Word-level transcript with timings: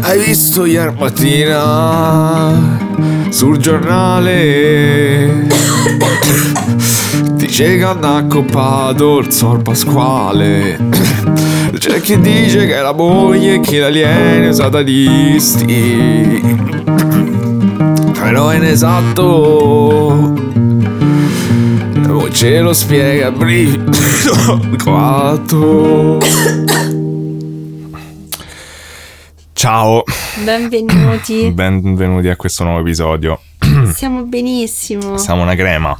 Hai 0.00 0.18
visto 0.24 0.64
ieri 0.64 0.94
mattina 0.96 2.78
sul 3.30 3.58
giornale? 3.58 5.46
Dice 7.34 7.76
che 7.76 7.84
hanno 7.84 8.16
accoppato 8.16 9.18
il 9.18 9.32
Sor 9.32 9.62
Pasquale. 9.62 10.78
C'è 11.76 12.00
chi 12.00 12.20
dice 12.20 12.66
che 12.66 12.80
la 12.80 12.92
moglie 12.92 13.54
e 13.54 13.60
chi 13.60 13.78
l'alieno 13.78 14.52
satanisti. 14.52 16.40
Però 18.12 18.48
è 18.50 18.56
inesatto. 18.56 20.45
Ce 22.36 22.60
lo 22.60 22.74
spiega 22.74 23.30
Brivido 23.30 23.96
4. 24.84 26.18
Ciao, 29.54 30.02
Benvenuti. 30.44 31.48
benvenuti 31.56 32.28
a 32.28 32.36
questo 32.36 32.64
nuovo 32.64 32.80
episodio. 32.80 33.40
Stiamo 33.86 34.24
benissimo. 34.24 35.16
Siamo 35.16 35.44
una 35.44 35.54
crema. 35.54 35.98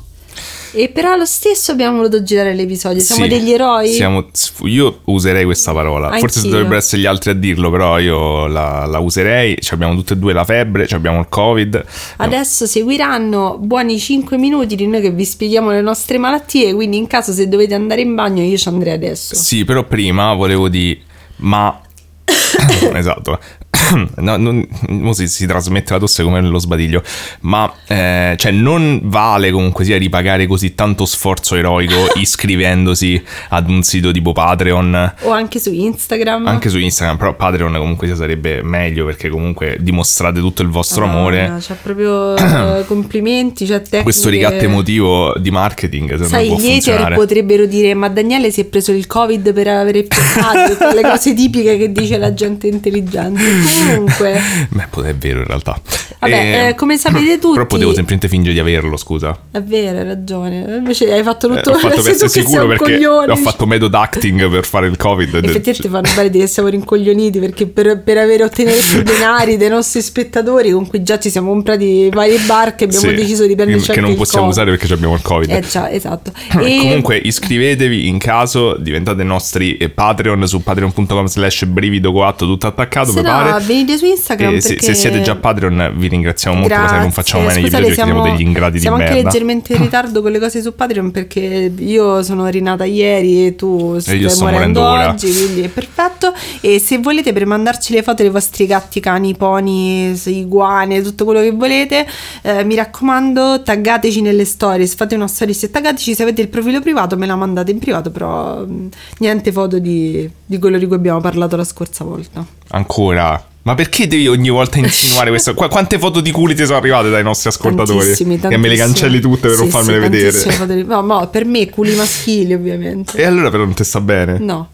E 0.72 0.88
però 0.88 1.16
lo 1.16 1.24
stesso 1.24 1.72
abbiamo 1.72 1.96
voluto 1.96 2.22
girare 2.22 2.54
l'episodio. 2.54 3.00
Siamo 3.00 3.22
Sì, 3.24 3.28
degli 3.28 3.52
eroi. 3.52 3.88
siamo- 3.88 4.26
io 4.64 5.00
userei 5.04 5.44
questa 5.44 5.72
parola. 5.72 6.10
Forse 6.18 6.38
Anch'io. 6.38 6.52
dovrebbero 6.52 6.78
essere 6.78 7.02
gli 7.02 7.06
altri 7.06 7.30
a 7.30 7.34
dirlo, 7.34 7.70
però 7.70 7.98
io 7.98 8.46
la, 8.46 8.84
la 8.86 8.98
userei. 8.98 9.56
Ci 9.60 9.74
abbiamo 9.74 9.94
tutte 9.94 10.14
e 10.14 10.16
due 10.16 10.32
la 10.32 10.44
febbre, 10.44 10.86
ci 10.86 10.94
abbiamo 10.94 11.20
il 11.20 11.26
covid. 11.28 11.84
Adesso 12.18 12.66
seguiranno 12.66 13.58
buoni 13.60 13.98
5 13.98 14.36
minuti 14.36 14.76
di 14.76 14.86
noi 14.86 15.00
che 15.00 15.10
vi 15.10 15.24
spieghiamo 15.24 15.70
le 15.70 15.80
nostre 15.80 16.18
malattie. 16.18 16.74
Quindi, 16.74 16.96
in 16.96 17.06
caso 17.06 17.32
se 17.32 17.48
dovete 17.48 17.74
andare 17.74 18.00
in 18.00 18.14
bagno, 18.14 18.42
io 18.42 18.56
ci 18.56 18.68
andrei 18.68 18.92
adesso. 18.94 19.34
Sì, 19.34 19.64
però 19.64 19.84
prima 19.84 20.34
volevo 20.34 20.68
dire, 20.68 21.00
ma... 21.36 21.80
esatto. 22.94 23.38
No, 24.16 24.36
non, 24.36 24.66
mo 24.88 25.12
si, 25.12 25.28
si 25.28 25.46
trasmette 25.46 25.92
la 25.92 25.98
tosse 25.98 26.22
come 26.22 26.40
nello 26.40 26.58
sbadiglio, 26.58 27.02
ma 27.40 27.72
eh, 27.86 28.34
cioè 28.36 28.50
non 28.50 29.00
vale 29.04 29.50
comunque 29.50 29.84
sia 29.84 29.96
ripagare 29.98 30.46
così 30.46 30.74
tanto 30.74 31.04
sforzo 31.04 31.54
eroico 31.54 31.94
iscrivendosi 32.16 33.22
ad 33.50 33.68
un 33.68 33.82
sito 33.82 34.10
tipo 34.10 34.32
Patreon, 34.32 35.14
O 35.22 35.30
anche 35.30 35.58
su 35.58 35.72
Instagram. 35.72 36.46
anche 36.46 36.68
su 36.68 36.78
Instagram, 36.78 37.16
però 37.16 37.34
Patreon 37.34 37.74
comunque 37.78 38.06
sia 38.06 38.16
sarebbe 38.16 38.62
meglio 38.62 39.04
perché 39.04 39.28
comunque 39.28 39.76
dimostrate 39.80 40.40
tutto 40.40 40.62
il 40.62 40.68
vostro 40.68 41.04
amore. 41.04 41.42
Madonna, 41.42 41.60
Cioè, 41.60 41.76
proprio 41.80 42.34
eh, 42.78 42.84
complimenti. 42.86 43.66
Cioè, 43.66 43.80
tecniche... 43.80 44.02
Questo 44.02 44.28
ricatto 44.28 44.64
emotivo 44.64 45.34
di 45.38 45.50
marketing 45.50 46.22
Sai, 46.24 46.54
gli 46.56 46.70
hater 46.70 47.14
potrebbero 47.14 47.66
dire: 47.66 47.94
Ma 47.94 48.08
Daniele 48.08 48.50
si 48.50 48.60
è 48.60 48.64
preso 48.64 48.92
il 48.92 49.06
covid 49.06 49.52
per 49.52 49.68
avere 49.68 50.02
più 50.02 50.20
tutte 50.68 50.94
le 50.94 51.02
cose 51.08 51.34
tipiche 51.34 51.76
che 51.76 51.92
dice 51.92 52.18
la 52.18 52.34
gente 52.34 52.66
intelligente. 52.66 53.40
Comunque, 53.66 54.40
Beh, 54.70 55.08
è 55.08 55.14
vero 55.14 55.40
in 55.40 55.46
realtà. 55.46 55.80
Vabbè, 56.18 56.68
eh, 56.68 56.74
come 56.74 56.96
sapete 56.96 57.38
tutti- 57.40 57.54
Però 57.54 57.66
potevo 57.66 57.92
semplicemente 57.92 58.28
fingere 58.28 58.54
di 58.54 58.60
averlo, 58.60 58.96
scusa. 58.96 59.36
è 59.50 59.62
vero, 59.62 59.98
hai 59.98 60.04
ragione. 60.04 60.64
Invece 60.78 61.12
hai 61.12 61.22
fatto 61.22 61.50
Eh, 61.52 61.56
tutto 61.56 61.70
ho 61.70 61.78
fatto 61.78 62.00
per 62.02 62.12
essere 62.12 62.28
sicuro 62.28 62.66
perché 62.66 62.92
coglione. 62.94 63.32
ho 63.32 63.36
fatto 63.36 63.66
method 63.66 63.94
acting 63.94 64.50
per 64.50 64.64
fare 64.64 64.86
il 64.86 64.96
covid. 64.96 65.34
Effettivamente 65.44 65.88
fanno 65.88 66.08
bene 66.14 66.30
dire 66.30 66.44
che 66.44 66.50
siamo 66.50 66.68
rincoglioniti 66.68 67.38
perché 67.38 67.66
per, 67.66 68.02
per 68.02 68.18
avere 68.18 68.44
ottenere 68.44 68.78
più 68.80 69.02
denari 69.04 69.56
dei 69.56 69.68
nostri 69.68 70.00
spettatori 70.02 70.70
con 70.70 70.86
cui 70.86 71.02
già 71.02 71.18
ci 71.18 71.30
siamo 71.30 71.50
comprati 71.50 72.08
varie 72.12 72.38
barche 72.46 72.84
abbiamo 72.84 73.08
Sì, 73.08 73.14
deciso 73.14 73.46
di 73.46 73.54
prenderci 73.54 73.92
che 73.92 74.00
non 74.00 74.14
possiamo 74.14 74.46
usare 74.48 74.70
perché 74.76 74.92
abbiamo 74.92 75.14
il 75.14 75.22
covid. 75.22 75.50
Eh 75.50 75.60
già, 75.60 75.90
esatto. 75.90 76.32
Eh, 76.58 76.74
E- 76.76 76.78
Comunque 76.78 77.16
iscrivetevi 77.16 78.08
in 78.08 78.18
caso 78.18 78.76
diventate 78.78 79.22
nostri 79.24 79.76
eh, 79.76 79.88
Patreon 79.88 80.46
su 80.46 80.62
patreon.com 80.62 81.26
slash 81.26 81.64
brivido 81.66 82.12
4 82.12 82.46
tutto 82.46 82.66
attaccato 82.66 83.10
se 83.10 83.20
mi 83.20 83.24
no, 83.26 83.30
pare. 83.30 83.45
Venite 83.60 83.96
su 83.96 84.04
Instagram 84.04 84.54
E 84.54 84.60
se, 84.60 84.68
perché... 84.68 84.84
se 84.86 84.94
siete 84.94 85.22
già 85.22 85.36
Patreon 85.36 85.94
vi 85.96 86.08
ringraziamo 86.08 86.58
molto, 86.58 86.76
lo 86.76 86.88
sai, 86.88 87.00
non 87.00 87.12
facciamo 87.12 87.44
mai 87.44 87.54
negli 87.54 87.64
episodi 87.66 87.82
perché 87.82 88.02
siamo 88.02 88.22
degli 88.22 88.40
ingrati 88.40 88.78
siamo 88.80 88.96
di 88.96 89.02
anche 89.02 89.14
merda. 89.14 89.30
leggermente 89.30 89.72
in 89.74 89.82
ritardo 89.82 90.22
con 90.22 90.30
le 90.30 90.38
cose 90.38 90.62
su 90.62 90.74
Patreon 90.74 91.10
perché 91.10 91.72
io 91.76 92.22
sono 92.22 92.46
rinata 92.48 92.84
ieri 92.84 93.46
e 93.46 93.56
tu 93.56 93.98
stai 93.98 94.18
io 94.18 94.28
sto 94.28 94.44
morendo 94.44 94.80
morendo 94.80 95.10
oggi, 95.10 95.32
quindi 95.32 95.62
è 95.62 95.68
perfetto. 95.68 96.34
E 96.60 96.78
se 96.78 96.98
volete 96.98 97.32
per 97.32 97.46
mandarci 97.46 97.92
le 97.92 98.02
foto 98.02 98.22
dei 98.22 98.30
vostri 98.30 98.66
gatti, 98.66 99.00
cani, 99.00 99.34
pony, 99.36 100.18
iguane, 100.26 101.02
tutto 101.02 101.24
quello 101.24 101.40
che 101.40 101.52
volete, 101.52 102.06
eh, 102.42 102.64
mi 102.64 102.74
raccomando, 102.74 103.62
taggateci 103.62 104.20
nelle 104.20 104.44
stories, 104.44 104.94
fate 104.94 105.14
una 105.14 105.26
stories 105.26 105.64
e 105.64 105.70
taggateci. 105.70 106.14
Se 106.14 106.22
avete 106.22 106.42
il 106.42 106.48
profilo 106.48 106.80
privato 106.80 107.16
me 107.16 107.26
la 107.26 107.36
mandate 107.36 107.70
in 107.70 107.78
privato, 107.78 108.10
però 108.10 108.64
mh, 108.64 108.88
niente 109.18 109.52
foto 109.52 109.78
di, 109.78 110.28
di 110.44 110.58
quello 110.58 110.78
di 110.78 110.86
cui 110.86 110.96
abbiamo 110.96 111.20
parlato 111.20 111.56
la 111.56 111.64
scorsa 111.64 112.04
volta. 112.04 112.44
Ancora. 112.68 113.35
Ma 113.66 113.74
perché 113.74 114.06
devi 114.06 114.28
ogni 114.28 114.48
volta 114.48 114.78
insinuare 114.78 115.28
questo? 115.30 115.52
Qua- 115.54 115.66
quante 115.68 115.98
foto 115.98 116.20
di 116.20 116.30
culi 116.30 116.54
ti 116.54 116.64
sono 116.64 116.78
arrivate 116.78 117.10
dai 117.10 117.24
nostri 117.24 117.48
ascoltatori? 117.48 117.98
Tantissimi, 117.98 118.38
Che 118.38 118.46
me 118.56 118.68
le 118.68 118.76
tantissimi. 118.76 118.76
cancelli 118.78 119.20
tutte 119.20 119.48
per 119.48 119.56
non 119.56 119.64
Sì, 119.66 119.70
farmele 119.72 120.02
sì, 120.04 120.08
vedere. 120.08 120.66
di- 120.82 120.84
No, 120.84 121.00
no, 121.00 121.28
per 121.28 121.44
me 121.44 121.68
culi 121.68 121.94
maschili 121.96 122.54
ovviamente. 122.54 123.18
E 123.18 123.24
allora 123.24 123.50
però 123.50 123.64
non 123.64 123.74
ti 123.74 123.82
sta 123.82 124.00
bene? 124.00 124.38
No, 124.38 124.68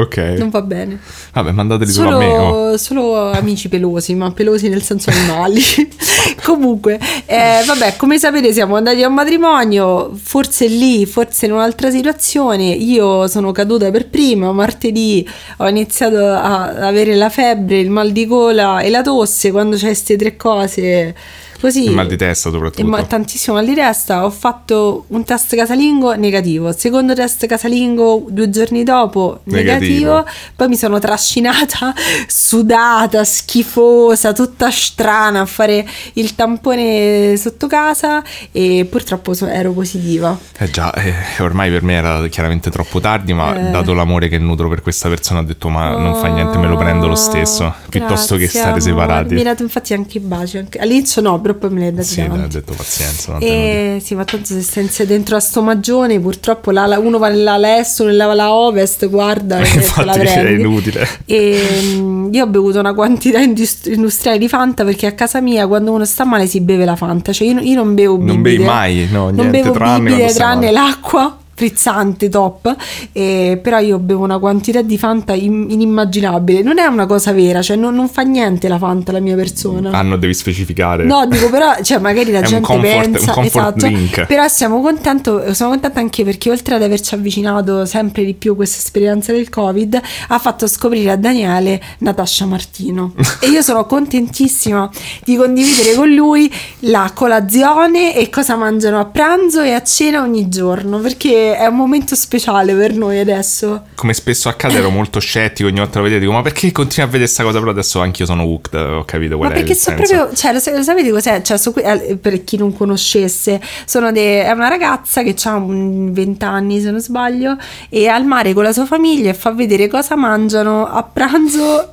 Ok. 0.00 0.16
non 0.38 0.50
va 0.50 0.62
bene. 0.62 0.98
Vabbè, 1.32 1.50
mandateli 1.52 1.90
solo 1.90 2.16
a 2.16 2.18
me. 2.18 2.26
oh. 2.26 2.76
Solo, 2.76 2.76
solo 2.76 3.30
amici 3.30 3.68
pelosi, 3.68 4.14
ma 4.14 4.30
pelosi 4.32 4.68
nel 4.68 4.82
senso 4.82 5.10
animali. 5.10 5.60
Comunque, 6.42 6.98
eh, 7.26 7.62
vabbè, 7.66 7.96
come 7.96 8.18
sapete 8.18 8.52
siamo 8.52 8.76
andati 8.76 9.02
a 9.02 9.08
un 9.08 9.14
matrimonio, 9.14 10.12
forse 10.14 10.66
lì, 10.66 11.04
forse 11.06 11.46
in 11.46 11.52
un'altra 11.52 11.90
situazione. 11.90 12.64
Io 12.64 13.26
sono 13.28 13.52
caduta 13.52 13.90
per 13.90 14.08
prima, 14.08 14.52
martedì 14.52 15.28
ho 15.58 15.68
iniziato 15.68 16.18
a 16.18 16.86
avere 16.86 17.14
la 17.14 17.28
febbre, 17.28 17.78
il 17.80 17.90
mal 17.90 18.12
di 18.12 18.26
gola 18.26 18.80
e 18.80 18.90
la 18.90 19.02
tosse, 19.02 19.50
quando 19.50 19.76
c'è 19.76 19.86
queste 19.86 20.16
tre 20.16 20.36
cose 20.36 21.14
così. 21.60 21.84
Il 21.84 21.90
mal 21.94 22.06
di 22.06 22.16
testa 22.16 22.50
soprattutto. 22.50 22.86
Ma- 22.86 23.02
tantissimo 23.04 23.56
mal 23.56 23.66
di 23.66 23.74
testa. 23.74 24.24
Ho 24.24 24.30
fatto 24.30 25.04
un 25.08 25.24
test 25.24 25.54
casalingo 25.56 26.14
negativo. 26.14 26.72
Secondo 26.72 27.14
test 27.14 27.46
casalingo 27.46 28.26
due 28.28 28.50
giorni 28.50 28.82
dopo 28.84 29.40
negativo. 29.44 30.12
Negativo. 30.14 30.26
Poi 30.56 30.68
mi 30.68 30.76
sono 30.76 30.98
trascinata, 30.98 31.92
sudata, 32.26 33.24
schifosa, 33.24 34.32
tutta 34.32 34.70
strana 34.70 35.40
a 35.40 35.46
fare 35.46 35.86
il 36.14 36.34
tampone 36.34 37.36
sotto 37.36 37.66
casa 37.66 38.22
e 38.52 38.86
purtroppo 38.88 39.34
so- 39.34 39.46
ero 39.46 39.72
positiva. 39.72 40.36
Eh 40.58 40.70
già, 40.70 40.92
eh, 40.94 41.12
ormai 41.40 41.70
per 41.70 41.82
me 41.82 41.94
era 41.94 42.26
chiaramente 42.28 42.70
troppo 42.70 43.00
tardi, 43.00 43.32
ma 43.32 43.54
Eh. 43.68 43.70
dato 43.70 43.92
l'amore 43.92 44.28
che 44.28 44.38
nutro 44.38 44.68
per 44.68 44.82
questa 44.82 45.08
persona 45.08 45.40
ho 45.40 45.44
detto 45.44 45.68
ma 45.68 45.90
non 45.96 46.14
fa 46.14 46.28
niente, 46.28 46.56
me 46.58 46.68
lo 46.68 46.76
prendo 46.76 47.06
lo 47.06 47.14
stesso, 47.14 47.72
piuttosto 47.88 48.36
che 48.36 48.46
stare 48.48 48.66
amore. 48.66 48.80
separati. 48.80 49.32
Mi 49.34 49.40
hai 49.40 49.44
dato 49.46 49.62
infatti 49.62 49.92
anche 49.92 50.18
i 50.18 50.20
baci. 50.20 50.58
anche- 50.58 50.78
All'inizio 50.78 51.20
no, 51.22 51.38
però 51.54 51.68
poi 51.68 51.70
me 51.70 51.80
li 51.80 51.86
hai 51.86 51.94
dati 51.94 52.06
Sì, 52.08 52.22
davanti. 52.22 52.56
detto 52.56 52.72
pazienza. 52.74 53.32
non. 53.32 53.42
E 53.42 53.98
sì, 54.02 54.14
ma 54.14 54.24
tanto 54.24 54.46
se 54.46 54.60
stai 54.62 55.06
dentro 55.06 55.36
a 55.36 55.40
sto 55.40 55.62
magione, 55.62 56.18
purtroppo 56.20 56.70
l'ala- 56.70 56.98
uno 56.98 57.18
va 57.18 57.28
nell'ala 57.28 57.78
est, 57.78 58.00
uno 58.00 58.08
nell'ala 58.10 58.52
ovest, 58.52 59.08
guarda, 59.08 59.58
e 59.60 59.62
la 59.62 59.74
Infatti 59.74 60.20
è 60.20 60.48
inutile. 60.50 61.06
E 61.26 61.80
mm, 61.94 62.32
io 62.34 62.44
ho 62.44 62.48
bevuto 62.48 62.78
una 62.80 62.94
quantità 62.94 63.38
indust- 63.40 63.86
industriale 63.86 64.38
di 64.38 64.48
Fanta 64.48 64.84
perché 64.84 65.06
a 65.06 65.12
casa 65.12 65.40
mia 65.40 65.66
quando 65.66 65.92
uno 65.92 66.04
sta 66.04 66.24
male 66.24 66.46
si 66.46 66.60
beve 66.60 66.84
la 66.84 66.96
Fanta. 66.96 67.32
Cioè 67.32 67.48
io, 67.48 67.60
io 67.60 67.74
non 67.76 67.94
bevo 67.94 68.14
bibite. 68.16 68.32
Non 68.32 68.42
bevi 68.42 68.62
mai, 68.64 69.08
no, 69.10 69.24
Non 69.24 69.34
niente, 69.34 69.60
bevo 69.60 69.70
tranne 69.72 70.10
bibite 70.10 70.32
tranne 70.34 70.66
male. 70.66 70.72
l'acqua 70.72 71.38
frizzante 71.58 72.28
top 72.28 72.74
e 73.12 73.58
però 73.60 73.80
io 73.80 73.98
bevo 73.98 74.22
una 74.22 74.38
quantità 74.38 74.80
di 74.80 74.96
Fanta 74.96 75.32
in- 75.34 75.66
inimmaginabile 75.70 76.62
non 76.62 76.78
è 76.78 76.86
una 76.86 77.04
cosa 77.06 77.32
vera 77.32 77.62
cioè 77.62 77.76
non, 77.76 77.96
non 77.96 78.08
fa 78.08 78.22
niente 78.22 78.68
la 78.68 78.78
Fanta 78.78 79.10
la 79.10 79.18
mia 79.20 79.34
persona 79.34 79.90
Ah, 79.90 80.02
no, 80.02 80.16
devi 80.16 80.34
specificare. 80.34 81.02
No, 81.04 81.26
dico 81.26 81.50
però, 81.50 81.74
cioè 81.82 81.98
magari 81.98 82.30
la 82.30 82.40
È 82.40 82.42
gente 82.44 82.62
comfort- 82.66 83.10
pensa, 83.10 83.42
esatto, 83.42 83.86
drink. 83.86 84.26
però 84.26 84.46
siamo 84.46 84.80
contento, 84.80 85.52
sono 85.54 85.70
contenta 85.70 85.98
anche 85.98 86.22
perché 86.24 86.50
oltre 86.50 86.76
ad 86.76 86.82
averci 86.82 87.14
avvicinato 87.14 87.84
sempre 87.84 88.24
di 88.24 88.34
più 88.34 88.54
questa 88.54 88.78
esperienza 88.78 89.32
del 89.32 89.48
Covid, 89.48 90.00
ha 90.28 90.38
fatto 90.38 90.66
scoprire 90.68 91.10
a 91.10 91.16
Daniele 91.16 91.80
Natascia 91.98 92.46
Martino 92.46 93.14
e 93.40 93.48
io 93.48 93.62
sono 93.62 93.86
contentissima 93.86 94.88
di 95.24 95.36
condividere 95.36 95.94
con 95.94 96.08
lui 96.12 96.52
la 96.80 97.10
colazione 97.14 98.14
e 98.14 98.28
cosa 98.30 98.54
mangiano 98.56 99.00
a 99.00 99.04
pranzo 99.06 99.62
e 99.62 99.72
a 99.72 99.82
cena 99.82 100.22
ogni 100.22 100.48
giorno, 100.48 100.98
perché 100.98 101.47
è 101.56 101.66
un 101.66 101.76
momento 101.76 102.14
speciale 102.14 102.74
per 102.74 102.94
noi 102.94 103.18
adesso. 103.18 103.84
Come 103.94 104.14
spesso 104.14 104.48
accade 104.48 104.78
ero 104.78 104.90
molto 104.90 105.20
scettico 105.20 105.68
ogni 105.68 105.78
volta 105.78 105.98
lo 105.98 106.04
vedevo, 106.04 106.20
dico 106.20 106.32
ma 106.32 106.42
perché 106.42 106.72
continui 106.72 107.02
a 107.02 107.06
vedere 107.06 107.24
questa 107.24 107.42
cosa? 107.42 107.58
Però 107.58 107.70
adesso 107.70 108.00
anch'io 108.00 108.26
sono 108.26 108.42
hooked, 108.44 108.74
ho 108.74 109.04
capito 109.04 109.36
qual 109.36 109.50
Ma 109.50 109.54
perché 109.54 109.74
sono 109.74 109.96
proprio, 109.96 110.34
cioè, 110.34 110.52
lo, 110.52 110.60
lo 110.76 110.82
sapete 110.82 111.10
cos'è? 111.10 111.42
Cioè, 111.42 111.72
que- 111.72 111.82
eh, 111.82 112.16
per 112.16 112.44
chi 112.44 112.56
non 112.56 112.74
conoscesse, 112.76 113.60
sono 113.84 114.12
de- 114.12 114.44
è 114.44 114.50
una 114.50 114.68
ragazza 114.68 115.22
che 115.22 115.34
ha 115.44 115.58
20 115.58 116.44
anni 116.44 116.80
se 116.80 116.90
non 116.90 117.00
sbaglio, 117.00 117.56
e 117.88 118.02
è 118.02 118.06
al 118.06 118.24
mare 118.24 118.52
con 118.52 118.64
la 118.64 118.72
sua 118.72 118.86
famiglia 118.86 119.30
e 119.30 119.34
fa 119.34 119.52
vedere 119.52 119.88
cosa 119.88 120.16
mangiano 120.16 120.86
a 120.86 121.02
pranzo 121.02 121.92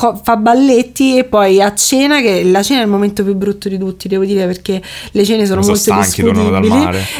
co- 0.00 0.18
fa 0.22 0.38
balletti 0.38 1.18
e 1.18 1.24
poi 1.24 1.60
a 1.60 1.74
cena, 1.74 2.22
che 2.22 2.42
la 2.42 2.62
cena 2.62 2.80
è 2.80 2.84
il 2.84 2.88
momento 2.88 3.22
più 3.22 3.34
brutto 3.34 3.68
di 3.68 3.76
tutti, 3.76 4.08
devo 4.08 4.24
dire, 4.24 4.46
perché 4.46 4.80
le 5.10 5.24
cene 5.26 5.44
sono 5.44 5.60
molto 5.60 5.76
stanchi, 5.76 6.22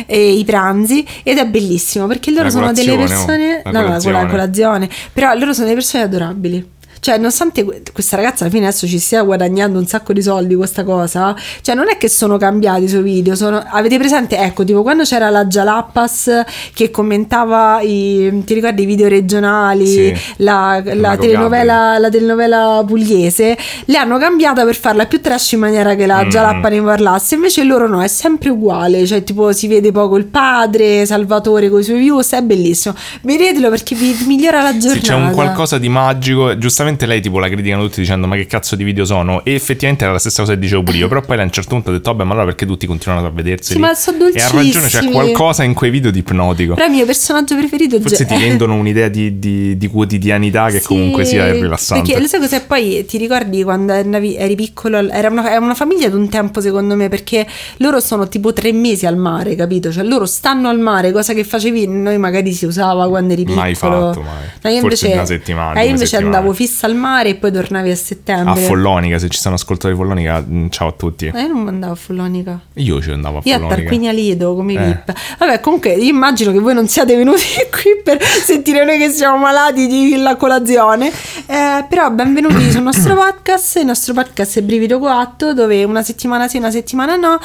e 0.07 0.33
i 0.33 0.45
pranzi 0.45 1.07
ed 1.23 1.37
è 1.37 1.47
bellissimo 1.47 2.07
perché 2.07 2.31
loro 2.31 2.49
sono 2.49 2.73
delle 2.73 2.93
oh, 2.93 2.97
persone 2.97 3.61
la 3.65 3.71
no, 3.71 3.99
no, 3.99 4.11
la 4.11 4.27
colazione. 4.27 4.89
Però 5.13 5.35
loro 5.35 5.53
sono 5.53 5.67
delle 5.67 5.79
persone 5.79 6.05
adorabili 6.05 6.79
cioè, 7.01 7.17
nonostante 7.17 7.65
que- 7.65 7.83
questa 7.93 8.17
ragazza 8.17 8.45
alla 8.45 8.53
fine 8.53 8.67
adesso 8.67 8.87
ci 8.87 8.99
stia 8.99 9.23
guadagnando 9.23 9.79
un 9.79 9.87
sacco 9.87 10.13
di 10.13 10.23
soldi 10.23 10.55
questa 10.55 10.85
cosa, 10.85 11.35
cioè 11.63 11.75
non 11.75 11.89
è 11.89 11.97
che 11.97 12.09
sono 12.09 12.37
cambiati 12.37 12.85
i 12.85 12.89
suoi 12.89 13.03
video, 13.03 13.35
sono- 13.35 13.63
avete 13.71 13.97
presente, 13.99 14.37
ecco, 14.39 14.65
tipo 14.65 14.83
quando 14.83 15.05
c'era 15.05 15.31
la 15.31 15.47
Jalappas 15.47 16.43
che 16.75 16.91
commentava 16.91 17.81
i, 17.81 18.43
ti 18.45 18.55
ricordi 18.55 18.83
i 18.83 18.87
video 18.87 19.09
regionali, 19.09 19.87
Sì, 19.87 20.15
la, 20.37 20.83
la 20.85 21.17
telenovela, 21.17 21.99
la 21.99 22.09
telenovela 22.11 22.83
pugliese, 22.87 23.57
le 23.87 23.97
hanno 23.97 24.19
cambiata 24.19 24.65
per 24.65 24.77
farla 24.77 25.07
più 25.07 25.21
trash 25.21 25.53
in 25.53 25.61
maniera 25.61 25.95
che 25.95 26.07
la 26.07 26.25
Mm. 26.25 26.29
Jalappa 26.29 26.69
ne 26.69 26.83
parlasse, 26.83 27.35
invece 27.37 27.65
loro 27.65 27.89
no, 27.89 28.03
è 28.03 28.09
sempre 28.09 28.51
uguale, 28.51 29.07
cioè 29.07 29.25
tipo 29.25 29.53
si 29.53 29.67
vede 29.69 29.91
poco 29.91 30.17
il 30.17 30.27
padre, 30.27 31.07
Salvatore 31.07 31.71
con 31.71 31.81
i 31.81 31.83
suoi 31.83 31.99
views, 32.01 32.33
è 32.33 32.43
bellissimo, 32.43 32.95
vedetelo 33.23 33.71
perché 33.71 33.95
vi 33.95 34.15
migliora 34.27 34.61
la 34.63 34.77
giornata. 34.77 35.01
Sì, 35.01 35.01
c'è 35.01 35.15
un 35.15 35.31
qualcosa 35.33 35.79
di 35.79 35.89
magico. 35.89 36.59
Giustamente 36.59 36.89
lei 37.07 37.21
tipo 37.21 37.39
la 37.39 37.49
criticano 37.49 37.83
tutti 37.85 38.01
dicendo 38.01 38.27
ma 38.27 38.37
che 38.37 38.47
cazzo 38.47 38.77
di 38.77 38.85
video 38.85 39.05
sono? 39.05 39.45
E 39.45 39.55
effettivamente 39.55 40.05
era 40.05 40.13
la 40.13 40.19
stessa 40.19 40.43
cosa 40.43 40.55
che 40.55 40.59
dicevo 40.61 40.83
pure 40.83 40.97
io. 40.99 41.09
Però 41.09 41.21
poi 41.21 41.39
a 41.39 41.43
un 41.43 41.51
certo 41.51 41.71
punto 41.71 41.91
ha 41.91 41.93
detto 41.93 42.11
vabbè 42.11 42.25
ma 42.25 42.33
allora 42.33 42.47
perché 42.47 42.67
tutti 42.67 42.87
continuano 42.87 43.27
a 43.27 43.31
vedersi? 43.31 43.73
Sì, 43.73 43.79
ma 43.79 43.95
sono 43.95 44.19
E 44.27 44.41
ha 44.41 44.45
ragione, 44.49 44.65
c'è 44.71 44.79
dolcissimi. 44.81 45.13
qualcosa 45.13 45.63
in 45.65 45.75
quei 45.75 45.91
video 45.91 46.11
di 46.11 46.19
ipnotico. 46.21 46.75
Però 46.75 46.87
il 46.87 46.93
mio 46.93 47.05
personaggio 47.07 47.57
preferito 47.57 47.97
è 47.97 48.01
Forse 48.01 48.25
Ge- 48.25 48.35
ti 48.35 48.41
vendono 48.41 48.75
un'idea 48.75 49.09
di, 49.09 49.39
di- 49.39 49.77
di 49.77 49.87
quotidianità 49.89 50.67
che 50.71 50.81
Sì, 50.81 50.87
comunque 50.87 51.25
sia 51.25 51.51
rilassante. 51.53 52.05
Perché 52.05 52.21
lo 52.21 52.29
sai 52.29 52.41
cos'è? 52.41 52.65
Poi 52.67 53.05
ti 53.07 53.19
ricordi 53.19 53.63
quando 53.63 53.93
eri 53.93 54.55
piccolo? 54.55 54.99
Era 55.11 55.29
una, 55.29 55.53
è 55.53 55.57
una 55.57 55.75
famiglia 55.75 56.09
di 56.09 56.15
un 56.15 56.29
tempo, 56.29 56.61
secondo 56.61 56.95
me, 56.97 57.09
perché 57.09 57.47
loro 57.79 58.01
sono 58.01 58.29
tipo 58.29 58.53
tre 58.53 58.73
mesi 58.73 59.07
al 59.07 59.17
mare, 59.17 59.55
capito? 59.55 59.91
Cioè 59.93 60.05
loro 60.05 60.27
stanno 60.27 60.69
al 60.69 60.79
mare, 60.79 61.13
cosa 61.13 61.33
che 61.35 61.45
facevi 61.45 61.87
noi 61.87 62.19
magari 62.19 62.53
si 62.53 62.65
usava 62.67 63.09
quando 63.09 63.33
eri 63.33 63.43
piccolo. 63.45 63.61
Mai 63.61 63.75
fatto, 63.75 64.21
mai. 64.23 64.47
No, 64.63 64.71
io 64.71 64.81
Forse 64.81 65.07
invece, 65.07 65.13
una 65.13 65.25
settimana, 65.27 65.81
eh, 65.81 65.85
io 65.85 65.91
invece 65.91 66.07
settimane. 66.07 66.37
andavo 66.37 66.53
fissa 66.55 66.80
al 66.87 66.95
mare 66.95 67.31
e 67.31 67.35
poi 67.37 67.53
tornavi 67.53 67.91
a 67.91 67.93
A 67.93 67.97
settembre. 67.97 68.61
Follonica, 68.63 69.19
se 69.19 69.29
ci 69.29 69.39
stanno 69.39 69.57
ascoltatori 69.57 69.93
di 69.95 69.99
Follonica, 69.99 70.45
mm, 70.47 70.69
ciao 70.69 70.89
a 70.89 70.93
tutti. 70.93 71.31
Ma 71.33 71.41
io 71.43 71.49
non 71.49 71.69
andavo 71.69 71.93
a 71.93 71.97
Follonica. 71.97 72.61
Io 72.75 73.01
ci 73.03 73.11
andavo 73.11 73.39
a 73.39 73.41
Io 73.45 73.55
a 73.55 73.59
Follonica. 73.59 73.81
Tarquinia 73.83 74.13
Lido 74.13 74.55
come 74.55 74.73
Eh. 74.75 74.85
VIP. 74.85 75.13
Vabbè, 75.39 75.61
comunque 75.61 75.93
io 75.95 76.09
immagino 76.09 76.53
che 76.53 76.59
voi 76.59 76.75
non 76.75 76.87
siate 76.89 77.17
venuti 77.17 77.45
qui 77.71 78.01
per 78.03 78.23
sentire 78.23 78.85
noi 78.85 78.99
che 78.99 79.11
siamo 79.11 79.37
malati 79.39 79.87
di 79.87 80.17
la 80.17 80.37
colazione. 80.37 81.09
Eh, 81.47 81.85
però 81.89 82.11
benvenuti 82.11 82.71
sul 82.71 82.83
nostro 82.83 83.15
podcast. 83.17 83.77
Il 83.77 83.87
nostro 83.87 84.15
podcast 84.15 84.59
è 84.59 84.63
Brivido 84.63 84.99
Coatto, 84.99 85.55
dove 85.55 85.85
una 85.85 86.03
settimana 86.03 86.49
sì, 86.49 86.59
una 86.59 86.71
settimana 86.71 87.17
no. 87.17 87.39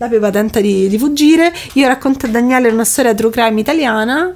La 0.00 0.06
Pepa 0.06 0.30
tenta 0.30 0.60
di, 0.60 0.86
di 0.88 0.96
fuggire. 0.96 1.52
Io 1.74 1.88
racconto 1.88 2.26
a 2.26 2.28
Daniele 2.28 2.68
una 2.68 2.84
storia 2.84 3.14
true 3.14 3.30
crime 3.30 3.60
italiana. 3.60 4.32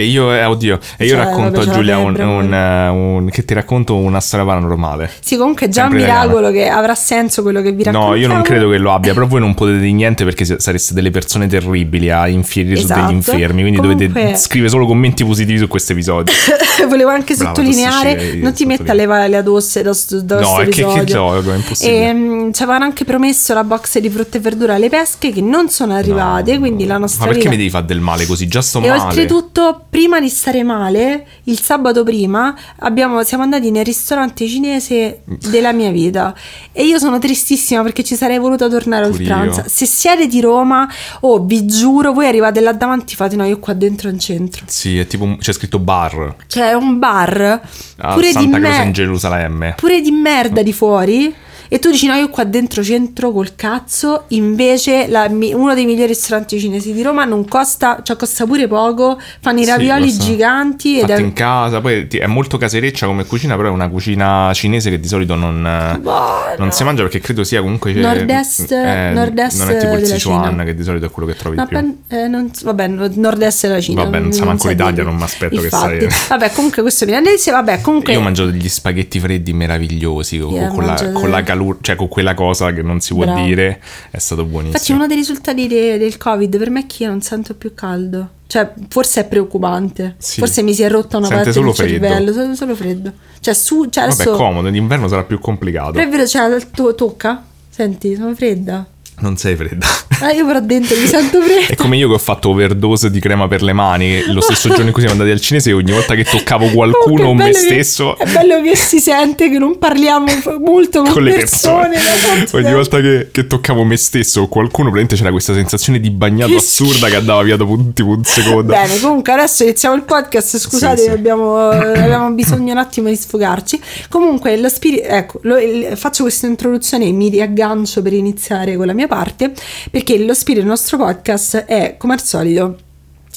E 0.00 0.04
io, 0.04 0.32
eh, 0.32 0.44
oddio, 0.44 0.78
e 0.96 1.04
io 1.04 1.10
Cioè, 1.16 1.18
racconto 1.24 1.60
a 1.60 1.68
Giulia 1.68 1.98
un, 1.98 2.18
un, 2.18 2.54
eh, 2.54 2.88
un- 2.88 3.28
che 3.30 3.44
ti 3.44 3.52
racconto 3.54 3.96
una 3.96 4.20
storia 4.20 4.46
paranormale. 4.46 5.10
Sì, 5.20 5.36
comunque 5.36 5.66
è 5.66 5.68
già 5.68 5.86
un 5.86 5.92
miracolo 5.92 6.50
che 6.50 6.68
avrà 6.68 6.94
senso 6.94 7.42
quello 7.42 7.60
che 7.60 7.72
vi 7.72 7.82
raccontiamo. 7.82 8.14
No, 8.14 8.20
io 8.20 8.28
non 8.28 8.42
credo 8.42 8.70
che 8.70 8.78
lo 8.78 8.92
abbia, 8.92 9.12
però 9.12 9.26
voi 9.26 9.40
non 9.40 9.54
potete 9.54 9.78
dire 9.78 9.92
niente 9.92 10.24
perché 10.24 10.44
sareste 10.58 10.94
delle 10.94 11.10
persone 11.10 11.46
terribili 11.46 12.10
a 12.10 12.28
infierire 12.28 12.76
su 12.76 12.84
Esatto. 12.84 13.06
degli 13.06 13.14
infermi, 13.16 13.60
quindi 13.60 13.78
Comunque- 13.80 14.06
dovete 14.08 14.36
scrivere 14.36 14.70
solo 14.70 14.86
commenti 14.86 15.24
positivi 15.24 15.58
su 15.58 15.68
questo 15.68 15.92
episodio. 15.92 16.32
Volevo 16.88 17.10
anche 17.10 17.34
Brava, 17.34 17.54
sottolineare, 17.54 18.34
non 18.36 18.52
ti 18.52 18.64
metta 18.64 18.92
le, 18.94 19.02
sottolinea. 19.02 19.26
le 19.28 19.36
addosse 19.36 19.82
da, 19.82 19.92
sto- 19.92 20.20
da 20.22 20.40
No, 20.40 20.54
questo 20.54 20.88
è 20.88 20.92
che- 20.94 20.98
che 21.00 21.04
gioco, 21.04 21.52
è 21.52 21.56
impossibile. 21.56 22.10
E, 22.48 22.50
ci 22.52 22.62
avevano 22.62 22.84
anche 22.84 23.04
promesso 23.04 23.52
la 23.54 23.64
box 23.64 23.98
di 23.98 24.08
frutta 24.08 24.38
e 24.38 24.40
verdura 24.40 24.74
alle 24.74 24.88
pesche 24.88 25.30
che 25.32 25.40
non 25.42 25.68
sono 25.68 25.94
arrivate, 25.94 26.52
No, 26.54 26.58
quindi 26.60 26.86
la 26.86 26.94
Ma 26.94 27.00
nostra 27.00 27.24
perché 27.26 27.38
vita- 27.40 27.50
mi 27.50 27.56
devi 27.56 27.70
fare 27.70 27.84
del 27.86 28.00
male 28.00 28.26
così? 28.26 28.46
Già 28.48 28.62
sto 28.62 28.80
E 28.82 28.88
male. 28.88 29.00
oltretutto, 29.02 29.84
prima 29.90 30.20
di 30.20 30.28
stare 30.28 30.62
male, 30.62 31.26
il 31.44 31.60
sabato 31.60 32.04
prima 32.04 32.56
abbiamo- 32.78 33.22
siamo 33.24 33.42
andati 33.42 33.70
nel 33.72 33.84
ristorante 33.84 34.46
cinese 34.46 35.22
della 35.50 35.72
mia 35.72 35.90
vita. 35.90 36.32
E 36.72 36.84
io 36.84 36.98
sono 36.98 37.18
tristissima 37.18 37.82
perché 37.82 38.04
ci 38.04 38.14
sarei 38.14 38.38
voluta 38.38 38.68
tornare 38.68 39.04
a 39.04 39.08
oltranza. 39.08 39.64
Se 39.66 39.84
siete 39.86 40.26
di 40.28 40.40
Roma, 40.40 40.88
oh, 41.20 41.44
vi 41.44 41.66
giuro, 41.66 42.12
voi 42.12 42.26
arrivate 42.28 42.60
là 42.60 42.72
davanti, 42.72 43.16
fate 43.16 43.34
no, 43.36 43.44
io 43.44 43.58
qua 43.58 43.72
dentro 43.74 44.08
in 44.08 44.18
centro. 44.20 44.64
Sì, 44.68 44.98
è 44.98 45.06
tipo 45.06 45.24
un- 45.24 45.38
c'è 45.38 45.52
scritto 45.52 45.78
bar 45.80 46.36
C'è 46.46 46.72
un 46.72 46.98
bar 46.98 47.60
a 47.98 48.12
pure 48.14 48.26
di, 48.28 48.32
Santa 48.32 48.58
Croce 48.58 48.78
me- 48.78 48.84
in 48.84 48.92
Gerusalemme. 48.92 49.74
pure 49.76 50.00
di 50.00 50.10
merda 50.12 50.62
di 50.62 50.72
fuori. 50.72 51.34
E 51.72 51.78
tu 51.78 51.88
dici 51.88 52.08
no, 52.08 52.14
io 52.14 52.28
qua 52.30 52.42
dentro 52.42 52.82
centro 52.82 53.30
col 53.30 53.54
cazzo. 53.54 54.24
Invece 54.28 55.06
la- 55.06 55.28
uno 55.30 55.72
dei 55.72 55.84
migliori 55.84 56.08
ristoranti 56.08 56.58
cinesi 56.58 56.92
di 56.92 57.00
Roma 57.00 57.24
non 57.24 57.46
costa, 57.46 58.00
cioè 58.02 58.16
costa 58.16 58.44
pure 58.44 58.66
poco. 58.66 59.20
Fanno 59.40 59.60
i 59.60 59.64
Sì, 59.64 59.70
ravioli 59.70 60.10
so. 60.10 60.20
giganti 60.20 60.94
ed 60.98 61.06
Fatti 61.08 61.22
è 61.22 61.24
in 61.24 61.32
casa, 61.32 61.80
poi 61.80 62.08
è 62.08 62.26
molto 62.26 62.56
casereccia 62.58 63.06
come 63.06 63.24
cucina, 63.24 63.54
però 63.54 63.68
è 63.68 63.70
una 63.70 63.88
cucina 63.88 64.50
cinese 64.52 64.90
che 64.90 64.98
di 64.98 65.06
solito 65.06 65.36
non, 65.36 65.98
buono. 66.00 66.54
non 66.58 66.72
si 66.72 66.82
mangia 66.82 67.02
perché 67.02 67.20
credo 67.20 67.44
sia 67.44 67.60
comunque... 67.62 67.92
c'è- 67.92 68.00
Nord-est- 68.00 68.72
eh, 68.72 69.10
nord-est 69.14 69.58
Non 69.58 69.70
è 69.70 69.76
tipo 69.78 69.92
il 69.94 70.06
Sichuan 70.06 70.48
Cina. 70.50 70.64
che 70.64 70.74
di 70.74 70.82
solito 70.82 71.06
è 71.06 71.10
quello 71.10 71.28
che 71.28 71.36
trovi 71.36 71.54
No, 71.56 71.66
più. 71.66 71.76
pen- 71.76 71.98
eh, 72.08 72.26
non- 72.26 72.50
vabbè, 72.64 72.86
no- 72.88 73.10
nord-est 73.14 73.66
della 73.68 73.80
Cina. 73.80 74.02
Vabbè, 74.02 74.18
non 74.18 74.32
sa 74.32 74.44
manco 74.44 74.66
l'Italia, 74.68 75.04
non 75.04 75.14
mi 75.14 75.22
aspetto 75.22 75.60
che 75.60 75.68
sai. 75.70 76.04
Vabbè, 76.28 76.50
comunque 76.50 76.82
questo 76.82 77.04
milanese, 77.04 77.52
vabbè, 77.52 77.80
comunque... 77.80 78.12
Io 78.12 78.18
ho 78.18 78.22
mangiato 78.22 78.50
degli 78.50 78.68
spaghetti 78.68 79.20
freddi 79.20 79.52
meravigliosi 79.52 80.40
ho 80.40 80.48
con 80.68 80.84
la, 80.84 81.10
con 81.12 81.30
la 81.30 81.42
calura, 81.60 81.78
cioè 81.80 81.96
con 81.96 82.08
quella 82.08 82.34
cosa 82.34 82.72
che 82.72 82.82
non 82.82 83.00
si 83.00 83.14
può 83.14 83.24
Bravo. 83.24 83.44
dire, 83.44 83.80
è 84.10 84.18
stato 84.18 84.44
buonissimo. 84.44 84.72
Infatti 84.74 84.92
uno 84.92 85.06
dei 85.06 85.16
risultati 85.16 85.66
de- 85.66 85.98
del 85.98 86.16
covid 86.16 86.58
per 86.58 86.70
me 86.70 86.80
è 86.80 86.86
che 86.86 87.04
io 87.04 87.10
non 87.10 87.20
sento 87.20 87.54
più 87.54 87.74
caldo. 87.74 88.28
Cioè, 88.46 88.72
forse 88.88 89.20
è 89.20 89.28
preoccupante. 89.28 90.16
Sì. 90.18 90.40
Forse 90.40 90.62
mi 90.62 90.74
si 90.74 90.82
è 90.82 90.90
rotta 90.90 91.18
una 91.18 91.26
Sente 91.26 91.42
parte 91.44 91.58
solo 91.58 91.72
del 91.72 91.86
freddo. 91.86 92.06
cervello. 92.06 92.32
Solo, 92.32 92.54
solo 92.54 92.74
freddo. 92.74 93.12
Cioè, 93.38 93.54
su, 93.54 93.86
cioè 93.88 94.08
Vabbè, 94.08 94.22
adesso... 94.22 94.36
comodo, 94.36 94.70
d'inverno 94.70 95.06
sarà 95.06 95.22
più 95.22 95.38
complicato. 95.38 95.92
Però 95.92 96.04
è 96.04 96.08
vero, 96.08 96.26
cioè, 96.26 96.58
to- 96.74 96.94
tocca? 96.94 97.44
Senti, 97.68 98.16
sono 98.16 98.34
fredda. 98.34 98.84
Non 99.20 99.36
sei 99.36 99.56
fredda. 99.56 99.86
Ah, 100.20 100.32
io 100.32 100.44
però 100.46 100.60
dentro 100.60 100.96
mi 100.98 101.06
sento 101.06 101.38
È 101.40 101.42
fredda. 101.42 101.82
come 101.82 101.96
io 101.96 102.08
che 102.08 102.14
ho 102.14 102.18
fatto 102.18 102.50
overdose 102.50 103.10
di 103.10 103.20
crema 103.20 103.48
per 103.48 103.62
le 103.62 103.72
mani 103.72 104.22
lo 104.32 104.40
stesso 104.40 104.68
giorno 104.72 104.86
in 104.86 104.92
cui 104.92 105.00
siamo 105.02 105.16
andati 105.16 105.30
al 105.34 105.40
cinese 105.40 105.72
ogni 105.72 105.92
volta 105.92 106.14
che 106.14 106.24
toccavo 106.24 106.68
qualcuno 106.70 107.28
o 107.28 107.34
me 107.34 107.48
è 107.48 107.52
bello 107.52 107.58
che- 107.58 107.64
stesso 107.82 108.18
È 108.18 108.24
bello 108.30 108.60
che 108.62 108.76
si 108.76 108.98
sente 109.00 109.48
che 109.50 109.58
non 109.58 109.78
parliamo 109.78 110.26
molto 110.64 111.02
con, 111.02 111.12
con 111.12 111.22
le 111.22 111.32
persone, 111.32 111.96
tanto 112.26 112.56
ogni 112.58 112.72
volta 112.72 113.00
che, 113.00 113.28
che 113.32 113.46
toccavo 113.46 113.82
me 113.84 113.96
stesso 113.96 114.42
o 114.42 114.48
qualcuno 114.48 114.90
praticamente 114.90 115.16
c'era 115.16 115.30
questa 115.30 115.54
sensazione 115.54 116.00
di 116.00 116.10
bagnato 116.10 116.56
assurda 116.56 117.08
che 117.08 117.16
andava 117.16 117.42
via 117.42 117.56
dopo 117.56 117.72
un, 117.72 117.92
tipo 117.94 118.08
un 118.10 118.24
secondo 118.24 118.72
Bene, 118.72 118.98
comunque 119.00 119.32
adesso 119.32 119.62
iniziamo 119.62 119.94
il 119.94 120.02
podcast. 120.02 120.58
Scusate, 120.58 120.96
Sì, 120.98 121.02
sì. 121.04 121.10
Abbiamo, 121.10 121.56
abbiamo 121.68 122.30
bisogno 122.32 122.72
un 122.72 122.78
attimo 122.78 123.08
di 123.08 123.16
sfogarci. 123.16 123.80
Comunque, 124.08 124.56
lo 124.58 124.68
spirito, 124.68 125.06
ecco, 125.06 125.38
lo- 125.42 125.56
faccio 125.96 126.22
questa 126.24 126.46
introduzione 126.46 127.06
e 127.06 127.12
mi 127.12 127.28
riaggancio 127.28 128.02
per 128.02 128.12
iniziare 128.12 128.76
con 128.76 128.86
la 128.86 128.92
mia 128.92 129.06
parte. 129.10 129.52
Perché 129.90 130.16
lo 130.18 130.34
spirito 130.34 130.60
del 130.60 130.70
nostro 130.70 130.96
podcast 130.96 131.56
è 131.64 131.96
come 131.98 132.14
al 132.14 132.22
solito. 132.22 132.89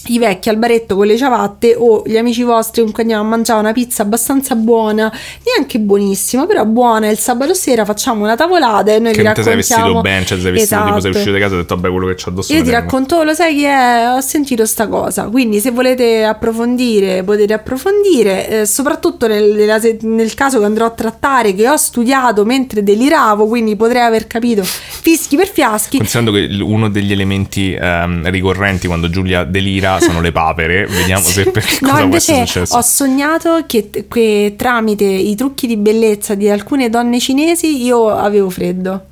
I 0.07 0.19
vecchi 0.19 0.49
al 0.49 0.57
baretto 0.57 0.95
con 0.97 1.05
le 1.07 1.15
ciabatte 1.15 1.75
o 1.77 2.03
gli 2.05 2.17
amici 2.17 2.43
vostri 2.43 2.81
con 2.83 2.91
cui 2.91 3.03
andiamo 3.03 3.23
a 3.23 3.25
mangiare 3.25 3.59
una 3.61 3.71
pizza 3.71 4.01
abbastanza 4.03 4.53
buona, 4.55 5.11
neanche 5.55 5.79
buonissima, 5.79 6.45
però 6.45 6.65
buona. 6.65 7.09
Il 7.09 7.17
sabato 7.17 7.53
sera 7.53 7.85
facciamo 7.85 8.23
una 8.25 8.35
tavolata 8.35 8.91
e 8.93 8.99
noi 8.99 9.13
che 9.13 9.19
vi 9.19 9.23
non 9.23 9.33
ti 9.33 9.43
sei 9.43 9.53
raccontiamo. 9.55 9.83
vestito 9.83 10.01
bene 10.01 10.25
cioè 10.25 10.39
sei 10.39 10.51
vestito 10.51 10.83
tipo 10.83 10.99
sei 10.99 11.11
Esatto. 11.11 11.17
uscito 11.17 11.31
di 11.33 11.39
casa 11.39 11.53
e 11.53 11.55
hai 11.57 11.61
detto 11.61 11.75
vabbè 11.75 11.89
quello 11.89 12.07
che 12.07 12.15
c'ho 12.15 12.29
addosso 12.31 12.51
Io 12.53 12.59
ti 12.59 12.65
tengo". 12.65 12.79
racconto, 12.79 13.15
"Oh, 13.15 13.23
lo 13.23 13.33
sai 13.33 13.55
chi 13.55 13.63
è? 13.63 14.05
Ho 14.13 14.19
sentito 14.21 14.65
sta 14.65 14.87
cosa. 14.87 15.23
Quindi, 15.29 15.59
se 15.61 15.71
volete 15.71 16.23
approfondire, 16.25 17.23
potete 17.23 17.53
approfondire. 17.53 18.47
eh, 18.61 18.65
soprattutto 18.65 19.27
nel, 19.27 19.53
nella 19.53 19.79
nel 20.01 20.33
caso 20.33 20.59
che 20.59 20.65
andrò 20.65 20.85
a 20.85 20.89
trattare, 20.91 21.53
che 21.55 21.67
ho 21.69 21.75
studiato 21.77 22.43
mentre 22.45 22.83
deliravo, 22.83 23.47
quindi 23.47 23.75
potrei 23.75 24.01
aver 24.01 24.27
capito 24.27 24.63
fischi 24.63 25.35
per 25.37 25.47
fiaschi. 25.47 25.97
Considerando 25.97 26.31
che 26.31 26.61
uno 26.61 26.89
degli 26.89 27.11
elementi 27.11 27.73
ehm, 27.73 28.29
ricorrenti 28.29 28.87
quando 28.87 29.09
Giulia 29.09 29.43
delira 29.43 29.92
sono 29.99 30.21
le 30.21 30.31
papere, 30.31 30.85
vediamo 30.85 31.23
se 31.23 31.51
per 31.51 31.63
No, 31.81 31.89
cosa 31.89 32.07
può 32.07 32.15
essere 32.15 32.45
successo. 32.45 32.75
ho 32.77 32.81
sognato 32.81 33.63
che, 33.65 33.89
che 34.07 34.53
tramite 34.57 35.03
i 35.05 35.35
trucchi 35.35 35.67
di 35.67 35.77
bellezza 35.77 36.35
di 36.35 36.49
alcune 36.49 36.89
donne 36.89 37.19
cinesi 37.19 37.83
io 37.83 38.09
avevo 38.09 38.49
freddo. 38.49 39.05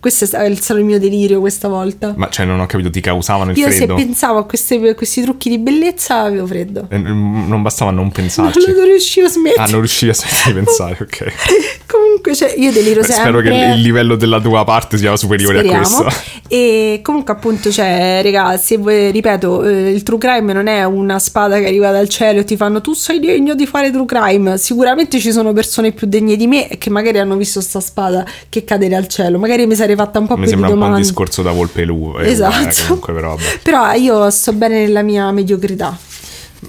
Questo 0.00 0.24
è 0.24 0.26
sta- 0.28 0.44
è 0.44 0.54
stato 0.54 0.78
il 0.78 0.84
mio 0.86 0.98
delirio 1.00 1.40
questa 1.40 1.66
volta. 1.68 2.14
Ma 2.16 2.28
cioè 2.30 2.46
non 2.46 2.60
ho 2.60 2.66
capito, 2.66 2.88
ti 2.88 3.00
causavano 3.00 3.50
il 3.50 3.58
Io 3.58 3.68
freddo? 3.68 3.96
se 3.98 4.04
pensavo 4.04 4.38
a 4.38 4.44
queste- 4.46 4.94
questi 4.94 5.22
trucchi 5.22 5.48
di 5.48 5.58
bellezza 5.58 6.20
avevo 6.20 6.46
freddo. 6.46 6.86
Eh, 6.88 6.98
Non 6.98 7.62
bastava 7.62 7.90
non 7.90 8.10
pensarci. 8.12 8.60
non 8.74 8.84
riuscivo 8.84 9.26
a 9.26 9.30
smettere. 9.30 9.62
Ah, 9.62 9.66
non 9.66 9.80
riuscivi 9.80 10.10
a 10.12 10.14
smettere 10.14 10.54
di 10.58 10.64
pensare, 10.64 10.96
ok. 11.00 11.32
comunque 11.86 12.34
cioè, 12.36 12.54
io 12.56 12.70
deliro 12.72 13.00
Beh, 13.00 13.06
sempre. 13.06 13.22
Spero 13.22 13.40
che 13.40 13.72
il 13.74 13.80
livello 13.80 14.14
della 14.16 14.40
tua 14.40 14.64
parte 14.64 14.98
sia 14.98 15.16
superiore 15.16 15.58
Speriamo. 15.58 15.84
a 15.96 16.02
questo. 16.02 16.20
E 16.48 17.00
comunque 17.02 17.32
appunto 17.34 17.70
cioè 17.70 18.20
ragazzi, 18.22 18.76
voi- 18.76 19.10
ripeto, 19.10 19.64
eh, 19.64 19.90
il 19.90 20.02
true 20.04 20.18
crime 20.18 20.52
non 20.52 20.66
è 20.68 20.84
una 20.84 21.18
spada 21.18 21.58
che 21.58 21.66
arriva 21.66 21.90
dal 21.90 22.08
cielo 22.08 22.40
e 22.40 22.44
ti 22.44 22.56
fanno 22.56 22.80
tu 22.80 22.92
sei 22.94 23.18
degno 23.20 23.54
di 23.54 23.66
fare 23.66 23.90
true 23.90 24.06
crime. 24.06 24.58
Sicuramente 24.58 25.18
ci 25.18 25.32
sono 25.32 25.52
persone 25.52 25.92
più 25.92 26.06
degne 26.06 26.36
di 26.36 26.46
me 26.46 26.68
e 26.68 26.78
che 26.78 26.88
magari 26.90 27.18
hanno 27.18 27.36
visto 27.36 27.60
sta 27.60 27.80
spada 27.80 28.24
che 28.48 28.64
cadere 28.64 28.94
al 28.94 29.08
cielo. 29.08 29.38
Magari 29.38 29.66
mi 29.66 29.74
sarei 29.74 29.87
fatta 29.96 30.18
un 30.18 30.26
po' 30.26 30.34
Mi 30.36 30.40
più 30.42 30.44
di 30.44 30.50
sembra 30.50 30.68
un 30.68 30.74
po' 30.74 30.78
un 30.80 30.86
domande. 30.86 31.06
discorso 31.06 31.42
da 31.42 31.50
volpe 31.52 31.82
e 31.82 31.84
lu- 31.84 32.16
e 32.18 32.28
Esatto. 32.30 32.54
umana, 32.56 32.72
comunque, 32.86 33.12
però. 33.12 33.36
Però 33.62 33.92
io 33.92 34.30
sto 34.30 34.52
bene 34.52 34.80
nella 34.80 35.02
mia 35.02 35.30
mediocrità. 35.30 35.96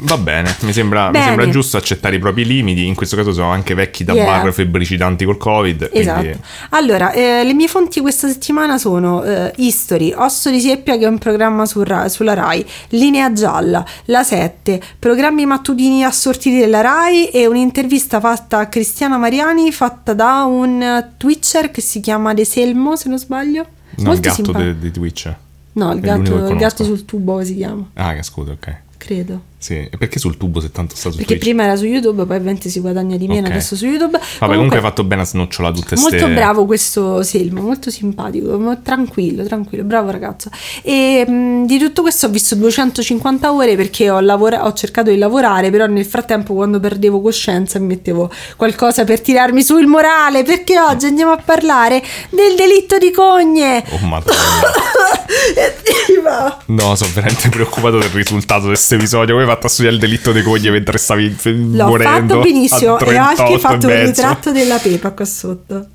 Va 0.01 0.17
bene, 0.17 0.55
mi 0.61 0.71
sembra, 0.71 1.05
mi 1.07 1.13
Bene. 1.13 1.25
sembra 1.25 1.49
giusto 1.49 1.75
accettare 1.77 2.15
i 2.17 2.19
propri 2.19 2.45
limiti. 2.45 2.85
In 2.85 2.93
questo 2.93 3.15
caso 3.15 3.33
sono 3.33 3.49
anche 3.49 3.73
vecchi 3.73 4.03
da 4.03 4.13
Yeah. 4.13 4.41
bar 4.41 4.53
febbricidanti 4.53 5.25
col 5.25 5.37
Covid. 5.37 5.89
Esatto. 5.91 6.19
Quindi 6.21 6.39
Allora, 6.69 7.11
eh, 7.11 7.43
le 7.43 7.53
mie 7.53 7.67
fonti 7.67 7.99
questa 7.99 8.27
settimana 8.27 8.77
sono 8.77 9.23
eh, 9.23 9.51
History, 9.57 10.13
Osso 10.13 10.51
di 10.51 10.59
Seppia 10.59 10.97
che 10.97 11.05
è 11.05 11.07
un 11.07 11.17
programma 11.17 11.65
su 11.65 11.81
Ra- 11.83 12.07
sulla 12.07 12.33
Rai, 12.35 12.63
Linea 12.89 13.33
Gialla, 13.33 13.83
La 14.05 14.23
7, 14.23 14.79
programmi 14.99 15.45
mattutini 15.47 16.03
assortiti 16.03 16.59
della 16.59 16.81
Rai 16.81 17.27
e 17.29 17.47
un'intervista 17.47 18.19
fatta 18.19 18.59
a 18.59 18.67
Cristiana 18.67 19.17
Mariani 19.17 19.71
fatta 19.71 20.13
da 20.13 20.43
un 20.43 21.07
Twitcher 21.17 21.71
che 21.71 21.81
si 21.81 21.99
chiama 21.99 22.33
De 22.35 22.45
Selmo, 22.45 22.95
se 22.95 23.09
non 23.09 23.17
sbaglio. 23.17 23.63
no, 23.63 23.67
il 23.97 24.03
Molto 24.05 24.21
gatto 24.21 24.35
simpatico. 24.35 24.63
de- 24.65 24.79
di 24.79 24.91
Twitch. 24.91 25.33
No, 25.73 25.91
il 25.93 25.99
gatto, 25.99 26.47
il 26.47 26.55
gatto 26.57 26.83
sul 26.83 27.05
tubo 27.05 27.43
si 27.43 27.55
chiama, 27.55 27.89
Ah, 27.93 28.13
che 28.13 28.21
scusa, 28.23 28.51
ok. 28.51 28.75
credo. 28.97 29.41
Sì, 29.61 29.73
e 29.73 29.89
perché 29.97 30.19
sul 30.19 30.37
tubo 30.37 30.61
se 30.61 30.71
tanto 30.71 30.95
sta 30.95 31.09
su 31.09 31.17
Perché 31.17 31.33
Twitch? 31.33 31.43
prima 31.43 31.63
era 31.63 31.75
su 31.75 31.83
YouTube, 31.83 32.23
poi 32.25 32.37
ovviamente 32.37 32.69
si 32.69 32.79
guadagna 32.79 33.17
di 33.17 33.27
meno 33.27 33.47
Ok. 33.47 33.51
adesso 33.51 33.75
su 33.75 33.85
YouTube. 33.87 34.17
Vabbè, 34.39 34.53
comunque 34.53 34.77
hai 34.77 34.81
fatto 34.81 35.03
bene 35.03 35.23
a 35.23 35.25
snocciolare 35.25 35.75
tutte 35.75 35.97
ste... 35.97 36.17
Molto 36.17 36.33
bravo 36.33 36.65
questo 36.65 37.21
Selmo, 37.23 37.59
molto 37.61 37.91
simpatico, 37.91 38.57
tranquillo, 38.81 39.43
tranquillo, 39.43 39.83
bravo 39.83 40.11
ragazzo. 40.11 40.49
E 40.81 41.29
mh, 41.29 41.65
di 41.65 41.77
tutto 41.77 42.03
questo 42.03 42.27
ho 42.27 42.29
visto 42.29 42.55
250 42.55 43.51
ore 43.51 43.75
perché 43.75 44.09
ho, 44.09 44.21
lavora- 44.21 44.65
ho 44.65 44.71
cercato 44.71 45.09
di 45.09 45.17
lavorare, 45.17 45.69
però 45.71 45.87
nel 45.87 46.05
frattempo 46.05 46.53
quando 46.53 46.79
perdevo 46.79 47.19
coscienza 47.19 47.79
mi 47.79 47.87
mettevo 47.87 48.31
qualcosa 48.55 49.03
per 49.03 49.19
tirarmi 49.19 49.61
su 49.61 49.77
il 49.77 49.87
morale, 49.87 50.43
perché 50.43 50.79
oggi 50.79 51.07
andiamo 51.07 51.33
a 51.33 51.41
parlare 51.43 52.01
del 52.29 52.55
delitto 52.55 52.97
di 52.97 53.11
cogne. 53.11 53.83
Oh, 53.89 53.97
madonna. 54.05 54.33
No, 56.67 56.95
sono 56.95 57.11
veramente 57.13 57.49
preoccupato 57.49 57.97
del 57.97 58.09
risultato 58.09 58.61
di 58.61 58.67
questo 58.69 58.95
episodio. 58.95 59.35
Fatto 59.49 59.65
a 59.65 59.69
studiare 59.69 59.95
il 59.95 60.01
delitto 60.01 60.31
dei 60.31 60.43
cogli 60.43 60.69
mentre 60.69 60.97
stavi 60.97 61.35
L'ho 61.43 61.85
morendo? 61.87 62.35
fatto 62.35 62.39
benissimo 62.41 62.99
e 62.99 63.17
ho 63.17 63.21
anche 63.21 63.35
38 63.35 63.59
fatto 63.59 63.87
un 63.87 64.05
ritratto 64.05 64.51
della 64.51 64.77
pepa 64.77 65.11
qua 65.11 65.25
sotto. 65.25 65.85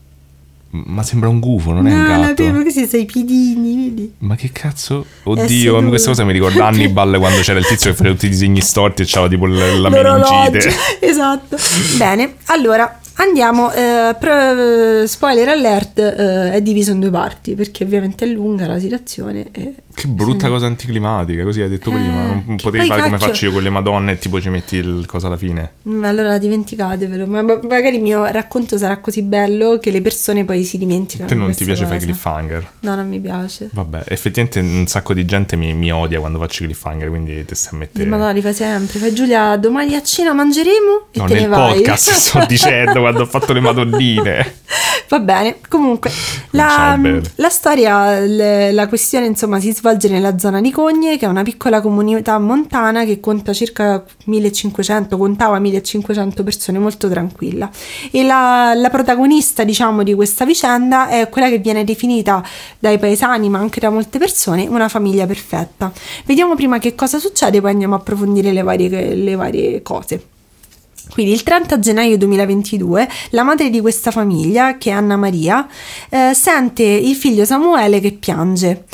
Ma 0.70 1.04
sembra 1.04 1.28
un 1.28 1.38
gufo, 1.38 1.70
non 1.70 1.87
è 1.87 1.92
un 1.92 2.00
No, 2.00 2.08
la 2.08 2.16
gatto. 2.18 2.34
pepa 2.42 2.62
così 2.64 2.84
sei 2.87 3.04
piedini, 3.04 3.76
vedi? 3.76 4.12
Ma 4.18 4.34
che 4.34 4.50
cazzo? 4.50 5.06
Oddio, 5.23 5.84
questa 5.87 6.08
cosa 6.08 6.25
mi 6.25 6.32
ricorda 6.32 6.66
Hannibal 6.66 7.16
quando 7.18 7.42
c'era 7.42 7.61
il 7.61 7.66
tizio 7.66 7.90
che 7.90 7.96
faceva 7.96 8.14
tutti 8.14 8.26
i 8.26 8.30
disegni 8.30 8.61
storti 8.61 9.02
e 9.02 9.04
c'aveva 9.06 9.28
tipo 9.32 9.46
la 9.46 9.88
L'orologio, 9.88 10.34
meningite. 10.50 10.75
esatto. 10.99 11.56
Bene, 11.96 12.34
allora 12.46 12.99
andiamo. 13.16 13.73
eh, 13.73 14.14
pro- 14.18 15.06
spoiler 15.06 15.49
alert: 15.49 15.99
eh, 15.99 16.52
è 16.52 16.62
diviso 16.62 16.92
in 16.92 17.00
due 17.00 17.11
parti 17.11 17.54
perché 17.54 17.85
ovviamente 17.85 18.25
è 18.25 18.28
lunga 18.28 18.66
la 18.66 18.78
situazione. 18.78 19.47
E... 19.52 19.75
Che 19.94 20.09
brutta 20.09 20.49
cosa 20.49 20.66
anticlimatica, 20.66 21.44
così 21.44 21.61
hai 21.61 21.68
detto 21.68 21.90
Eh, 21.90 21.94
prima. 21.94 22.42
Non 22.47 22.56
potevi 22.61 22.87
fare 22.87 23.02
come 23.02 23.18
faccio 23.18 23.47
io 23.47 23.52
con 23.52 23.62
le 23.62 23.71
madonne 23.71 24.12
e 24.12 24.18
tipo 24.18 24.40
ci 24.40 24.49
metti 24.49 24.76
il 24.76 25.04
cosa 25.06 25.28
alla 25.28 25.37
fine. 25.37 25.73
Mm, 25.88 26.04
Allora 26.04 26.37
dimenticatevelo, 26.38 27.26
ma 27.26 27.42
ma- 27.42 27.61
magari 27.68 27.97
il 27.97 28.02
mio 28.02 28.25
racconto 28.26 28.76
sarà 28.76 28.99
così 28.99 29.23
bello 29.23 29.78
che 29.78 29.90
le 29.92 30.00
persone 30.02 30.44
poi 30.44 30.64
si 30.64 30.78
dimenticano. 30.78 31.28
Te 31.28 31.35
non 31.37 31.54
ti 31.54 31.64
piace 31.64 31.85
fare 31.87 31.99
cliffhanger? 31.99 32.71
No, 32.80 32.94
non 32.97 33.09
mi 33.09 33.21
piace. 33.21 33.68
Vabbè, 33.73 34.04
effettivamente 34.09 34.59
un 34.61 34.87
sacco 34.88 35.14
di 35.14 35.25
gente 35.25 35.54
mi, 35.56 35.73
mi 35.75 35.92
odia 35.92 36.18
quando 36.18 36.38
faccio 36.40 36.64
cliffhanger, 36.64 37.09
quindi 37.09 37.44
te 37.44 37.54
stai 37.54 37.75
a 37.75 37.76
mettere... 37.76 38.04
Ma 38.06 38.16
no, 38.16 38.33
li 38.33 38.40
fai 38.40 38.52
sempre. 38.54 38.99
Fai 38.99 39.14
Giulia, 39.14 39.56
domani 39.56 39.94
a 39.94 40.02
cena 40.02 40.33
mangeremo 40.33 41.06
e 41.12 41.18
No, 41.21 41.26
te 41.26 41.35
ne 41.35 41.40
nel 41.40 41.49
vai. 41.49 41.75
podcast 41.76 42.11
sto 42.11 42.44
dicendo 42.49 43.00
quando 43.04 43.23
ho 43.23 43.26
fatto 43.26 43.52
le 43.52 43.61
madonnine. 43.61 44.54
Va 45.08 45.20
bene, 45.20 45.58
comunque 45.68 46.11
la, 46.50 46.96
bene. 46.99 47.20
la 47.34 47.50
storia, 47.50 48.18
le- 48.20 48.73
la 48.73 48.88
questione 48.88 49.26
insomma 49.26 49.61
si 49.61 49.73
svolge 49.73 50.08
nella 50.08 50.38
zona 50.38 50.62
di 50.62 50.70
Cogne 50.70 51.18
che 51.18 51.26
è 51.26 51.28
una 51.28 51.42
piccola 51.42 51.82
comunità 51.82 52.38
montana 52.38 53.04
che 53.04 53.20
conta 53.20 53.52
circa 53.52 54.02
1500, 54.25 55.18
contava 55.18 55.58
1500 55.58 56.42
persone, 56.42 56.78
molto 56.78 57.11
tranquilla. 57.11 57.68
E 58.11 58.25
la, 58.25 58.73
la 58.75 58.88
protagonista 58.88 59.64
diciamo 59.64 60.02
di 60.02 60.14
questa 60.14 60.46
vicenda 60.46 61.08
è 61.08 61.28
quella 61.28 61.50
che 61.50 61.58
viene 61.58 61.84
definita 61.84 62.42
dai 62.78 62.99
paesani 62.99 63.50
ma 63.50 63.58
anche 63.58 63.80
da 63.80 63.90
molte 63.90 64.18
persone 64.18 64.66
una 64.66 64.88
famiglia 64.88 65.26
perfetta. 65.26 65.92
Vediamo 66.25 66.54
prima 66.54 66.78
che 66.78 66.94
cosa 66.94 67.18
succede, 67.18 67.61
poi 67.61 67.73
andiamo 67.73 67.94
a 67.94 67.99
approfondire 67.99 68.52
le 68.52 68.62
varie, 68.62 69.14
le 69.14 69.34
varie 69.34 69.82
cose. 69.82 70.32
Quindi 71.11 71.32
il 71.32 71.42
30 71.42 71.78
gennaio 71.78 72.16
2022 72.18 73.08
la 73.30 73.42
madre 73.42 73.70
di 73.70 73.80
questa 73.80 74.11
famiglia, 74.11 74.78
che 74.78 74.90
è 74.90 74.92
Anna 74.92 75.16
Maria, 75.16 75.66
eh, 76.08 76.32
sente 76.34 76.82
il 76.82 77.14
figlio 77.14 77.44
Samuele 77.44 78.00
che 78.00 78.12
piange. 78.12 78.84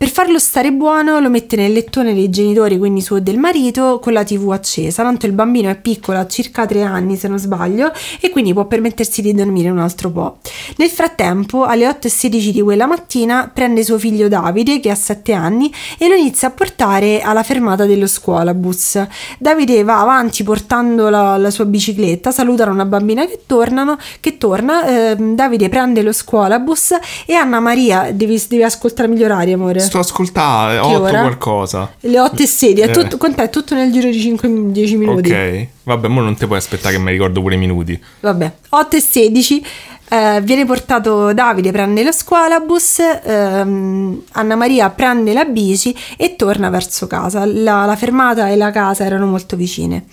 Per 0.00 0.08
farlo 0.08 0.38
stare 0.38 0.72
buono 0.72 1.20
lo 1.20 1.28
mette 1.28 1.56
nel 1.56 1.74
lettone 1.74 2.14
dei 2.14 2.30
genitori, 2.30 2.78
quindi 2.78 3.02
suo 3.02 3.16
e 3.16 3.20
del 3.20 3.36
marito, 3.36 3.98
con 3.98 4.14
la 4.14 4.24
tv 4.24 4.50
accesa. 4.50 5.02
Tanto 5.02 5.26
il 5.26 5.32
bambino 5.32 5.68
è 5.68 5.76
piccolo, 5.76 6.16
ha 6.16 6.26
circa 6.26 6.64
tre 6.64 6.80
anni 6.80 7.16
se 7.16 7.28
non 7.28 7.38
sbaglio, 7.38 7.92
e 8.18 8.30
quindi 8.30 8.54
può 8.54 8.64
permettersi 8.64 9.20
di 9.20 9.34
dormire 9.34 9.68
un 9.68 9.78
altro 9.78 10.10
po'. 10.10 10.38
Nel 10.76 10.88
frattempo, 10.88 11.64
alle 11.64 11.86
8.16 11.86 12.48
di 12.48 12.62
quella 12.62 12.86
mattina, 12.86 13.50
prende 13.52 13.84
suo 13.84 13.98
figlio 13.98 14.26
Davide, 14.28 14.80
che 14.80 14.88
ha 14.88 14.94
7 14.94 15.34
anni, 15.34 15.70
e 15.98 16.08
lo 16.08 16.14
inizia 16.14 16.48
a 16.48 16.52
portare 16.52 17.20
alla 17.20 17.42
fermata 17.42 17.84
dello 17.84 18.06
scuolabus. 18.06 19.06
Davide 19.38 19.84
va 19.84 20.00
avanti 20.00 20.42
portando 20.42 21.10
la, 21.10 21.36
la 21.36 21.50
sua 21.50 21.66
bicicletta, 21.66 22.30
salutano 22.30 22.72
una 22.72 22.86
bambina 22.86 23.26
che, 23.26 23.40
tornano, 23.44 23.98
che 24.20 24.38
torna, 24.38 24.86
ehm, 24.86 25.34
Davide 25.34 25.68
prende 25.68 26.00
lo 26.00 26.12
scuolabus 26.14 26.94
e 27.26 27.34
Anna 27.34 27.60
Maria, 27.60 28.12
devi, 28.14 28.42
devi 28.48 28.62
ascoltare 28.62 29.12
il 29.12 29.22
orario 29.22 29.56
amore. 29.56 29.88
Sto 29.90 29.98
ascoltare, 29.98 30.78
ho 30.78 30.86
otto 30.86 31.00
qualcosa. 31.10 31.92
Le 31.98 32.20
8 32.20 32.42
e 32.42 32.46
16, 32.46 32.80
è 32.86 32.90
Eh. 32.90 32.92
tutto? 32.92 33.26
È 33.42 33.50
tutto 33.50 33.74
nel 33.74 33.90
giro 33.90 34.08
di 34.08 34.20
5-10 34.20 34.96
minuti. 34.96 35.30
Ok, 35.32 35.66
vabbè, 35.82 36.06
mo 36.06 36.20
non 36.20 36.36
ti 36.36 36.46
puoi 36.46 36.58
aspettare 36.58 36.94
che 36.94 37.00
mi 37.00 37.10
ricordo 37.10 37.40
pure 37.40 37.56
i 37.56 37.58
minuti. 37.58 38.00
Vabbè, 38.20 38.52
8 38.68 38.96
e 38.96 39.00
16 39.00 39.64
eh, 40.10 40.40
viene 40.42 40.64
portato 40.64 41.32
Davide, 41.32 41.70
prende 41.70 42.02
lo 42.02 42.10
scuolabus, 42.10 42.98
ehm, 43.22 44.22
Anna 44.32 44.56
Maria 44.56 44.90
prende 44.90 45.32
la 45.32 45.44
bici 45.44 45.96
e 46.16 46.34
torna 46.34 46.68
verso 46.68 47.06
casa. 47.06 47.44
La, 47.46 47.84
la 47.84 47.94
fermata 47.94 48.48
e 48.48 48.56
la 48.56 48.72
casa 48.72 49.04
erano 49.04 49.26
molto 49.26 49.54
vicine. 49.54 50.06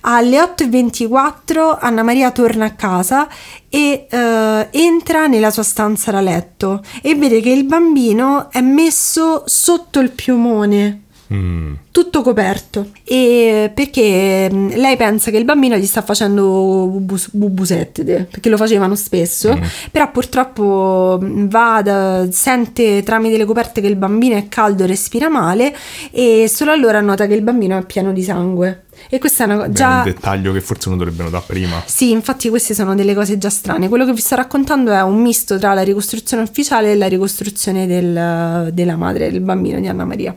Alle 0.00 0.38
8.24 0.38 1.76
Anna 1.78 2.02
Maria 2.02 2.30
torna 2.30 2.64
a 2.64 2.70
casa 2.70 3.28
e 3.68 4.06
eh, 4.08 4.68
entra 4.70 5.26
nella 5.26 5.50
sua 5.50 5.62
stanza 5.62 6.10
da 6.10 6.22
letto 6.22 6.82
e 7.02 7.14
vede 7.14 7.42
che 7.42 7.50
il 7.50 7.64
bambino 7.64 8.50
è 8.50 8.62
messo 8.62 9.42
sotto 9.44 10.00
il 10.00 10.12
piumone 10.12 11.02
Mm. 11.32 11.72
tutto 11.90 12.20
coperto 12.22 12.88
e 13.04 13.70
perché 13.74 14.50
mh, 14.52 14.76
lei 14.76 14.96
pensa 14.96 15.30
che 15.30 15.38
il 15.38 15.44
bambino 15.44 15.76
gli 15.76 15.86
sta 15.86 16.02
facendo 16.02 16.86
bubus- 16.90 17.30
bubusette 17.32 18.04
perché 18.30 18.48
lo 18.48 18.56
facevano 18.56 18.94
spesso 18.94 19.54
Mm. 19.56 19.62
però 19.90 20.10
purtroppo 20.10 21.18
mh, 21.20 21.48
va 21.48 21.80
da- 21.82 22.26
sente 22.30 23.02
tramite 23.02 23.36
le 23.36 23.44
coperte 23.44 23.80
che 23.80 23.86
il 23.86 23.96
bambino 23.96 24.36
è 24.36 24.48
caldo 24.48 24.84
e 24.84 24.86
respira 24.86 25.28
male 25.28 25.74
e 26.10 26.46
solo 26.48 26.70
allora 26.72 27.00
nota 27.00 27.26
che 27.26 27.34
il 27.34 27.42
bambino 27.42 27.78
è 27.78 27.84
pieno 27.84 28.12
di 28.12 28.22
sangue 28.22 28.84
e 29.08 29.18
questa 29.18 29.44
è 29.44 29.46
una 29.46 29.56
Beh, 29.56 29.66
è 29.66 29.70
già 29.70 29.96
un 29.98 30.02
dettaglio 30.04 30.52
che 30.52 30.60
forse 30.60 30.88
non 30.88 30.98
dovrebbero 30.98 31.30
dare 31.30 31.44
prima. 31.46 31.82
sì, 31.86 32.10
infatti 32.10 32.48
queste 32.48 32.74
sono 32.74 32.94
delle 32.94 33.14
cose 33.14 33.38
già 33.38 33.50
strane. 33.50 33.88
Quello 33.88 34.04
che 34.04 34.12
vi 34.12 34.20
sto 34.20 34.34
raccontando 34.36 34.92
è 34.92 35.02
un 35.02 35.20
misto 35.20 35.58
tra 35.58 35.74
la 35.74 35.82
ricostruzione 35.82 36.42
ufficiale 36.42 36.92
e 36.92 36.96
la 36.96 37.06
ricostruzione 37.08 37.86
del- 37.86 38.70
della 38.72 38.96
madre 38.96 39.30
del 39.30 39.40
bambino 39.40 39.80
di 39.80 39.88
Anna 39.88 40.04
Maria. 40.04 40.34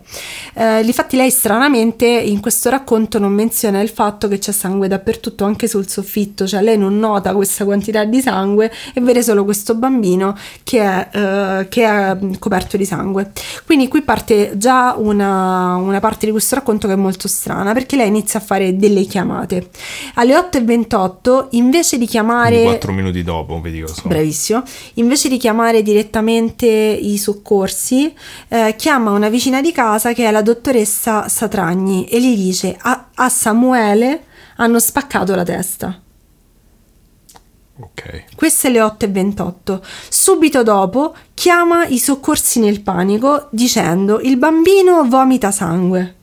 Eh, 0.54 0.82
difatti 0.84 1.16
lei 1.18 1.30
stranamente 1.32 2.06
in 2.06 2.40
questo 2.40 2.70
racconto 2.70 3.20
non 3.20 3.32
menziona 3.34 3.82
il 3.82 3.90
fatto 3.90 4.28
che 4.28 4.38
c'è 4.40 4.52
sangue 4.52 4.88
dappertutto, 4.88 5.44
anche 5.46 5.68
sul 5.68 5.88
soffitto, 5.88 6.48
cioè 6.48 6.62
lei 6.62 6.78
non 6.78 6.98
nota 6.98 7.34
questa 7.34 7.66
quantità 7.66 8.04
di 8.06 8.22
sangue 8.22 8.72
e 8.94 9.02
vede 9.02 9.22
solo 9.24 9.44
questo 9.44 9.76
bambino 9.76 10.36
che 10.64 10.80
è, 10.82 11.10
eh, 11.12 11.68
che 11.70 11.84
è 11.84 12.16
mm, 12.16 12.34
coperto 12.40 12.78
di 12.78 12.86
sangue. 12.86 13.32
Quindi 13.66 13.88
qui 13.88 14.02
parte 14.02 14.54
già 14.58 14.96
una, 14.98 15.76
una 15.76 16.00
parte 16.00 16.26
di 16.26 16.32
questo 16.32 16.56
racconto 16.56 16.88
che 16.88 16.94
è 16.94 16.98
molto 16.98 17.28
strana 17.28 17.74
perché 17.74 17.96
lei 17.96 18.08
inizia 18.08 18.40
a 18.40 18.44
fare 18.44 18.55
delle 18.76 19.04
chiamate. 19.04 19.70
Alle 20.16 20.36
8.28 20.36 21.48
invece 21.52 21.98
di 21.98 22.06
chiamare... 22.06 22.64
quattro 22.64 22.92
minuti 22.92 23.24
dopo, 23.24 23.60
vedi 23.62 23.82
cosa. 23.82 24.02
Bravissimo. 24.06 24.64
Invece 24.96 25.30
di 25.30 25.38
chiamare 25.38 25.82
direttamente 25.82 26.66
i 26.66 27.18
soccorsi, 27.18 28.14
eh, 28.48 28.76
chiama 28.78 29.12
una 29.12 29.30
vicina 29.30 29.62
di 29.62 29.72
casa 29.72 30.14
che 30.14 30.26
è 30.26 30.32
la 30.32 30.42
dottoressa 30.42 31.28
Satragni 31.28 32.06
e 32.06 32.22
gli 32.22 32.36
dice 32.36 32.76
a, 32.80 33.10
a 33.14 33.30
Samuele 33.30 34.24
hanno 34.58 34.80
spaccato 34.80 35.36
la 35.36 35.44
testa. 35.44 36.00
Ok. 37.78 38.36
Queste 38.36 38.70
le 38.70 38.80
8.28. 38.80 39.82
Subito 40.10 40.64
dopo 40.64 41.14
chiama 41.34 41.86
i 41.86 42.00
soccorsi 42.00 42.60
nel 42.60 42.82
panico 42.82 43.48
dicendo 43.52 44.20
il 44.22 44.38
bambino 44.38 45.04
vomita 45.04 45.52
sangue. 45.52 46.16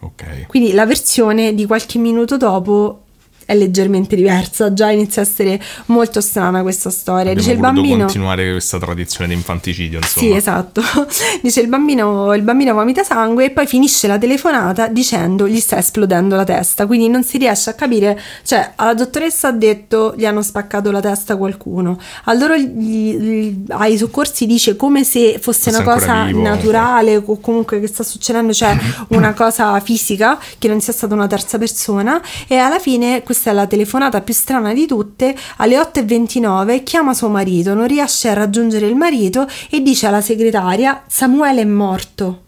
Ok. 0.00 0.46
Quindi 0.46 0.72
la 0.72 0.86
versione 0.86 1.54
di 1.54 1.66
qualche 1.66 1.98
minuto 1.98 2.36
dopo 2.36 3.04
è 3.50 3.54
leggermente 3.56 4.14
diversa, 4.14 4.72
già 4.72 4.90
inizia 4.90 5.22
a 5.22 5.24
essere 5.24 5.60
molto 5.86 6.20
strana 6.20 6.62
questa 6.62 6.88
storia. 6.90 7.32
Abbiamo 7.32 7.40
Dice 7.40 7.52
il 7.52 7.58
bambino... 7.58 7.98
continuare 8.04 8.50
questa 8.52 8.78
tradizione 8.78 9.28
di 9.28 9.34
infanticidio, 9.34 9.98
insomma. 9.98 10.26
Sì, 10.26 10.32
esatto. 10.32 10.82
Dice 11.42 11.60
il 11.60 11.66
bambino, 11.66 12.32
il 12.34 12.42
bambino 12.42 12.72
vomita 12.74 13.02
sangue 13.02 13.46
e 13.46 13.50
poi 13.50 13.66
finisce 13.66 14.06
la 14.06 14.18
telefonata 14.18 14.86
dicendo 14.86 15.48
gli 15.48 15.58
sta 15.58 15.78
esplodendo 15.78 16.36
la 16.36 16.44
testa. 16.44 16.86
Quindi 16.86 17.08
non 17.08 17.24
si 17.24 17.38
riesce 17.38 17.70
a 17.70 17.74
capire, 17.74 18.20
cioè 18.44 18.72
alla 18.76 18.94
dottoressa 18.94 19.48
ha 19.48 19.52
detto 19.52 20.14
gli 20.16 20.24
hanno 20.24 20.42
spaccato 20.42 20.90
la 20.92 21.00
testa 21.00 21.36
qualcuno. 21.36 21.98
A 22.24 22.32
loro 22.34 22.56
gli- 22.56 23.16
gli- 23.16 23.64
ai 23.70 23.96
soccorsi 23.96 24.46
dice 24.46 24.76
come 24.76 25.02
se 25.04 25.38
fosse 25.40 25.70
Fosse 25.72 25.82
una 25.82 25.82
cosa 25.82 26.24
vivo. 26.24 26.40
naturale 26.42 27.16
o 27.16 27.40
comunque 27.40 27.80
che 27.80 27.88
sta 27.88 28.04
succedendo, 28.04 28.52
cioè 28.52 28.76
una 29.10 29.34
cosa 29.34 29.78
fisica, 29.80 30.38
che 30.58 30.68
non 30.68 30.80
sia 30.80 30.92
stata 30.92 31.14
una 31.14 31.26
terza 31.26 31.58
persona. 31.58 32.22
E 32.46 32.56
alla 32.56 32.78
fine, 32.78 33.22
questa 33.40 33.50
è 33.52 33.54
la 33.54 33.66
telefonata 33.66 34.20
più 34.20 34.34
strana 34.34 34.74
di 34.74 34.86
tutte, 34.86 35.34
alle 35.56 35.78
8.29 35.80 36.82
chiama 36.82 37.14
suo 37.14 37.30
marito, 37.30 37.72
non 37.72 37.86
riesce 37.86 38.28
a 38.28 38.34
raggiungere 38.34 38.86
il 38.86 38.96
marito 38.96 39.46
e 39.70 39.80
dice 39.80 40.06
alla 40.06 40.20
segretaria 40.20 41.04
Samuele 41.06 41.62
è 41.62 41.64
morto. 41.64 42.42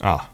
Ah, 0.00 0.28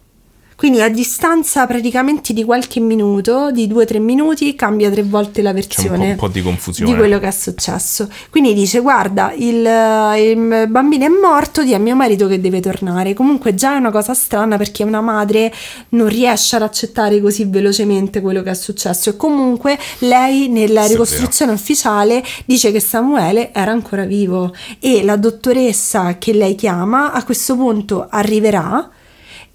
Quindi 0.56 0.80
a 0.80 0.88
distanza 0.88 1.66
praticamente 1.66 2.32
di 2.32 2.44
qualche 2.44 2.80
minuto, 2.80 3.50
di 3.50 3.68
2-3 3.68 4.00
minuti, 4.00 4.54
cambia 4.54 4.90
tre 4.90 5.02
volte 5.02 5.42
la 5.42 5.52
c'è 5.52 5.56
un 5.56 5.62
po', 5.62 5.68
versione 5.92 6.10
un 6.10 6.16
po' 6.16 6.28
di 6.28 6.42
confusione. 6.42 6.90
di 6.90 6.96
quello 6.96 7.18
che 7.18 7.26
è 7.28 7.30
successo. 7.30 8.08
Quindi 8.30 8.54
dice: 8.54 8.80
Guarda, 8.80 9.32
il, 9.36 9.56
il 9.56 10.66
bambino 10.68 11.04
è 11.04 11.08
morto, 11.08 11.62
di 11.62 11.74
a 11.74 11.78
mio 11.78 11.96
marito 11.96 12.26
che 12.26 12.40
deve 12.40 12.60
tornare. 12.60 13.14
Comunque, 13.14 13.54
già 13.54 13.74
è 13.74 13.78
una 13.78 13.90
cosa 13.90 14.14
strana 14.14 14.56
perché 14.56 14.84
una 14.84 15.00
madre 15.00 15.52
non 15.90 16.08
riesce 16.08 16.56
ad 16.56 16.62
accettare 16.62 17.20
così 17.20 17.44
velocemente 17.44 18.20
quello 18.20 18.42
che 18.42 18.50
è 18.50 18.54
successo. 18.54 19.10
E 19.10 19.16
comunque, 19.16 19.78
lei 20.00 20.48
nella 20.48 20.82
Sì, 20.84 20.92
ricostruzione 20.92 21.52
ufficiale 21.52 22.22
dice 22.44 22.70
che 22.72 22.80
Samuele 22.80 23.52
era 23.52 23.70
ancora 23.72 24.04
vivo 24.04 24.54
e 24.78 25.02
la 25.02 25.16
dottoressa 25.16 26.16
che 26.18 26.32
lei 26.32 26.54
chiama 26.54 27.12
a 27.12 27.24
questo 27.24 27.56
punto 27.56 28.06
arriverà. 28.08 28.90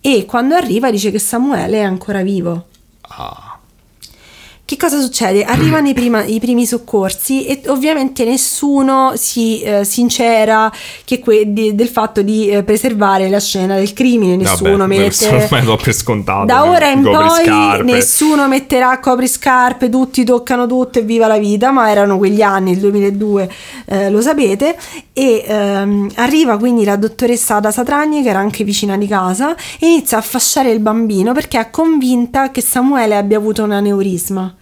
E 0.01 0.25
quando 0.25 0.55
arriva 0.55 0.91
dice 0.91 1.11
che 1.11 1.19
Samuele 1.19 1.79
è 1.79 1.83
ancora 1.83 2.21
vivo. 2.21 2.67
Ah, 3.01 3.48
Che 4.69 4.77
cosa 4.77 5.01
succede? 5.01 5.43
Arrivano 5.45 5.89
i, 5.89 5.95
prima- 5.95 6.23
i 6.23 6.39
primi 6.39 6.63
soccorsi 6.63 7.47
e 7.47 7.61
ovviamente 7.69 8.23
nessuno 8.23 9.13
si 9.15 9.63
eh, 9.63 9.83
sincera 9.83 10.71
che 11.05 11.17
que- 11.17 11.51
di- 11.51 11.73
del 11.73 11.87
fatto 11.87 12.21
di 12.21 12.49
eh, 12.49 12.61
preservare 12.61 13.29
la 13.29 13.39
scena 13.39 13.77
del 13.77 13.93
crimine, 13.93 14.35
nessuno 14.35 14.77
vabbè, 14.77 14.85
mette... 14.85 15.27
ormai 15.27 15.63
do 15.63 15.75
per 15.81 15.91
scontato. 15.91 16.45
Da 16.45 16.69
ora 16.69 16.87
in 16.87 17.01
poi 17.01 17.45
scarpe. 17.45 17.91
nessuno 17.91 18.47
metterà 18.47 18.99
copriscarpe, 18.99 19.89
tutti 19.89 20.23
toccano 20.23 20.67
tutto 20.67 20.99
e 20.99 21.01
viva 21.01 21.25
la 21.25 21.39
vita, 21.39 21.71
ma 21.71 21.89
erano 21.89 22.19
quegli 22.19 22.43
anni, 22.43 22.73
il 22.73 22.77
2002, 22.77 23.51
eh, 23.85 24.11
lo 24.11 24.21
sapete. 24.21 24.77
E 25.13 25.45
ehm, 25.47 26.11
arriva 26.17 26.59
quindi 26.59 26.83
la 26.83 26.95
dottoressa 26.95 27.55
Ada 27.55 27.71
Satragni, 27.71 28.21
che 28.21 28.29
era 28.29 28.37
anche 28.37 28.63
vicina 28.63 28.97
di 28.97 29.07
casa, 29.07 29.55
e 29.79 29.87
inizia 29.87 30.19
a 30.19 30.21
fasciare 30.21 30.69
il 30.69 30.79
bambino 30.79 31.33
perché 31.33 31.59
è 31.59 31.71
convinta 31.71 32.51
che 32.51 32.61
Samuele 32.61 33.17
abbia 33.17 33.37
avuto 33.37 33.63
un 33.63 33.71
aneurisma. 33.71 34.53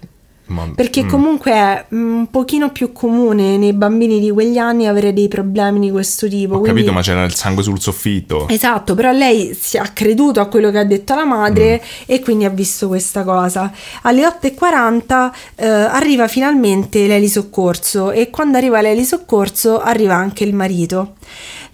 Ma- 0.47 0.69
Perché 0.73 1.03
mm, 1.03 1.07
comunque 1.09 1.51
è 1.51 1.85
mm, 1.93 2.15
un 2.19 2.29
pochino 2.29 2.71
più 2.71 2.91
comune 2.93 3.57
nei 3.57 3.73
bambini 3.73 4.19
di 4.19 4.31
quegli 4.31 4.57
anni 4.57 4.87
avere 4.87 5.11
dei 5.13 5.27
problemi 5.27 5.79
di 5.79 5.91
questo 5.91 6.27
tipo. 6.27 6.55
Ho 6.55 6.59
quindi- 6.59 6.79
capito, 6.79 6.93
ma 6.93 7.01
c'era 7.01 7.23
il 7.23 7.33
sangue 7.35 7.63
sul 7.63 7.79
soffitto. 7.81 8.47
Esatto, 8.47 8.95
però 8.95 9.11
lei 9.11 9.53
si 9.59 9.77
ha 9.77 9.85
creduto 9.93 10.39
a 10.39 10.45
quello 10.47 10.71
che 10.71 10.77
ha 10.79 10.85
detto 10.85 11.15
la 11.15 11.25
madre 11.25 11.81
Mm. 11.83 12.03
e 12.05 12.19
quindi 12.21 12.45
ha 12.45 12.49
visto 12.49 12.87
questa 12.87 13.23
cosa. 13.23 13.71
Alle 14.03 14.25
8.40 14.25 15.31
eh, 15.55 15.67
arriva 15.67 16.27
finalmente 16.27 17.07
l'eli 17.07 17.27
soccorso 17.27 18.11
e 18.11 18.29
quando 18.29 18.57
arriva 18.57 18.81
l'eli 18.81 19.03
soccorso 19.03 19.79
arriva 19.81 20.15
anche 20.15 20.43
il 20.43 20.53
marito. 20.53 21.15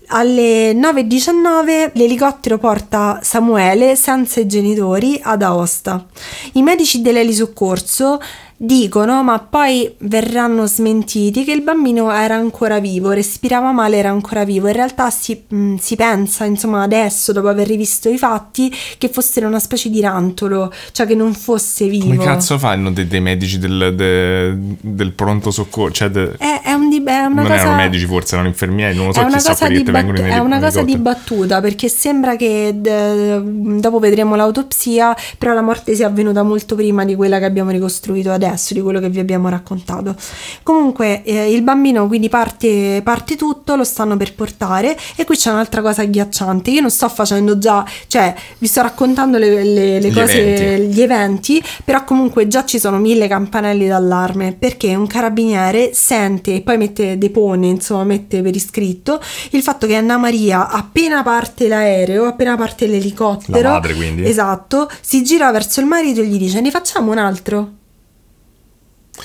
Alle 0.08 0.74
9.19 0.74 1.92
l'elicottero 1.94 2.58
porta 2.58 3.20
Samuele 3.24 3.96
senza 3.96 4.40
i 4.42 4.48
genitori 4.48 5.20
ad 5.22 5.42
Aosta. 5.42 6.06
I 6.54 6.62
medici 6.62 7.02
dell'eli 7.02 7.34
soccorso 7.34 8.20
dicono, 8.66 9.24
ma 9.24 9.40
poi 9.40 9.94
verranno 10.00 10.66
smentiti, 10.68 11.44
che 11.44 11.52
il 11.52 11.62
bambino 11.62 12.12
era 12.12 12.36
ancora 12.36 12.80
vivo, 12.80 13.12
respirava 13.12 13.72
male, 13.72 13.98
era 13.98 14.10
ancora 14.10 14.46
vivo. 14.46 14.68
In 14.68 14.74
realtà 14.74 15.10
si, 15.10 15.44
mh, 15.46 15.76
si 15.76 15.96
pensa, 15.98 16.46
insomma, 16.46 16.82
adesso, 16.84 17.34
dopo 17.34 17.50
aver 17.50 17.68
rivisto 17.68 18.08
i 18.10 18.18
fatti, 18.18 18.74
che 18.98 19.10
fosse 19.10 19.44
una 19.44 19.60
specie 19.60 19.90
di 19.90 20.00
rantolo, 20.00 20.72
cioè 20.94 21.06
che 21.06 21.16
non 21.16 21.34
fosse 21.34 21.88
vivo. 21.88 22.06
Come 22.06 22.24
cazzo 22.24 22.58
fanno 22.58 22.92
dei, 22.92 23.06
dei 23.08 23.20
medici 23.20 23.60
del, 23.60 23.94
de- 23.96 24.56
del 24.80 25.12
pronto 25.12 25.52
soccorso? 25.52 25.94
Cioè, 25.94 26.10
de- 26.10 26.36
È, 26.38 26.62
è 26.64 26.72
un 26.74 26.88
di- 26.90 27.04
è 27.04 27.26
una 27.26 27.42
non 27.42 27.44
cosa... 27.44 27.56
erano 27.56 27.76
medici, 27.76 28.06
forse 28.06 28.36
erano 28.36 28.48
infermieri, 28.48 28.96
non 28.96 29.08
lo 29.08 29.14
so 29.14 29.20
è 29.20 29.24
una, 29.24 29.34
chi 29.36 29.42
sa 29.42 29.50
cosa 29.52 29.66
quelli 29.66 29.84
bat- 29.84 30.20
è 30.20 30.38
una 30.38 30.60
cosa 30.60 30.82
di 30.84 30.94
elicottero. 30.94 31.02
battuta 31.02 31.60
perché 31.62 31.90
sembra 31.90 32.36
che 32.38 32.72
d- 32.74 33.80
dopo 33.80 34.00
vedremo 34.00 34.36
l'autopsia, 34.36 35.16
però 35.38 35.54
la 35.54 35.62
morte 35.62 35.96
sia 35.96 36.08
avvenuta 36.08 36.44
molto 36.44 36.76
prima 36.76 37.04
di 37.04 37.16
quella 37.16 37.40
che 37.40 37.46
abbiamo 37.46 37.72
ricostruito 37.72 38.32
adesso, 38.32 38.52
di 38.74 38.82
quello 38.82 39.00
che 39.00 39.10
vi 39.10 39.20
abbiamo 39.20 39.50
raccontato. 39.50 40.16
Comunque 40.64 41.24
eh, 41.24 41.52
il 41.52 41.62
bambino 41.62 42.08
quindi 42.08 42.30
parte, 42.30 43.02
parte 43.04 43.36
tutto, 43.36 43.76
lo 43.76 43.84
stanno 43.84 44.18
per 44.18 44.34
portare 44.36 44.98
e 45.16 45.26
qui 45.26 45.36
c'è 45.36 45.52
un'altra 45.52 45.82
cosa 45.82 46.02
agghiacciante. 46.02 46.70
Io 46.72 46.82
non 46.82 46.90
sto 46.90 47.10
facendo 47.10 47.58
già, 47.58 47.86
cioè 48.08 48.34
vi 48.58 48.68
sto 48.68 48.82
raccontando 48.82 49.38
le, 49.38 49.64
le- 49.64 50.00
le 50.00 50.10
Gli 50.10 50.14
cose, 50.14 50.56
eventi. 50.56 50.94
gli 50.94 51.02
eventi, 51.02 51.64
però 51.84 52.04
comunque 52.04 52.48
già 52.48 52.66
ci 52.66 52.80
sono 52.80 52.98
mille 52.98 53.28
campanelli 53.28 53.88
d'allarme 53.88 54.56
perché 54.58 54.96
un 54.96 55.08
carabiniere 55.08 55.92
sente 55.94 56.56
e 56.56 56.62
poi 56.62 56.78
mette, 56.78 57.18
depone, 57.18 57.68
insomma, 57.68 58.04
mette 58.04 58.42
per 58.42 58.56
iscritto 58.56 59.20
il 59.52 59.62
fatto 59.62 59.88
che 59.88 59.96
Anna 59.96 60.18
Maria, 60.18 60.70
appena 60.70 61.24
parte 61.24 61.68
l'aereo, 61.68 62.26
appena 62.26 62.56
parte 62.56 62.88
l'elicottero, 62.88 63.62
La 63.62 63.70
madre, 63.74 63.94
quindi? 63.94 64.24
esatto, 64.28 64.90
si 65.02 65.24
gira 65.24 65.52
verso 65.52 65.80
il 65.80 65.86
marito 65.86 66.22
e 66.22 66.26
gli 66.26 66.38
dice: 66.38 66.62
Ne 66.62 66.72
facciamo 66.72 67.12
un 67.12 67.18
altro? 67.18 67.72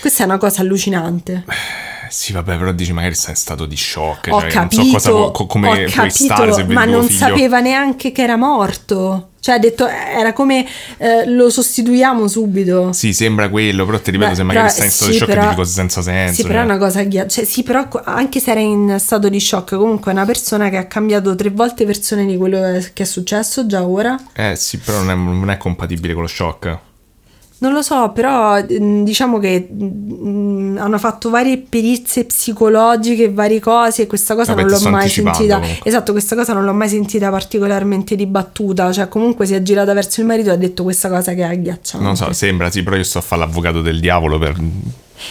Questa 0.01 0.23
è 0.23 0.27
una 0.27 0.39
cosa 0.39 0.61
allucinante. 0.63 1.45
Eh, 1.49 1.87
Sì, 2.11 2.33
vabbè, 2.33 2.57
però 2.57 2.73
dici 2.73 2.93
magari 2.95 3.15
sei 3.15 3.31
in 3.31 3.37
stato 3.37 3.67
di 3.67 3.77
shock. 3.77 4.29
Ho 4.31 4.41
cioè, 4.41 4.49
capito, 4.51 4.83
non 4.83 4.99
so 5.01 5.13
cosa, 5.13 5.31
co- 5.31 5.47
come 5.47 5.69
ho 5.69 5.73
puoi 5.73 5.85
capito, 5.91 6.25
stare 6.25 6.53
se 6.53 6.63
vedi 6.63 6.73
ma 6.75 6.85
non 6.87 7.05
figlio. 7.07 7.19
sapeva 7.19 7.61
neanche 7.61 8.13
che 8.13 8.23
era 8.23 8.37
morto. 8.37 9.31
Cioè, 9.41 9.57
ha 9.57 9.59
detto, 9.59 9.87
era 9.87 10.33
come 10.33 10.67
eh, 10.97 11.27
lo 11.29 11.51
sostituiamo 11.51 12.27
subito. 12.27 12.93
Sì, 12.95 13.13
sembra 13.13 13.49
quello, 13.51 13.85
però 13.85 14.01
ti 14.01 14.11
ripeto, 14.11 14.31
Beh, 14.31 14.37
se 14.37 14.43
magari 14.43 14.65
però- 14.67 14.75
stai 14.75 14.87
in 14.87 14.93
stato 14.93 15.05
sì, 15.13 15.13
di 15.13 15.19
shock 15.19 15.31
però- 15.33 15.45
dici 15.45 15.55
cose 15.57 15.73
senza 15.73 16.03
senso. 16.03 16.35
Sì, 16.35 16.43
però 16.43 16.55
cioè. 16.55 16.63
è 16.63 16.65
una 16.65 16.79
cosa 16.79 17.01
agghiacciante. 17.01 17.35
Cioè, 17.35 17.45
sì, 17.45 17.63
però 17.63 17.89
anche 18.05 18.41
se 18.41 18.51
era 18.53 18.61
in 18.61 18.97
stato 18.99 19.29
di 19.29 19.41
shock, 19.41 19.77
comunque 19.77 20.11
è 20.11 20.15
una 20.15 20.25
persona 20.25 20.71
che 20.71 20.77
ha 20.79 20.87
cambiato 20.87 21.35
tre 21.35 21.51
volte 21.51 21.85
versione 21.85 22.25
di 22.25 22.37
quello 22.39 22.59
che 22.95 23.03
è 23.03 23.07
successo 23.07 23.67
già 23.67 23.85
ora. 23.87 24.17
Eh 24.35 24.57
sì, 24.57 24.79
però 24.79 25.03
non 25.03 25.11
è, 25.11 25.15
non 25.15 25.51
è 25.51 25.57
compatibile 25.59 26.15
con 26.15 26.23
lo 26.23 26.29
shock. 26.29 26.79
Non 27.61 27.73
lo 27.73 27.83
so, 27.83 28.11
però 28.13 28.63
mm, 28.63 29.03
diciamo 29.03 29.39
che 29.39 29.69
mm, 29.73 30.77
hanno 30.79 30.99
fatto 30.99 31.29
varie 31.29 31.59
perizie 31.59 32.25
psicologiche, 32.25 33.33
varie 33.33 33.59
cose 33.59 34.03
e 34.03 34.07
questa 34.07 34.35
cosa 34.37 34.55
Vabbè, 34.55 34.69
non 34.69 34.79
ti 34.79 34.85
l'ho 34.85 34.91
mai 34.91 35.09
sentita. 35.09 35.59
comunque. 35.59 35.89
Esatto, 35.89 36.13
questa 36.13 36.37
cosa 36.37 36.53
non 36.53 36.65
l'ho 36.65 36.73
mai 36.73 36.89
sentita 36.89 37.31
particolarmente 37.31 38.15
dibattuta, 38.15 38.93
cioè 38.93 39.09
comunque 39.09 39.45
si 39.47 39.55
è 39.55 39.63
girata 39.63 39.93
verso 39.93 40.21
il 40.21 40.27
marito 40.27 40.51
e 40.51 40.53
ha 40.53 40.57
detto 40.57 40.85
questa 40.85 41.09
cosa 41.09 41.35
che 41.35 41.41
è 41.41 41.51
agghiacciante. 41.51 42.07
Non 42.07 42.17
so, 42.17 42.33
sembra, 42.33 42.71
sì, 42.71 42.83
però 42.85 42.95
io 42.95 43.03
sto 43.03 43.19
a 43.19 43.23
fare 43.23 43.41
l'avvocato 43.43 43.81
del 43.83 43.99
diavolo 43.99 44.39
per... 44.39 44.57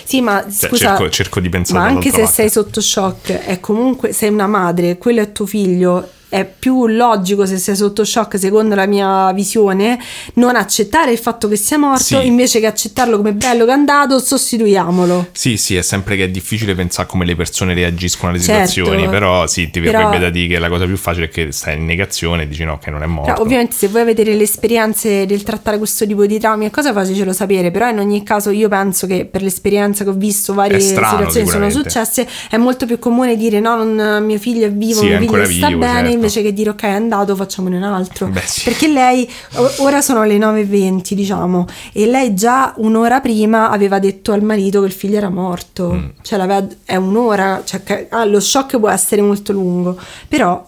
Sì, 0.04 0.20
ma 0.20 0.42
Cioè, 0.42 0.68
scusa, 0.70 0.88
cerco, 0.90 1.10
cerco 1.10 1.40
di 1.40 1.48
pensare 1.48 1.80
ma 1.80 1.86
anche 1.86 2.10
se 2.10 2.18
dall'altra 2.18 2.34
sei 2.44 2.46
parte. 2.52 2.62
sotto 2.62 2.82
shock, 2.82 3.32
è 3.32 3.60
comunque 3.62 4.12
sei 4.12 4.30
una 4.30 4.48
madre, 4.48 4.98
quello 4.98 5.22
è 5.22 5.32
tuo 5.32 5.46
figlio. 5.46 6.10
È 6.30 6.44
più 6.60 6.88
logico 6.88 7.46
se 7.46 7.58
sei 7.58 7.76
sotto 7.76 8.04
shock, 8.04 8.38
secondo 8.38 8.76
la 8.76 8.86
mia 8.86 9.32
visione, 9.32 9.98
non 10.34 10.58
accettare 10.58 11.12
il 11.13 11.18
fatto 11.18 11.48
che 11.48 11.56
sia 11.56 11.78
morto 11.78 12.04
Sì. 12.04 12.26
invece 12.26 12.60
che 12.60 12.66
accettarlo 12.66 13.16
come 13.16 13.32
bello 13.34 13.63
che 13.63 13.72
è 13.72 13.74
andato, 13.74 14.20
sostituiamolo. 14.20 15.28
Sì, 15.32 15.56
sì, 15.58 15.76
è 15.78 15.82
sempre 15.82 16.16
che 16.18 16.26
è 16.26 16.30
difficile 16.30 16.76
pensare 16.76 17.08
come 17.08 17.24
le 17.26 17.36
persone 17.36 17.74
reagiscono 17.74 18.32
alle 18.32 18.42
Certo. 18.42 18.68
situazioni, 18.70 19.08
però 19.08 19.48
sì, 19.48 19.70
ti 19.70 19.80
Però- 19.80 19.98
verrebbe 20.00 20.20
da 20.20 20.30
dire 20.30 20.48
che 20.56 20.60
la 20.60 20.68
cosa 20.70 20.86
più 20.86 20.98
facile 20.98 21.26
è 21.28 21.30
che 21.30 21.52
stai 21.52 21.78
in 21.78 21.86
negazione 21.86 22.44
e 22.44 22.48
dici 22.48 22.63
no, 22.66 22.78
che 22.78 22.92
non 22.92 23.04
è 23.04 23.06
morto. 23.06 23.32
Però, 23.32 23.42
ovviamente 23.44 23.76
se 23.76 23.88
voi 23.88 24.02
avete 24.02 24.24
le 24.24 24.44
esperienze 24.44 25.26
del 25.26 25.44
trattare 25.44 25.78
questo 25.78 26.06
tipo 26.06 26.26
di 26.26 26.40
traumi 26.40 26.66
e 26.66 26.72
cosa 26.72 26.92
fatecelo 26.92 27.32
sapere, 27.32 27.72
però 27.72 27.88
in 27.90 28.00
ogni 28.00 28.24
caso 28.24 28.50
io 28.50 28.68
penso 28.68 29.08
che 29.08 29.26
per 29.26 29.42
l'esperienza 29.42 30.04
che 30.04 30.10
ho 30.10 30.13
visto 30.13 30.54
varie 30.54 30.80
strano, 30.82 31.30
situazioni 31.30 31.48
sono 31.48 31.70
successe, 31.70 32.28
è 32.50 32.58
molto 32.58 32.86
più 32.86 33.00
comune 33.00 33.38
dire 33.38 33.60
no, 33.62 33.82
non, 33.82 34.24
mio 34.26 34.38
figlio 34.40 34.66
è 34.66 34.72
vivo, 34.72 35.00
Sì, 35.00 35.08
mio 35.08 35.20
figlio 35.20 35.46
sta 35.46 35.68
vivo, 35.68 35.80
bene, 35.80 36.10
certo. 36.10 36.16
Invece 36.17 36.41
che 36.41 36.53
dire 36.53 36.71
ok 36.71 36.82
è 36.82 36.89
andato 36.89 37.36
facciamone 37.36 37.77
un 37.77 37.84
altro. 37.84 38.27
Beh, 38.27 38.41
sì. 38.41 38.65
Perché 38.65 38.88
lei, 38.88 39.30
ora 39.77 40.01
sono 40.01 40.23
le 40.23 40.38
9.20 40.38 41.13
diciamo, 41.13 41.65
e 41.93 42.06
lei 42.06 42.34
già 42.34 42.73
un'ora 42.77 43.21
prima 43.21 43.69
aveva 43.69 43.99
detto 43.99 44.32
al 44.34 44.43
marito 44.43 44.82
che 44.82 44.88
il 44.88 44.91
figlio 44.91 45.17
era 45.17 45.30
morto. 45.30 45.93
Mm. 45.93 46.06
Cioè 46.21 46.38
l'aveva- 46.38 46.67
è 46.84 46.95
un'ora, 46.95 47.62
cioè, 47.63 48.08
ah, 48.10 48.25
lo 48.25 48.39
shock 48.39 48.77
può 48.77 48.89
essere 48.89 49.21
molto 49.21 49.53
lungo. 49.53 49.97
Però 50.27 50.67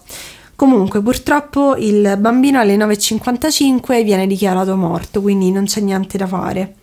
comunque 0.56 1.00
purtroppo 1.02 1.74
il 1.76 2.16
bambino 2.18 2.58
alle 2.60 2.76
9.55 2.76 4.02
viene 4.02 4.26
dichiarato 4.26 4.76
morto, 4.76 5.20
quindi 5.20 5.50
non 5.50 5.64
c'è 5.64 5.80
niente 5.80 6.18
da 6.18 6.26
fare. 6.26 6.74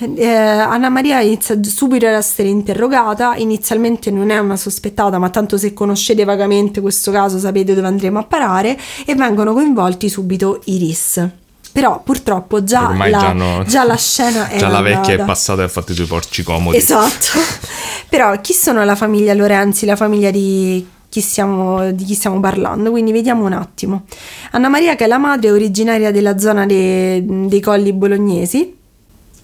Eh, 0.00 0.26
Anna 0.26 0.88
Maria 0.88 1.20
inizia 1.20 1.58
subito 1.62 2.06
ad 2.06 2.12
essere 2.14 2.48
interrogata, 2.48 3.34
inizialmente 3.36 4.10
non 4.10 4.30
è 4.30 4.38
una 4.38 4.56
sospettata, 4.56 5.18
ma 5.18 5.28
tanto 5.30 5.58
se 5.58 5.72
conoscete 5.74 6.24
vagamente 6.24 6.80
questo 6.80 7.10
caso 7.10 7.38
sapete 7.38 7.74
dove 7.74 7.86
andremo 7.86 8.18
a 8.18 8.24
parare 8.24 8.78
e 9.04 9.14
vengono 9.14 9.52
coinvolti 9.52 10.08
subito 10.08 10.60
i 10.66 10.76
RIS. 10.78 11.28
Però 11.70 12.00
purtroppo 12.02 12.64
già, 12.64 12.92
la, 12.96 13.10
già, 13.10 13.32
no- 13.32 13.62
già 13.64 13.84
la 13.84 13.96
scena 13.96 14.48
è 14.50 14.56
Già 14.58 14.68
la 14.68 14.80
vecchia 14.80 15.00
è 15.00 15.10
andata. 15.12 15.24
passata 15.24 15.62
e 15.62 15.64
ha 15.64 15.68
fatto 15.68 15.92
i 15.92 15.94
suoi 15.94 16.06
porci 16.06 16.42
comodi. 16.42 16.76
Esatto. 16.76 17.38
Però 18.08 18.40
chi 18.40 18.52
sono 18.52 18.84
la 18.84 18.96
famiglia 18.96 19.34
Lorenzi, 19.34 19.84
la 19.84 19.94
famiglia 19.96 20.30
di 20.30 20.84
chi, 21.08 21.20
stiamo, 21.20 21.92
di 21.92 22.04
chi 22.04 22.14
stiamo 22.14 22.40
parlando? 22.40 22.90
Quindi 22.90 23.12
vediamo 23.12 23.44
un 23.44 23.52
attimo. 23.52 24.04
Anna 24.52 24.68
Maria, 24.68 24.96
che 24.96 25.04
è 25.04 25.06
la 25.06 25.18
madre, 25.18 25.48
è 25.48 25.52
originaria 25.52 26.10
della 26.10 26.38
zona 26.38 26.64
de- 26.66 27.22
dei 27.26 27.60
colli 27.60 27.92
bolognesi, 27.92 28.76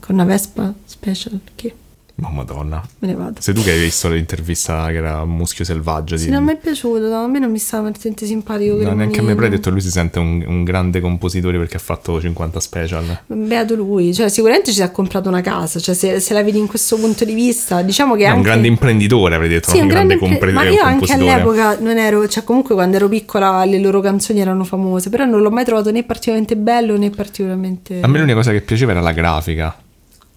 con 0.05 0.17
una 0.17 0.25
Vespa 0.25 0.73
special, 0.85 1.41
che 1.55 1.75
Ma 2.17 2.29
madonna. 2.31 2.81
me 3.01 3.09
ne 3.09 3.15
vado. 3.15 3.41
Sei 3.41 3.55
tu 3.55 3.63
che 3.63 3.71
hai 3.73 3.81
visto 3.81 4.09
l'intervista 4.09 4.87
che 4.89 4.97
era 4.97 5.25
Muschio 5.25 5.65
Selvaggio? 5.65 6.17
Sì, 6.19 6.27
di- 6.27 6.31
non 6.31 6.45
mi 6.45 6.53
è 6.53 6.57
piaciuto, 6.57 7.13
a 7.13 7.27
me 7.27 7.39
non 7.39 7.51
mi 7.51 7.59
stava 7.59 7.85
veramente 7.91 8.25
simpatico. 8.27 8.77
No, 8.83 8.93
neanche 8.93 9.21
a 9.21 9.23
me, 9.23 9.35
però 9.35 9.47
hai 9.47 9.51
detto 9.53 9.71
lui 9.71 9.81
si 9.81 9.91
sente 9.91 10.19
un, 10.19 10.45
un 10.47 10.63
grande 10.63 11.01
compositore 11.01 11.59
perché 11.59 11.77
ha 11.77 11.81
fatto 11.81 12.21
50 12.21 12.61
special. 12.61 13.19
Beato 13.27 13.75
lui, 13.75 14.13
cioè 14.15 14.29
sicuramente 14.29 14.73
ci 14.73 14.83
ha 14.83 14.91
comprato 14.91 15.29
una 15.31 15.41
casa, 15.41 15.81
cioè 15.81 15.95
se, 15.95 16.21
se 16.21 16.35
la 16.35 16.43
vedi 16.45 16.59
in 16.59 16.67
questo 16.69 16.97
punto 16.99 17.25
di 17.25 17.35
vista, 17.35 17.81
diciamo 17.83 18.15
che 18.15 18.23
È 18.23 18.27
anche... 18.27 18.37
un 18.39 18.45
grande 18.45 18.69
imprenditore, 18.69 19.35
avrei 19.35 19.49
detto, 19.49 19.71
Sì, 19.71 19.81
un 19.81 19.89
grande, 19.89 20.17
grande 20.17 20.35
impre- 20.35 20.53
compre- 20.53 20.71
ma 20.71 20.71
io 20.71 20.83
anche 20.83 21.13
all'epoca 21.15 21.79
non 21.81 21.97
ero, 21.97 22.29
cioè 22.29 22.45
comunque 22.45 22.75
quando 22.75 22.97
ero 22.97 23.09
piccola 23.09 23.65
le 23.65 23.79
loro 23.81 24.01
canzoni 24.01 24.39
erano 24.41 24.63
famose, 24.65 25.09
però 25.11 25.25
non 25.25 25.41
l'ho 25.41 25.51
mai 25.51 25.65
trovato 25.65 25.91
né 25.91 26.05
particolarmente 26.05 26.55
bello 26.57 26.97
né 26.97 27.11
particolarmente 27.11 28.01
A 28.03 28.07
me 28.07 28.19
l'unica 28.19 28.37
cosa 28.37 28.53
che 28.53 28.61
piaceva 28.61 28.93
era 28.93 29.01
la 29.01 29.13
grafica. 29.13 29.77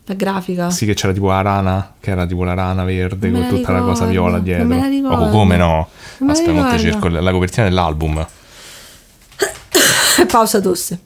La 0.07 0.13
grafica. 0.13 0.69
Sì, 0.69 0.85
che 0.85 0.93
c'era 0.93 1.11
tipo 1.11 1.27
la 1.27 1.41
rana, 1.41 1.93
che 1.99 2.11
era 2.11 2.25
tipo 2.25 2.45
la 2.45 2.53
rana 2.53 2.85
verde 2.85 3.29
con 3.29 3.41
me 3.41 3.49
tutta 3.49 3.73
la 3.73 3.79
cosa 3.81 4.05
ricordo, 4.05 4.11
viola 4.11 4.39
dietro. 4.39 4.65
me 4.65 4.79
la 4.79 4.87
ricordo. 4.87 5.23
Oh, 5.25 5.29
come 5.29 5.57
no? 5.57 5.89
Me 6.19 6.31
Aspetta, 6.31 6.51
mo 6.53 6.61
te 6.69 6.77
ricordo. 6.77 6.91
cerco 6.91 7.07
la 7.21 7.31
copertina 7.31 7.67
dell'album. 7.67 8.27
Pausa 10.27 10.61
tosse. 10.61 10.99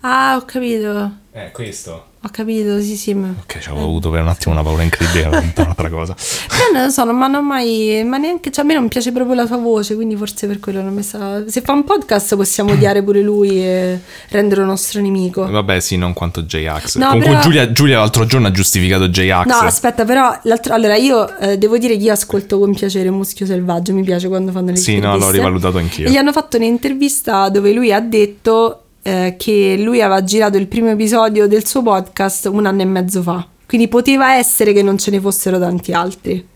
Ah, 0.00 0.36
ho 0.36 0.44
capito. 0.44 1.10
Eh, 1.32 1.50
questo. 1.50 2.06
Ho 2.20 2.28
capito, 2.32 2.80
sì, 2.80 2.96
sì. 2.96 3.14
ma- 3.14 3.32
Ok, 3.42 3.58
ci 3.60 3.68
avevo 3.68 3.84
avuto 3.84 4.10
per 4.10 4.22
un 4.22 4.28
attimo 4.28 4.52
una 4.52 4.62
paura 4.64 4.82
incredibile, 4.82 5.52
un'altra 5.56 5.88
cosa. 5.88 6.14
Però 6.48 6.64
non 6.72 6.82
lo 6.86 6.90
so, 6.90 7.04
non 7.04 7.16
mi 7.16 7.22
hanno 7.22 7.42
mai. 7.42 8.02
Ma 8.04 8.16
neanche. 8.16 8.50
Cioè, 8.50 8.64
a 8.64 8.66
me 8.66 8.74
non 8.74 8.88
piace 8.88 9.12
proprio 9.12 9.36
la 9.36 9.46
sua 9.46 9.56
voce, 9.56 9.94
quindi 9.94 10.16
forse 10.16 10.48
per 10.48 10.58
quello 10.58 10.82
non 10.82 10.92
mi 10.92 11.04
sa. 11.04 11.48
Se 11.48 11.60
fa 11.60 11.72
un 11.72 11.84
podcast 11.84 12.34
possiamo 12.34 12.72
odiare 12.72 13.04
pure 13.04 13.20
lui 13.22 13.62
e 13.62 14.00
renderlo 14.30 14.64
nostro 14.64 15.00
nemico. 15.00 15.48
Vabbè, 15.48 15.78
sì, 15.78 15.96
non 15.96 16.12
quanto 16.12 16.42
J-Ax. 16.42 16.96
No, 16.96 17.06
Comunque 17.06 17.28
però- 17.30 17.40
Giulia, 17.42 17.72
Giulia 17.72 17.98
l'altro 17.98 18.26
giorno 18.26 18.48
ha 18.48 18.50
giustificato 18.50 19.08
J-Ax. 19.08 19.46
No, 19.46 19.56
aspetta, 19.58 20.04
però 20.04 20.36
l'altro- 20.42 20.74
allora 20.74 20.96
io 20.96 21.38
eh, 21.38 21.56
devo 21.56 21.78
dire 21.78 21.96
che 21.96 22.02
io 22.02 22.12
ascolto 22.12 22.58
con 22.58 22.74
piacere 22.74 23.10
Muschio 23.10 23.46
Selvaggio, 23.46 23.94
mi 23.94 24.02
piace 24.02 24.26
quando 24.26 24.50
fanno 24.50 24.70
le 24.72 24.76
Sì, 24.76 24.94
interviste. 24.94 25.24
no, 25.24 25.30
l'ho 25.30 25.36
rivalutato 25.36 25.78
anch'io. 25.78 26.08
E 26.08 26.10
gli 26.10 26.16
hanno 26.16 26.32
fatto 26.32 26.56
un'intervista 26.56 27.48
dove 27.48 27.72
lui 27.72 27.92
ha 27.92 28.00
detto 28.00 28.82
eh, 29.08 29.36
che 29.38 29.76
lui 29.78 30.02
aveva 30.02 30.22
girato 30.22 30.58
il 30.58 30.66
primo 30.66 30.90
episodio 30.90 31.48
del 31.48 31.66
suo 31.66 31.82
podcast 31.82 32.44
un 32.52 32.66
anno 32.66 32.82
e 32.82 32.84
mezzo 32.84 33.22
fa. 33.22 33.46
Quindi 33.66 33.88
poteva 33.88 34.34
essere 34.34 34.74
che 34.74 34.82
non 34.82 34.98
ce 34.98 35.10
ne 35.10 35.18
fossero 35.18 35.58
tanti 35.58 35.92
altri. 35.92 36.46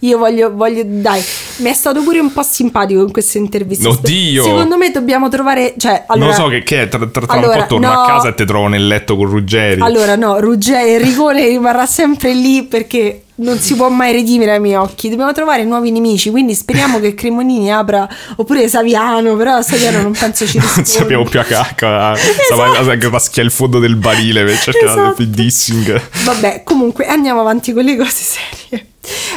Io 0.00 0.18
voglio, 0.18 0.52
voglio, 0.52 0.82
dai, 0.84 1.22
mi 1.62 1.70
è 1.70 1.74
stato 1.74 2.02
pure 2.02 2.18
un 2.18 2.32
po' 2.32 2.42
simpatico 2.42 3.00
in 3.00 3.12
questa 3.12 3.38
intervista. 3.38 3.88
Oddio! 3.88 4.42
Secondo 4.42 4.76
me 4.76 4.90
dobbiamo 4.90 5.28
trovare, 5.28 5.74
cioè, 5.78 6.04
allora, 6.06 6.26
non 6.32 6.36
lo 6.36 6.42
so 6.42 6.48
che, 6.50 6.62
che 6.62 6.82
è, 6.82 6.88
tra, 6.88 6.98
tra, 7.06 7.26
tra 7.26 7.36
un 7.38 7.44
Allora, 7.44 7.62
po' 7.62 7.66
torno 7.68 7.92
no. 7.92 8.02
a 8.02 8.06
casa 8.06 8.28
e 8.28 8.34
ti 8.34 8.44
trovo 8.44 8.66
nel 8.66 8.86
letto 8.86 9.16
con 9.16 9.26
Ruggeri. 9.26 9.80
Allora, 9.80 10.16
no, 10.16 10.38
Ruggeri 10.40 10.92
Enricone 10.94 11.46
rimarrà 11.46 11.86
sempre 11.86 12.34
lì 12.34 12.64
perché 12.64 13.22
non 13.36 13.58
si 13.58 13.74
può 13.74 13.88
mai 13.88 14.12
redimere 14.12 14.52
ai 14.52 14.60
miei 14.60 14.74
occhi. 14.76 15.08
Dobbiamo 15.08 15.32
trovare 15.32 15.64
nuovi 15.64 15.90
nemici. 15.90 16.30
Quindi 16.30 16.54
speriamo 16.54 17.00
che 17.00 17.14
Cremonini 17.14 17.72
apra, 17.72 18.08
oppure 18.36 18.68
Saviano, 18.68 19.36
però 19.36 19.62
Saviano 19.62 20.02
non 20.02 20.12
penso 20.12 20.46
ci 20.46 20.58
non 20.58 20.66
risponda. 20.66 20.88
sappiamo 20.90 21.24
più 21.24 21.40
a 21.40 21.44
cacca. 21.44 22.08
Anche 22.10 23.08
paschiare 23.08 23.48
il 23.48 23.54
fondo 23.54 23.78
del 23.78 23.96
barile 23.96 24.44
per 24.44 24.58
cercare 24.58 25.00
Esatto. 25.00 25.22
il 25.22 25.28
dissing. 25.28 26.00
Vabbè, 26.24 26.62
comunque 26.64 27.06
andiamo 27.06 27.40
avanti 27.40 27.72
con 27.72 27.84
le 27.84 27.96
cose 27.96 28.10
serie. 28.12 28.86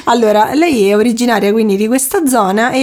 Allora, 0.08 0.54
lei 0.54 0.90
è 0.90 0.96
originaria 0.96 1.52
quindi 1.52 1.76
di 1.76 1.88
questa 1.88 2.28
zona 2.28 2.70
e 2.72 2.80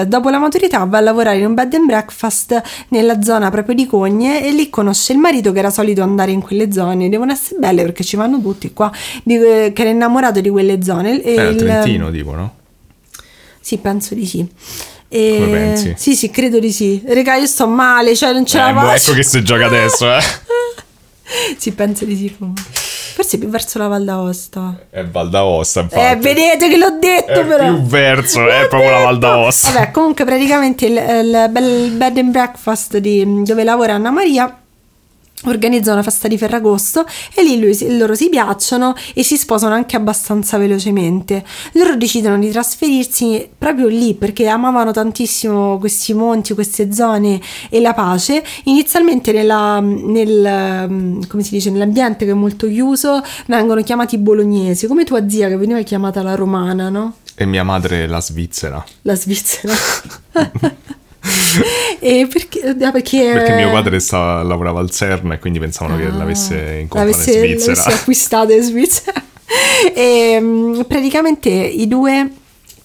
eh, 0.00 0.04
dopo 0.06 0.28
la 0.28 0.38
maturità 0.38 0.84
va 0.84 0.98
a 0.98 1.00
lavorare 1.00 1.38
in 1.38 1.46
un 1.46 1.54
bed 1.54 1.72
and 1.72 1.86
breakfast 1.86 2.60
nella 2.88 3.22
zona 3.22 3.50
proprio 3.50 3.74
di 3.74 3.86
Cogne 3.86 4.44
e 4.44 4.50
lì 4.52 4.68
conosce 4.68 5.14
il 5.14 5.18
marito 5.18 5.52
che 5.52 5.60
era 5.60 5.70
solito 5.70 6.02
andare 6.02 6.32
in 6.32 6.42
quelle 6.42 6.70
zone. 6.72 7.08
Devono 7.08 7.32
essere 7.32 7.58
belle 7.58 7.82
perché 7.82 8.04
ci 8.04 8.16
vanno 8.16 8.38
tutti 8.40 8.70
qua, 8.74 8.92
di- 9.22 9.38
che 9.38 9.72
era 9.74 9.88
innamorato 9.88 10.40
di 10.42 10.50
quelle 10.50 10.82
zone. 10.82 11.22
E 11.22 11.34
Era 11.34 11.48
il- 11.48 11.56
Trentino, 11.56 12.10
tipo, 12.10 12.34
no? 12.34 12.54
Sì, 13.60 13.78
penso 13.78 14.14
di 14.14 14.26
sì. 14.26 14.46
E- 15.08 15.36
Come 15.38 15.50
pensi? 15.58 15.94
Sì, 15.96 16.14
sì, 16.14 16.30
credo 16.30 16.58
di 16.58 16.70
sì. 16.72 17.02
Regà, 17.06 17.36
io 17.36 17.46
sto 17.46 17.66
male, 17.66 18.14
cioè 18.14 18.32
non 18.34 18.44
ce 18.44 18.58
la 18.58 18.68
Eh, 18.68 18.72
boh, 18.74 18.80
faccio. 18.80 19.10
ecco 19.10 19.16
che 19.20 19.24
si 19.24 19.42
gioca 19.42 19.64
adesso, 19.66 20.14
eh. 20.14 20.20
Sì, 21.56 21.72
penso 21.72 22.04
di 22.04 22.14
sì 22.16 22.34
comunque. 22.36 22.62
Forse 23.16 23.38
più 23.38 23.48
verso 23.48 23.78
la 23.78 23.86
Val 23.88 24.04
d'Aosta. 24.04 24.78
È 24.90 25.02
Val 25.06 25.30
d'Aosta, 25.30 25.80
infatti. 25.80 26.04
Eh, 26.04 26.16
vedete 26.16 26.68
che 26.68 26.76
l'ho 26.76 26.98
detto 27.00 27.32
È 27.32 27.46
però. 27.46 27.64
più 27.64 27.82
verso, 27.84 28.46
è 28.46 28.66
proprio 28.68 28.90
la 28.90 28.98
Val 29.04 29.18
d'Aosta. 29.18 29.70
Vabbè, 29.70 29.90
comunque 29.90 30.26
praticamente 30.26 30.84
il, 30.84 30.92
il 30.92 31.92
bed 31.96 32.18
and 32.18 32.30
breakfast 32.30 32.98
di- 32.98 33.42
dove 33.42 33.64
lavora 33.64 33.94
Anna 33.94 34.10
Maria 34.10 34.54
organizza 35.50 35.92
una 35.92 36.02
festa 36.02 36.28
di 36.28 36.36
Ferragosto 36.38 37.06
e 37.34 37.42
lì 37.42 37.58
lui- 37.58 37.96
loro 37.96 38.14
si 38.14 38.28
piacciono 38.28 38.94
e 39.14 39.22
si 39.22 39.36
sposano 39.36 39.74
anche 39.74 39.96
abbastanza 39.96 40.58
velocemente. 40.58 41.44
Loro 41.72 41.96
decidono 41.96 42.38
di 42.38 42.50
trasferirsi 42.50 43.48
proprio 43.56 43.86
lì 43.88 44.14
perché 44.14 44.46
amavano 44.48 44.92
tantissimo 44.92 45.78
questi 45.78 46.14
monti, 46.14 46.54
queste 46.54 46.92
zone 46.92 47.40
e 47.70 47.80
la 47.80 47.94
pace. 47.94 48.42
Inizialmente 48.64 49.32
nella- 49.32 49.80
nel, 49.80 51.26
come 51.28 51.42
si 51.42 51.50
dice, 51.50 51.70
nell'ambiente 51.70 52.24
che 52.24 52.30
è 52.30 52.34
molto 52.34 52.66
chiuso 52.68 53.22
vengono 53.46 53.82
chiamati 53.82 54.18
bolognesi, 54.18 54.86
come 54.86 55.04
tua 55.04 55.28
zia 55.28 55.48
che 55.48 55.56
veniva 55.56 55.80
chiamata 55.82 56.22
la 56.22 56.34
romana, 56.34 56.88
no? 56.88 57.14
E 57.34 57.44
mia 57.44 57.64
madre 57.64 58.06
la 58.06 58.20
Svizzera. 58.20 58.82
La 59.02 59.14
Svizzera. 59.14 59.74
e 61.98 62.26
perché, 62.30 62.60
ah, 62.84 62.90
perché, 62.92 63.30
Perché 63.32 63.54
mio 63.54 63.70
padre 63.70 63.98
stava, 64.00 64.42
lavorava 64.42 64.80
al 64.80 64.90
CERN 64.90 65.32
e 65.32 65.38
quindi 65.38 65.58
pensavano 65.58 65.96
che 65.96 66.04
Ah, 66.06 66.12
l'avesse 66.12 66.78
incontrato 66.80 67.08
in 67.08 67.14
Svizzera. 67.58 67.72
l'avesse 67.74 67.90
acquistata 68.00 68.52
in 68.52 68.62
Svizzera. 68.62 69.22
e 69.94 70.38
mm, 70.40 70.80
praticamente 70.82 71.48
i 71.50 71.86
due 71.88 72.30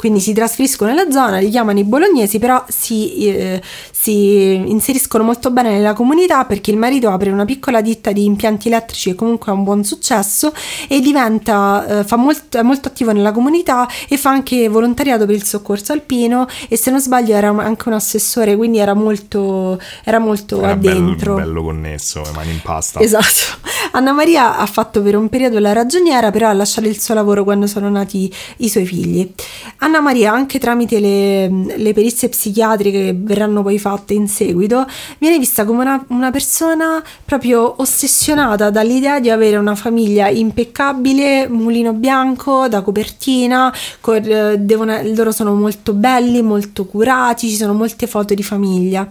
quindi 0.01 0.19
si 0.19 0.33
trasferiscono 0.33 0.89
nella 0.89 1.11
zona, 1.11 1.37
li 1.37 1.51
chiamano 1.51 1.77
i 1.77 1.83
bolognesi, 1.83 2.39
però 2.39 2.65
si, 2.67 3.27
eh, 3.27 3.61
si 3.91 4.55
inseriscono 4.55 5.23
molto 5.23 5.51
bene 5.51 5.69
nella 5.69 5.93
comunità 5.93 6.43
perché 6.45 6.71
il 6.71 6.77
marito 6.77 7.11
apre 7.11 7.29
una 7.29 7.45
piccola 7.45 7.81
ditta 7.81 8.11
di 8.11 8.25
impianti 8.25 8.67
elettrici 8.67 9.11
e 9.11 9.13
comunque 9.13 9.51
ha 9.51 9.53
un 9.53 9.63
buon 9.63 9.83
successo 9.83 10.53
e 10.87 11.01
diventa, 11.01 11.99
eh, 11.99 12.03
fa 12.03 12.15
molto, 12.15 12.57
è 12.57 12.63
molto 12.63 12.87
attivo 12.87 13.11
nella 13.11 13.31
comunità 13.31 13.87
e 14.09 14.17
fa 14.17 14.31
anche 14.31 14.67
volontariato 14.69 15.27
per 15.27 15.35
il 15.35 15.43
soccorso 15.43 15.93
alpino 15.93 16.47
e 16.67 16.77
se 16.77 16.89
non 16.89 16.99
sbaglio 16.99 17.35
era 17.35 17.49
anche 17.49 17.87
un 17.87 17.93
assessore, 17.93 18.55
quindi 18.55 18.79
era 18.79 18.95
molto, 18.95 19.79
era 20.03 20.17
molto 20.17 20.63
Era 20.63 20.75
bello, 20.77 20.97
addentro. 20.97 21.35
bello 21.35 21.61
connesso, 21.61 22.23
le 22.23 22.31
mani 22.33 22.49
in 22.53 22.61
pasta. 22.63 22.99
Esatto. 23.01 23.69
Anna 23.93 24.13
Maria 24.13 24.57
ha 24.57 24.65
fatto 24.65 25.03
per 25.03 25.15
un 25.15 25.29
periodo 25.29 25.59
la 25.59 25.73
ragioniera, 25.73 26.31
però 26.31 26.49
ha 26.49 26.53
lasciato 26.53 26.87
il 26.87 26.99
suo 26.99 27.13
lavoro 27.13 27.43
quando 27.43 27.67
sono 27.67 27.87
nati 27.87 28.33
i 28.57 28.69
suoi 28.69 28.85
figli. 28.85 29.31
Anna 29.77 29.90
Maria, 29.99 30.31
anche 30.31 30.59
tramite 30.59 30.99
le, 30.99 31.49
le 31.75 31.93
perizie 31.93 32.29
psichiatriche 32.29 33.03
che 33.03 33.15
verranno 33.17 33.61
poi 33.63 33.77
fatte 33.79 34.13
in 34.13 34.27
seguito, 34.27 34.85
viene 35.17 35.37
vista 35.37 35.65
come 35.65 35.81
una, 35.81 36.05
una 36.09 36.31
persona 36.31 37.03
proprio 37.25 37.73
ossessionata 37.77 38.69
dall'idea 38.69 39.19
di 39.19 39.29
avere 39.29 39.57
una 39.57 39.75
famiglia 39.75 40.29
impeccabile, 40.29 41.47
mulino 41.49 41.93
bianco, 41.93 42.67
da 42.67 42.81
copertina, 42.81 43.73
con- 43.99 44.55
devono- 44.59 45.01
loro 45.13 45.31
sono 45.31 45.53
molto 45.53 45.93
belli, 45.93 46.41
molto 46.41 46.85
curati, 46.85 47.49
ci 47.49 47.55
sono 47.55 47.73
molte 47.73 48.07
foto 48.07 48.33
di 48.33 48.43
famiglia. 48.43 49.07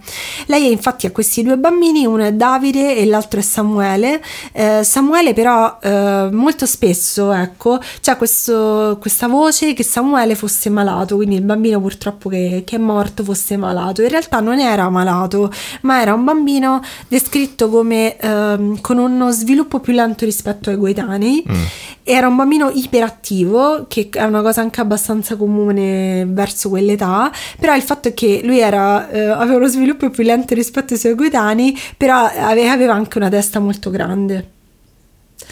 Lei 0.46 0.70
infatti 0.70 1.06
ha 1.06 1.10
questi 1.10 1.42
due 1.42 1.58
bambini, 1.58 2.06
uno 2.06 2.24
è 2.24 2.32
Davide 2.32 2.96
e 2.96 3.04
l'altro 3.06 3.40
è 3.40 3.42
Samuele. 3.42 4.22
Eh, 4.52 4.82
Samuele 4.84 5.34
però 5.34 5.78
eh, 5.82 6.28
molto 6.30 6.66
spesso, 6.66 7.32
ecco, 7.32 7.78
c'è 8.00 8.16
questo, 8.16 8.96
questa 9.00 9.26
voce 9.26 9.74
che 9.74 9.82
Samuele 9.82 10.34
fosse 10.34 10.69
malato, 10.70 11.16
quindi 11.16 11.36
il 11.36 11.42
bambino 11.42 11.80
purtroppo 11.80 12.28
che, 12.28 12.62
che, 12.64 12.76
è 12.76 12.78
morto 12.78 13.22
fosse 13.24 13.56
malato. 13.56 14.02
In 14.02 14.08
realtà 14.08 14.40
non 14.40 14.58
era 14.58 14.88
malato, 14.88 15.50
ma 15.82 16.00
era 16.00 16.14
un 16.14 16.24
bambino 16.24 16.80
descritto 17.08 17.68
come 17.68 18.16
ehm, 18.16 18.80
con 18.80 18.98
uno 18.98 19.30
sviluppo 19.30 19.80
più 19.80 19.92
lento 19.92 20.24
rispetto 20.24 20.70
ai 20.70 20.76
coetanei. 20.76 21.44
Mm. 21.50 21.62
Era 22.02 22.28
un 22.28 22.36
bambino 22.36 22.70
iperattivo, 22.72 23.86
che 23.88 24.08
è 24.10 24.24
una 24.24 24.42
cosa 24.42 24.60
anche 24.60 24.80
abbastanza 24.80 25.36
comune 25.36 26.26
verso 26.26 26.68
quell'età, 26.68 27.30
però 27.58 27.74
il 27.76 27.82
fatto 27.82 28.08
è 28.08 28.14
che 28.14 28.40
lui 28.42 28.58
era, 28.58 29.08
eh, 29.10 29.26
aveva 29.26 29.56
uno 29.56 29.66
sviluppo 29.66 30.10
più 30.10 30.24
lento 30.24 30.54
rispetto 30.54 30.94
ai 30.94 30.98
suoi 30.98 31.14
coetanei, 31.14 31.78
però 31.96 32.24
aveva 32.24 32.94
anche 32.94 33.18
una 33.18 33.28
testa 33.28 33.60
molto 33.60 33.90
grande. 33.90 34.58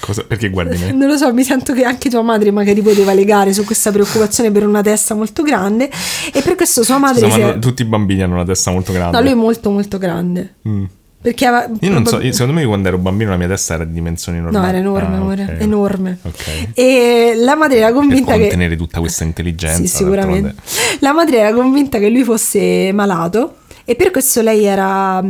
Cosa? 0.00 0.24
Perché 0.24 0.48
guardi 0.50 0.76
me? 0.78 0.92
Non 0.98 1.08
lo 1.08 1.16
so, 1.16 1.32
mi 1.32 1.44
sento 1.44 1.72
che 1.72 1.84
anche 1.84 2.10
tua 2.10 2.22
madre 2.22 2.50
magari 2.50 2.82
poteva 2.82 3.12
legare 3.12 3.52
su 3.52 3.64
questa 3.64 3.90
preoccupazione 3.90 4.50
per 4.50 4.66
una 4.66 4.82
testa 4.82 5.14
molto 5.14 5.42
grande 5.42 5.90
e 6.32 6.42
per 6.42 6.54
questo 6.54 6.82
sua 6.82 6.98
madre... 6.98 7.30
Scusa, 7.30 7.54
è... 7.54 7.58
tutti 7.58 7.82
i 7.82 7.84
bambini 7.84 8.22
hanno 8.22 8.34
una 8.34 8.44
testa 8.44 8.70
molto 8.70 8.92
grande. 8.92 9.16
No, 9.16 9.22
lui 9.22 9.32
è 9.32 9.34
molto 9.34 9.70
molto 9.70 9.98
grande. 9.98 10.54
Mm. 10.68 10.84
Perché 11.20 11.46
aveva, 11.46 11.76
io 11.80 11.90
non 11.90 12.06
so, 12.06 12.20
io, 12.20 12.30
secondo 12.30 12.52
me 12.52 12.64
quando 12.64 12.86
ero 12.86 12.96
bambino 12.96 13.30
la 13.30 13.36
mia 13.36 13.48
testa 13.48 13.74
era 13.74 13.84
di 13.84 13.92
dimensioni 13.92 14.40
normali. 14.40 14.64
No, 14.64 14.68
era 14.68 14.78
enorme, 14.78 15.14
ah, 15.14 15.18
amore, 15.18 15.42
okay. 15.42 15.60
enorme. 15.60 16.18
Okay. 16.22 16.70
E 16.74 17.32
la 17.36 17.56
madre 17.56 17.78
era 17.78 17.92
convinta 17.92 18.32
per 18.32 18.34
che... 18.34 18.48
contenere 18.48 18.76
tutta 18.76 19.00
questa 19.00 19.24
intelligenza. 19.24 19.80
Sì, 19.80 19.88
sicuramente. 19.88 20.54
La 21.00 21.12
madre 21.12 21.38
era 21.38 21.52
convinta 21.52 21.98
che 21.98 22.08
lui 22.08 22.22
fosse 22.22 22.92
malato 22.92 23.56
e 23.90 23.94
per 23.94 24.10
questo 24.10 24.42
lei 24.42 24.64
era, 24.64 25.24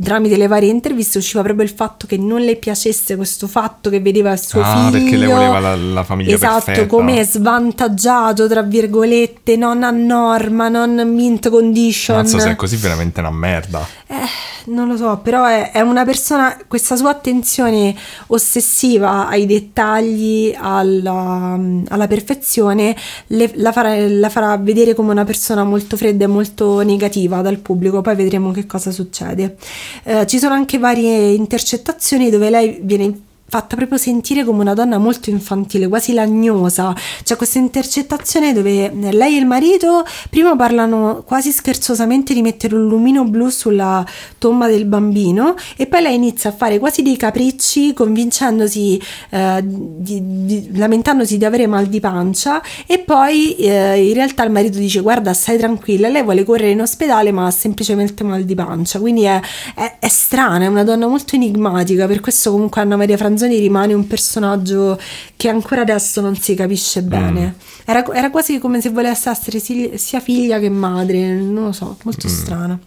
tramite 0.00 0.36
le 0.36 0.46
varie 0.46 0.70
interviste, 0.70 1.18
usciva 1.18 1.42
proprio 1.42 1.64
il 1.64 1.72
fatto 1.72 2.06
che 2.06 2.16
non 2.16 2.40
le 2.40 2.54
piacesse 2.54 3.16
questo 3.16 3.48
fatto 3.48 3.90
che 3.90 3.98
vedeva 3.98 4.30
il 4.30 4.40
suo 4.40 4.60
ah, 4.62 4.86
figlio. 4.86 4.90
perché 4.92 5.16
lei 5.16 5.26
voleva 5.26 5.58
la, 5.58 5.74
la 5.74 6.04
famiglia 6.04 6.32
esatto, 6.32 6.86
come 6.86 7.24
svantaggiato, 7.24 8.46
tra 8.46 8.62
virgolette, 8.62 9.56
non 9.56 9.82
a 9.82 9.90
norma, 9.90 10.68
non 10.68 10.94
mint 11.14 11.50
condition. 11.50 12.18
Non 12.18 12.26
so 12.28 12.38
se 12.38 12.50
è 12.50 12.54
così 12.54 12.76
veramente 12.76 13.18
una 13.18 13.32
merda. 13.32 13.84
Eh 14.06 14.54
non 14.66 14.88
lo 14.88 14.96
so, 14.96 15.18
però 15.18 15.44
è, 15.44 15.70
è, 15.70 15.80
una 15.80 16.04
persona, 16.04 16.56
questa 16.66 16.96
sua 16.96 17.10
attenzione 17.10 17.94
ossessiva 18.28 19.28
ai 19.28 19.46
dettagli, 19.46 20.54
alla, 20.56 21.58
alla 21.88 22.06
perfezione, 22.06 22.96
le, 23.28 23.50
la, 23.54 23.72
farà, 23.72 23.94
la, 24.08 24.28
farà, 24.28 24.56
vedere 24.56 24.94
come 24.94 25.12
una 25.12 25.24
persona 25.24 25.64
molto 25.64 25.96
fredda 25.96 26.24
e 26.24 26.28
molto 26.28 26.80
negativa 26.82 27.42
dal 27.42 27.58
pubblico, 27.58 27.95
poi 28.00 28.14
vedremo 28.16 28.50
che 28.50 28.66
cosa 28.66 28.90
succede. 28.90 29.56
Eh, 30.04 30.26
ci 30.26 30.38
sono 30.38 30.54
anche 30.54 30.78
varie 30.78 31.32
intercettazioni 31.32 32.30
dove 32.30 32.50
lei 32.50 32.78
viene 32.82 33.04
fatta 33.48 33.76
proprio 33.76 33.96
sentire 33.96 34.44
come 34.44 34.60
una 34.60 34.74
donna 34.74 34.98
molto 34.98 35.30
infantile, 35.30 35.86
quasi 35.86 36.12
lagnosa. 36.12 36.94
C'è 37.22 37.36
questa 37.36 37.58
intercettazione 37.58 38.52
dove 38.52 38.90
lei 38.92 39.36
e 39.36 39.38
il 39.38 39.46
marito 39.46 40.04
prima 40.28 40.56
parlano 40.56 41.22
quasi 41.24 41.52
scherzosamente 41.52 42.34
di 42.34 42.42
mettere 42.42 42.74
un 42.74 42.88
lumino 42.88 43.24
blu 43.24 43.48
sulla 43.48 44.04
tomba 44.38 44.66
del 44.66 44.84
bambino 44.84 45.54
e 45.76 45.86
poi 45.86 46.02
lei 46.02 46.16
inizia 46.16 46.50
a 46.50 46.52
fare 46.52 46.78
quasi 46.78 47.02
dei 47.02 47.16
capricci 47.16 47.92
convincendosi, 47.92 49.00
eh, 49.30 49.60
di, 49.62 50.20
di, 50.44 50.70
lamentandosi 50.76 51.38
di 51.38 51.44
avere 51.44 51.68
mal 51.68 51.86
di 51.86 52.00
pancia 52.00 52.60
e 52.86 52.98
poi 52.98 53.54
eh, 53.56 54.08
in 54.08 54.14
realtà 54.14 54.42
il 54.42 54.50
marito 54.50 54.78
dice 54.78 55.00
guarda 55.00 55.32
stai 55.32 55.56
tranquilla, 55.56 56.08
lei 56.08 56.22
vuole 56.22 56.42
correre 56.42 56.72
in 56.72 56.80
ospedale 56.80 57.30
ma 57.30 57.46
ha 57.46 57.50
semplicemente 57.52 58.24
mal 58.24 58.42
di 58.42 58.54
pancia, 58.56 58.98
quindi 58.98 59.22
è, 59.22 59.40
è, 59.74 59.96
è 60.00 60.08
strana, 60.08 60.64
è 60.64 60.66
una 60.66 60.82
donna 60.82 61.06
molto 61.06 61.36
enigmatica, 61.36 62.06
per 62.06 62.20
questo 62.20 62.50
comunque 62.50 62.80
Anna 62.80 62.96
Maria 62.96 63.16
Franzoni 63.16 63.34
Manzoni 63.36 63.58
rimane 63.58 63.92
un 63.92 64.06
personaggio 64.06 64.98
che 65.36 65.50
ancora 65.50 65.82
adesso 65.82 66.22
non 66.22 66.34
si 66.36 66.54
capisce 66.54 67.02
bene. 67.02 67.54
Mm. 67.54 67.60
Era, 67.84 68.14
era, 68.14 68.30
quasi 68.30 68.58
come 68.58 68.80
se 68.80 68.88
volesse 68.88 69.28
essere 69.28 69.58
sia 69.60 70.20
figlia 70.20 70.58
che 70.58 70.70
madre, 70.70 71.34
non 71.34 71.64
lo 71.66 71.72
so, 71.72 71.98
molto 72.02 72.26
mm. 72.26 72.30
strana. 72.30 72.78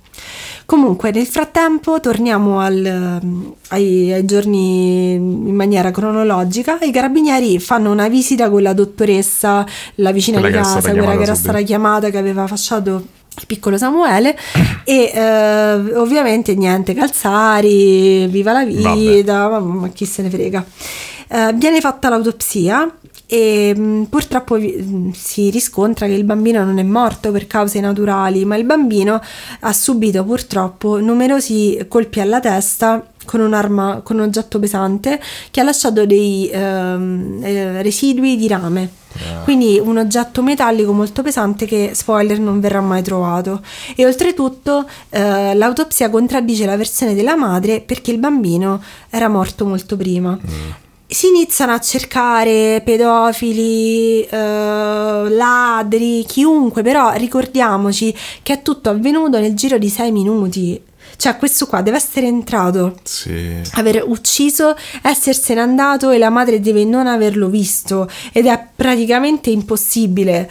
Comunque, 0.65 1.11
nel 1.11 1.27
frattempo, 1.27 1.99
torniamo 1.99 2.59
al, 2.59 3.21
ai, 3.69 4.11
ai, 4.11 4.25
giorni 4.25 5.13
in 5.13 5.55
maniera 5.55 5.91
cronologica. 5.91 6.79
I 6.81 6.91
carabinieri 6.91 7.59
fanno 7.59 7.91
una 7.91 8.07
visita 8.07 8.49
con 8.49 8.63
la 8.63 8.73
dottoressa, 8.73 9.65
la 9.95 10.11
vicina 10.11 10.39
quella 10.39 10.57
di 10.57 10.63
casa, 10.63 10.91
quella 10.91 11.15
che 11.15 11.23
era 11.23 11.35
stata 11.35 11.61
chiamata, 11.61 12.09
che 12.09 12.17
aveva 12.17 12.47
fasciato 12.47 13.05
piccolo 13.45 13.77
Samuele 13.77 14.37
e 14.83 15.11
eh, 15.13 15.73
ovviamente 15.95 16.55
niente 16.55 16.93
calzari 16.93 18.27
viva 18.27 18.51
la 18.51 18.65
vita 18.65 19.49
ma, 19.49 19.59
ma, 19.59 19.87
chi 19.89 20.05
se 20.05 20.21
ne 20.21 20.29
frega. 20.29 20.65
Eh, 21.31 21.53
viene 21.53 21.79
fatta 21.79 22.09
l'autopsia 22.09 22.91
e 23.31 23.73
mh, 23.75 23.81
mm, 23.81 24.03
purtroppo 24.05 24.57
mh, 24.57 24.81
mm, 24.81 25.09
si 25.11 25.51
riscontra 25.51 26.07
che 26.07 26.13
il 26.13 26.23
bambino 26.23 26.63
non 26.63 26.79
è 26.79 26.83
morto 26.83 27.31
per 27.31 27.45
cause 27.45 27.79
naturali 27.79 28.43
ma 28.43 28.55
il 28.55 28.63
bambino 28.63 29.21
ha 29.59 29.73
subito 29.73 30.23
purtroppo 30.23 30.99
numerosi 30.99 31.85
colpi 31.87 32.21
alla 32.21 32.39
testa 32.39 33.05
con 33.29 33.41
un'arma, 33.41 34.01
con 34.03 34.15
un 34.15 34.23
oggetto 34.23 34.57
pesante 34.57 35.21
che 35.51 35.61
ha 35.61 35.63
lasciato 35.63 36.03
dei 36.07 36.49
ehm, 36.51 37.39
eh, 37.43 37.81
residui 37.83 38.35
di 38.37 38.47
rame. 38.47 38.89
Yeah. 39.21 39.41
Quindi 39.43 39.79
un 39.79 39.99
oggetto 39.99 40.41
metallico 40.41 40.93
molto 40.93 41.21
pesante 41.21 41.67
che, 41.67 41.91
spoiler, 41.93 42.39
non 42.39 42.59
verrà 42.59 42.81
mai 42.81 43.03
trovato. 43.03 43.61
E 43.95 44.03
oltretutto 44.03 44.89
eh, 45.09 45.53
l'autopsia 45.53 46.09
contraddice 46.09 46.65
la 46.65 46.75
versione 46.75 47.13
della 47.13 47.35
madre 47.35 47.81
perché 47.81 48.09
il 48.09 48.17
bambino 48.17 48.81
era 49.11 49.27
morto 49.27 49.63
molto 49.63 49.95
prima. 49.95 50.31
Mm 50.31 50.87
si 51.11 51.25
iniziano 51.25 51.71
a 51.71 51.79
cercare 51.79 52.83
pedofili, 52.85 54.21
eh, 54.21 54.37
ladri, 55.27 56.23
chiunque, 56.27 56.83
però 56.83 57.13
ricordiamoci 57.13 58.15
che 58.43 58.53
è 58.53 58.61
tutto 58.61 58.91
avvenuto 58.91 59.39
nel 59.39 59.55
giro 59.55 59.79
di 59.79 59.89
sei 59.89 60.11
minuti. 60.11 60.79
Cioè, 61.19 61.35
questo 61.35 61.67
qua 61.67 61.81
deve 61.81 61.97
essere 61.97 62.27
entrato, 62.27 62.95
sì. 63.03 63.59
aver 63.73 64.03
ucciso, 64.07 64.73
essersene 65.01 65.59
andato 65.59 66.11
e 66.11 66.17
la 66.17 66.29
madre 66.29 66.61
deve 66.61 66.85
non 66.85 67.07
averlo 67.07 67.49
visto 67.49 68.09
ed 68.31 68.45
è 68.45 68.67
praticamente 68.73 69.49
impossibile. 69.49 70.49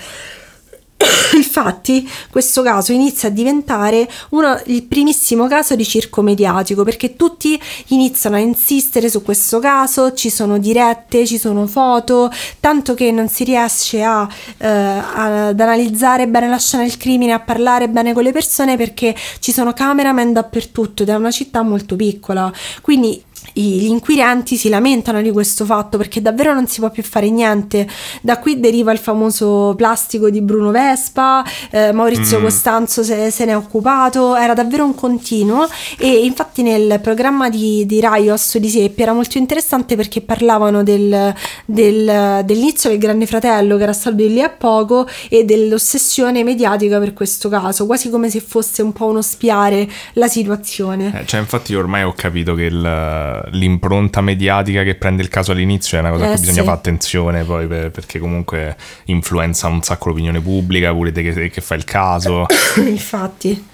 Infatti, 1.36 2.08
questo 2.30 2.62
caso 2.62 2.92
inizia 2.92 3.28
a 3.28 3.32
diventare 3.32 4.08
uno, 4.30 4.60
il 4.66 4.82
primissimo 4.82 5.46
caso 5.46 5.76
di 5.76 5.84
circo 5.84 6.22
mediatico 6.22 6.82
perché 6.82 7.14
tutti 7.14 7.60
iniziano 7.88 8.36
a 8.36 8.40
insistere 8.40 9.08
su 9.08 9.22
questo 9.22 9.60
caso, 9.60 10.12
ci 10.14 10.30
sono 10.30 10.58
dirette, 10.58 11.26
ci 11.26 11.38
sono 11.38 11.66
foto, 11.66 12.30
tanto 12.60 12.94
che 12.94 13.12
non 13.12 13.28
si 13.28 13.44
riesce 13.44 14.02
a, 14.02 14.28
eh, 14.58 14.66
ad 14.66 15.58
analizzare 15.58 16.26
bene 16.26 16.48
la 16.48 16.58
scena 16.58 16.82
del 16.82 16.96
crimine, 16.96 17.32
a 17.32 17.40
parlare 17.40 17.88
bene 17.88 18.12
con 18.12 18.24
le 18.24 18.32
persone 18.32 18.76
perché 18.76 19.14
ci 19.38 19.52
sono 19.52 19.72
cameraman 19.72 20.32
dappertutto 20.32 21.02
ed 21.02 21.10
è 21.10 21.14
una 21.14 21.30
città 21.30 21.62
molto 21.62 21.94
piccola. 21.94 22.52
Quindi 22.82 23.22
gli 23.52 23.86
inquirenti 23.86 24.56
si 24.56 24.68
lamentano 24.68 25.20
di 25.20 25.30
questo 25.30 25.64
fatto 25.64 25.98
perché 25.98 26.22
davvero 26.22 26.54
non 26.54 26.66
si 26.66 26.80
può 26.80 26.90
più 26.90 27.02
fare 27.02 27.28
niente. 27.30 27.88
Da 28.20 28.38
qui 28.38 28.60
deriva 28.60 28.92
il 28.92 28.98
famoso 28.98 29.74
plastico 29.76 30.30
di 30.30 30.40
Bruno 30.40 30.70
Vespa, 30.70 31.44
eh, 31.70 31.92
Maurizio 31.92 32.38
mm. 32.38 32.42
Costanzo 32.42 33.02
se, 33.02 33.30
se, 33.30 33.44
ne 33.44 33.52
è 33.52 33.56
occupato, 33.56 34.36
era 34.36 34.54
davvero 34.54 34.84
un 34.84 34.94
continuo 34.94 35.66
e 35.98 36.24
infatti 36.24 36.62
nel 36.62 37.00
programma 37.02 37.48
di, 37.48 37.84
di 37.86 38.00
Raios 38.00 38.58
di 38.58 38.68
Seppi 38.68 39.02
era 39.02 39.12
molto 39.12 39.38
interessante 39.38 39.96
perché 39.96 40.20
parlavano 40.20 40.82
del, 40.82 41.34
del, 41.64 42.42
dell'inizio 42.44 42.90
del 42.90 42.98
Grande 42.98 43.26
Fratello 43.26 43.76
che 43.76 43.82
era 43.82 43.92
stato 43.92 44.16
di 44.16 44.32
lì 44.32 44.42
a 44.42 44.50
poco 44.50 45.06
e 45.28 45.44
dell'ossessione 45.44 46.44
mediatica 46.44 46.98
per 46.98 47.12
questo 47.12 47.48
caso, 47.48 47.86
quasi 47.86 48.10
come 48.10 48.30
se 48.30 48.40
fosse 48.40 48.82
un 48.82 48.92
po' 48.92 49.06
uno 49.06 49.22
spiare 49.22 49.88
la 50.14 50.28
situazione. 50.28 51.12
Eh, 51.20 51.26
cioè 51.26 51.40
infatti 51.40 51.74
ormai 51.74 52.02
ho 52.02 52.12
capito 52.14 52.54
che 52.54 52.64
il 52.64 53.27
l'impronta 53.50 54.20
mediatica 54.20 54.82
che 54.82 54.94
prende 54.94 55.22
il 55.22 55.28
caso 55.28 55.52
all'inizio 55.52 55.96
è 55.96 56.00
una 56.00 56.10
cosa 56.10 56.24
a 56.24 56.26
cui 56.28 56.36
eh, 56.36 56.40
bisogna 56.40 56.60
sì. 56.60 56.64
fare 56.64 56.76
attenzione 56.76 57.44
poi 57.44 57.66
per, 57.66 57.90
perché 57.90 58.18
comunque 58.18 58.76
influenza 59.04 59.68
un 59.68 59.82
sacco 59.82 60.08
l'opinione 60.08 60.40
pubblica, 60.40 60.92
pure 60.92 61.12
te 61.12 61.22
che, 61.22 61.48
che 61.48 61.60
fa 61.60 61.74
il 61.74 61.84
caso. 61.84 62.46
Infatti. 62.76 63.66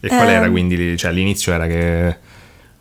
E 0.00 0.08
qual 0.08 0.28
eh, 0.28 0.32
era 0.32 0.50
quindi? 0.50 0.96
Cioè 0.96 1.10
all'inizio 1.10 1.52
era 1.52 1.66
che... 1.66 2.26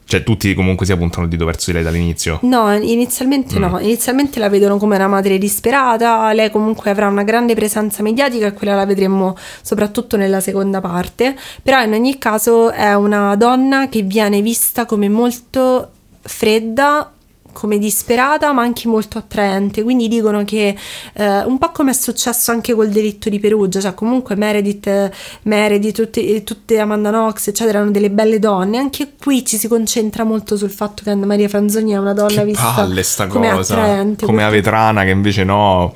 Cioè 0.10 0.23
tutti 0.23 0.53
comunque 0.53 0.86
si 0.86 0.93
appuntano 0.93 1.25
il 1.25 1.30
dito 1.30 1.43
verso 1.43 1.65
di 1.65 1.73
lei 1.73 1.84
dall'inizio? 1.84 2.39
No, 2.43 2.73
inizialmente 2.73 3.60
mm. 3.60 3.62
no, 3.62 3.80
inizialmente 3.80 4.39
la 4.39 4.47
vedono 4.47 4.77
come 4.77 4.95
una 4.95 5.10
madre 5.10 5.38
disperata, 5.38 6.32
lei 6.32 6.49
comunque 6.49 6.91
avrà 6.91 7.10
una 7.10 7.23
grande 7.23 7.56
presenza 7.56 8.01
mediatica 8.01 8.47
e 8.47 8.53
quella 8.53 8.73
la 8.73 8.86
vedremo 8.86 9.36
soprattutto 9.62 10.15
nella 10.15 10.39
seconda 10.39 10.80
parte, 10.80 11.36
però 11.62 11.84
in 11.84 11.91
ogni 11.91 12.17
caso 12.19 12.71
è 12.71 12.93
una 12.93 13.36
donna 13.36 13.89
che 13.89 14.03
viene 14.03 14.41
vista 14.41 14.86
come 14.86 15.10
molto 15.10 15.91
fredda 16.27 17.09
come 17.58 17.80
disperata 17.80 18.54
ma 18.54 18.62
anche 18.62 18.88
molto 18.88 19.17
attraente. 19.17 19.82
Quindi 19.82 20.08
dicono 20.08 20.43
che 20.46 20.78
eh, 21.13 21.39
un 21.39 21.58
po' 21.58 21.72
come 21.72 21.89
è 21.89 21.93
successo 21.96 22.52
anche 22.52 22.76
col 22.76 22.89
delitto 22.89 23.30
di 23.30 23.39
Perugia, 23.39 23.80
cioè 23.80 23.96
comunque 23.96 24.36
Meredith, 24.36 25.10
Meredith 25.43 25.96
tutte, 25.96 26.43
tutte 26.43 26.78
Amanda 26.78 27.10
Knox, 27.10 27.48
eccetera, 27.48 27.80
erano 27.80 27.89
delle 27.91 28.12
belle 28.12 28.38
donne. 28.38 28.78
Anche 28.78 29.13
qui 29.20 29.43
ci 29.43 29.58
si 29.58 29.67
concentra 29.67 30.24
molto 30.24 30.56
sul 30.56 30.70
fatto 30.70 31.02
che 31.04 31.10
Anna 31.10 31.26
Maria 31.26 31.50
Franzoni 31.50 31.93
è 31.93 31.98
una 31.98 32.13
donna 32.13 32.28
Che 32.28 32.46
vista 32.46 32.74
palle 32.76 33.02
sta 33.02 33.26
come 33.26 33.50
cosa. 33.52 33.74
attraente. 33.74 34.26
Come 34.28 34.43
a 34.43 34.50
Vetrana 34.50 35.04
che 35.04 35.10
invece 35.10 35.43
no. 35.43 35.93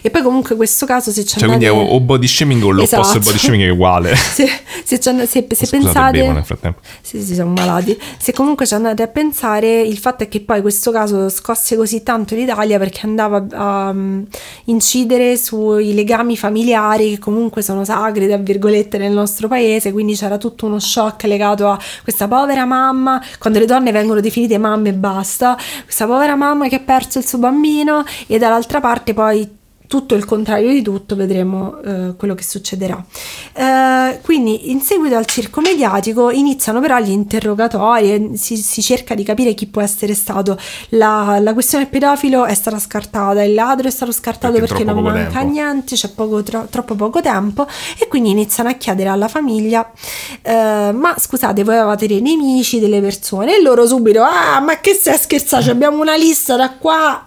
E 0.00 0.08
poi 0.08 0.22
comunque 0.22 0.56
questo 0.56 0.86
caso 0.86 1.10
se 1.10 1.24
ci 1.26 1.38
Cioè, 1.38 1.46
quindi 1.46 1.66
è 1.66 1.70
o 1.70 1.80
andate... 1.80 2.00
body 2.00 2.26
shaming 2.26 2.64
o 2.64 2.70
l'opposto 2.70 2.96
Esatto. 3.00 3.18
del 3.18 3.22
body 3.26 3.38
shaming 3.38 3.62
è 3.64 3.68
uguale. 3.68 4.16
se, 4.16 4.46
se, 4.84 4.98
se- 4.98 5.26
se 5.26 5.44
Scusate, 5.54 5.68
pensate 5.76 6.18
bevo 6.18 6.32
nel 6.32 6.44
frattempo. 6.44 6.80
sì, 7.02 7.22
sì, 7.22 7.34
siamo 7.34 7.52
malati. 7.52 8.00
Se 8.16 8.32
comunque 8.32 8.66
ci 8.66 8.72
andate 8.74 9.02
a 9.02 9.08
pensare, 9.08 9.82
il 9.82 9.98
fatto 9.98 10.24
è 10.24 10.28
che 10.28 10.40
poi 10.40 10.60
questo 10.62 10.90
caso 10.90 11.00
scosse 11.06 11.76
così 11.76 12.02
tanto 12.02 12.34
l'Italia 12.34 12.78
perché 12.78 13.00
andava 13.04 13.46
a 13.50 13.90
um, 13.90 14.24
incidere 14.64 15.36
sui 15.36 15.94
legami 15.94 16.36
familiari 16.36 17.10
che 17.10 17.18
comunque 17.18 17.62
sono 17.62 17.84
sacri, 17.84 18.26
tra 18.26 18.36
virgolette, 18.36 18.98
nel 18.98 19.12
nostro 19.12 19.48
paese, 19.48 19.92
quindi 19.92 20.14
c'era 20.14 20.38
tutto 20.38 20.66
uno 20.66 20.78
shock 20.78 21.24
legato 21.24 21.68
a 21.68 21.78
questa 22.02 22.28
povera 22.28 22.64
mamma, 22.64 23.22
quando 23.38 23.58
le 23.58 23.66
donne 23.66 23.92
vengono 23.92 24.20
definite 24.20 24.58
mamme 24.58 24.90
e 24.90 24.94
basta, 24.94 25.56
questa 25.84 26.06
povera 26.06 26.34
mamma 26.36 26.68
che 26.68 26.76
ha 26.76 26.80
perso 26.80 27.18
il 27.18 27.26
suo 27.26 27.38
bambino 27.38 28.04
e 28.26 28.38
dall'altra 28.38 28.80
parte 28.80 29.14
poi 29.14 29.60
tutto 29.92 30.14
il 30.14 30.24
contrario 30.24 30.70
di 30.70 30.80
tutto, 30.80 31.14
vedremo 31.14 31.78
eh, 31.82 32.14
quello 32.16 32.34
che 32.34 32.42
succederà. 32.42 33.04
Eh, 33.52 34.20
quindi 34.22 34.70
in 34.70 34.80
seguito 34.80 35.16
al 35.16 35.26
circo 35.26 35.60
mediatico 35.60 36.30
iniziano 36.30 36.80
però 36.80 36.98
gli 36.98 37.10
interrogatori, 37.10 38.38
si, 38.38 38.56
si 38.56 38.80
cerca 38.80 39.14
di 39.14 39.22
capire 39.22 39.52
chi 39.52 39.66
può 39.66 39.82
essere 39.82 40.14
stato. 40.14 40.56
La, 40.90 41.38
la 41.42 41.52
questione 41.52 41.84
pedofilo 41.88 42.46
è 42.46 42.54
stata 42.54 42.78
scartata, 42.78 43.42
il 43.42 43.52
ladro 43.52 43.86
è 43.86 43.90
stato 43.90 44.12
scartato 44.12 44.54
Perché 44.54 44.66
perché, 44.76 44.84
non 44.84 45.02
manca 45.02 45.40
tempo. 45.40 45.52
niente, 45.52 45.94
c'è 45.94 46.08
poco, 46.08 46.42
tro- 46.42 46.66
troppo 46.70 46.94
poco 46.94 47.20
tempo 47.20 47.66
e 47.98 48.08
quindi 48.08 48.30
iniziano 48.30 48.70
a 48.70 48.72
chiedere 48.72 49.10
alla 49.10 49.28
famiglia, 49.28 49.92
eh, 50.40 50.90
ma 50.94 51.14
scusate, 51.18 51.64
voi 51.64 51.76
avevate 51.76 52.06
dei 52.06 52.22
nemici, 52.22 52.80
delle 52.80 53.02
persone 53.02 53.56
e 53.58 53.60
loro 53.60 53.86
subito, 53.86 54.22
ah 54.22 54.58
ma 54.60 54.80
che 54.80 54.94
stai 54.94 55.18
scherzando, 55.18 55.70
abbiamo 55.70 56.00
una 56.00 56.16
lista 56.16 56.56
da 56.56 56.70
qua 56.70 57.26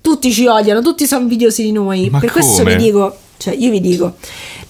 tutti 0.00 0.32
ci 0.32 0.46
odiano, 0.46 0.82
tutti 0.82 1.06
sono 1.06 1.22
invidiosi 1.22 1.62
di 1.62 1.72
noi. 1.72 2.08
Ma 2.10 2.18
per 2.18 2.30
questo 2.30 2.62
come? 2.62 2.76
vi 2.76 2.82
dico, 2.84 3.16
cioè 3.36 3.54
io 3.54 3.70
vi 3.70 3.80
dico, 3.80 4.14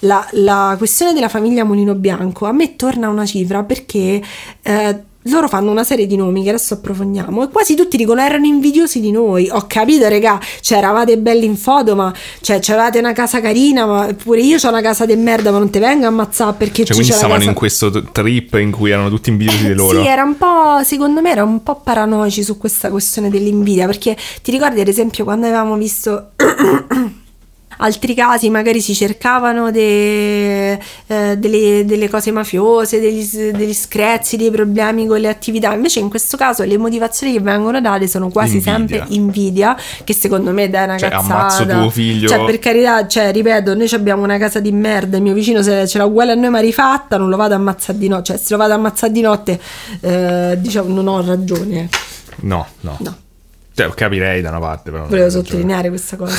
la, 0.01 0.27
la 0.33 0.75
questione 0.79 1.13
della 1.13 1.29
famiglia 1.29 1.65
Mulino 1.65 1.95
Bianco 1.95 2.47
a 2.47 2.53
me 2.53 2.77
torna 2.77 3.09
una 3.09 3.27
cifra 3.27 3.63
perché 3.65 4.23
eh, 4.63 5.03
loro 5.31 5.49
fanno 5.49 5.71
una 5.71 5.85
serie 5.85 6.07
di 6.07 6.17
nomi 6.17 6.43
che 6.43 6.51
adesso 6.51 6.75
approfondiamo 6.75 7.45
e 7.45 7.49
quasi 7.49 7.75
tutti 7.75 7.97
dicono 7.97 8.21
erano 8.21 8.47
invidiosi 8.47 9.01
di 9.01 9.11
noi. 9.11 9.49
Ho 9.51 9.67
capito, 9.67 10.09
regà, 10.09 10.41
cioè 10.61 10.79
eravate 10.79 11.19
belli 11.19 11.45
in 11.45 11.57
foto, 11.57 11.95
ma 11.95 12.13
cioè 12.41 12.61
avevate 12.69 12.99
una 12.99 13.13
casa 13.13 13.41
carina, 13.41 13.87
ma 13.87 14.15
pure 14.15 14.41
io 14.41 14.59
ho 14.63 14.69
una 14.69 14.81
casa 14.81 15.07
di 15.07 15.17
merda, 15.17 15.51
ma 15.51 15.59
non 15.59 15.71
te 15.71 15.79
venga 15.79 16.07
a 16.07 16.09
ammazzare 16.09 16.55
perché 16.57 16.85
Cioè, 16.85 16.87
ci 16.87 16.93
quindi 16.95 17.13
stavano 17.13 17.39
casa... 17.39 17.49
in 17.51 17.55
questo 17.55 18.03
trip 18.13 18.55
in 18.55 18.71
cui 18.71 18.91
erano 18.91 19.09
tutti 19.09 19.31
invidiosi 19.31 19.67
di 19.67 19.75
loro. 19.75 20.01
Sì, 20.01 20.07
era 20.07 20.23
un 20.23 20.37
po', 20.37 20.83
secondo 20.85 21.21
me, 21.21 21.31
era 21.31 21.45
un 21.45 21.63
po' 21.63 21.81
paranoici 21.83 22.43
su 22.43 22.57
questa 22.57 22.91
questione 22.91 23.31
dell'invidia, 23.31 23.87
perché 23.87 24.17
ti 24.43 24.51
ricordi 24.51 24.81
ad 24.81 24.89
esempio 24.89 25.25
quando 25.25 25.47
avevamo 25.47 25.77
visto 25.77 26.31
altri 27.79 28.15
casi, 28.15 28.51
magari 28.51 28.81
si 28.81 28.95
cercavano 28.95 29.71
de- 29.71 30.73
eh, 31.07 31.37
delle, 31.37 31.85
delle 31.85 32.09
cose 32.09 32.31
mafiose, 32.31 33.01
degli, 33.01 33.25
degli 33.53 33.75
screzi, 33.75 34.37
dei 34.37 34.51
problemi 34.51 35.07
con 35.07 35.19
le 35.21 35.29
attività, 35.29 35.73
invece 35.73 35.99
in 36.01 36.09
questo 36.09 36.37
caso 36.37 36.63
le 36.65 36.77
motivazioni 36.79 37.33
che 37.33 37.41
vengono 37.41 37.81
date 37.81 38.07
sono 38.07 38.29
quasi 38.29 38.57
Invidia. 38.57 38.73
sempre 38.73 39.05
invidia, 39.09 39.77
che 40.05 40.13
secondo 40.15 40.53
me 40.53 40.69
dà 40.71 40.85
una 40.85 40.99
Cioè, 40.99 41.09
cazzata. 41.11 41.35
ammazzo 41.35 41.67
tuo 41.67 41.91
figlio. 41.91 42.29
Cioè, 42.29 42.45
per 42.45 42.59
carità, 42.59 43.07
cioè, 43.07 43.33
ripeto, 43.33 43.75
noi 43.75 43.89
abbiamo 43.93 44.23
una 44.23 44.39
casa 44.39 44.61
di 44.61 44.73
merda, 44.73 45.17
il 45.17 45.23
mio 45.23 45.35
vicino 45.35 45.63
se 45.63 45.87
ce 45.87 45.99
l'ha 45.99 46.05
uguale 46.05 46.33
a 46.33 46.35
noi 46.35 46.51
ma 46.51 46.61
rifatta, 46.61 47.17
non 47.17 47.29
lo 47.29 47.37
vado 47.37 47.55
a 47.55 47.57
ammazzare 47.57 47.99
di 47.99 48.09
notte, 48.09 48.25
cioè 48.25 48.37
se 48.37 48.47
lo 48.51 48.57
vado 48.59 48.73
a 48.73 48.77
ammazzare 48.77 49.13
di 49.13 49.21
notte, 49.21 49.61
eh, 50.01 50.57
diciamo, 50.59 50.93
non 50.95 51.07
ho 51.09 51.23
ragione. 51.25 51.89
No, 52.41 52.67
no. 52.81 52.97
No. 53.01 53.17
Cioè, 53.79 53.95
capirei 53.95 54.41
da 54.43 54.49
una 54.51 54.59
parte, 54.59 54.91
però. 54.91 55.05
Volevo 55.05 55.15
hai 55.17 55.23
ragione. 55.25 55.45
sottolineare 55.45 55.89
questa 55.89 56.17
cosa. 56.17 56.37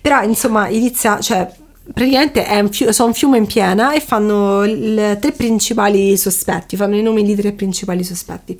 Però, 0.00 0.22
insomma, 0.22 0.68
inizia, 0.68 1.18
cioè, 1.20 1.50
praticamente 1.94 2.44
è 2.44 2.60
un 2.60 2.70
fiu- 2.70 2.90
sono 2.90 3.08
un 3.08 3.14
fiume 3.14 3.38
in 3.38 3.46
piena 3.46 3.94
e 3.94 4.00
fanno 4.00 4.62
il- 4.64 5.16
tre 5.18 5.32
principali 5.32 6.16
sospetti, 6.18 6.76
fanno 6.76 6.96
i 6.96 7.02
nomi 7.02 7.22
di 7.24 7.34
tre 7.34 7.52
principali 7.52 8.04
sospetti. 8.04 8.58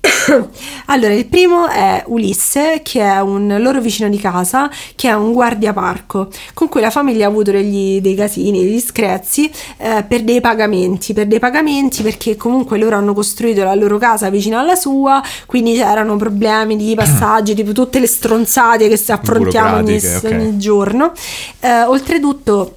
Allora, 0.86 1.12
il 1.12 1.26
primo 1.26 1.68
è 1.68 2.02
Ulisse, 2.06 2.80
che 2.82 3.00
è 3.00 3.20
un 3.20 3.56
loro 3.60 3.80
vicino 3.80 4.08
di 4.08 4.18
casa, 4.18 4.70
che 4.96 5.08
è 5.08 5.12
un 5.12 5.32
guardiaparco, 5.32 6.28
con 6.54 6.68
cui 6.68 6.80
la 6.80 6.90
famiglia 6.90 7.26
ha 7.26 7.28
avuto 7.28 7.50
degli, 7.50 8.00
dei 8.00 8.14
casini, 8.14 8.62
degli 8.62 8.80
screzi 8.80 9.50
eh, 9.76 10.04
per 10.06 10.22
dei 10.22 10.40
pagamenti, 10.40 11.12
per 11.12 11.26
dei 11.26 11.38
pagamenti 11.38 12.02
perché 12.02 12.36
comunque 12.36 12.78
loro 12.78 12.96
hanno 12.96 13.14
costruito 13.14 13.62
la 13.62 13.74
loro 13.74 13.98
casa 13.98 14.30
vicino 14.30 14.58
alla 14.58 14.74
sua, 14.74 15.22
quindi 15.46 15.74
c'erano 15.74 16.16
problemi 16.16 16.76
di 16.76 16.94
passaggi, 16.94 17.54
tipo 17.54 17.72
tutte 17.72 18.00
le 18.00 18.06
stronzate 18.06 18.88
che 18.88 18.96
si 18.96 19.12
affrontiamo 19.12 19.76
ogni, 19.76 19.98
Burocratiche, 19.98 20.26
ok. 20.26 20.40
ogni 20.40 20.58
giorno. 20.58 21.12
Eh, 21.60 21.82
oltretutto 21.82 22.74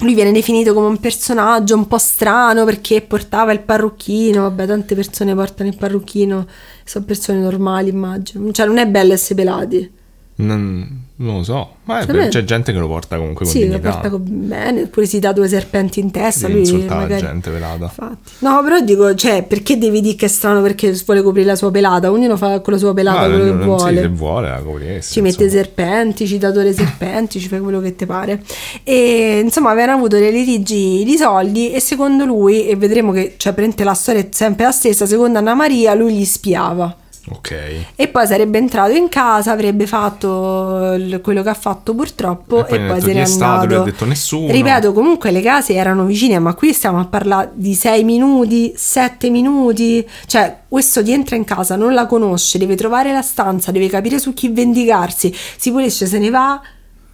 lui 0.00 0.14
viene 0.14 0.32
definito 0.32 0.74
come 0.74 0.86
un 0.86 0.98
personaggio 0.98 1.74
un 1.74 1.86
po' 1.86 1.98
strano 1.98 2.64
perché 2.64 3.00
portava 3.02 3.52
il 3.52 3.60
parrucchino, 3.60 4.42
vabbè 4.42 4.66
tante 4.66 4.94
persone 4.94 5.34
portano 5.34 5.70
il 5.70 5.76
parrucchino, 5.76 6.46
sono 6.84 7.04
persone 7.04 7.38
normali 7.38 7.88
immagino, 7.88 8.50
cioè 8.52 8.66
non 8.66 8.78
è 8.78 8.86
bello 8.86 9.14
essere 9.14 9.34
pelati, 9.36 9.90
Non, 10.38 11.04
non 11.16 11.36
lo 11.36 11.42
so. 11.42 11.70
Ma 11.84 12.00
è- 12.00 12.12
me- 12.12 12.28
c'è 12.28 12.44
gente 12.44 12.70
che 12.70 12.78
lo 12.78 12.88
porta 12.88 13.16
comunque 13.16 13.44
con 13.46 13.54
sì 13.54 13.60
lo 13.60 13.66
dignità. 13.68 13.90
porta 13.90 14.10
co- 14.10 14.18
bene, 14.18 14.86
pure 14.86 15.06
si 15.06 15.18
dà 15.18 15.32
due 15.32 15.48
serpenti 15.48 15.98
in 15.98 16.10
testa, 16.10 16.46
Sì, 16.46 16.52
lui 16.52 16.84
magari... 16.84 17.22
gente 17.22 17.48
velata. 17.50 17.84
Infatti. 17.84 18.30
No, 18.40 18.62
però 18.62 18.80
dico, 18.80 19.14
cioè, 19.14 19.44
perché 19.44 19.78
devi 19.78 20.02
dire 20.02 20.14
che 20.14 20.26
è 20.26 20.28
strano 20.28 20.60
perché 20.60 20.92
vuole 21.06 21.22
coprire 21.22 21.46
la 21.46 21.56
sua 21.56 21.70
pelata? 21.70 22.10
Ognuno 22.10 22.36
fa 22.36 22.60
con 22.60 22.74
la 22.74 22.78
sua 22.78 22.92
pelata 22.92 23.20
Ma 23.20 23.26
quello 23.28 23.44
non- 23.46 23.58
che 23.60 23.64
non- 23.64 23.78
sì, 23.78 23.84
vuole. 23.84 24.00
se 24.02 24.08
vuole 24.08 24.48
la 24.50 24.60
copriresti, 24.60 25.12
ci 25.14 25.20
mette 25.22 25.44
insomma. 25.44 25.62
serpenti, 25.62 26.26
citatore 26.26 26.72
serpenti, 26.74 27.40
ci 27.40 27.48
fai 27.48 27.60
quello 27.60 27.80
che 27.80 27.94
ti 27.96 28.04
pare. 28.04 28.42
E 28.84 29.40
insomma, 29.42 29.70
avevano 29.70 29.96
avuto 29.96 30.18
dei 30.18 30.32
litigi 30.32 31.02
di 31.02 31.16
soldi 31.16 31.72
e 31.72 31.80
secondo 31.80 32.26
lui, 32.26 32.66
e 32.68 32.76
vedremo 32.76 33.12
che 33.12 33.34
cioè, 33.38 33.54
prende 33.54 33.84
la 33.84 33.94
storia 33.94 34.20
è 34.20 34.28
sempre 34.32 34.66
la 34.66 34.70
stessa, 34.72 35.06
secondo 35.06 35.38
Anna 35.38 35.54
Maria 35.54 35.94
lui 35.94 36.12
gli 36.14 36.24
spiava. 36.26 36.94
Ok. 37.28 37.56
E 37.96 38.08
poi 38.08 38.26
sarebbe 38.26 38.58
entrato 38.58 38.92
in 38.92 39.08
casa, 39.08 39.50
avrebbe 39.50 39.86
fatto 39.86 40.96
quello 41.22 41.42
che 41.42 41.48
ha 41.48 41.54
fatto 41.54 41.94
purtroppo 41.94 42.60
E 42.60 42.64
poi 42.64 42.78
e 42.78 42.80
ne 42.82 42.88
poi 42.88 43.00
se 43.00 43.12
n'è 43.12 43.22
è 43.22 43.24
stato, 43.24 43.62
andato. 43.62 43.80
ha 43.80 43.84
detto 43.84 44.04
nessuno. 44.04 44.52
Ripeto, 44.52 44.92
comunque 44.92 45.30
le 45.32 45.40
case 45.42 45.74
erano 45.74 46.04
vicine, 46.04 46.38
ma 46.38 46.54
qui 46.54 46.72
stiamo 46.72 47.00
a 47.00 47.04
parlare 47.06 47.50
di 47.54 47.74
6 47.74 48.04
minuti, 48.04 48.72
7 48.76 49.28
minuti. 49.30 50.06
Cioè, 50.26 50.58
questo 50.68 51.02
ti 51.02 51.12
entra 51.12 51.34
in 51.36 51.44
casa, 51.44 51.74
non 51.74 51.94
la 51.94 52.06
conosce, 52.06 52.58
deve 52.58 52.76
trovare 52.76 53.12
la 53.12 53.22
stanza, 53.22 53.72
deve 53.72 53.88
capire 53.88 54.18
su 54.18 54.32
chi 54.32 54.48
vendicarsi, 54.48 55.34
si 55.56 55.70
pulisce, 55.72 56.06
se 56.06 56.18
ne 56.18 56.30
va. 56.30 56.60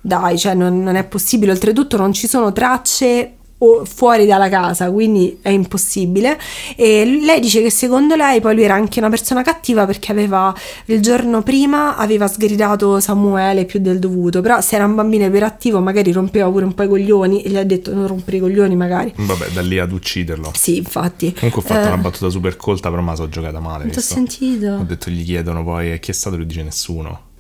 Dai, 0.04 0.36
cioè 0.36 0.54
non, 0.54 0.82
non 0.82 0.96
è 0.96 1.04
possibile. 1.04 1.52
Oltretutto 1.52 1.96
non 1.96 2.12
ci 2.12 2.26
sono 2.26 2.52
tracce 2.52 3.36
fuori 3.84 4.26
dalla 4.26 4.48
casa, 4.48 4.90
quindi 4.90 5.38
è 5.42 5.50
impossibile. 5.50 6.38
E 6.76 7.04
lei 7.22 7.40
dice 7.40 7.62
che 7.62 7.70
secondo 7.70 8.14
lei 8.16 8.40
poi 8.40 8.54
lui 8.54 8.64
era 8.64 8.74
anche 8.74 8.98
una 8.98 9.08
persona 9.08 9.42
cattiva 9.42 9.86
perché 9.86 10.12
aveva 10.12 10.54
il 10.86 11.00
giorno 11.00 11.42
prima 11.42 11.96
aveva 11.96 12.26
sgridato 12.28 13.00
Samuele 13.00 13.64
più 13.64 13.80
del 13.80 13.98
dovuto, 13.98 14.40
però 14.40 14.60
se 14.60 14.74
era 14.76 14.84
un 14.84 14.94
bambino 14.94 15.24
iperattivo 15.24 15.80
magari 15.80 16.12
rompeva 16.12 16.50
pure 16.50 16.64
un 16.64 16.74
po' 16.74 16.82
i 16.82 16.88
coglioni 16.88 17.42
e 17.42 17.50
gli 17.50 17.56
ha 17.56 17.64
detto 17.64 17.94
non 17.94 18.06
rompere 18.06 18.36
i 18.38 18.40
coglioni 18.40 18.76
magari. 18.76 19.12
Vabbè, 19.16 19.48
da 19.50 19.60
lì 19.62 19.78
ad 19.78 19.92
ucciderlo. 19.92 20.50
Sì, 20.54 20.76
infatti. 20.78 21.32
Comunque 21.32 21.62
ho 21.62 21.64
fatto 21.64 21.84
Eh, 21.84 21.92
una 21.92 21.98
battuta 21.98 22.28
super 22.30 22.56
colta, 22.56 22.90
però 22.90 23.00
me 23.02 23.10
la 23.10 23.16
so 23.16 23.28
giocata 23.28 23.60
male. 23.60 23.88
Ti 23.88 23.98
ho 23.98 24.02
sentito. 24.02 24.66
Ho 24.66 24.84
detto 24.84 25.10
gli 25.10 25.24
chiedono 25.24 25.62
poi 25.64 25.92
"E 25.92 26.00
chi 26.00 26.10
è 26.10 26.14
stato, 26.14 26.36
lui 26.36 26.46
dice 26.46 26.62
nessuno. 26.62 27.30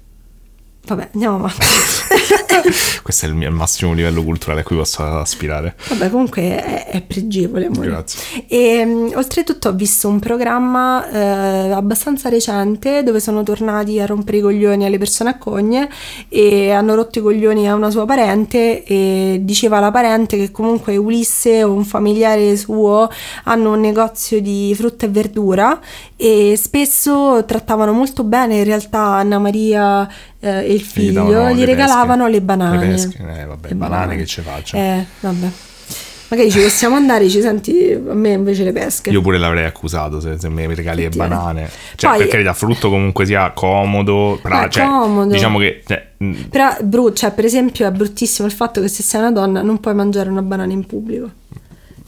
Vabbè, 0.84 1.10
andiamo 1.12 1.36
avanti. 1.36 1.58
Questo 3.02 3.26
è 3.26 3.28
il 3.28 3.34
mio 3.34 3.50
massimo 3.52 3.92
livello 3.92 4.22
culturale 4.24 4.60
a 4.60 4.64
cui 4.64 4.76
posso 4.76 5.04
aspirare. 5.04 5.76
Vabbè, 5.88 6.10
comunque 6.10 6.42
è, 6.42 6.86
è 6.88 7.02
pregevole. 7.02 7.66
amore. 7.66 7.86
Grazie. 7.86 8.44
E 8.48 8.84
mh, 8.84 9.12
oltretutto 9.14 9.68
ho 9.68 9.72
visto 9.72 10.08
un 10.08 10.18
programma 10.18 11.08
eh, 11.08 11.70
abbastanza 11.70 12.28
recente 12.28 13.04
dove 13.04 13.20
sono 13.20 13.44
tornati 13.44 14.00
a 14.00 14.06
rompere 14.06 14.38
i 14.38 14.40
coglioni 14.40 14.84
alle 14.84 14.98
persone 14.98 15.30
a 15.30 15.38
cogne 15.38 15.88
e 16.28 16.72
hanno 16.72 16.96
rotto 16.96 17.20
i 17.20 17.22
coglioni 17.22 17.68
a 17.68 17.74
una 17.74 17.90
sua 17.90 18.04
parente 18.04 18.82
e 18.82 19.38
diceva 19.42 19.78
la 19.78 19.92
parente 19.92 20.36
che 20.36 20.50
comunque 20.50 20.96
Ulisse 20.96 21.62
o 21.62 21.72
un 21.72 21.84
familiare 21.84 22.56
suo 22.56 23.08
hanno 23.44 23.72
un 23.72 23.80
negozio 23.80 24.40
di 24.40 24.74
frutta 24.76 25.06
e 25.06 25.08
verdura 25.10 25.80
e 26.22 26.54
spesso 26.56 27.44
trattavano 27.46 27.90
molto 27.92 28.22
bene 28.22 28.58
in 28.58 28.64
realtà 28.64 29.00
Anna 29.16 29.38
Maria 29.40 30.08
eh, 30.38 30.50
e 30.66 30.72
il 30.74 30.80
Gli 30.80 30.84
figlio, 30.84 31.24
davano 31.24 31.52
gli 31.54 31.58
le 31.58 31.64
regalavano 31.64 32.24
pesche. 32.24 32.30
le 32.38 32.40
banane. 32.42 32.78
Le 32.86 32.92
pesche, 32.92 33.16
eh, 33.18 33.44
vabbè, 33.44 33.68
Le 33.68 33.74
banane 33.74 34.16
che 34.16 34.26
ci 34.26 34.40
faccio. 34.40 34.76
Eh, 34.76 35.04
vabbè. 35.20 35.46
Magari 36.28 36.50
ci 36.50 36.60
possiamo 36.60 36.94
andare, 36.96 37.28
ci 37.28 37.42
senti 37.42 37.92
a 37.92 38.14
me 38.14 38.30
invece 38.30 38.64
le 38.64 38.72
pesche. 38.72 39.10
Io 39.10 39.20
pure 39.20 39.36
l'avrei 39.36 39.66
accusato 39.66 40.18
se, 40.18 40.38
se 40.38 40.48
mi 40.48 40.66
regali 40.74 41.02
le 41.02 41.10
banane. 41.10 41.68
Cioè, 41.96 42.10
Poi- 42.10 42.20
per 42.20 42.28
carità, 42.28 42.54
frutto 42.54 42.88
comunque 42.88 43.26
sia 43.26 43.50
comodo. 43.50 44.38
pra- 44.40 44.66
cioè, 44.70 44.86
comodo. 44.86 45.30
Diciamo 45.30 45.58
che. 45.58 45.82
cioè, 45.86 46.06
mh, 46.16 46.32
Però, 46.48 46.74
bru- 46.84 47.12
cioè, 47.14 47.32
per 47.32 47.44
esempio, 47.44 47.86
è 47.86 47.90
bruttissimo 47.90 48.46
il 48.46 48.54
fatto 48.54 48.80
che 48.80 48.88
se 48.88 49.02
sei 49.02 49.20
una 49.20 49.30
donna 49.32 49.60
non 49.60 49.78
puoi 49.80 49.94
mangiare 49.94 50.30
una 50.30 50.40
banana 50.40 50.72
in 50.72 50.86
pubblico. 50.86 51.28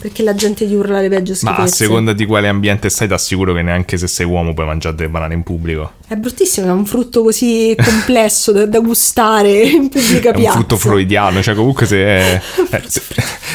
Perché 0.05 0.23
la 0.23 0.35
gente 0.35 0.67
ti 0.67 0.75
urla 0.75 1.01
le 1.01 1.09
peggio 1.09 1.31
ma 1.45 1.53
schifezze. 1.55 1.63
a 1.63 1.87
seconda 1.87 2.13
di 2.13 2.27
quale 2.27 2.47
ambiente 2.49 2.91
stai, 2.91 3.09
ti 3.09 3.15
assicuro 3.15 3.55
che 3.55 3.63
neanche 3.63 3.97
se 3.97 4.07
sei 4.07 4.27
uomo 4.27 4.53
puoi 4.53 4.67
mangiare 4.67 4.95
delle 4.95 5.09
banane 5.09 5.33
in 5.33 5.43
pubblico. 5.43 5.93
È 6.07 6.15
bruttissimo, 6.15 6.67
è 6.67 6.71
un 6.71 6.85
frutto 6.85 7.23
così 7.23 7.75
complesso 7.83 8.53
da, 8.53 8.67
da 8.67 8.81
gustare 8.81 9.63
in 9.63 9.89
pubblica 9.89 10.29
È 10.33 10.35
un 10.35 10.41
piazza. 10.43 10.59
frutto 10.59 10.77
freudiano, 10.77 11.41
cioè 11.41 11.55
comunque 11.55 11.87
se, 11.87 11.97
è- 12.05 12.41
eh, 12.71 12.83
se, 12.87 13.01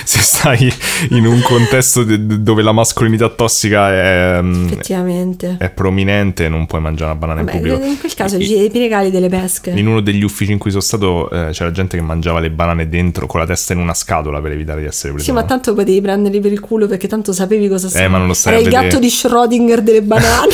se 0.03 0.19
stai 0.21 0.73
in 1.11 1.27
un 1.27 1.39
contesto 1.43 2.03
de- 2.03 2.41
dove 2.41 2.63
la 2.63 2.71
mascolinità 2.71 3.29
tossica 3.29 3.91
è, 3.93 4.39
mm, 4.41 4.65
Effettivamente. 4.65 5.55
è 5.59 5.69
prominente, 5.69 6.49
non 6.49 6.65
puoi 6.65 6.81
mangiare 6.81 7.11
una 7.11 7.19
banana 7.19 7.43
Vabbè, 7.43 7.57
in 7.57 7.61
pubblico. 7.61 7.85
in 7.85 7.99
quel 7.99 8.13
caso 8.15 8.37
I- 8.37 8.69
ti 8.71 8.79
regali 8.79 9.11
delle 9.11 9.29
pesche. 9.29 9.69
In 9.69 9.85
uno 9.87 10.01
degli 10.01 10.23
uffici 10.23 10.51
in 10.51 10.57
cui 10.57 10.71
sono 10.71 10.81
stato 10.81 11.29
eh, 11.29 11.49
c'era 11.51 11.69
gente 11.71 11.95
che 11.95 12.01
mangiava 12.03 12.39
le 12.39 12.49
banane 12.49 12.89
dentro 12.89 13.27
con 13.27 13.39
la 13.39 13.45
testa 13.45 13.73
in 13.73 13.79
una 13.79 13.93
scatola 13.93 14.41
per 14.41 14.53
evitare 14.53 14.81
di 14.81 14.87
essere 14.87 15.13
preso. 15.13 15.27
Sì, 15.27 15.31
ma 15.31 15.43
tanto 15.43 15.75
potevi 15.75 16.01
prenderli 16.39 16.41
per 16.41 16.51
il 16.51 16.59
culo 16.59 16.87
perché 16.87 17.07
tanto 17.07 17.33
sapevi 17.33 17.67
cosa 17.67 17.89
Eh, 18.01 18.07
ma 18.07 18.17
non 18.17 18.27
lo 18.27 18.33
stai 18.33 18.53
Era 18.53 18.61
il 18.61 18.69
gatto 18.69 18.99
di 18.99 19.07
Schrödinger 19.07 19.79
delle 19.79 20.01
banane. 20.01 20.53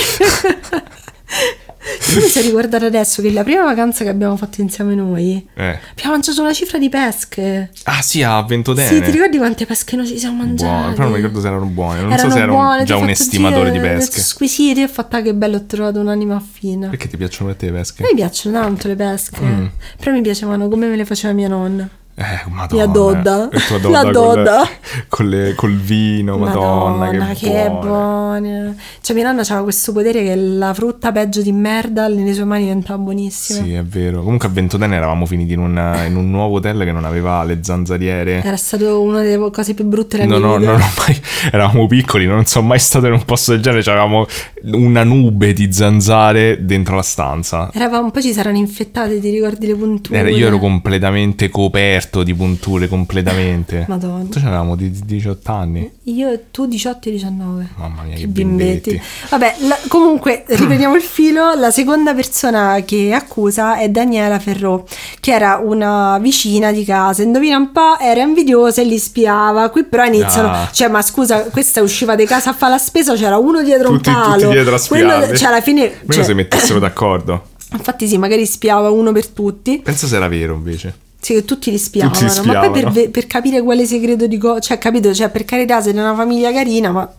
Tu 2.09 2.15
mi 2.19 2.27
sai 2.27 2.41
ricordare 2.43 2.87
adesso 2.87 3.21
che 3.21 3.31
la 3.31 3.43
prima 3.43 3.63
vacanza 3.63 4.03
che 4.03 4.09
abbiamo 4.09 4.35
fatto 4.37 4.59
insieme 4.61 4.95
noi 4.95 5.45
Eh. 5.53 5.79
abbiamo 5.91 6.11
mangiato 6.13 6.41
una 6.41 6.51
cifra 6.51 6.79
di 6.79 6.89
pesche. 6.89 7.69
Ah 7.83 8.01
sì, 8.01 8.23
a 8.23 8.41
Ventotene. 8.41 8.87
Sì, 8.87 9.01
ti 9.03 9.11
ricordi 9.11 9.37
quante 9.37 9.67
pesche 9.67 9.95
noi 9.95 10.07
ci 10.07 10.17
siamo 10.17 10.37
mangiate? 10.37 10.71
Buone, 10.71 10.91
però 10.93 11.03
non 11.03 11.11
mi 11.11 11.17
ricordo 11.17 11.41
se 11.41 11.47
erano 11.47 11.65
buone. 11.65 12.01
Non 12.01 12.11
Erano 12.11 12.29
so 12.29 12.35
se 12.35 12.41
ero 12.41 12.51
buone, 12.53 12.83
già 12.85 12.95
un 12.97 13.09
estimatore 13.09 13.69
di 13.71 13.79
pesche. 13.79 14.19
Squisiti 14.19 14.81
e 14.81 14.83
ho 14.85 14.87
fatto 14.87 15.15
"Ah, 15.17 15.21
che 15.21 15.35
bello, 15.35 15.57
ho 15.57 15.65
trovato 15.65 15.99
un'anima 15.99 16.39
fina. 16.51 16.87
Perché 16.89 17.07
ti 17.07 17.17
piacciono 17.17 17.51
a 17.51 17.53
te 17.53 17.67
le 17.67 17.71
pesche? 17.73 18.01
A 18.01 18.05
me 18.07 18.13
piacciono 18.15 18.59
tanto 18.59 18.87
le 18.87 18.95
pesche, 18.95 19.39
Mm. 19.41 19.65
però 19.97 20.11
mi 20.11 20.21
piacevano 20.21 20.67
come 20.67 20.87
me 20.87 20.95
le 20.95 21.05
faceva 21.05 21.33
mia 21.33 21.47
nonna. 21.47 21.87
Eh, 22.17 22.49
madonna. 22.49 22.81
Mia 22.83 22.85
dodda. 22.85 23.49
La 23.51 23.59
con 24.01 24.05
le- 24.05 24.11
dodda. 24.11 24.69
Con 25.09 25.27
le- 25.29 25.53
col 25.53 25.75
vino, 25.75 26.37
madonna, 26.37 26.95
Madonna, 27.07 27.33
che, 27.33 27.49
che 27.51 27.69
buone. 27.69 28.77
Cioè, 29.01 29.13
mia 29.15 29.25
nonna 29.25 29.41
aveva 29.41 29.63
questo 29.63 29.91
potere 29.91 30.23
che 30.23 30.33
la 30.35 30.73
frutta 30.73 31.11
peggio 31.11 31.41
di 31.41 31.51
merda 31.51 32.07
nelle 32.07 32.33
sue 32.33 32.45
mani 32.45 32.63
diventava 32.63 32.99
buonissima. 32.99 33.63
Sì, 33.63 33.73
è 33.73 33.83
vero. 33.83 34.23
Comunque 34.23 34.47
a 34.47 34.51
Ventotene 34.51 34.95
eravamo 34.95 35.25
finiti 35.25 35.53
in 35.53 35.59
un, 35.59 36.03
in 36.07 36.15
un 36.15 36.31
nuovo 36.31 36.55
hotel 36.55 36.85
che 36.85 36.93
non 36.93 37.03
aveva 37.03 37.43
le 37.43 37.59
zanzariere. 37.61 38.41
Era 38.41 38.55
stato 38.55 39.01
una 39.01 39.21
delle 39.21 39.51
cose 39.51 39.73
più 39.73 39.83
brutte 39.83 40.17
della 40.17 40.37
Non 40.37 40.41
mia 40.41 40.51
ho, 40.51 40.57
vita. 40.57 40.71
non 40.71 40.81
ho 40.81 40.89
mai, 41.05 41.21
eravamo 41.51 41.87
piccoli, 41.87 42.25
non 42.27 42.45
sono 42.45 42.67
mai 42.67 42.79
stato 42.79 43.07
in 43.07 43.13
un 43.13 43.25
posto 43.25 43.51
del 43.51 43.59
genere. 43.61 43.83
Avevamo 43.91 44.25
una 44.71 45.03
nube 45.03 45.51
di 45.51 45.69
zanzare 45.73 46.59
dentro 46.63 46.95
la 46.95 47.01
stanza. 47.01 47.69
Eravamo, 47.73 48.09
poi 48.11 48.21
ci 48.21 48.31
saranno 48.31 48.57
infettate, 48.57 49.19
ti 49.19 49.29
ricordi 49.31 49.67
le 49.67 49.75
punture? 49.75 50.17
Era- 50.17 50.29
io 50.29 50.47
ero 50.47 50.59
completamente 50.59 51.49
coperto 51.49 52.03
di 52.23 52.33
punture, 52.33 52.87
completamente. 52.87 53.85
Madonna. 53.89 54.25
Tu 54.29 54.37
avevamo 54.39 54.75
di, 54.75 54.91
di 54.91 55.01
18 55.05 55.51
anni. 55.51 55.91
Io 56.03 56.31
e 56.31 56.45
tu 56.51 56.65
18 56.65 57.09
e 57.09 57.11
19. 57.11 57.69
Mamma 57.75 58.03
mia, 58.03 58.13
che, 58.15 58.21
Che 58.21 58.27
bimbetti. 58.27 58.89
bimbetti. 58.91 59.07
Vabbè, 59.29 59.55
la- 59.67 59.79
comunque 59.87 60.43
riprendiamo 60.49 60.95
il 60.95 61.01
filo. 61.01 61.53
La 61.55 61.71
seconda 61.71 62.13
persona 62.13 62.81
che 62.85 63.11
accusa 63.13 63.77
è 63.77 63.89
Daniela 63.89 64.39
Ferrò, 64.39 64.83
che 65.19 65.31
era 65.33 65.59
una 65.63 66.17
vicina 66.19 66.71
di 66.71 66.83
casa. 66.85 67.23
Indovina 67.23 67.57
un 67.57 67.71
po', 67.71 67.97
era 67.99 68.21
invidiosa 68.21 68.81
e 68.81 68.85
li 68.85 68.97
spiava. 68.99 69.69
Qui 69.69 69.83
però 69.85 70.03
iniziano, 70.05 70.49
Ah. 70.49 70.69
cioè, 70.71 70.87
ma 70.89 71.01
scusa, 71.01 71.43
questa 71.45 71.81
usciva 71.81 72.15
di 72.15 72.25
casa 72.25 72.51
a 72.51 72.53
fare 72.53 72.73
la 72.73 72.77
spesa, 72.77 73.13
c'era 73.15 73.37
uno 73.37 73.61
dietro 73.63 73.89
Tutti, 73.89 74.09
un 74.09 74.15
palo. 74.15 74.41
tutti 74.41 74.53
dietro 74.53 74.75
a 74.75 74.79
Quello- 74.87 75.09
spiarli. 75.11 75.37
cioè, 75.37 75.47
alla 75.47 75.61
fine, 75.61 75.81
Meno 75.81 76.13
cioè, 76.13 76.23
se 76.23 76.33
mettessero 76.33 76.79
d'accordo. 76.79 77.47
infatti, 77.71 78.07
sì, 78.07 78.17
magari 78.17 78.45
spiava 78.45 78.89
uno 78.89 79.11
per 79.11 79.27
tutti. 79.27 79.79
Pensa 79.83 80.07
se 80.07 80.15
era 80.15 80.27
vero 80.27 80.53
invece. 80.53 80.93
Sì, 81.25 81.33
che 81.33 81.43
tutti 81.43 81.71
li 81.71 81.79
spiavano, 81.79 82.13
Tutti 82.13 82.39
li 82.39 82.45
ma 82.45 82.59
poi 82.59 82.69
per, 82.69 82.91
spiavano. 82.91 83.09
per 83.09 83.25
capire 83.25 83.59
quale 83.63 83.87
segreto 83.87 84.27
di 84.27 84.37
cosa, 84.37 84.59
cioè, 84.59 84.77
capito? 84.77 85.11
Cioè, 85.11 85.31
per 85.31 85.43
carità, 85.43 85.81
se 85.81 85.89
è 85.89 85.93
una 85.93 86.13
famiglia 86.13 86.51
carina, 86.53 86.91
ma 86.91 87.11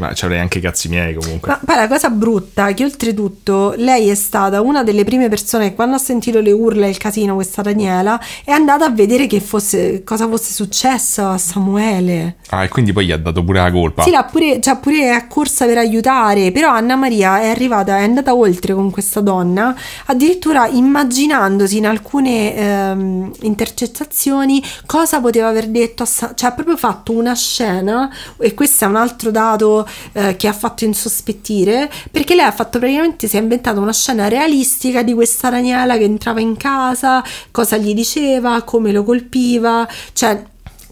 Ma 0.00 0.14
ci 0.14 0.24
avrei 0.24 0.40
anche 0.40 0.58
i 0.58 0.60
cazzi 0.62 0.88
miei 0.88 1.14
comunque. 1.14 1.50
Ma 1.50 1.60
poi 1.62 1.76
la 1.76 1.86
cosa 1.86 2.08
brutta 2.08 2.68
è 2.68 2.74
che 2.74 2.84
oltretutto 2.84 3.74
lei 3.76 4.08
è 4.08 4.14
stata 4.14 4.62
una 4.62 4.82
delle 4.82 5.04
prime 5.04 5.28
persone 5.28 5.68
che 5.68 5.74
quando 5.74 5.96
ha 5.96 5.98
sentito 5.98 6.40
le 6.40 6.52
urla 6.52 6.86
e 6.86 6.88
il 6.88 6.96
casino, 6.96 7.34
questa 7.34 7.60
Daniela, 7.60 8.18
è 8.42 8.50
andata 8.50 8.86
a 8.86 8.90
vedere 8.90 9.26
che 9.26 9.40
fosse, 9.40 10.02
cosa 10.02 10.26
fosse 10.26 10.54
successo 10.54 11.28
a 11.28 11.36
Samuele. 11.36 12.36
Ah, 12.48 12.64
e 12.64 12.68
quindi 12.68 12.94
poi 12.94 13.04
gli 13.04 13.12
ha 13.12 13.18
dato 13.18 13.44
pure 13.44 13.60
la 13.60 13.70
colpa. 13.70 14.02
Sì, 14.02 14.10
l'ha 14.10 14.24
pure, 14.24 14.58
cioè 14.60 14.78
pure 14.78 15.00
è 15.02 15.08
accorsa 15.08 15.66
per 15.66 15.76
aiutare, 15.76 16.50
però 16.50 16.70
Anna 16.70 16.96
Maria 16.96 17.40
è 17.40 17.48
arrivata, 17.48 17.98
è 17.98 18.02
andata 18.02 18.34
oltre 18.34 18.72
con 18.72 18.90
questa 18.90 19.20
donna, 19.20 19.76
addirittura 20.06 20.66
immaginandosi 20.66 21.76
in 21.76 21.86
alcune 21.86 22.56
ehm, 22.56 23.32
intercettazioni 23.42 24.62
cosa 24.86 25.20
poteva 25.20 25.48
aver 25.48 25.68
detto, 25.68 26.04
a 26.04 26.06
Sa- 26.06 26.32
cioè 26.34 26.50
ha 26.50 26.52
proprio 26.52 26.78
fatto 26.78 27.12
una 27.12 27.34
scena, 27.34 28.10
e 28.38 28.54
questo 28.54 28.86
è 28.86 28.88
un 28.88 28.96
altro 28.96 29.30
dato 29.30 29.86
eh, 30.12 30.36
che 30.36 30.48
ha 30.48 30.52
fatto 30.52 30.84
insospettire, 30.84 31.90
perché 32.10 32.34
lei 32.34 32.44
ha 32.44 32.52
fatto 32.52 32.78
praticamente, 32.78 33.28
si 33.28 33.36
è 33.36 33.40
inventata 33.40 33.80
una 33.80 33.92
scena 33.92 34.28
realistica 34.28 35.02
di 35.02 35.14
questa 35.14 35.50
Daniela 35.50 35.96
che 35.96 36.04
entrava 36.04 36.40
in 36.40 36.56
casa, 36.56 37.22
cosa 37.50 37.76
gli 37.76 37.94
diceva, 37.94 38.62
come 38.62 38.92
lo 38.92 39.04
colpiva, 39.04 39.88
cioè 40.12 40.42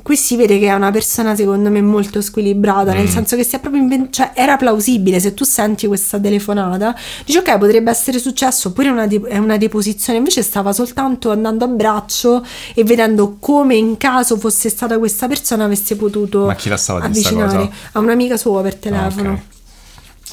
qui 0.09 0.17
si 0.17 0.37
vede 0.37 0.59
che 0.59 0.69
è 0.69 0.73
una 0.73 0.91
persona 0.91 1.37
secondo 1.37 1.69
me 1.69 1.83
molto 1.83 2.23
squilibrata, 2.23 2.95
nel 2.95 3.05
Mm. 3.05 3.13
senso 3.13 3.37
che 3.37 3.45
si 3.45 3.57
è 3.57 3.59
proprio 3.59 3.83
invent- 3.83 4.11
cioè 4.11 4.31
era 4.33 4.57
plausibile 4.57 5.21
se 5.21 5.35
tu 5.35 5.45
senti 5.45 5.87
questa 5.87 6.19
telefonata, 6.19 6.95
dici 7.27 7.37
ok 7.37 7.59
potrebbe 7.59 7.91
essere 7.91 8.19
successo 8.19 8.69
oppure 8.69 8.89
è 8.89 8.91
una, 8.91 9.07
de- 9.07 9.21
è 9.29 9.37
una 9.37 9.59
deposizione, 9.59 10.19
invece 10.19 10.43
stava 10.43 10.73
soltanto 10.73 11.31
andando 11.31 11.67
a 11.67 11.69
braccio 11.69 12.43
e 12.75 12.85
vedendo 12.85 13.37
come 13.39 13.75
in 13.77 13.99
caso 13.99 14.39
fosse 14.39 14.71
stata 14.71 14.97
questa 14.97 15.29
persona 15.29 15.65
avesse 15.65 15.95
potuto 15.97 16.47
Ma 16.47 16.55
chi 16.55 16.71
la 16.71 16.79
stava 16.79 17.07
di 17.07 17.21
sta 17.21 17.29
avvicinare 17.29 17.71
a 17.93 17.99
un'amica 17.99 18.39
sua 18.39 18.63
per 18.63 18.77
telefono. 18.77 19.29
Ah, 19.29 19.33
ok. 19.33 19.39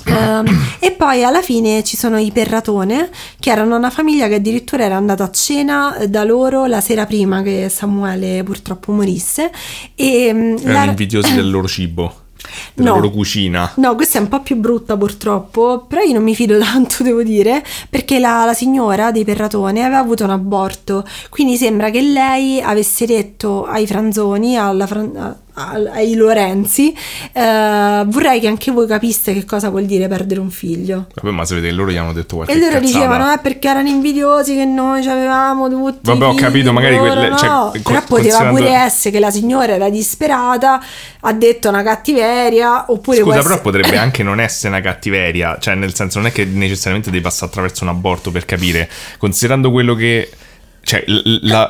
Ehm, 0.06 0.46
e 0.80 0.91
poi 0.91 1.24
alla 1.24 1.41
fine 1.41 1.84
ci 1.84 1.96
sono 1.98 2.18
i 2.18 2.32
Perratone, 2.32 3.10
che 3.39 3.50
erano 3.50 3.76
una 3.76 3.89
famiglia 3.89 4.28
che 4.28 4.36
addirittura 4.36 4.84
era 4.84 4.96
andata 4.96 5.24
a 5.24 5.32
cena 5.32 5.98
da 6.08 6.24
loro 6.24 6.66
la 6.66 6.82
sera 6.82 7.06
prima 7.06 7.41
che 7.41 7.70
Samuele 7.70 8.43
purtroppo 8.43 8.91
morisse. 8.91 9.52
E, 9.96 10.32
mm, 10.34 10.56
Erano 10.64 10.74
la- 10.74 10.84
invidiosi 10.86 11.34
del 11.34 11.50
loro 11.50 11.68
cibo, 11.68 12.14
della 12.74 12.89
No. 12.89 12.96
loro 12.98 13.10
cucina. 13.10 13.72
No, 13.78 13.96
questa 13.96 14.20
è 14.20 14.22
un 14.22 14.28
po' 14.28 14.41
più 14.41 14.56
brutta 14.58 14.96
purtroppo, 14.98 15.86
però 15.88 16.02
io 16.02 16.14
non 16.14 16.24
mi 16.24 16.36
fido 16.36 16.58
tanto, 16.62 17.02
devo 17.04 17.24
dire, 17.24 17.64
perché 17.89 18.20
la, 18.20 18.46
la 18.46 18.54
signora 18.54 19.12
dei 19.12 19.24
Perratone 19.24 19.82
aveva 19.84 20.00
avuto 20.00 20.24
un 20.24 20.30
aborto, 20.32 21.04
quindi 21.30 21.58
sembra 21.58 21.89
che 21.89 22.02
lei 22.02 22.62
avesse 22.62 23.06
detto 23.06 23.66
ai 23.66 23.88
Franzoni, 23.88 24.58
alla 24.58 24.86
Fran- 24.86 25.38
ai 25.56 26.14
Lorenzi, 26.16 26.93
eh, 27.34 28.03
vorrei 28.08 28.39
che 28.39 28.47
anche 28.47 28.72
voi 28.72 28.88
capiste 28.88 29.34
che 29.34 29.45
cosa 29.45 29.70
vuol 29.70 29.86
dire 29.86 30.08
perdere 30.08 30.39
un 30.39 30.51
figlio. 30.51 31.08
Vabbè, 31.14 31.32
ma 31.34 31.45
sapete 31.45 31.68
che 31.68 31.74
loro 31.74 31.91
gli 31.91 31.97
hanno 31.97 32.14
detto 32.14 32.36
qualche 32.36 32.53
E 32.53 32.58
loro 32.58 32.72
cazzata. 32.74 32.86
dicevano, 32.86 33.32
eh, 33.34 33.39
perché 33.39 33.68
erano 33.70 33.88
invidiosi 33.88 34.56
che 34.56 34.66
noi 34.66 35.01
ci 35.01 35.10
avevamo 35.10 35.70
tutti. 35.70 35.99
Vabbè, 36.03 36.26
ho 36.26 36.34
capito, 36.36 36.72
magari 36.74 36.95
loro 36.97 37.12
quelle- 37.14 37.30
no. 37.30 37.38
cioè, 37.38 37.47
Però 37.47 37.82
con- 37.82 38.03
poteva 38.08 38.45
pure 38.49 38.70
essere 38.70 39.12
che 39.12 39.20
la 39.20 39.32
signora 39.32 39.74
era 39.74 39.89
disperata, 39.89 40.82
ha 41.22 41.34
detto 41.34 41.70
una 41.70 41.84
cattiveria, 41.84 42.86
oppure 42.91 43.18
Scusa, 43.18 43.38
essere- 43.39 43.49
però 43.49 43.62
potrebbe 43.62 43.95
anche 43.97 44.24
non 44.24 44.39
essere 44.39 44.70
una 44.74 44.82
cattiveria, 44.82 45.58
cioè 45.60 45.76
nel 45.76 45.93
senso 45.95 46.20
non 46.20 46.28
è 46.28 46.32
che 46.32 46.45
necessariamente 46.45 47.10
devi 47.12 47.24
passare 47.24 47.47
attraverso 47.47 47.84
un 47.84 47.89
aborto 47.91 48.32
per 48.32 48.45
capire, 48.45 48.89
considerando 49.18 49.72
quello 49.72 49.95
che... 49.95 50.30
cioè 50.84 51.03
la- 51.41 51.70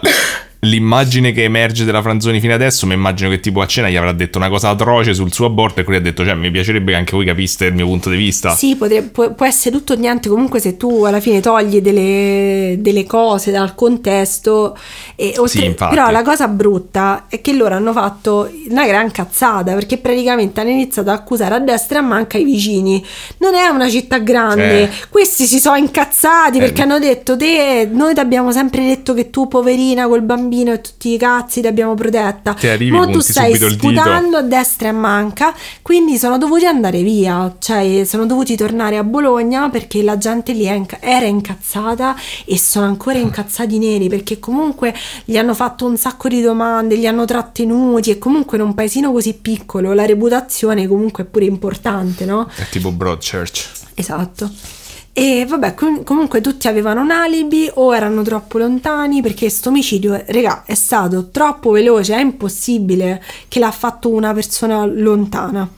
l'immagine 0.66 1.32
che 1.32 1.44
emerge 1.44 1.86
della 1.86 2.02
Franzoni 2.02 2.40
fino 2.40 2.54
adesso, 2.54 2.86
mi 2.88 2.94
immagino 2.94 3.30
che 3.30 3.40
tipo 3.40 3.62
a 3.62 3.66
cena 3.68 3.90
gli 3.90 3.96
avrà 3.96 4.12
detto 4.12 4.38
una 4.38 4.50
cosa 4.50 4.70
atroce 4.70 5.14
sul 5.14 5.32
suo 5.32 5.46
aborto 5.46 5.80
e 5.80 5.84
quelli 5.84 6.00
ha 6.00 6.02
detto, 6.04 6.24
cioè 6.26 6.34
mi 6.36 6.52
piacerebbe 6.52 6.92
che 6.92 6.98
anche 6.98 7.16
voi 7.16 7.26
capiste 7.26 7.66
il 7.66 7.74
mio 7.74 7.86
punto 7.86 8.10
di 8.10 8.18
vista. 8.18 8.56
Sì, 8.56 8.76
potrebbe- 8.76 9.10
può, 9.10 9.34
può 9.34 9.46
essere 9.46 9.76
tutto 9.76 9.94
o 9.94 9.96
niente, 9.96 10.30
comunque 10.30 10.60
se 10.60 10.78
tu 10.78 11.04
alla 11.04 11.20
fine 11.20 11.40
togli 11.40 11.80
delle, 11.82 12.76
delle 12.80 13.06
cose 13.06 13.52
dal 13.52 13.76
contesto, 13.76 14.78
e 15.16 15.34
oltre- 15.38 15.60
Sì, 15.60 15.66
infatti. 15.66 15.96
però 15.96 16.10
la 16.10 16.22
cosa 16.24 16.48
brutta 16.48 17.26
è 17.30 17.42
che 17.42 17.54
loro 17.54 17.76
hanno 17.76 17.92
fatto 17.94 18.50
una 18.70 18.86
gran 18.86 19.12
cazzata 19.12 19.74
perché 19.74 19.98
praticamente 19.98 20.60
hanno 20.62 20.70
iniziato 20.72 21.10
ad 21.10 21.18
accusare 21.18 21.56
a 21.56 21.60
destra 21.60 22.00
e 22.00 22.02
a 22.02 22.06
manca 22.06 22.38
i 22.38 22.44
vicini. 22.44 23.04
Non 23.40 23.54
è 23.54 23.68
una 23.68 23.90
città 23.90 24.18
grande, 24.20 24.84
Eh. 24.84 24.90
questi 25.10 25.46
si 25.46 25.60
sono 25.60 25.76
incazzati 25.76 26.58
Eh. 26.58 26.62
perché 26.62 26.82
hanno 26.82 27.00
detto 27.00 27.38
te, 27.38 27.88
noi 27.92 28.14
ti 28.14 28.20
abbiamo 28.20 28.52
sempre 28.52 28.86
detto 28.86 29.14
che 29.14 29.30
tu 29.30 29.48
poverina 29.48 30.08
col 30.08 30.22
bambino 30.22 30.54
bambino 30.56 30.72
e 30.74 30.82
tutti 30.82 31.14
i 31.14 31.18
cazzi 31.18 31.62
ti 31.62 31.68
abbiamo 31.68 31.94
protetta. 31.96 32.54
Ti 32.54 32.68
arrivi, 32.68 32.92
Mo 32.92 33.10
tu 33.10 33.20
stai 33.20 33.56
sputando 33.56 34.38
a 34.38 34.42
destra 34.42 34.88
e 34.88 34.92
a 34.92 34.94
manca, 34.94 35.54
quindi 35.82 36.18
sono 36.18 36.38
dovuti 36.38 36.66
andare 36.66 37.02
via, 37.02 37.54
cioè 37.60 38.04
sono 38.06 38.26
dovuti 38.26 38.56
tornare 38.56 38.98
a 38.98 39.04
Bologna 39.04 39.70
perché 39.70 40.02
la 40.02 40.18
gente 40.18 40.54
lì 40.54 40.66
inca- 40.66 41.00
era 41.02 41.26
incazzata 41.26 42.16
e 42.46 42.58
sono 42.58 42.86
ancora 42.86 43.18
incazzati 43.18 43.78
neri 43.78 44.08
perché 44.08 44.40
comunque 44.40 44.94
gli 45.26 45.38
hanno 45.38 45.54
fatto 45.54 45.86
un 45.86 45.98
sacco 45.98 46.30
di 46.30 46.42
domande, 46.42 46.96
li 46.96 47.08
hanno 47.08 47.26
trattenuti 47.26 48.12
e 48.12 48.18
comunque 48.18 48.58
in 48.58 48.64
un 48.64 48.74
paesino 48.74 49.12
così 49.12 49.34
piccolo 49.34 49.94
la 49.94 50.06
reputazione 50.06 50.88
comunque 50.88 51.24
è 51.24 51.28
pure 51.28 51.46
importante, 51.46 52.26
no? 52.26 52.50
È 52.56 52.68
tipo 52.70 52.92
Broadchurch. 52.92 53.70
Esatto. 53.96 54.75
E 55.18 55.46
vabbè, 55.48 55.76
com- 55.76 56.04
comunque 56.04 56.42
tutti 56.42 56.68
avevano 56.68 57.00
un 57.00 57.10
alibi 57.10 57.72
o 57.76 57.96
erano 57.96 58.22
troppo 58.22 58.58
lontani 58.58 59.22
perché 59.22 59.50
sto 59.50 59.70
omicidio, 59.70 60.22
regà, 60.28 60.64
è 60.66 60.74
stato 60.74 61.30
troppo 61.30 61.72
veloce, 61.72 62.16
è 62.16 62.20
impossibile 62.20 63.24
che 63.48 63.60
l'ha 63.60 63.72
fatto 63.72 64.10
una 64.10 64.34
persona 64.34 64.84
lontana. 64.84 65.70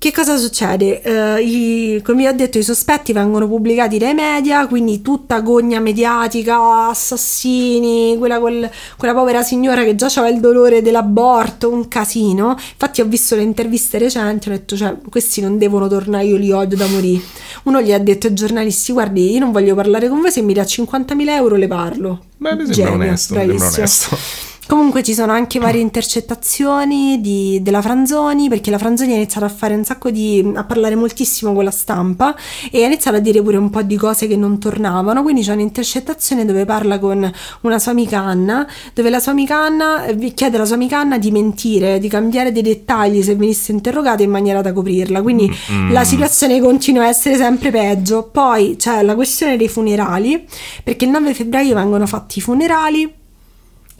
Che 0.00 0.12
cosa 0.12 0.36
succede? 0.36 1.02
Eh, 1.02 1.42
i- 1.42 2.02
come 2.02 2.18
vi 2.18 2.26
ho 2.28 2.32
detto, 2.32 2.56
i 2.56 2.62
sospetti 2.62 3.12
vengono 3.12 3.48
pubblicati 3.48 3.98
dai 3.98 4.14
media, 4.14 4.64
quindi 4.68 5.02
tutta 5.02 5.40
gogna 5.40 5.80
mediatica, 5.80 6.86
assassini, 6.88 8.14
quella, 8.16 8.38
quel- 8.38 8.70
quella 8.96 9.12
povera 9.12 9.42
signora 9.42 9.82
che 9.82 9.96
già 9.96 10.06
aveva 10.06 10.28
il 10.28 10.38
dolore 10.38 10.82
dell'aborto, 10.82 11.68
un 11.72 11.88
casino. 11.88 12.50
Infatti 12.50 13.00
ho 13.00 13.06
visto 13.06 13.34
le 13.34 13.42
interviste 13.42 13.98
recenti, 13.98 14.48
ho 14.48 14.52
detto, 14.52 14.76
cioè, 14.76 14.94
questi 15.10 15.40
non 15.40 15.58
devono 15.58 15.88
tornare, 15.88 16.26
io 16.26 16.36
li 16.36 16.52
odio 16.52 16.76
da 16.76 16.86
morire. 16.86 17.22
Uno 17.64 17.82
gli 17.82 17.92
ha 17.92 17.98
detto 17.98 18.28
ai 18.28 18.34
giornalisti, 18.34 18.92
guardi, 18.92 19.32
io 19.32 19.40
non 19.40 19.50
voglio 19.50 19.74
parlare 19.74 20.08
con 20.08 20.20
voi, 20.20 20.30
se 20.30 20.42
mi 20.42 20.52
dà 20.54 20.62
50.000 20.64 21.34
euro 21.34 21.56
le 21.56 21.66
parlo. 21.66 22.20
Beh, 22.36 22.50
mi 22.54 22.58
sembra 22.58 22.72
Genio, 22.74 22.92
onesto, 22.92 23.34
mi 23.34 23.40
sembra 23.40 23.56
bravissimo. 23.56 23.76
onesto. 23.78 24.47
Comunque 24.68 25.02
ci 25.02 25.14
sono 25.14 25.32
anche 25.32 25.58
varie 25.58 25.80
intercettazioni 25.88 27.22
di- 27.22 27.58
della 27.62 27.80
Franzoni, 27.80 28.50
perché 28.50 28.70
la 28.70 28.76
Franzoni 28.76 29.12
ha 29.12 29.16
iniziato 29.16 29.46
a 29.46 29.48
fare 29.48 29.74
un 29.74 29.82
sacco 29.82 30.10
di. 30.10 30.46
a 30.54 30.62
parlare 30.64 30.94
moltissimo 30.94 31.54
con 31.54 31.64
la 31.64 31.70
stampa 31.70 32.36
e 32.70 32.82
ha 32.82 32.86
iniziato 32.86 33.16
a 33.16 33.20
dire 33.20 33.40
pure 33.42 33.56
un 33.56 33.70
po' 33.70 33.80
di 33.80 33.96
cose 33.96 34.26
che 34.26 34.36
non 34.36 34.58
tornavano. 34.58 35.22
Quindi 35.22 35.40
c'è 35.42 35.52
un'intercettazione 35.54 36.44
dove 36.44 36.66
parla 36.66 36.98
con 36.98 37.32
una 37.62 37.78
sua 37.78 37.92
amica 37.92 38.18
Anna, 38.20 38.66
dove 38.92 39.08
la 39.08 39.20
sua 39.20 39.32
amica 39.32 39.56
Anna 39.56 40.04
eh, 40.04 40.34
chiede 40.34 40.56
alla 40.56 40.66
sua 40.66 40.74
amica 40.74 40.98
Anna 40.98 41.16
di 41.16 41.30
mentire, 41.30 41.98
di 41.98 42.08
cambiare 42.08 42.52
dei 42.52 42.62
dettagli 42.62 43.22
se 43.22 43.34
venisse 43.36 43.72
interrogata 43.72 44.22
in 44.22 44.30
maniera 44.30 44.60
da 44.60 44.72
coprirla. 44.74 45.22
Quindi 45.22 45.50
Mm. 45.72 45.92
la 45.92 46.04
situazione 46.04 46.60
continua 46.60 47.04
a 47.04 47.08
essere 47.08 47.36
sempre 47.36 47.70
peggio. 47.70 48.28
Poi 48.30 48.76
c'è 48.76 49.02
la 49.02 49.14
questione 49.14 49.56
dei 49.56 49.68
funerali, 49.68 50.46
perché 50.84 51.04
il 51.06 51.10
9 51.10 51.32
febbraio 51.34 51.74
vengono 51.74 52.06
fatti 52.06 52.38
i 52.38 52.42
funerali. 52.42 53.17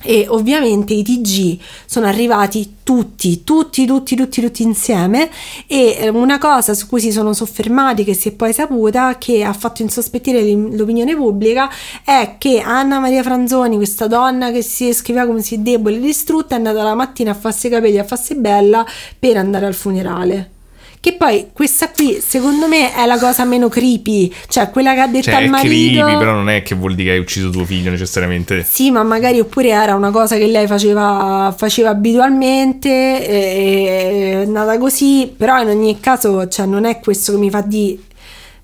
E 0.03 0.27
ovviamente 0.29 0.95
i 0.95 1.03
TG 1.03 1.59
sono 1.85 2.07
arrivati 2.07 2.77
tutti, 2.85 3.43
tutti, 3.43 3.85
tutti, 3.85 4.15
tutti, 4.15 4.41
tutti 4.41 4.63
insieme 4.63 5.29
e 5.67 5.97
eh, 5.99 6.09
una 6.09 6.39
cosa 6.39 6.73
su 6.73 6.87
cui 6.87 7.01
si 7.01 7.11
sono 7.11 7.33
soffermati, 7.33 8.05
che 8.05 8.15
si 8.15 8.29
è 8.29 8.33
poi 8.33 8.53
saputa, 8.53 9.19
che 9.19 9.43
ha 9.43 9.53
fatto 9.53 9.83
insospettire 9.83 10.43
l'opinione 10.53 11.17
pubblica, 11.17 11.69
è 12.05 12.37
che 12.39 12.61
Anna 12.61 13.01
Maria 13.01 13.23
Franzoni, 13.23 13.77
questa 13.77 14.07
donna 14.07 14.53
che 14.53 14.63
si 14.63 14.93
scriveva 14.93 15.27
come 15.27 15.43
si 15.43 15.63
debole 15.63 15.97
e 15.97 16.01
distrutta, 16.01 16.55
è 16.55 16.59
andata 16.59 16.83
la 16.83 16.95
mattina 16.95 17.33
a 17.33 17.35
farsi 17.35 17.67
i 17.67 17.71
capelli, 17.71 17.99
a 17.99 18.05
farsi 18.05 18.37
bella 18.37 18.87
per 19.19 19.37
andare 19.37 19.67
al 19.67 19.75
funerale. 19.75 20.58
Che 21.01 21.13
poi 21.15 21.49
questa 21.53 21.91
qui, 21.91 22.19
secondo 22.21 22.67
me, 22.67 22.93
è 22.95 23.07
la 23.07 23.19
cosa 23.19 23.45
meno 23.45 23.69
creepy, 23.69 24.33
cioè 24.49 24.69
quella 24.71 24.95
che 24.95 25.01
ha 25.01 25.07
detto 25.07 25.25
Cioè, 25.31 25.35
al 25.35 25.45
è 25.45 25.47
marito. 25.49 25.69
creepy, 26.05 26.19
però 26.19 26.33
non 26.33 26.49
è 26.51 26.63
che 26.63 26.75
vuol 26.75 26.95
dire 26.97 27.11
che 27.11 27.15
hai 27.15 27.21
ucciso 27.21 27.51
tuo 27.51 27.65
figlio 27.65 27.91
necessariamente. 27.91 28.65
Sì, 28.69 28.91
ma 28.91 29.03
magari 29.05 29.39
oppure 29.39 29.69
era 29.69 29.95
una 29.95 30.11
cosa 30.11 30.37
che 30.37 30.47
lei 30.47 30.67
faceva, 30.67 31.55
faceva 31.57 31.91
abitualmente, 31.91 32.89
e- 32.91 34.43
è 34.43 34.45
nata 34.47 34.77
così, 34.79 35.33
però 35.37 35.61
in 35.61 35.69
ogni 35.69 36.01
caso 36.01 36.49
cioè, 36.49 36.67
non 36.67 36.85
è 36.85 36.99
questo 37.01 37.33
che 37.33 37.39
mi 37.39 37.51
fa 37.51 37.61
di 37.61 38.07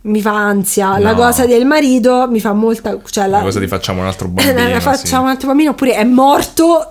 mi 0.07 0.20
fa 0.20 0.32
ansia, 0.35 0.99
la 0.99 1.12
No. 1.12 1.16
cosa 1.16 1.47
del 1.47 1.64
marito 1.64 2.26
mi 2.28 2.39
fa 2.39 2.53
molta... 2.53 2.99
Cioè 3.09 3.26
la, 3.26 3.39
La 3.39 3.43
cosa 3.45 3.59
ti 3.59 3.66
facciamo 3.66 4.01
un 4.03 4.07
altro 4.07 4.30
la 4.35 4.43
bambino. 4.53 4.80
facciamo 4.80 5.07
sì. 5.07 5.14
un 5.16 5.28
altro 5.28 5.49
bambino 5.49 5.70
oppure 5.70 5.95
è 5.95 6.05
morto. 6.05 6.89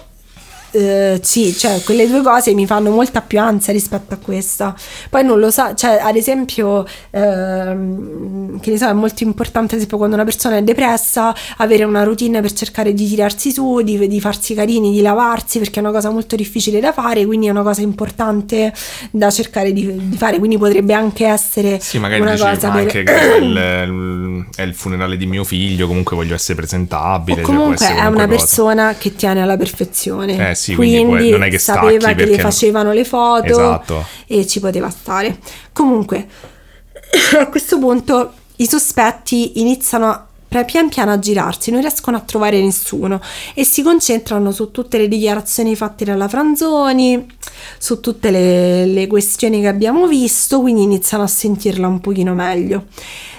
Eh, 0.75 1.19
sì, 1.21 1.53
cioè 1.55 1.81
quelle 1.83 2.07
due 2.07 2.23
cose 2.23 2.53
mi 2.53 2.65
fanno 2.65 2.89
molta 2.89 3.21
più 3.21 3.39
ansia 3.39 3.71
rispetto 3.71 4.15
a 4.15 4.17
questa. 4.17 4.75
Poi 5.09 5.23
non 5.23 5.39
lo 5.39 5.51
sa, 5.51 5.75
cioè 5.75 5.99
ad 6.01 6.15
esempio, 6.15 6.83
ehm, 7.11 8.59
che 8.59 8.71
ne 8.71 8.77
so, 8.77 8.87
è 8.87 8.93
molto 8.93 9.23
importante, 9.23 9.75
esempio, 9.75 9.97
quando 9.97 10.15
una 10.15 10.25
persona 10.25 10.57
è 10.57 10.63
depressa, 10.63 11.33
avere 11.57 11.83
una 11.83 12.03
routine 12.03 12.41
per 12.41 12.53
cercare 12.53 12.93
di 12.93 13.07
tirarsi 13.07 13.51
su, 13.51 13.81
di, 13.81 14.07
di 14.07 14.19
farsi 14.19 14.53
carini, 14.55 14.91
di 14.91 15.01
lavarsi, 15.01 15.59
perché 15.59 15.79
è 15.79 15.83
una 15.83 15.91
cosa 15.91 16.09
molto 16.09 16.35
difficile 16.35 16.79
da 16.79 16.91
fare, 16.91 17.25
quindi 17.25 17.47
è 17.47 17.49
una 17.51 17.61
cosa 17.61 17.81
importante 17.81 18.73
da 19.11 19.29
cercare 19.29 19.73
di, 19.73 20.09
di 20.09 20.17
fare. 20.17 20.39
Quindi 20.39 20.57
potrebbe 20.57 20.93
anche 20.93 21.25
essere 21.27 21.79
Sì, 21.79 21.99
magari 21.99 22.21
una 22.21 22.31
dici, 22.31 22.43
cosa 22.43 22.67
ma 22.69 22.73
per- 22.73 22.81
anche 22.81 23.03
che 23.03 23.33
è 23.35 23.35
il, 23.37 24.45
è 24.55 24.61
il 24.63 24.73
funerale 24.73 25.17
di 25.17 25.25
mio 25.25 25.43
figlio, 25.43 25.87
comunque 25.87 26.15
voglio 26.15 26.33
essere 26.33 26.55
presentabile. 26.55 27.41
O 27.41 27.45
cioè, 27.45 27.53
comunque 27.55 27.85
essere 27.85 27.99
è 27.99 28.05
una 28.05 28.25
cosa. 28.25 28.27
persona 28.27 28.95
che 28.97 29.15
tiene 29.15 29.41
alla 29.41 29.57
perfezione. 29.57 30.49
Eh 30.49 30.55
sì, 30.55 30.62
quindi 30.75 31.03
puoi- 31.03 31.29
non 31.29 31.43
è 31.43 31.49
che 31.49 31.59
sapeva 31.59 32.13
che 32.13 32.25
le 32.25 32.39
facevano 32.39 32.93
le 32.93 33.03
foto 33.05 33.45
Esatto. 33.45 34.05
e 34.27 34.47
ci 34.47 34.59
poteva 34.59 34.89
stare. 34.89 35.37
Comunque, 35.73 36.27
a 37.39 37.47
questo 37.47 37.77
punto 37.79 38.33
i 38.57 38.67
sospetti 38.67 39.59
iniziano 39.59 40.07
a- 40.09 40.27
pian 40.65 40.87
piano 40.87 41.11
a 41.11 41.17
girarsi, 41.17 41.71
non 41.71 41.81
riescono 41.81 42.15
a 42.15 42.19
trovare 42.19 42.61
nessuno 42.61 43.19
e 43.55 43.63
si 43.65 43.81
concentrano 43.81 44.51
su 44.51 44.69
tutte 44.69 44.99
le 44.99 45.07
dichiarazioni 45.07 45.75
fatte 45.75 46.05
dalla 46.05 46.27
Franzoni, 46.27 47.25
su 47.79 47.99
tutte 47.99 48.29
le, 48.29 48.85
le 48.85 49.07
questioni 49.07 49.61
che 49.61 49.67
abbiamo 49.67 50.05
visto, 50.05 50.61
quindi 50.61 50.83
iniziano 50.83 51.23
a 51.23 51.27
sentirla 51.27 51.87
un 51.87 51.99
pochino 52.01 52.35
meglio. 52.35 52.85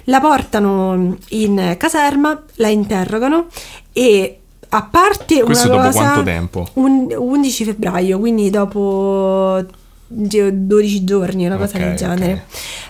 La 0.04 0.20
portano 0.20 1.16
in 1.28 1.76
caserma, 1.78 2.42
la 2.56 2.68
interrogano 2.68 3.46
e 3.92 4.40
a 4.76 4.82
parte 4.90 5.42
Questo 5.42 5.68
una 5.68 5.76
dopo 5.76 5.86
cosa, 5.88 5.98
quanto 6.02 6.22
tempo? 6.24 6.68
un- 6.74 7.14
11 7.16 7.64
febbraio, 7.64 8.18
quindi 8.18 8.50
dopo 8.50 9.64
di- 10.06 10.66
12 10.66 11.04
giorni, 11.04 11.46
una 11.46 11.56
cosa 11.56 11.76
Ok, 11.76 11.82
del 11.82 11.94
genere. 11.96 12.44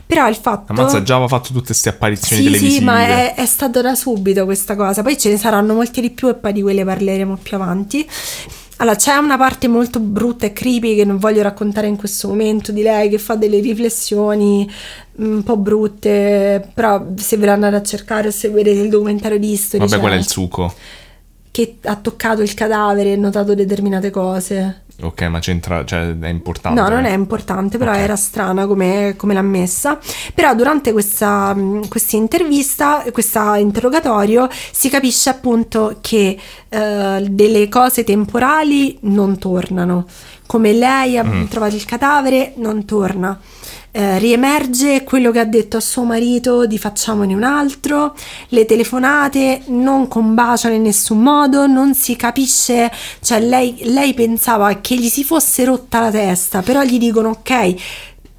Però 0.07 0.29
il 0.29 0.37
fatto... 0.37 0.73
Ammazza, 0.73 1.03
già 1.03 1.15
aveva 1.15 1.29
fatto 1.29 1.49
tutte 1.53 1.67
queste 1.67 1.89
apparizioni 1.89 2.43
Sì, 2.43 2.49
televisive. 2.49 2.79
sì, 2.79 2.85
ma 2.85 3.07
è, 3.07 3.35
è 3.35 3.47
stato 3.47 3.81
da 3.81 3.95
subito 3.95 4.45
questa 4.45 4.77
cosa. 4.77 5.03
Poi 5.03 5.17
ce 5.19 5.31
ne 5.31 5.37
saranno 5.39 5.75
molti 5.75 6.01
di 6.01 6.11
più 6.11 6.29
e 6.29 6.35
poi 6.35 6.53
di 6.53 6.63
quelle 6.63 6.85
parleremo 6.85 7.39
più 7.43 7.57
avanti. 7.57 8.07
Allora, 8.79 8.97
c'è 8.97 9.15
una 9.17 9.39
parte 9.39 9.69
molto 9.69 10.01
brutta 10.01 10.47
e 10.47 10.53
creepy 10.53 10.97
che 10.97 11.05
non 11.05 11.17
voglio 11.19 11.43
raccontare 11.43 11.87
in 11.87 11.97
questo 11.97 12.29
momento 12.29 12.73
di 12.73 12.83
lei 12.83 13.09
che 13.09 13.19
fa 13.19 13.35
delle 13.37 13.61
riflessioni 13.61 14.69
un 15.17 15.43
po' 15.45 15.57
brutte, 15.57 16.69
però 16.75 17.07
se 17.17 17.37
ve 17.37 17.47
la 17.47 17.53
andate 17.53 17.77
a 17.77 17.83
cercare 17.83 18.29
o 18.29 18.31
se 18.33 18.49
vedete 18.51 18.81
il 18.81 18.89
documentario 18.91 19.39
di 19.39 19.53
History 19.53 19.79
Vabbè, 19.79 19.95
c'è 19.95 20.01
qual 20.01 20.13
è 20.13 20.17
il 20.17 20.29
succo? 20.29 20.75
Che 21.55 21.77
ha 21.85 21.95
toccato 21.95 22.43
il 22.43 22.53
cadavere 22.53 23.13
e 23.13 23.17
notato 23.17 23.55
determinate 23.55 24.11
cose. 24.11 24.83
Ok, 25.03 25.23
ma 25.23 25.39
c'entra, 25.39 25.85
cioè 25.85 26.19
è 26.19 26.27
importante. 26.29 26.81
No, 26.81 26.89
non 26.89 27.05
è 27.05 27.13
importante, 27.13 27.79
però 27.79 27.93
Ok. 27.93 27.99
era 27.99 28.17
strana 28.17 28.67
come, 28.67 29.15
come 29.17 29.35
l'ha 29.35 29.43
messa. 29.43 30.01
Però 30.35 30.53
durante 30.57 30.91
questa 30.93 31.55
intervista, 32.11 33.05
questo 33.13 33.55
interrogatorio, 33.55 34.49
si 34.73 34.89
capisce 34.89 35.31
appunto 35.31 35.99
che 36.01 36.37
eh, 36.69 37.27
delle 37.31 37.69
cose 37.69 38.03
temporali 38.03 38.99
non 39.03 39.39
tornano. 39.39 40.07
Come 40.47 40.73
lei 40.73 41.19
ha 41.19 41.25
Mm. 41.25 41.45
trovato 41.47 41.77
il 41.77 41.85
cadavere, 41.85 42.53
non 42.57 42.85
torna. 42.85 43.39
Eh, 43.97 44.19
riemerge 44.19 45.05
quello 45.05 45.31
che 45.31 45.39
ha 45.39 45.45
detto 45.45 45.77
a 45.77 45.81
suo 45.81 46.03
marito 46.03 46.67
di 46.67 46.79
facciamone 46.79 47.33
un 47.33 47.45
altro, 47.45 48.17
le 48.49 48.65
telefonate 48.65 49.63
non 49.67 50.09
combaciano 50.09 50.75
in 50.75 50.83
nessun 50.83 51.23
modo, 51.23 51.69
non 51.69 51.95
si 51.95 52.17
capisce, 52.17 52.91
cioè 53.21 53.39
lei, 53.39 53.83
lei 53.85 54.13
pensava 54.13 54.81
che 54.81 54.97
gli 54.97 55.09
si 55.09 55.23
fosse 55.23 55.65
rotta 55.65 56.01
la 56.01 56.11
testa, 56.11 56.61
però 56.61 56.83
gli 56.83 56.99
dicono 56.99 57.29
ok, 57.29 57.75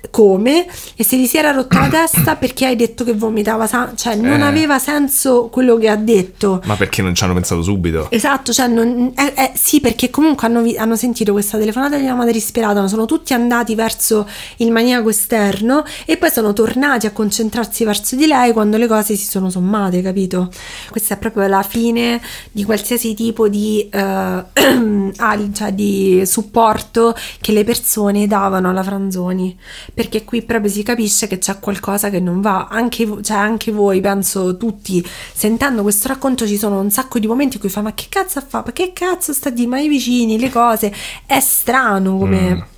come? 0.09 0.65
E 0.95 1.03
se 1.03 1.17
gli 1.17 1.25
si 1.25 1.37
era 1.37 1.51
rotta 1.51 1.79
la 1.79 1.87
testa 2.07 2.35
perché 2.35 2.65
hai 2.65 2.75
detto 2.75 3.03
che 3.03 3.13
vomitava 3.13 3.67
sangue, 3.67 3.95
cioè 3.97 4.15
non 4.15 4.41
Eh. 4.41 4.43
aveva 4.45 4.79
senso 4.79 5.49
quello 5.51 5.77
che 5.77 5.89
ha 5.89 5.95
detto. 5.95 6.61
Ma 6.65 6.75
perché 6.75 7.01
non 7.01 7.13
ci 7.15 7.23
hanno 7.23 7.33
pensato 7.33 7.61
subito? 7.61 8.07
Esatto, 8.11 8.51
cioè 8.53 8.67
non- 8.67 9.11
eh, 9.15 9.33
eh, 9.35 9.51
sì, 9.55 9.79
perché 9.79 10.09
comunque 10.09 10.47
hanno, 10.47 10.63
hanno 10.77 10.95
sentito 10.95 11.31
questa 11.31 11.57
telefonata 11.57 11.97
di 11.97 12.03
una 12.03 12.15
madre 12.15 12.33
disperata, 12.33 12.85
sono 12.87 13.05
tutti 13.05 13.33
andati 13.33 13.75
verso 13.75 14.27
il 14.57 14.71
maniaco 14.71 15.09
esterno 15.09 15.83
e 16.05 16.17
poi 16.17 16.29
sono 16.31 16.53
tornati 16.53 17.05
a 17.05 17.11
concentrarsi 17.11 17.83
verso 17.83 18.15
di 18.15 18.25
lei 18.27 18.51
quando 18.53 18.77
le 18.77 18.87
cose 18.87 19.15
si 19.15 19.25
sono 19.25 19.49
sommate, 19.49 20.01
capito? 20.01 20.49
Questa 20.89 21.15
è 21.15 21.17
proprio 21.17 21.47
la 21.47 21.63
fine 21.63 22.21
di 22.51 22.63
qualsiasi 22.63 23.13
tipo 23.13 23.47
di, 23.47 23.87
ali- 23.91 25.53
cioè 25.53 25.71
di 25.73 26.23
supporto 26.25 27.15
che 27.41 27.51
le 27.51 27.63
persone 27.63 28.27
davano 28.27 28.69
alla 28.69 28.83
Franzoni. 28.83 29.57
Perché 29.95 30.25
qui 30.25 30.43
proprio 30.43 30.69
si 30.69 30.83
capisce 30.83 31.25
che 31.25 31.37
c'è 31.39 31.57
qualcosa 31.59 32.09
che 32.09 32.19
non 32.19 32.41
va. 32.41 32.67
Anche, 32.69 33.07
cioè, 33.23 33.37
anche 33.37 33.71
voi, 33.71 34.01
penso 34.01 34.57
tutti, 34.57 35.03
sentendo 35.33 35.81
questo 35.81 36.09
racconto 36.09 36.45
ci 36.45 36.57
sono 36.57 36.79
un 36.79 36.91
sacco 36.91 37.17
di 37.17 37.27
momenti 37.27 37.55
in 37.55 37.61
cui 37.61 37.69
fa 37.69 37.81
ma 37.81 37.93
che 37.93 38.07
cazzo 38.09 38.41
fa? 38.45 38.61
Ma 38.63 38.73
che 38.73 38.91
cazzo 38.93 39.31
sta 39.31 39.49
di 39.49 39.65
mai 39.65 39.87
vicini 39.87 40.37
le 40.37 40.51
cose? 40.51 40.93
È 41.25 41.39
strano 41.39 42.17
come... 42.17 42.55
Mm. 42.55 42.73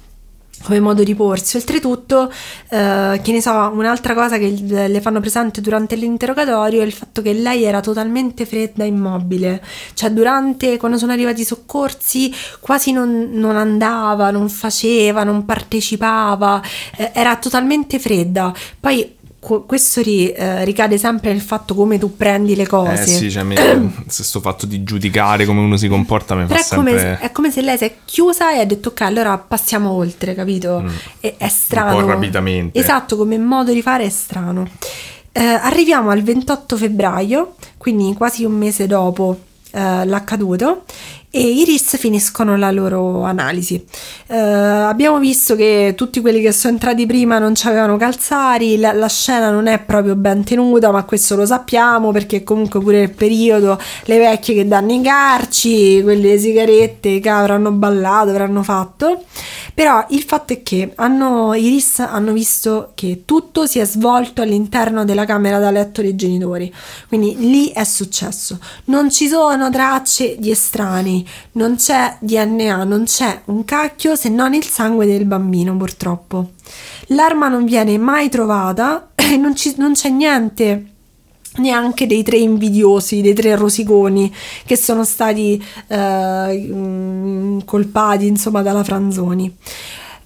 Come 0.63 0.79
modo 0.79 1.03
di 1.03 1.15
porsi. 1.15 1.57
Oltretutto, 1.57 2.31
eh, 2.69 3.19
che 3.23 3.31
ne 3.31 3.41
so, 3.41 3.51
un'altra 3.51 4.13
cosa 4.13 4.37
che 4.37 4.55
le 4.59 5.01
fanno 5.01 5.19
presente 5.19 5.61
durante 5.61 5.95
l'interrogatorio 5.95 6.81
è 6.81 6.85
il 6.85 6.93
fatto 6.93 7.21
che 7.21 7.33
lei 7.33 7.63
era 7.63 7.79
totalmente 7.79 8.45
fredda 8.45 8.83
e 8.83 8.87
immobile. 8.87 9.63
Cioè, 9.93 10.11
durante, 10.11 10.77
quando 10.77 10.97
sono 10.97 11.11
arrivati 11.11 11.41
i 11.41 11.45
soccorsi, 11.45 12.33
quasi 12.59 12.91
non, 12.91 13.29
non 13.31 13.55
andava, 13.55 14.31
non 14.31 14.49
faceva, 14.49 15.23
non 15.23 15.45
partecipava, 15.45 16.61
eh, 16.97 17.11
era 17.13 17.35
totalmente 17.37 17.99
fredda. 17.99 18.53
Poi 18.79 19.16
questo 19.39 20.01
ri- 20.01 20.31
eh, 20.31 20.65
ricade 20.65 20.97
sempre 20.97 21.31
nel 21.31 21.41
fatto 21.41 21.73
come 21.75 21.97
tu 21.97 22.15
prendi 22.15 22.55
le 22.55 22.67
cose. 22.67 23.03
Eh 23.03 23.05
sì, 23.05 23.31
cioè, 23.31 23.43
mi- 23.43 23.55
se 24.07 24.23
sto 24.23 24.39
fatto 24.39 24.65
di 24.65 24.83
giudicare 24.83 25.45
come 25.45 25.59
uno 25.61 25.77
si 25.77 25.87
comporta 25.87 26.35
mi 26.35 26.47
fa 26.47 26.55
Però 26.55 26.59
è 26.59 26.75
come, 26.75 26.89
sempre... 26.91 27.17
se, 27.21 27.25
è 27.27 27.31
come 27.31 27.51
se 27.51 27.61
lei 27.61 27.77
si 27.77 27.83
è 27.85 27.95
chiusa 28.03 28.53
e 28.53 28.59
ha 28.59 28.65
detto 28.65 28.89
ok, 28.89 29.01
allora 29.01 29.37
passiamo 29.37 29.91
oltre, 29.91 30.33
capito? 30.33 30.83
E- 31.19 31.35
è 31.37 31.47
strano. 31.47 31.97
Mm. 31.97 32.01
po' 32.01 32.07
rapidamente. 32.07 32.79
Esatto, 32.79 33.15
come 33.15 33.37
modo 33.37 33.71
di 33.71 33.81
fare 33.81 34.05
è 34.05 34.09
strano. 34.09 34.67
Eh, 35.31 35.43
arriviamo 35.43 36.09
al 36.09 36.23
28 36.23 36.75
febbraio, 36.77 37.55
quindi 37.77 38.13
quasi 38.15 38.43
un 38.43 38.53
mese 38.53 38.87
dopo 38.87 39.37
eh, 39.71 40.05
l'accaduto, 40.05 40.83
e 41.29 41.41
i 41.41 41.63
RIS 41.65 41.97
finiscono 41.97 42.55
la 42.55 42.71
loro 42.71 43.23
analisi. 43.23 43.83
Eh, 44.27 44.37
abbiamo 44.37 45.19
visto 45.19 45.55
che 45.55 45.93
tutti 45.95 46.21
quelli 46.21 46.41
che 46.41 46.51
sono 46.51 46.73
entrati 46.73 47.05
prima 47.05 47.37
non 47.37 47.53
avevano 47.63 47.97
calzari, 47.97 48.77
la, 48.77 48.93
la 48.93 49.09
scena 49.09 49.49
non 49.49 49.67
è 49.67 49.79
proprio 49.79 50.15
ben 50.15 50.43
tenuta, 50.43 50.89
ma 50.91 51.03
questo 51.03 51.35
lo 51.35 51.45
sappiamo 51.45 52.11
perché 52.11 52.43
comunque 52.43 52.79
pure 52.79 52.99
nel 52.99 53.11
periodo 53.11 53.79
le 54.05 54.17
vecchie 54.17 54.55
che 54.55 54.67
danno 54.67 54.93
i 54.93 55.01
carci, 55.01 56.01
quelle 56.01 56.37
sigarette 56.37 57.19
che 57.19 57.29
avranno 57.29 57.71
ballato, 57.71 58.29
avranno 58.29 58.63
fatto. 58.63 59.23
Però 59.77 60.03
il 60.09 60.23
fatto 60.23 60.53
è 60.53 60.63
che 60.63 60.93
hanno, 60.95 61.53
i 61.53 61.67
RIS 61.67 61.99
hanno 61.99 62.31
visto 62.33 62.93
che 62.95 63.21
tutto 63.25 63.67
si 63.67 63.77
è 63.77 63.85
svolto 63.85 64.41
all'interno 64.41 65.05
della 65.05 65.23
camera 65.25 65.59
da 65.59 65.69
letto 65.69 66.01
dei 66.01 66.15
genitori. 66.15 66.73
Quindi 67.07 67.35
lì 67.37 67.69
è 67.69 67.83
successo. 67.83 68.57
Non 68.85 69.11
ci 69.11 69.27
sono 69.27 69.69
tracce 69.69 70.35
di 70.39 70.49
estranei, 70.49 71.16
non 71.53 71.75
c'è 71.75 72.17
DNA, 72.19 72.83
non 72.83 73.03
c'è 73.03 73.41
un 73.45 73.63
cacchio 73.65 74.15
se 74.15 74.29
non 74.29 74.53
il 74.53 74.65
sangue 74.65 75.05
del 75.05 75.25
bambino, 75.25 75.75
purtroppo. 75.77 76.51
L'arma 77.07 77.47
non 77.47 77.65
viene 77.65 77.97
mai 77.97 78.29
trovata 78.29 79.09
e 79.15 79.37
non, 79.37 79.55
ci- 79.55 79.75
non 79.77 79.93
c'è 79.93 80.09
niente 80.09 80.85
neanche 81.57 82.05
dei 82.07 82.23
tre 82.23 82.37
invidiosi, 82.37 83.21
dei 83.21 83.33
tre 83.33 83.55
rosiconi 83.55 84.33
che 84.65 84.75
sono 84.77 85.03
stati 85.03 85.63
eh, 85.87 86.69
mm, 86.71 87.59
colpati 87.65 88.27
insomma 88.27 88.61
dalla 88.61 88.83
Franzoni. 88.83 89.55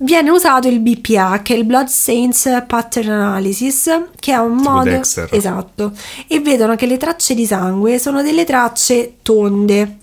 Viene 0.03 0.31
usato 0.31 0.67
il 0.67 0.79
BPA, 0.79 1.41
che 1.43 1.53
è 1.53 1.57
il 1.57 1.63
Blood 1.63 1.85
Stains 1.85 2.63
Pattern 2.65 3.11
Analysis, 3.11 4.05
che 4.19 4.33
è 4.33 4.37
un 4.37 4.57
Tipo 4.57 4.69
modo 4.71 4.89
Dexter. 4.89 5.27
esatto, 5.31 5.91
e 6.27 6.39
vedono 6.39 6.75
che 6.75 6.87
le 6.87 6.97
tracce 6.97 7.35
di 7.35 7.45
sangue 7.45 7.99
sono 7.99 8.23
delle 8.23 8.43
tracce 8.43 9.17
tonde. 9.21 9.97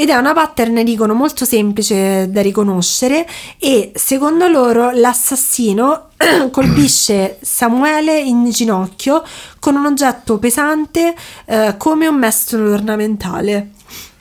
Ed 0.00 0.08
è 0.08 0.16
una 0.16 0.32
pattern, 0.32 0.82
dicono, 0.82 1.12
molto 1.12 1.44
semplice 1.44 2.30
da 2.30 2.40
riconoscere 2.40 3.28
e 3.58 3.92
secondo 3.94 4.48
loro 4.48 4.92
l'assassino 4.92 6.06
colpisce 6.50 7.36
Samuele 7.42 8.18
in 8.18 8.48
ginocchio 8.48 9.22
con 9.58 9.76
un 9.76 9.84
oggetto 9.84 10.38
pesante 10.38 11.14
eh, 11.44 11.74
come 11.76 12.06
un 12.06 12.14
mestolo 12.14 12.72
ornamentale. 12.72 13.72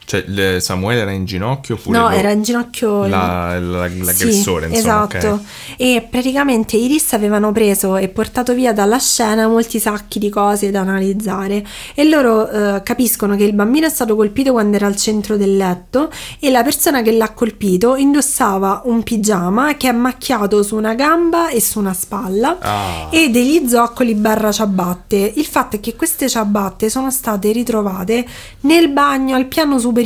Cioè, 0.10 0.60
Samuele 0.60 1.02
era 1.02 1.12
in 1.12 1.26
ginocchio 1.26 1.76
oppure 1.76 1.96
No, 1.96 2.10
lo- 2.10 2.16
era 2.16 2.32
in 2.32 2.42
ginocchio 2.42 3.06
la- 3.06 3.60
la- 3.60 3.88
l'aggressore, 3.88 4.68
Sì, 4.68 4.76
insomma, 4.78 5.08
esatto. 5.08 5.28
ok. 5.34 5.40
E 5.78 6.08
praticamente 6.10 6.78
i 6.78 6.88
RIS 6.88 7.14
avevano 7.14 7.52
preso 7.52 7.96
e 7.96 8.08
portato 8.08 8.56
via 8.56 8.74
dalla 8.74 8.98
scena 8.98 9.48
molti 9.48 9.78
sacchi 9.80 10.18
di 10.18 10.30
cose 10.30 10.72
da 10.72 10.80
analizzare 10.80 11.64
e 11.94 12.10
loro 12.10 12.50
eh, 12.50 12.82
capiscono 12.82 13.36
che 13.36 13.44
il 13.44 13.54
bambino 13.54 13.86
è 13.86 13.90
stato 13.92 14.16
colpito 14.16 14.52
quando 14.52 14.78
era 14.78 14.88
al 14.88 14.96
centro 14.96 15.38
del 15.38 15.56
letto 15.56 16.10
e 16.40 16.50
la 16.50 16.64
persona 16.64 17.04
che 17.04 17.12
l'ha 17.12 17.30
colpito 17.30 17.96
indossava 17.96 18.82
un 18.86 19.04
pigiama 19.04 19.76
che 19.78 19.90
è 19.90 19.92
macchiato 19.92 20.64
su 20.64 20.76
una 20.76 20.96
gamba 20.96 21.50
e 21.50 21.62
su 21.62 21.78
una 21.78 21.94
spalla 21.94 22.58
Ah. 22.62 23.10
e 23.12 23.30
degli 23.30 23.68
zoccoli 23.70 24.16
barra 24.16 24.52
ciabatte. 24.52 25.34
Il 25.36 25.46
fatto 25.46 25.76
è 25.76 25.80
che 25.80 25.96
queste 25.96 26.28
ciabatte 26.28 26.90
sono 26.90 27.12
state 27.12 27.52
ritrovate 27.52 28.26
nel 28.62 28.90
bagno 28.90 29.36
al 29.36 29.46
piano 29.46 29.78
superiore 29.78 29.98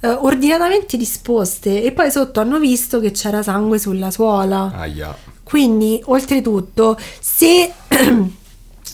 eh, 0.00 0.08
ordinatamente 0.08 0.96
disposte 0.96 1.82
e 1.82 1.92
poi 1.92 2.10
sotto 2.10 2.40
hanno 2.40 2.58
visto 2.58 3.00
che 3.00 3.10
c'era 3.10 3.42
sangue 3.42 3.78
sulla 3.78 4.10
suola. 4.10 4.72
Aia. 4.74 5.16
Quindi, 5.42 6.00
oltretutto, 6.04 6.98
se 7.20 7.72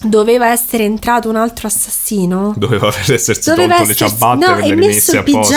doveva 0.02 0.50
essere 0.50 0.84
entrato 0.84 1.28
un 1.28 1.36
altro 1.36 1.66
assassino, 1.66 2.54
Doveva 2.56 2.90
doveva 3.44 3.76
tolto 3.76 3.88
le 3.88 3.94
ciabatte 3.94 4.46
no, 4.46 4.58
e 4.58 4.74
messo 4.74 5.12
il 5.12 5.18
a 5.18 5.22
posto. 5.22 5.52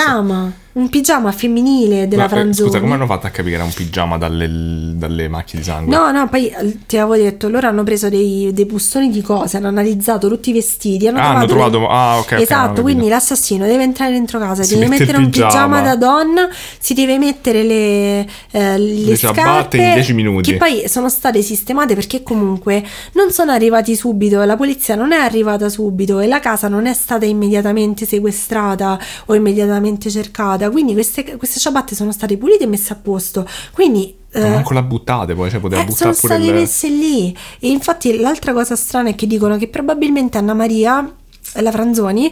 Un 0.77 0.89
pigiama 0.89 1.31
femminile 1.31 2.07
della 2.07 2.23
Ma, 2.23 2.27
eh, 2.27 2.31
Franzoni. 2.31 2.67
Scusa, 2.69 2.79
come 2.79 2.93
hanno 2.93 3.05
fatto 3.07 3.25
a 3.25 3.29
capire 3.29 3.49
che 3.51 3.55
era 3.55 3.63
un 3.63 3.73
pigiama 3.73 4.17
dalle, 4.17 4.47
dalle 4.95 5.27
macchie 5.27 5.57
di 5.59 5.65
sangue? 5.65 5.95
No, 5.95 6.11
no, 6.11 6.27
poi 6.29 6.47
eh, 6.49 6.77
ti 6.85 6.97
avevo 6.97 7.15
detto, 7.15 7.49
loro 7.49 7.67
hanno 7.67 7.83
preso 7.83 8.09
dei, 8.09 8.51
dei 8.53 8.65
bustoni 8.65 9.09
di 9.09 9.21
cose, 9.21 9.57
hanno 9.57 9.67
analizzato 9.69 10.27
tutti 10.27 10.51
i 10.51 10.53
vestiti, 10.53 11.07
hanno 11.07 11.17
Ah, 11.19 11.35
hanno 11.35 11.45
trovato... 11.47 11.71
trovato- 11.71 11.91
ah, 11.91 12.17
ok, 12.19 12.31
Esatto, 12.33 12.61
capito. 12.65 12.81
quindi 12.83 13.07
l'assassino 13.07 13.65
deve 13.65 13.83
entrare 13.83 14.11
dentro 14.11 14.37
casa, 14.39 14.61
Si 14.63 14.75
deve 14.75 14.87
mette 14.87 15.03
mettere 15.05 15.17
un 15.17 15.29
pigiama. 15.29 15.81
da 15.81 15.95
donna, 15.95 16.47
si 16.79 16.93
deve 16.93 17.17
mettere 17.17 17.63
le, 17.63 18.19
eh, 18.51 18.77
le, 18.77 18.77
Le 18.77 19.17
ciabatte 19.17 19.41
scarpe, 19.41 19.77
in 19.77 19.93
10 19.93 20.13
minuti. 20.13 20.51
Che 20.51 20.57
poi 20.57 20.83
sono 20.87 21.09
state 21.09 21.41
sistemate 21.41 21.95
perché 21.95 22.21
comunque 22.23 22.83
non 23.13 23.31
sono 23.31 23.51
arrivati 23.51 23.95
subito, 23.95 24.43
la 24.43 24.55
polizia 24.55 24.93
non 24.95 25.11
è 25.11 25.17
arrivata 25.17 25.69
subito 25.69 26.19
e 26.19 26.27
la 26.27 26.39
casa 26.39 26.67
non 26.67 26.85
è 26.85 26.93
stata 26.93 27.25
immediatamente 27.25 28.05
sequestrata 28.05 28.99
o 29.25 29.33
immediatamente 29.35 30.09
cercata, 30.11 30.66
quindi 30.69 30.93
queste, 30.93 31.37
queste 31.37 31.59
ciabatte 31.59 31.95
sono 31.95 32.11
state 32.11 32.37
pulite 32.37 32.63
e 32.63 32.67
messe 32.67 32.93
a 32.93 32.95
posto. 32.95 33.47
Quindi... 33.71 34.15
Eh, 34.31 34.49
manco 34.49 34.73
la 34.73 34.83
buttate 34.83 35.33
poi, 35.33 35.49
cioè 35.49 35.59
poteva 35.59 35.81
eh, 35.81 35.85
buttare 35.85 36.13
sono 36.13 36.33
pure 36.33 36.33
state 36.33 36.57
il... 36.57 36.61
messe 36.61 36.89
lì 36.89 37.35
e 37.59 37.69
infatti 37.69 38.17
l'altra 38.17 38.51
cosa 38.53 38.75
strana 38.75 39.09
è 39.09 39.15
che 39.15 39.25
dicono 39.25 39.57
che 39.57 39.69
probabilmente 39.69 40.37
Anna 40.37 40.53
Maria 40.53 41.15
la 41.55 41.71
Franzoni 41.71 42.31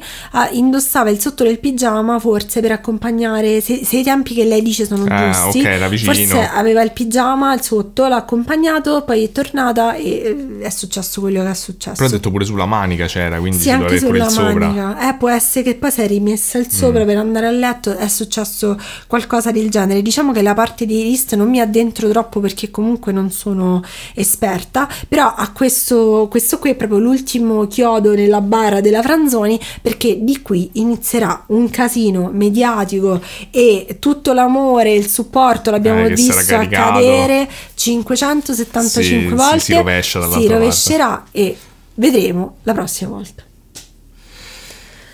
indossava 0.51 1.09
il 1.09 1.19
sotto 1.19 1.43
del 1.43 1.59
pigiama 1.59 2.19
forse 2.19 2.61
per 2.61 2.71
accompagnare 2.71 3.61
se, 3.61 3.83
se 3.83 3.97
i 3.97 4.03
tempi 4.03 4.33
che 4.33 4.43
lei 4.43 4.61
dice 4.61 4.85
sono 4.85 5.05
Ah, 5.09 5.31
giusti 5.31 5.59
ok, 5.59 5.65
era 5.65 5.87
vicino. 5.87 6.13
forse 6.13 6.49
aveva 6.53 6.81
il 6.81 6.91
pigiama 6.91 7.53
il 7.53 7.61
sotto 7.61 8.07
l'ha 8.07 8.17
accompagnato 8.17 9.03
poi 9.03 9.23
è 9.25 9.31
tornata 9.31 9.95
e 9.95 10.57
eh, 10.59 10.65
è 10.65 10.69
successo 10.69 11.21
quello 11.21 11.41
che 11.43 11.49
è 11.49 11.53
successo 11.53 11.95
Però 11.95 12.07
ho 12.07 12.11
detto 12.11 12.29
pure 12.31 12.45
sulla 12.45 12.65
manica 12.65 13.05
c'era, 13.05 13.39
quindi 13.39 13.57
sì, 13.59 13.69
anche 13.71 13.97
sulla 13.99 14.29
manica. 14.31 15.09
Eh, 15.09 15.15
può 15.15 15.29
essere 15.29 15.63
che 15.63 15.75
poi 15.75 15.91
si 15.91 16.01
è 16.01 16.07
rimessa 16.07 16.57
il 16.57 16.69
sopra 16.69 17.03
Mm. 17.03 17.07
per 17.07 17.17
andare 17.17 17.47
a 17.47 17.51
letto, 17.51 17.95
è 17.95 18.07
successo 18.07 18.77
qualcosa 19.07 19.51
del 19.51 19.69
genere. 19.69 20.01
Diciamo 20.01 20.31
che 20.31 20.41
la 20.41 20.53
parte 20.53 20.85
di 20.85 21.03
list 21.03 21.35
non 21.35 21.49
mi 21.49 21.59
addentro 21.59 22.07
troppo 22.09 22.39
perché 22.39 22.69
comunque 22.71 23.11
non 23.11 23.31
sono 23.31 23.81
esperta, 24.13 24.87
però 25.07 25.33
a 25.35 25.51
questo, 25.51 26.27
questo 26.29 26.57
qui 26.59 26.71
è 26.71 26.75
proprio 26.75 26.99
l'ultimo 26.99 27.67
chiodo 27.67 28.13
nella 28.13 28.41
bara 28.41 28.81
della 28.81 29.01
Franzoni 29.05 29.59
perché 29.83 30.17
di 30.23 30.41
qui 30.41 30.71
inizierà 30.73 31.43
un 31.49 31.69
casino 31.69 32.29
mediatico 32.33 33.21
e 33.51 33.97
tutto 33.99 34.33
l'amore, 34.33 34.93
il 34.93 35.07
supporto 35.07 35.69
l'abbiamo 35.69 36.05
Eh, 36.05 36.13
visto 36.13 36.55
accadere 36.55 37.47
575 37.75 39.29
Sì, 39.29 39.35
volte. 39.35 39.59
si 39.59 39.73
rovescia 39.73 40.21
si 40.23 40.29
parte. 40.29 40.47
rovescerà 40.47 41.23
e 41.31 41.55
vedremo 41.95 42.55
la 42.63 42.73
prossima 42.73 43.11
volta. 43.11 43.43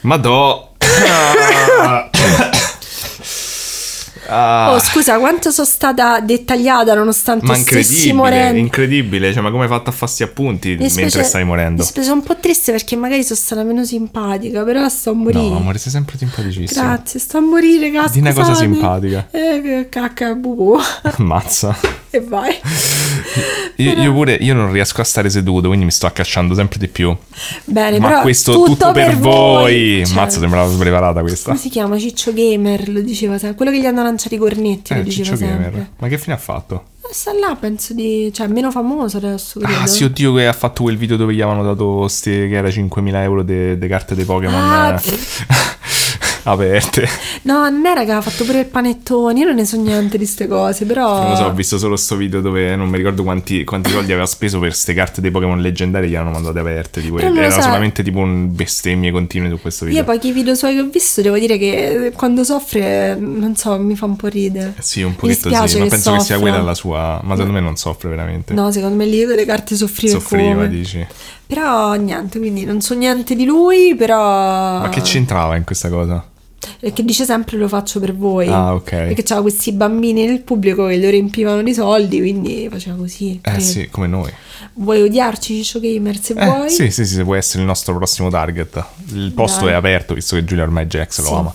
Madò. 0.02 0.72
Ah. 4.34 4.74
Oh, 4.74 4.80
scusa, 4.80 5.20
quanto 5.20 5.52
sono 5.52 5.68
stata 5.68 6.22
dettagliata 6.22 6.94
nonostante 6.94 7.46
ma 7.46 7.54
stessi 7.56 8.08
incredibile, 8.10 8.14
morendo. 8.14 8.58
incredibile, 8.60 9.34
cioè 9.34 9.42
ma 9.42 9.52
come 9.52 9.64
hai 9.64 9.70
fatto 9.70 9.90
a 9.90 9.94
farsi 9.94 10.24
appunti 10.24 10.70
Mi 10.70 10.76
mentre 10.78 11.10
spiace- 11.10 11.24
stai 11.24 11.44
morendo? 11.44 11.82
Mi 11.82 11.88
spiace 11.88 12.12
un 12.12 12.24
po' 12.24 12.38
triste 12.40 12.72
perché 12.72 12.96
magari 12.96 13.24
sono 13.24 13.40
stata 13.40 13.64
meno 13.64 13.84
simpatica, 13.84 14.64
però 14.64 14.88
sto 14.88 15.10
a 15.10 15.14
morire. 15.14 15.42
No, 15.50 15.58
amore, 15.58 15.78
sei 15.80 15.92
sempre 15.92 16.18
simpaticissimo. 16.18 16.82
Grazie, 16.82 17.20
sto 17.20 17.38
a 17.38 17.42
morire, 17.42 17.92
cazzo. 17.92 18.14
Di 18.14 18.20
una 18.20 18.34
cosa 18.34 18.56
simpatica. 18.56 19.28
Eh, 19.32 19.62
che 19.62 19.88
cacca, 19.90 20.34
bubo. 20.34 20.80
Ammazza. 21.18 21.78
e 22.10 22.22
vai. 22.22 22.56
Io, 23.78 23.94
io 24.02 24.14
pure, 24.14 24.36
io 24.36 24.54
non 24.54 24.72
riesco 24.72 25.02
a 25.02 25.04
stare 25.04 25.30
seduto, 25.30 25.68
quindi 25.68 25.86
mi 25.86 25.92
sto 25.92 26.06
accasciando 26.06 26.54
sempre 26.56 26.78
di 26.80 26.88
più. 26.88 27.16
Bene, 27.66 28.00
Ma 28.00 28.08
però 28.08 28.22
questo 28.22 28.54
tutto, 28.54 28.66
tutto, 28.72 28.92
per, 28.92 29.18
voi. 29.18 30.04
Cioè, 30.06 30.16
Mazza, 30.16 30.40
sembrava 30.40 30.72
spreparata 30.72 31.22
questa. 31.22 31.50
Come 31.50 31.58
si 31.60 31.70
chiama? 31.70 31.98
Ciccio 31.98 32.32
Gamer, 32.34 32.88
lo 32.90 33.02
diceva 33.02 33.38
sempre. 33.38 33.56
Quello 33.58 33.72
che 33.72 33.80
gli 33.80 33.86
hanno 33.86 34.04
lanciato 34.04 34.20
i 34.30 34.38
cornetti, 34.38 34.93
lo 34.93 35.01
Eh, 35.01 35.09
Ciccio. 35.09 35.36
Gamer. 35.36 35.89
Ma 35.97 36.07
che 36.07 36.17
fine 36.17 36.36
ha 36.36 36.39
fatto? 36.39 36.86
sta 37.11 37.34
là, 37.34 37.57
penso 37.59 37.93
di... 37.93 38.32
cioè, 38.34 38.47
meno 38.47 38.72
famoso 38.72 39.17
adesso, 39.17 39.59
credo. 39.59 39.80
Ah, 39.82 39.88
sì, 39.88 40.03
oddio, 40.05 40.34
che 40.34 40.47
ha 40.47 40.53
fatto 40.53 40.84
quel 40.84 40.97
video 40.97 41.17
dove 41.17 41.34
gli 41.34 41.41
avevano 41.41 41.63
dato 41.63 42.07
ste, 42.07 42.47
che 42.47 42.55
era 42.55 42.69
5.000 42.69 43.15
euro 43.15 43.43
de 43.78 43.88
carte 43.89 44.15
dei 44.15 44.24
Pokémon 44.24 44.61
Ah, 44.61 45.01
eh, 45.03 45.11
aperte. 46.44 47.08
No, 47.44 47.70
non 47.70 47.86
era 47.86 48.04
che 48.04 48.12
aveva 48.12 48.22
fatto 48.22 48.44
pure 48.46 48.60
il 48.60 48.66
panettone, 48.66 49.39
io 49.39 49.46
non 49.46 49.56
ne 49.56 49.66
so 49.66 49.78
niente 49.78 50.18
di 50.18 50.24
queste 50.24 50.48
cose, 50.48 50.86
però... 50.86 51.22
Non 51.22 51.30
lo 51.32 51.36
so, 51.36 51.44
ho 51.46 51.54
visto 51.54 51.78
solo 51.78 51.96
sto 51.96 52.16
video 52.16 52.42
dove 52.42 52.76
non 52.76 52.89
mi 52.89 52.98
ricordo 52.98 53.24
quanti, 53.24 53.64
quanti 53.64 53.89
soldi 53.92 54.12
aveva 54.12 54.26
speso 54.28 54.60
per 54.60 54.74
ste 54.74 54.94
carte 54.94 55.22
dei 55.22 55.32
Pokémon 55.32 55.60
leggendari 55.60 56.06
che 56.08 56.14
gli 56.14 56.16
hanno 56.16 56.32
mandate 56.32 56.60
aperte. 56.60 57.02
Tipo, 57.02 57.16
Però 57.16 57.28
non 57.28 57.38
lo 57.38 57.42
era 57.44 57.52
so. 57.52 57.62
solamente 57.62 58.04
tipo 58.04 58.20
un 58.20 58.54
bestemmie 58.54 59.12
continue 59.12 59.50
su 59.50 59.60
questo 59.60 59.86
video. 59.86 60.02
Io 60.02 60.06
poi 60.06 60.20
i 60.22 60.32
video 60.32 60.56
suoi 60.56 60.76
che 60.76 60.82
ho 60.82 60.89
visto 60.89 61.22
devo 61.22 61.38
dire 61.38 61.58
che 61.58 62.12
quando 62.16 62.44
soffre, 62.44 63.16
non 63.16 63.56
so, 63.56 63.78
mi 63.80 63.96
fa 63.96 64.06
un 64.06 64.16
po' 64.16 64.28
ridere. 64.28 64.74
Sì, 64.80 65.02
un 65.02 65.16
pochetto 65.16 65.50
sì, 65.68 65.80
ma 65.80 65.88
penso 65.88 66.12
che 66.14 66.20
sia 66.20 66.36
soffra. 66.36 66.39
quella 66.39 66.62
la 66.62 66.74
sua. 66.74 67.20
Ma 67.24 67.34
secondo 67.36 67.54
me 67.54 67.60
non 67.60 67.76
soffre 67.76 68.10
veramente. 68.10 68.54
No, 68.54 68.72
secondo 68.72 68.96
me 68.96 69.06
lì 69.06 69.26
le 69.26 69.46
carte 69.46 69.76
soffriva, 69.76 70.20
Soffriva, 70.20 70.54
come. 70.54 70.70
dici. 70.70 71.06
Però 71.48 71.94
niente, 71.96 72.39
quindi 72.39 72.64
non 72.64 72.80
so 72.80 72.94
niente 72.94 73.36
di 73.36 73.44
lui, 73.44 73.94
però... 73.96 74.80
Ma 74.80 74.89
che 74.89 75.02
c'entrava 75.02 75.58
in 75.58 75.66
questa 75.66 75.89
cosa? 75.89 76.24
Perché 76.80 77.03
dice 77.03 77.26
sempre 77.26 77.57
lo 77.57 77.68
faccio 77.68 77.99
per 77.99 78.16
voi. 78.16 78.47
Ah, 78.47 78.74
ok. 78.74 78.89
Perché 78.89 79.24
c'aveva 79.24 79.41
questi 79.49 79.72
bambini 79.72 80.26
nel 80.26 80.41
pubblico 80.41 80.88
che 80.88 80.97
lo 80.97 81.09
riempivano 81.09 81.62
di 81.64 81.74
soldi, 81.74 82.20
quindi 82.20 82.68
faceva 82.72 82.95
così. 82.97 83.32
Eh 83.34 83.39
credo. 83.41 83.59
sì, 83.59 83.88
come 83.89 84.07
noi. 84.07 84.32
Vuoi 84.74 85.01
odiarci, 85.01 85.55
Ciccio 85.64 85.80
Gamer, 85.80 86.18
se 86.22 86.34
Eh, 86.34 86.45
vuoi? 86.45 86.70
sì, 86.70 86.91
sì, 86.91 87.05
sì, 87.05 87.16
se 87.16 87.24
vuoi 87.24 87.39
essere 87.39 87.59
il 87.62 87.66
nostro 87.68 87.95
prossimo 87.95 88.30
target. 88.30 88.84
Il 89.14 89.32
posto 89.34 89.66
Dai. 89.66 89.74
è 89.74 89.78
aperto, 89.78 90.14
visto 90.14 90.36
che 90.36 90.43
Giulia 90.45 90.64
ormai 90.64 90.86
Jax 90.86 91.20
lo 91.20 91.26
Sì. 91.28 91.34
ama. 91.34 91.53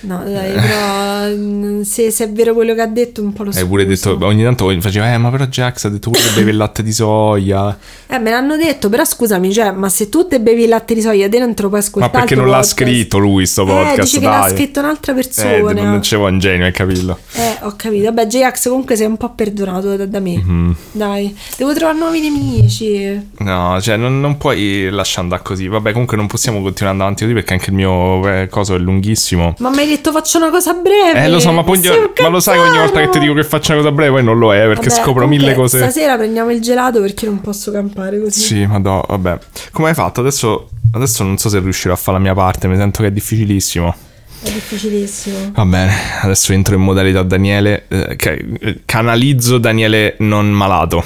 No, 0.00 0.22
dai, 0.24 0.52
però 0.52 1.26
mm, 1.36 1.80
se, 1.82 2.10
se 2.10 2.24
è 2.24 2.30
vero 2.30 2.54
quello 2.54 2.74
che 2.74 2.80
ha 2.82 2.86
detto, 2.86 3.20
un 3.22 3.32
po' 3.32 3.42
lo 3.44 3.50
Hai 3.54 3.66
pure 3.66 3.84
detto, 3.84 4.16
ogni 4.22 4.42
tanto 4.44 4.72
faceva, 4.80 5.12
eh, 5.12 5.18
ma 5.18 5.30
però 5.30 5.44
Jax 5.46 5.84
ha 5.84 5.88
detto 5.88 6.10
pure 6.10 6.22
che 6.22 6.30
beve 6.36 6.50
il 6.50 6.56
latte 6.56 6.82
di 6.82 6.92
soia. 6.92 7.76
Eh, 8.06 8.18
me 8.18 8.30
l'hanno 8.30 8.56
detto, 8.56 8.88
però 8.88 9.04
scusami, 9.04 9.52
cioè, 9.52 9.72
ma 9.72 9.88
se 9.88 10.08
tu 10.08 10.26
te 10.28 10.40
bevi 10.40 10.62
il 10.64 10.68
latte 10.68 10.94
di 10.94 11.00
soia, 11.00 11.28
te 11.28 11.38
non 11.38 11.54
te 11.54 11.62
lo 11.62 11.68
puoi 11.68 11.80
Ma 11.80 11.86
ascoltare. 11.86 12.12
perché 12.18 12.34
il 12.34 12.40
non 12.40 12.48
l'ha 12.50 12.62
scritto 12.62 13.18
lui 13.18 13.46
sto 13.46 13.62
Eh, 13.62 13.66
podcast? 13.66 14.00
dice 14.02 14.18
che 14.20 14.26
dai. 14.26 14.38
l'ha 14.40 14.48
scritto 14.56 14.80
un'altra 14.80 15.12
Eh, 15.12 15.14
persona. 15.16 15.50
tipo, 15.50 15.72
non 15.82 16.00
c'è 16.00 16.16
un 16.16 16.38
genio, 16.38 16.66
hai 16.66 16.72
capito? 16.72 17.18
Eh, 17.34 17.56
ho 17.62 17.72
capito. 17.76 18.04
Vabbè, 18.04 18.26
J-Ax 18.26 18.68
comunque 18.68 18.94
sei 18.96 19.06
un 19.06 19.16
po' 19.16 19.30
perdonato 19.34 19.96
da, 19.96 20.06
da 20.06 20.20
me. 20.20 20.36
Mhm. 20.36 20.76
Dai, 20.92 21.36
devo 21.56 21.74
trovare 21.74 21.98
nuovi 21.98 22.20
nemici. 22.20 23.20
No, 23.38 23.78
cioè 23.80 23.96
non, 23.96 24.20
non 24.20 24.36
puoi 24.38 24.88
lasciare 24.90 25.22
andare 25.22 25.42
così. 25.42 25.66
Vabbè, 25.68 25.90
comunque 25.92 26.16
non 26.16 26.26
possiamo 26.26 26.62
continuare 26.62 26.96
avanti 26.98 27.22
così 27.22 27.34
perché 27.34 27.52
anche 27.54 27.70
il 27.70 27.76
mio 27.76 28.28
eh, 28.28 28.48
coso 28.48 28.74
è 28.74 28.78
lunghissimo. 28.78 29.54
Ma 29.58 29.70
hai 29.70 29.86
detto 29.88 30.12
faccio 30.12 30.38
una 30.38 30.50
cosa 30.50 30.72
breve. 30.74 31.24
Eh, 31.24 31.28
lo 31.28 31.40
so, 31.40 31.52
ma, 31.52 31.62
poi, 31.62 31.80
ma 32.20 32.28
lo 32.28 32.40
sai 32.40 32.58
che 32.58 32.68
ogni 32.68 32.78
volta 32.78 33.00
che 33.00 33.08
ti 33.08 33.18
dico 33.18 33.34
che 33.34 33.44
faccio 33.44 33.72
una 33.72 33.80
cosa 33.82 33.92
breve 33.92 34.12
poi 34.12 34.24
non 34.24 34.38
lo 34.38 34.54
è 34.54 34.66
perché 34.66 34.88
Vabbè, 34.88 35.02
scopro 35.02 35.26
mille 35.26 35.54
cose. 35.54 35.78
Stasera 35.78 36.16
prendiamo 36.16 36.50
il 36.50 36.60
gelato 36.60 37.00
perché 37.00 37.26
non 37.26 37.40
posso 37.40 37.70
campare 37.70 38.20
così. 38.20 38.40
Sì, 38.40 38.66
ma 38.66 38.78
no, 38.78 39.04
vabbè. 39.06 39.38
Come 39.72 39.88
hai 39.88 39.94
fatto? 39.94 40.20
Adesso, 40.20 40.68
adesso 40.92 41.22
non 41.22 41.38
so 41.38 41.48
se 41.48 41.58
riuscirò 41.58 41.94
a 41.94 41.96
fare 41.96 42.18
la 42.18 42.22
mia 42.22 42.34
parte, 42.34 42.68
mi 42.68 42.76
sento 42.76 43.02
che 43.02 43.08
è 43.08 43.12
difficilissimo. 43.12 43.94
È 44.40 44.50
difficilissimo. 44.50 45.50
Va 45.52 45.64
bene, 45.64 45.92
adesso 46.22 46.52
entro 46.52 46.74
in 46.74 46.80
modalità 46.82 47.22
Daniele, 47.22 47.86
eh, 47.88 48.16
eh, 48.16 48.80
canalizzo 48.84 49.58
Daniele 49.58 50.16
non 50.18 50.50
malato. 50.50 51.04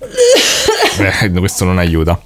Eh, 0.96 1.28
questo 1.32 1.64
non 1.64 1.78
aiuta. 1.78 2.16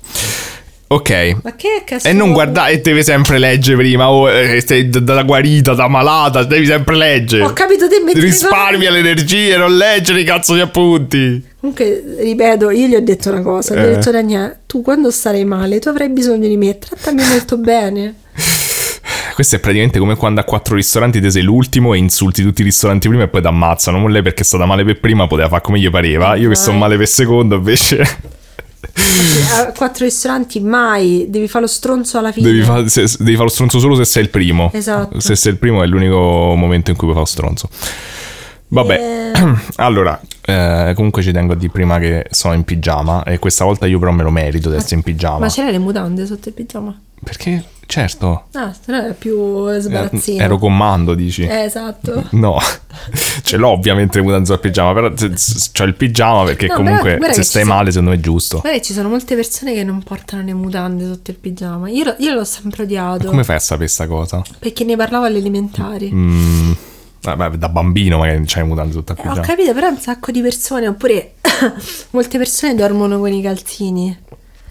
Ok. 0.90 1.36
Ma 1.42 1.54
che 1.54 1.82
cazzo? 1.84 2.08
E 2.08 2.12
non 2.14 2.32
guardare, 2.32 2.72
e 2.72 2.80
devi 2.80 3.04
sempre 3.04 3.38
leggere 3.38 3.76
prima. 3.76 4.10
Oh, 4.10 4.30
eh, 4.30 4.62
sei 4.66 4.88
d- 4.88 5.00
da 5.00 5.22
guarita, 5.22 5.74
da 5.74 5.86
malata, 5.86 6.44
devi 6.44 6.64
sempre 6.64 6.96
leggere. 6.96 7.44
Ho 7.44 7.52
capito 7.52 7.86
te 7.88 8.00
metti 8.02 8.18
Risparmia 8.20 8.90
le 8.90 9.00
energie, 9.00 9.56
non 9.58 9.76
leggere 9.76 10.20
i 10.20 10.24
cazzo 10.24 10.54
di 10.54 10.60
appunti. 10.60 11.44
Comunque, 11.60 12.02
ripeto, 12.20 12.70
io 12.70 12.86
gli 12.86 12.94
ho 12.94 13.02
detto 13.02 13.30
una 13.30 13.42
cosa. 13.42 13.74
Gli 13.74 13.78
ho 13.80 13.82
Eh. 13.82 13.94
detto, 13.96 14.10
Daniele, 14.10 14.60
tu 14.66 14.80
quando 14.80 15.10
starai 15.10 15.44
male, 15.44 15.78
tu 15.78 15.88
avrai 15.88 16.08
bisogno 16.08 16.48
di 16.48 16.56
me. 16.56 16.78
Trattami 16.78 17.22
molto 17.22 17.58
bene. 17.60 18.14
Questo 19.34 19.56
è 19.56 19.58
praticamente 19.60 19.98
come 19.98 20.16
quando 20.16 20.40
a 20.40 20.44
quattro 20.44 20.74
ristoranti 20.74 21.20
te 21.20 21.30
sei 21.30 21.42
l'ultimo 21.42 21.92
e 21.94 21.98
insulti 21.98 22.42
tutti 22.42 22.62
i 22.62 22.64
ristoranti 22.64 23.08
prima 23.08 23.24
e 23.24 23.28
poi 23.28 23.40
ti 23.42 23.46
ammazzano. 23.46 23.98
Non 23.98 24.10
lei 24.10 24.22
perché 24.22 24.40
è 24.40 24.44
stata 24.44 24.64
male 24.64 24.84
per 24.84 24.98
prima 25.00 25.26
poteva 25.26 25.48
fare 25.48 25.60
come 25.60 25.78
gli 25.78 25.90
pareva. 25.90 26.34
Io 26.34 26.48
che 26.48 26.54
sto 26.56 26.70
Vai. 26.70 26.78
male 26.80 26.96
per 26.96 27.06
secondo 27.08 27.56
invece 27.56 28.36
A 29.60 29.72
quattro 29.72 30.04
ristoranti 30.04 30.60
mai 30.60 31.26
devi 31.28 31.48
fare 31.48 31.62
lo 31.64 31.70
stronzo 31.70 32.18
alla 32.18 32.32
fine. 32.32 32.50
devi, 32.50 32.62
fa- 32.62 32.86
se- 32.88 33.04
devi 33.18 33.32
fare 33.32 33.44
lo 33.44 33.48
stronzo 33.50 33.78
solo 33.78 33.94
se 33.94 34.04
sei 34.04 34.22
il 34.24 34.28
primo. 34.30 34.70
Esatto. 34.72 35.20
Se 35.20 35.36
sei 35.36 35.52
il 35.52 35.58
primo 35.58 35.82
è 35.82 35.86
l'unico 35.86 36.54
momento 36.56 36.90
in 36.90 36.96
cui 36.96 37.08
puoi 37.10 37.12
fare 37.12 37.20
lo 37.20 37.24
stronzo. 37.24 37.68
Vabbè, 38.70 39.32
Eh. 39.34 39.54
allora, 39.76 40.20
eh, 40.44 40.92
comunque 40.94 41.22
ci 41.22 41.32
tengo 41.32 41.54
a 41.54 41.56
dire 41.56 41.72
prima 41.72 41.98
che 41.98 42.26
sono 42.30 42.54
in 42.54 42.64
pigiama 42.64 43.22
e 43.22 43.38
questa 43.38 43.64
volta 43.64 43.86
io 43.86 43.98
però 43.98 44.10
me 44.10 44.22
lo 44.22 44.30
merito 44.30 44.68
di 44.70 44.76
essere 44.76 44.96
in 44.96 45.02
pigiama. 45.02 45.38
Ma 45.38 45.48
c'erano 45.48 45.72
le 45.72 45.78
mutande 45.78 46.26
sotto 46.26 46.48
il 46.48 46.54
pigiama? 46.54 46.98
Perché, 47.24 47.64
certo, 47.88 48.44
Ah, 48.52 48.72
se 48.72 48.92
no 48.92 48.98
era 49.02 49.12
più 49.14 49.66
eh, 49.68 49.80
sbarazzino. 49.80 50.42
ero 50.42 50.58
comando, 50.58 51.14
dici. 51.14 51.42
Eh, 51.44 51.62
esatto. 51.64 52.26
No, 52.38 52.58
ce 53.42 53.56
l'ho 53.56 53.68
ovviamente 53.70 54.18
le 54.18 54.24
mutande 54.24 54.44
sul 54.46 54.60
pigiama, 54.60 54.92
però 54.92 55.10
c'ho 55.12 55.84
il 55.84 55.94
pigiama 55.94 56.44
perché 56.44 56.66
No, 56.66 56.74
comunque 56.74 57.16
però 57.16 57.32
se 57.32 57.42
stai 57.42 57.62
ci 57.62 57.66
sono- 57.68 57.74
male 57.78 57.90
secondo 57.90 58.10
me 58.10 58.16
è 58.16 58.20
giusto. 58.20 58.58
Guarda, 58.60 58.80
ci 58.80 58.92
sono 58.92 59.08
molte 59.08 59.34
persone 59.34 59.72
che 59.72 59.82
non 59.84 60.02
portano 60.02 60.42
le 60.42 60.52
mutande 60.54 61.06
sotto 61.06 61.30
il 61.30 61.38
pigiama. 61.38 61.88
Io, 61.88 62.14
io 62.18 62.34
l'ho 62.34 62.44
sempre 62.44 62.82
odiato. 62.82 63.26
Come 63.28 63.42
fai 63.44 63.56
a 63.56 63.60
sapere 63.60 63.88
sta 63.88 64.06
cosa? 64.06 64.42
Perché 64.58 64.84
ne 64.84 64.94
parlavo 64.96 65.24
alle 65.24 65.38
elementari. 65.38 66.10
Mm, 66.12 66.72
vabbè, 67.22 67.56
da 67.56 67.68
bambino 67.70 68.18
magari 68.18 68.36
non 68.36 68.46
c'hai 68.46 68.62
le 68.62 68.68
mutande 68.68 68.92
sotto 68.92 69.12
il 69.12 69.18
Eh, 69.18 69.22
Ho 69.22 69.28
pigiama. 69.28 69.46
capito, 69.46 69.72
però 69.72 69.88
un 69.88 69.98
sacco 69.98 70.30
di 70.30 70.42
persone, 70.42 70.86
oppure 70.88 71.34
molte 72.10 72.36
persone 72.38 72.74
dormono 72.74 73.18
con 73.18 73.32
i 73.32 73.40
calzini. 73.42 74.16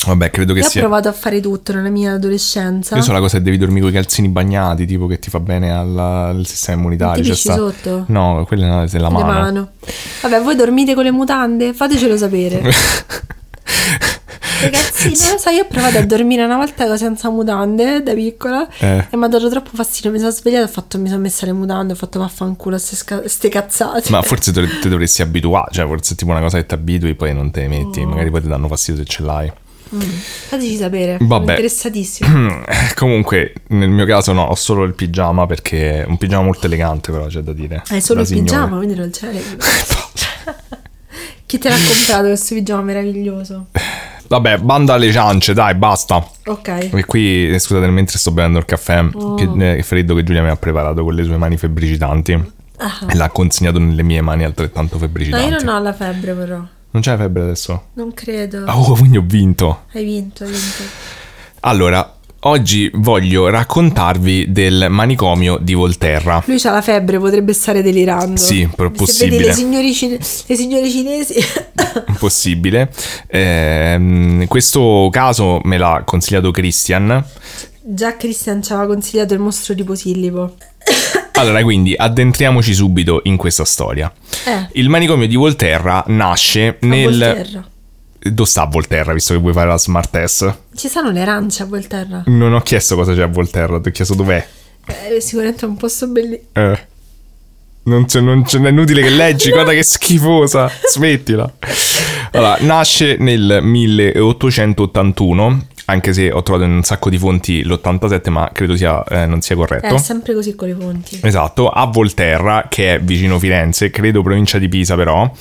Vabbè, 0.06 0.30
credo 0.30 0.54
che 0.54 0.60
Io 0.60 0.66
ho 0.66 0.70
sia... 0.70 0.82
provato 0.82 1.08
a 1.10 1.12
fare 1.12 1.41
tutto 1.41 1.74
nella 1.74 1.89
mia 1.89 2.14
adolescenza. 2.14 2.95
Io 2.95 3.02
so 3.02 3.12
la 3.12 3.20
cosa 3.20 3.38
che 3.38 3.43
devi 3.43 3.58
dormire 3.58 3.82
con 3.82 3.89
i 3.89 3.93
calzini 3.93 4.30
bagnati, 4.30 4.86
tipo 4.86 5.06
che 5.08 5.20
ti 5.20 5.30
fa 5.30 5.39
bene 5.39 5.72
alla- 5.72 6.28
al 6.28 6.45
sistema 6.45 6.78
immunitario. 6.78 7.24
Ti 7.24 7.30
pisci 7.30 7.41
sta- 7.50 7.56
sotto? 7.56 8.04
No, 8.08 8.45
quella 8.48 8.84
è 8.84 8.98
la 9.00 9.08
Le 9.08 9.14
mano. 9.14 9.26
mano. 9.26 9.70
Vabbè, 10.22 10.41
voi 10.41 10.56
dormite 10.56 10.93
con 10.93 11.04
le 11.04 11.12
mutande? 11.12 11.74
Fatecelo 11.74 12.16
sapere. 12.16 12.62
Ragazzi, 14.60 15.10
non 15.22 15.34
lo 15.34 15.38
so, 15.38 15.50
io 15.52 15.64
ho 15.64 15.68
provato 15.68 16.00
a 16.00 16.06
dormire 16.06 16.43
una 16.43 16.56
volta 16.58 16.98
senza 16.98 17.30
mutande 17.30 18.02
da 18.02 18.14
piccola 18.14 18.68
Eh. 18.80 19.06
e 19.10 19.16
mi 19.18 19.24
ha 19.26 19.28
dato 19.28 19.50
troppo 19.50 19.70
fastidio. 19.74 20.10
Mi 20.10 20.18
sono 20.18 20.32
svegliata, 20.32 20.66
ho 20.66 20.68
fatto, 20.70 20.98
mi 20.98 21.10
sono 21.10 21.22
messa 21.22 21.45
le 21.45 21.52
mutande, 21.54 21.93
ho 21.93 21.95
fatto 21.95 22.18
vaffanculo 22.18 22.76
a 22.76 22.80
ste, 22.80 23.50
cazzate. 23.50 24.10
Ma 24.10 24.22
forse 24.24 24.52
te, 24.52 24.68
te 24.82 24.89
dovresti 24.89 25.22
abituare, 25.22 25.70
cioè 25.72 25.86
forse 25.86 26.14
è 26.14 26.18
tipo 26.18 26.32
una 26.32 26.39
cosa 26.39 26.58
che 26.58 26.66
ti 26.66 26.74
abitui 26.74 27.14
poi 27.14 27.34
non 27.36 27.52
te 27.52 27.68
ne 27.68 27.68
metti, 27.68 28.00
Oh. 28.02 28.08
magari 28.08 28.32
poi 28.32 28.41
ti 28.41 28.48
danno 28.48 28.68
fastidio 28.68 29.04
se 29.04 29.08
ce 29.08 29.24
l'hai. 29.24 29.52
Fateci 29.90 30.76
sapere. 30.76 31.18
Vabbè. 31.20 31.52
Interessatissimo. 31.52 32.64
Comunque, 32.96 33.54
nel 33.68 33.90
mio 33.90 34.06
caso 34.06 34.34
no, 34.34 34.44
ho 34.44 34.56
solo 34.56 34.84
il 34.84 34.94
pigiama 34.94 35.46
perché 35.46 36.04
è 36.04 36.06
un 36.08 36.18
pigiama 36.18 36.44
molto 36.44 36.66
elegante 36.68 37.12
però 37.12 37.26
c'è 37.28 37.42
da 37.42 37.54
dire. 37.54 37.84
Hai 37.90 38.02
solo 38.02 38.20
Da 38.20 38.22
il 38.22 38.28
signore. 38.28 38.46
pigiama, 38.46 38.78
quindi 38.78 38.96
non 38.96 39.10
c'è. 39.10 39.30
Chi 41.46 41.58
te 41.60 41.70
l'ha 41.70 41.76
comprato 41.76 42.28
questo 42.28 42.56
pigiama 42.56 42.82
meraviglioso? 42.82 43.68
Vabbè, 44.28 44.58
banda 44.58 44.96
alle 44.96 45.10
ciance, 45.14 45.54
dai, 45.54 45.74
basta. 45.76 46.18
Ok. 46.48 46.90
E 46.92 47.06
qui, 47.06 47.50
eh, 47.54 47.60
scusate, 47.60 47.88
mentre 47.88 48.18
sto 48.18 48.32
bevendo 48.32 48.60
il 48.60 48.66
caffè, 48.66 49.02
Oh. 49.14 49.36
che 49.36 49.78
eh, 49.78 49.84
freddo 49.84 50.14
che 50.16 50.24
Giulia 50.24 50.44
mi 50.44 50.50
ha 50.50 50.58
preparato 50.58 51.04
con 51.06 51.14
le 51.14 51.24
sue 51.24 51.38
mani 51.38 51.56
febbricitanti. 51.56 52.32
E 53.10 53.16
l'ha 53.16 53.30
consegnato 53.30 53.80
nelle 53.80 54.04
mie 54.04 54.22
mani 54.22 54.44
altrettanto 54.44 54.96
No, 54.96 55.00
febbricitanti. 55.00 55.48
io 55.50 55.58
non 55.64 55.74
ho 55.76 55.80
la 55.80 55.94
febbre 55.94 56.34
però. 56.34 56.62
Non 56.98 57.06
c'è 57.06 57.16
febbre 57.16 57.43
adesso? 57.43 57.89
Non 57.93 58.12
credo. 58.12 58.64
Oh, 58.66 58.95
quindi 58.95 59.18
ho 59.18 59.24
vinto. 59.24 59.84
Hai 59.91 60.04
vinto, 60.04 60.45
hai 60.45 60.50
vinto. 60.50 60.84
Allora, 61.60 62.18
oggi 62.39 62.89
voglio 62.95 63.50
raccontarvi 63.50 64.52
del 64.52 64.88
manicomio 64.89 65.60
di 65.62 65.76
Volterra. 65.76 66.41
Lui 66.48 66.58
c'ha 66.58 66.72
la 66.72 66.82
febbre, 66.82 67.20
potrebbe 67.20 67.54
stare 67.54 67.84
delirando. 67.84 68.38
Sì, 68.38 68.68
però 68.76 68.89
possibile. 68.89 69.45
le, 69.45 69.54
signori 69.54 69.93
cine- 69.93 70.18
le 70.18 70.56
signore 70.56 70.89
cinesi. 70.89 71.36
Possibile. 72.18 72.91
Ehm, 73.28 74.48
questo 74.48 75.10
caso 75.12 75.60
me 75.66 75.78
l'ha 75.78 76.02
consigliato 76.04 76.50
Christian. 76.50 77.24
Già 77.84 78.18
Christian 78.18 78.64
ci 78.64 78.74
aveva 78.74 78.88
consigliato 78.88 79.36
il 79.36 79.39
mostro 79.39 79.76
di 79.76 79.84
Posillipo. 79.84 80.56
Allora, 81.38 81.62
quindi 81.62 81.94
addentriamoci 81.96 82.74
subito 82.74 83.22
in 83.26 83.38
questa 83.38 83.64
storia. 83.64 84.12
Eh, 84.46 84.68
Il 84.80 84.90
manicomio 84.90 85.28
di 85.28 85.36
Volterra 85.36 86.04
nasce 86.08 86.68
a 86.68 86.76
nel. 86.82 87.04
Volterra. 87.20 87.70
Dove 88.20 88.50
sta 88.50 88.66
Volterra, 88.66 89.14
visto 89.14 89.34
che 89.34 89.40
vuoi 89.40 89.54
fare 89.54 89.68
la 89.68 89.78
smart 89.78 90.10
test? 90.10 90.58
Ci 90.76 90.88
sono 90.88 91.12
le 91.12 91.22
arance 91.22 91.62
a 91.62 91.66
Volterra. 91.68 92.24
Non 92.26 92.54
ho 92.54 92.62
chiesto 92.62 92.96
cosa 92.96 93.14
c'è 93.14 93.22
a 93.22 93.28
Volterra, 93.28 93.80
ti 93.80 93.90
ho 93.90 93.92
chiesto 93.92 94.16
dov'è. 94.16 94.46
Eh, 94.88 95.22
sicuramente 95.22 95.66
è 95.66 95.70
un 95.70 95.78
posto 95.78 96.08
bellissimo. 96.08 96.48
Eh. 96.54 96.80
Non 97.84 98.06
c'è, 98.06 98.20
non 98.20 98.44
c'è, 98.44 98.60
è 98.60 98.70
inutile 98.70 99.02
che 99.02 99.10
leggi, 99.10 99.52
guarda 99.54 99.72
che 99.72 99.84
schifosa. 99.84 100.70
Smettila. 100.92 101.54
Allora, 102.32 102.58
nasce 102.62 103.18
nel 103.20 103.60
1881, 103.62 105.66
anche 105.86 106.14
se 106.14 106.32
ho 106.32 106.44
trovato 106.44 106.66
in 106.66 106.74
un 106.74 106.84
sacco 106.84 107.10
di 107.10 107.18
fonti 107.18 107.64
l'87, 107.64 108.30
ma 108.30 108.50
credo 108.54 108.76
sia, 108.76 109.04
eh, 109.06 109.26
non 109.26 109.42
sia 109.42 109.56
corretto. 109.56 109.96
È 109.96 109.98
sempre 109.98 110.34
così 110.34 110.54
con 110.56 110.68
le 110.68 110.76
fonti. 110.76 111.20
Esatto, 111.24 111.70
a 111.70 111.86
Volterra, 111.86 112.68
che 112.70 112.96
è 112.96 113.00
vicino 113.00 113.40
Firenze, 113.40 113.90
credo 113.90 114.22
provincia 114.22 114.58
di 114.58 114.68
Pisa 114.68 114.96
però. 114.96 115.32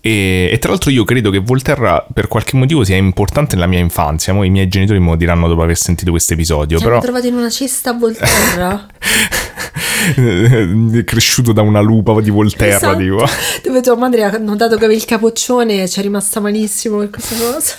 E, 0.00 0.48
e 0.50 0.58
tra 0.58 0.70
l'altro 0.70 0.90
io 0.90 1.04
credo 1.04 1.30
che 1.30 1.38
Volterra 1.38 2.04
per 2.12 2.28
qualche 2.28 2.56
motivo 2.56 2.84
sia 2.84 2.96
importante 2.96 3.56
nella 3.56 3.66
mia 3.66 3.80
infanzia. 3.80 4.32
Mo 4.32 4.44
i 4.44 4.50
miei 4.50 4.68
genitori 4.68 4.98
me 4.98 5.10
lo 5.10 5.16
diranno 5.16 5.48
dopo 5.48 5.62
aver 5.62 5.76
sentito 5.76 6.10
questo 6.10 6.32
episodio. 6.32 6.78
Ti 6.78 6.84
però... 6.84 7.00
trovato 7.00 7.26
in 7.26 7.34
una 7.34 7.50
cesta 7.50 7.90
a 7.90 7.94
Volterra? 7.94 8.86
Cresciuto 11.04 11.52
da 11.52 11.62
una 11.62 11.80
lupa 11.80 12.20
di 12.20 12.30
Volterra, 12.30 12.76
Esatto. 12.76 12.98
tipo. 12.98 13.24
Dove 13.64 13.80
tua 13.80 13.96
madre 13.96 14.24
ha 14.24 14.38
notato 14.38 14.76
che 14.76 14.84
avevi 14.84 14.98
il 15.00 15.04
capoccione 15.06 15.82
e 15.82 15.88
ci 15.88 16.00
è 16.00 16.02
rimasta 16.02 16.40
malissimo 16.40 16.98
per 16.98 17.10
questa 17.10 17.34
cosa. 17.36 17.74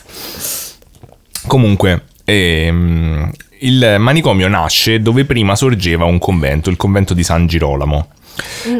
Comunque, 1.47 2.03
ehm, 2.25 3.31
il 3.59 3.95
manicomio 3.99 4.47
nasce 4.47 5.01
dove 5.01 5.25
prima 5.25 5.55
sorgeva 5.55 6.05
un 6.05 6.19
convento, 6.19 6.69
il 6.69 6.77
convento 6.77 7.13
di 7.13 7.23
San 7.23 7.47
Girolamo. 7.47 8.07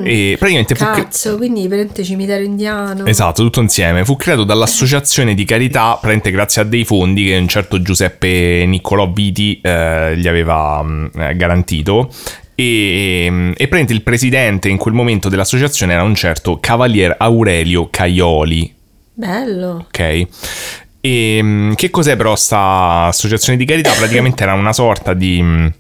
E 0.04 0.36
praticamente 0.40 0.76
fu 0.76 0.86
Cazzo, 0.86 1.38
quindi 1.38 1.68
veramente 1.68 2.04
cimitero 2.04 2.44
indiano. 2.44 3.06
Esatto, 3.06 3.44
tutto 3.44 3.62
insieme. 3.62 4.06
Fu 4.06 4.16
creato 4.16 4.44
dall'associazione 4.44 5.34
di 5.34 5.44
carità, 5.44 5.90
praticamente 5.92 6.32
grazie 6.32 6.62
a 6.62 6.66
dei 6.66 6.86
fondi 6.86 7.26
che 7.26 7.38
un 7.38 7.48
certo 7.48 7.82
Giuseppe 7.82 8.64
Niccolò 8.66 9.12
Viti 9.12 9.60
eh, 9.62 10.16
gli 10.18 10.28
aveva 10.28 10.82
mh, 10.82 11.12
eh, 11.16 11.36
garantito. 11.36 12.10
E, 12.62 13.26
e 13.26 13.54
praticamente 13.56 13.94
il 13.94 14.04
presidente 14.04 14.70
in 14.70 14.78
quel 14.78 14.94
momento 14.94 15.30
dell'associazione 15.30 15.94
era 15.94 16.04
un 16.04 16.14
certo 16.14 16.60
Cavalier 16.60 17.16
Aurelio 17.18 17.90
Caioli, 17.90 18.72
Bello. 19.14 19.86
ok? 19.88 20.28
E 21.02 21.42
mh, 21.42 21.74
che 21.76 21.90
cos'è 21.90 22.16
però 22.16 22.36
sta 22.36 23.06
associazione 23.08 23.58
di 23.58 23.66
carità? 23.66 23.92
Praticamente 23.94 24.44
era 24.44 24.54
una 24.54 24.74
sorta 24.74 25.14
di 25.16 25.42
mh, 25.42 25.74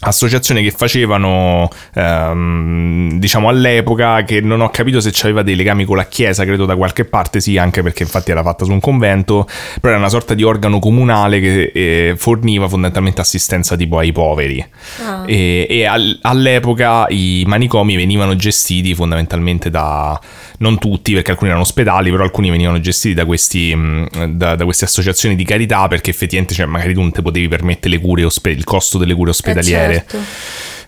associazione 0.00 0.62
che 0.62 0.70
facevano 0.70 1.68
ehm, 1.94 3.18
diciamo 3.18 3.48
all'epoca 3.48 4.24
che 4.24 4.40
non 4.40 4.60
ho 4.60 4.70
capito 4.70 5.00
se 5.00 5.12
aveva 5.22 5.42
dei 5.42 5.56
legami 5.56 5.84
con 5.84 5.96
la 5.96 6.06
chiesa 6.06 6.44
credo 6.44 6.64
da 6.64 6.76
qualche 6.76 7.04
parte 7.04 7.40
sì 7.40 7.58
anche 7.58 7.82
perché 7.82 8.02
infatti 8.02 8.30
era 8.30 8.42
fatta 8.42 8.64
su 8.64 8.72
un 8.72 8.80
convento 8.80 9.46
però 9.80 9.92
era 9.92 9.98
una 9.98 10.08
sorta 10.08 10.34
di 10.34 10.42
organo 10.42 10.78
comunale 10.78 11.40
che 11.40 11.72
eh, 11.74 12.14
forniva 12.16 12.68
fondamentalmente 12.68 13.20
assistenza 13.20 13.76
tipo 13.76 13.98
ai 13.98 14.12
poveri. 14.12 14.64
Ah. 15.04 15.24
e, 15.26 15.66
e 15.68 15.84
al- 15.84 16.18
all'epoca 16.22 17.06
i 17.08 17.44
manicomi 17.46 17.96
venivano 17.96 18.36
gestiti 18.36 18.94
fondamentalmente 18.94 19.70
da 19.70 20.18
non 20.58 20.78
tutti 20.78 21.12
perché 21.14 21.30
alcuni 21.30 21.50
erano 21.50 21.64
ospedali 21.64 22.10
però 22.10 22.22
alcuni 22.22 22.50
venivano 22.50 22.80
gestiti 22.80 23.14
da, 23.14 23.24
questi, 23.24 23.74
mh, 23.74 24.36
da, 24.36 24.56
da 24.56 24.64
queste 24.64 24.84
associazioni 24.84 25.36
di 25.36 25.44
carità 25.44 25.88
perché 25.88 26.10
effettivamente 26.10 26.54
cioè, 26.54 26.66
magari 26.66 26.94
tu 26.94 27.00
non 27.00 27.12
ti 27.12 27.22
potevi 27.22 27.48
permettere 27.48 27.94
le 27.94 28.00
cure 28.00 28.24
ospe- 28.24 28.50
il 28.50 28.64
costo 28.64 28.98
delle 28.98 29.14
cure 29.14 29.30
ospedaliere 29.30 29.89
Eh, 29.90 30.04
certo. 30.06 30.18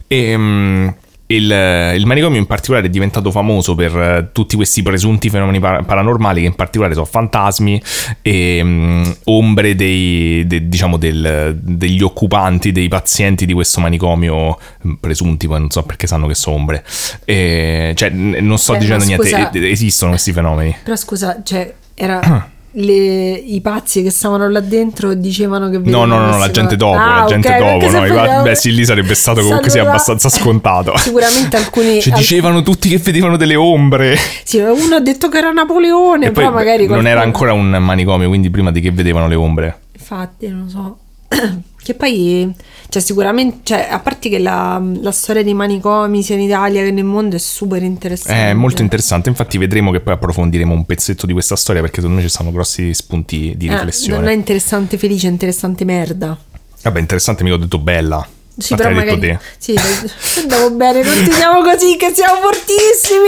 e 0.07 0.37
mm, 0.37 0.89
il, 1.33 1.95
il 1.97 2.05
manicomio 2.05 2.39
in 2.39 2.45
particolare 2.45 2.89
è 2.89 2.91
diventato 2.91 3.31
famoso 3.31 3.75
per 3.75 3.97
eh, 3.97 4.29
tutti 4.33 4.55
questi 4.55 4.83
presunti 4.83 5.31
fenomeni 5.31 5.61
par- 5.61 5.83
paranormali 5.83 6.43
che 6.43 6.47
in 6.49 6.55
particolare 6.55 6.93
sono 6.93 7.07
fantasmi 7.07 7.81
e 8.21 8.61
mm, 8.63 9.05
ombre 9.25 9.75
dei, 9.75 10.47
de- 10.47 10.69
diciamo 10.69 10.99
del- 10.99 11.59
degli 11.59 12.03
occupanti, 12.03 12.71
dei 12.71 12.89
pazienti 12.89 13.47
di 13.47 13.55
questo 13.55 13.81
manicomio 13.81 14.59
mm, 14.87 14.93
presunti, 15.01 15.47
poi 15.47 15.61
non 15.61 15.71
so 15.71 15.83
perché 15.85 16.07
sanno 16.07 16.27
che 16.27 16.35
sono 16.35 16.57
ombre. 16.57 16.85
E, 17.25 17.93
cioè, 17.97 18.11
n- 18.11 18.37
non 18.41 18.59
sto 18.59 18.73
Beh, 18.75 18.79
dicendo 18.81 19.05
niente, 19.05 19.25
scusa- 19.29 19.51
e- 19.53 19.71
esistono 19.71 20.11
questi 20.11 20.33
fenomeni. 20.33 20.77
Però 20.83 20.97
scusa, 20.97 21.41
cioè, 21.43 21.73
era 21.95 22.21
le- 22.75 23.33
i 23.35 23.61
pazzi 23.61 24.03
che 24.03 24.11
stavano 24.11 24.49
là 24.49 24.61
dentro 24.61 25.15
dicevano 25.15 25.67
che 25.69 25.77
No, 25.79 25.83
vedevano 25.83 26.15
no, 26.17 26.21
no, 26.27 26.31
no, 26.33 26.39
la 26.39 26.51
gente 26.51 26.77
dopo, 26.77 26.97
Ah, 26.99 27.21
la 27.21 27.25
gente 27.27 27.49
ok, 27.49 27.59
dopo. 27.59 27.91
No, 27.91 27.99
vogliamo- 28.07 28.43
beh, 28.43 28.55
sì, 28.55 28.75
lì 28.75 28.85
sarebbe 28.85 29.15
stato 29.15 29.41
comunque 29.45 29.69
sia 29.71 29.81
Allora- 29.81 29.97
abbastanza 29.97 30.29
scontato. 30.29 30.97
Sicuramente 30.99 31.57
alcuni... 31.57 32.01
Al- 32.03 32.13
dicevano 32.19 32.63
tutti 32.63 32.89
che 32.89 32.99
vedevano 32.99 33.37
delle 33.37 33.57
ombre. 33.57 34.17
Sì, 34.45 34.59
uno 34.59 34.97
ha 34.97 35.01
detto 35.01 35.29
che 35.29 35.39
era 35.39 35.51
Napoleone, 35.51 36.27
E 36.27 36.31
poi 36.31 36.45
però 36.45 36.55
magari... 36.55 36.87
non 36.87 37.07
era 37.07 37.21
qualcuno- 37.23 37.51
ancora 37.51 37.79
un 37.79 37.85
manicomio, 37.85 38.29
quindi 38.29 38.51
prima 38.51 38.71
di 38.71 38.81
che 38.81 38.91
vedevano 38.91 39.29
le 39.29 39.35
ombre. 39.35 39.79
Infatti, 39.93 40.49
non 40.49 40.63
lo 40.65 40.69
so. 40.69 40.99
Che 41.83 41.95
poi, 41.95 42.53
cioè, 42.89 43.03
sicuramente, 43.03 43.59
cioè, 43.65 43.89
a 43.91 43.99
parte 43.99 44.29
che 44.29 44.39
la, 44.39 44.81
la 45.01 45.11
storia 45.11 45.43
dei 45.43 45.55
manicomi 45.55 46.23
sia 46.23 46.37
in 46.37 46.43
Italia 46.43 46.83
che 46.85 46.91
nel 46.93 47.05
mondo 47.05 47.37
è 47.37 47.39
super 47.39 47.83
interessante. 47.83 48.51
È 48.51 48.53
molto 48.55 48.83
interessante, 48.83 49.29
infatti 49.29 49.59
vedremo 49.59 49.91
che 49.91 50.01
poi 50.01 50.15
approfondiremo 50.15 50.73
un 50.73 50.85
pezzetto 50.87 51.27
di 51.27 51.33
questa 51.33 51.57
storia 51.57 51.81
perché 51.81 51.97
secondo 52.01 52.21
me 52.21 52.27
ci 52.27 52.33
sono 52.33 52.53
grossi 52.53 52.95
spunti 52.95 53.55
di 53.57 53.67
Eh, 53.67 53.73
riflessione. 53.73 54.19
non 54.21 54.29
è 54.29 54.35
interessante 54.35 54.97
felice, 54.99 55.27
è 55.27 55.31
interessante 55.31 55.85
merda. 55.85 56.39
Vabbè, 56.83 57.01
interessante, 57.01 57.43
mica 57.43 57.57
ho 57.57 57.59
detto 57.59 57.79
bella. 57.79 58.27
Sì, 58.57 58.75
Ma 58.75 58.79
però 58.79 58.91
magari... 58.91 59.39
Sì, 59.57 59.75
andiamo 60.41 60.71
bene, 60.71 61.03
continuiamo 61.03 61.63
così 61.63 61.97
che 61.97 62.13
siamo 62.15 62.41
fortissimi. 62.41 63.27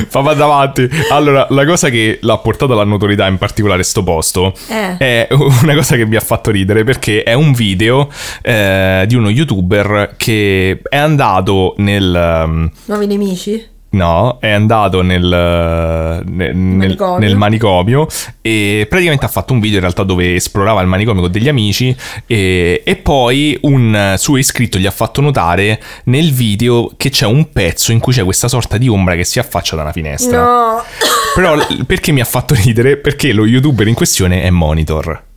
te. 0.00 0.06
Fa 0.10 0.20
va 0.20 0.34
davanti. 0.34 0.88
Allora, 1.10 1.46
la 1.50 1.64
cosa 1.66 1.88
che 1.90 2.18
l'ha 2.22 2.38
portata 2.38 2.72
alla 2.72 2.84
notorietà, 2.84 3.26
in 3.26 3.38
particolare 3.38 3.82
sto 3.82 4.02
posto, 4.02 4.54
Eh. 4.68 4.96
è 4.96 5.28
una 5.62 5.74
cosa 5.74 5.96
che 5.96 6.06
mi 6.06 6.16
ha 6.16 6.20
fatto 6.20 6.50
ridere 6.50 6.84
perché 6.84 7.22
è 7.22 7.34
un 7.34 7.52
video 7.52 8.08
eh, 8.40 9.04
di 9.06 9.14
uno 9.14 9.28
youtuber 9.28 10.14
che 10.16 10.80
è 10.88 10.96
andato 10.96 11.74
nel... 11.78 12.42
um, 12.44 12.70
Nuovi 12.86 13.06
nemici? 13.06 13.70
No, 13.92 14.38
è 14.40 14.50
andato 14.50 15.02
nel, 15.02 16.22
nel, 16.24 16.56
Manicomio. 16.56 17.18
nel 17.18 17.36
manicomio 17.36 18.06
e 18.40 18.86
praticamente 18.88 19.26
ha 19.26 19.28
fatto 19.28 19.52
un 19.52 19.60
video 19.60 19.76
in 19.76 19.82
realtà 19.82 20.02
dove 20.02 20.34
esplorava 20.34 20.80
il 20.80 20.86
manicomio 20.86 21.20
con 21.20 21.30
degli 21.30 21.48
amici 21.48 21.94
e, 22.26 22.82
e 22.84 22.96
poi 22.96 23.58
un 23.62 24.14
suo 24.16 24.38
iscritto 24.38 24.78
gli 24.78 24.86
ha 24.86 24.90
fatto 24.90 25.20
notare 25.20 25.78
nel 26.04 26.32
video 26.32 26.92
che 26.96 27.10
c'è 27.10 27.26
un 27.26 27.50
pezzo 27.52 27.92
in 27.92 27.98
cui 27.98 28.14
c'è 28.14 28.24
questa 28.24 28.48
sorta 28.48 28.78
di 28.78 28.88
ombra 28.88 29.14
che 29.14 29.24
si 29.24 29.38
affaccia 29.38 29.76
da 29.76 29.82
una 29.82 29.92
finestra. 29.92 30.42
No. 30.42 30.82
Però 31.34 31.56
perché 31.84 32.12
mi 32.12 32.20
ha 32.20 32.26
fatto 32.26 32.54
ridere? 32.54 32.96
Perché 32.96 33.32
lo 33.32 33.44
youtuber 33.44 33.86
in 33.86 33.94
questione 33.94 34.42
è 34.42 34.48
Monitor. 34.48 35.30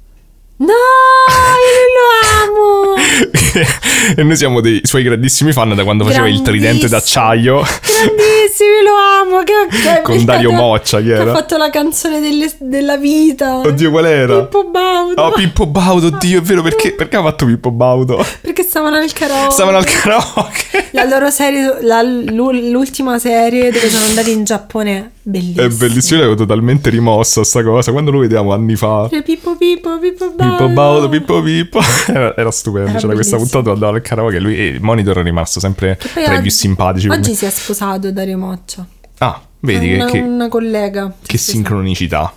No, 0.57 0.67
io 0.67 1.83
lo 1.97 2.53
amo. 2.53 2.95
e 4.15 4.23
noi 4.23 4.37
siamo 4.37 4.61
dei 4.61 4.79
suoi 4.83 5.03
grandissimi 5.03 5.51
fan 5.51 5.75
da 5.75 5.83
quando 5.83 6.05
faceva 6.05 6.29
il 6.29 6.41
tridente 6.41 6.87
d'acciaio. 6.87 7.55
Grandissimi, 7.61 8.81
lo 8.83 8.95
amo. 8.95 9.43
Che, 9.43 9.53
che 9.69 10.01
Con 10.03 10.23
Dario 10.23 10.51
Moccia, 10.51 10.99
chi 10.99 11.07
che 11.07 11.13
era? 11.13 11.31
ha 11.31 11.35
fatto 11.35 11.57
la 11.57 11.69
canzone 11.69 12.21
delle- 12.21 12.53
della 12.59 12.95
vita. 12.95 13.57
Oddio, 13.57 13.91
qual 13.91 14.05
era? 14.05 14.43
Pippo 14.43 14.63
Baudo. 14.69 15.21
Oh, 15.21 15.31
Pippo 15.31 15.65
Baudo, 15.65 16.07
oddio, 16.07 16.39
è 16.39 16.41
vero, 16.41 16.61
perché, 16.61 16.93
perché 16.93 17.17
ha 17.17 17.21
fatto 17.21 17.45
Pippo 17.45 17.71
Baudo? 17.71 18.25
Perché 18.39 18.63
stavano 18.63 18.95
al 18.95 19.11
karaoke. 19.11 19.51
Stavano 19.51 19.77
al 19.77 19.85
karaoke. 19.85 20.87
La 20.91 21.03
loro 21.03 21.29
serie, 21.31 21.79
la- 21.81 22.01
l'u- 22.01 22.51
l'ultima 22.71 23.19
serie 23.19 23.71
dove 23.71 23.89
sono 23.89 24.05
andati 24.05 24.31
in 24.31 24.45
Giappone, 24.45 25.11
bellissima. 25.21 25.63
È 25.63 25.67
bellissimo, 25.69 26.19
io 26.19 26.25
l'avevo 26.27 26.41
totalmente 26.45 26.89
rimossa 26.89 27.43
sta 27.43 27.61
cosa. 27.61 27.91
Quando 27.91 28.11
lo 28.11 28.19
vediamo 28.19 28.53
anni 28.53 28.75
fa. 28.77 29.09
Pippo 29.09 29.55
Pippo, 29.57 29.99
Pippo 29.99 30.29
Baudo. 30.31 30.44
Pippo 30.49 30.69
Baudo, 30.69 31.09
Pippo 31.09 31.41
Pippo. 31.41 31.79
Era, 32.07 32.35
era 32.35 32.51
stupendo. 32.51 32.89
Era 32.89 32.99
C'era 32.99 33.13
questa 33.13 33.35
bellissimo. 33.37 33.61
puntata 33.61 33.71
andava 33.73 33.95
al 33.95 34.01
karaoke. 34.01 34.39
Lui 34.39 34.57
e 34.57 34.65
il 34.67 34.81
monitor 34.81 35.17
è 35.19 35.23
rimasto 35.23 35.59
sempre 35.59 35.97
tra 35.97 36.35
i 36.37 36.41
più 36.41 36.51
simpatici. 36.51 37.07
Oggi 37.09 37.33
si 37.33 37.45
è 37.45 37.49
sposato 37.49 38.11
Dario 38.11 38.37
Moccia. 38.37 38.85
Ah, 39.19 39.41
vedi 39.61 39.87
che, 39.89 39.95
una, 39.95 40.05
che- 40.05 40.19
una 40.19 40.47
collega. 40.49 41.13
che 41.25 41.37
sì, 41.37 41.51
sincronicità. 41.51 42.33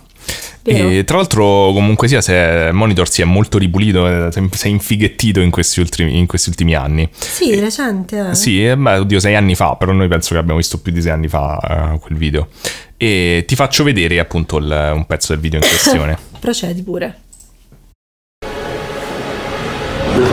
E 0.61 1.03
tra 1.03 1.15
l'altro, 1.17 1.71
comunque 1.73 2.07
sia, 2.07 2.21
se 2.21 2.69
Monitor 2.71 3.09
si 3.09 3.23
è 3.23 3.25
molto 3.25 3.57
ripulito, 3.57 4.05
eh, 4.27 4.31
si 4.31 4.67
è 4.67 4.69
infighettito 4.69 5.39
in 5.39 5.49
questi 5.49 5.79
ultimi, 5.79 6.15
in 6.19 6.27
questi 6.27 6.49
ultimi 6.49 6.75
anni. 6.75 7.09
Sì, 7.17 7.59
recente. 7.59 8.29
Eh. 8.31 8.35
Sì, 8.35 8.63
eh, 8.63 8.77
beh, 8.77 8.97
oddio, 8.99 9.19
sei 9.19 9.33
anni 9.35 9.55
fa, 9.55 9.75
però 9.75 9.93
noi 9.93 10.07
penso 10.07 10.33
che 10.33 10.39
abbiamo 10.39 10.57
visto 10.59 10.79
più 10.79 10.91
di 10.91 11.01
sei 11.01 11.11
anni 11.11 11.27
fa 11.27 11.93
eh, 11.95 11.99
quel 11.99 12.17
video. 12.17 12.49
E 12.97 13.45
ti 13.47 13.55
faccio 13.55 13.83
vedere 13.83 14.19
appunto 14.19 14.57
il- 14.57 14.91
un 14.93 15.05
pezzo 15.07 15.31
del 15.33 15.41
video 15.41 15.59
in 15.59 15.65
questione. 15.67 16.17
Procedi 16.39 16.83
pure. 16.83 17.15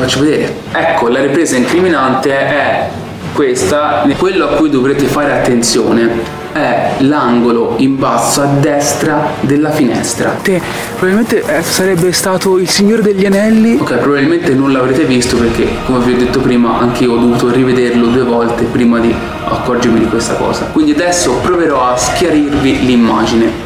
Faccio 0.01 0.21
vedere. 0.21 0.55
Ecco, 0.73 1.09
la 1.09 1.21
ripresa 1.21 1.57
incriminante 1.57 2.31
è 2.31 2.89
questa. 3.33 4.07
Quello 4.17 4.45
a 4.45 4.49
cui 4.55 4.71
dovrete 4.71 5.07
fare 5.07 5.33
attenzione 5.33 6.45
è 6.53 6.95
l'angolo 6.99 7.75
in 7.79 7.99
basso 7.99 8.41
a 8.43 8.47
destra 8.47 9.33
della 9.41 9.71
finestra. 9.71 10.37
Te, 10.43 10.61
probabilmente 10.97 11.43
eh, 11.43 11.63
sarebbe 11.63 12.13
stato 12.13 12.59
il 12.59 12.69
Signore 12.69 13.03
degli 13.03 13.27
Anelli. 13.27 13.77
Ok, 13.79 13.97
probabilmente 13.99 14.55
non 14.55 14.73
l'avrete 14.73 15.05
visto 15.05 15.37
perché, 15.37 15.69
come 15.85 15.99
vi 16.05 16.15
ho 16.15 16.17
detto 16.17 16.41
prima, 16.41 16.79
anche 16.79 17.05
io 17.05 17.13
ho 17.13 17.19
dovuto 17.19 17.51
rivederlo 17.51 18.07
due 18.07 18.23
volte 18.23 18.65
prima 18.65 18.99
di 18.99 19.15
accorgermi 19.45 19.99
di 19.99 20.07
questa 20.07 20.35
cosa. 20.35 20.71
Quindi 20.73 20.93
adesso 20.93 21.33
proverò 21.43 21.91
a 21.93 21.97
schiarirvi 21.97 22.87
l'immagine. 22.87 23.65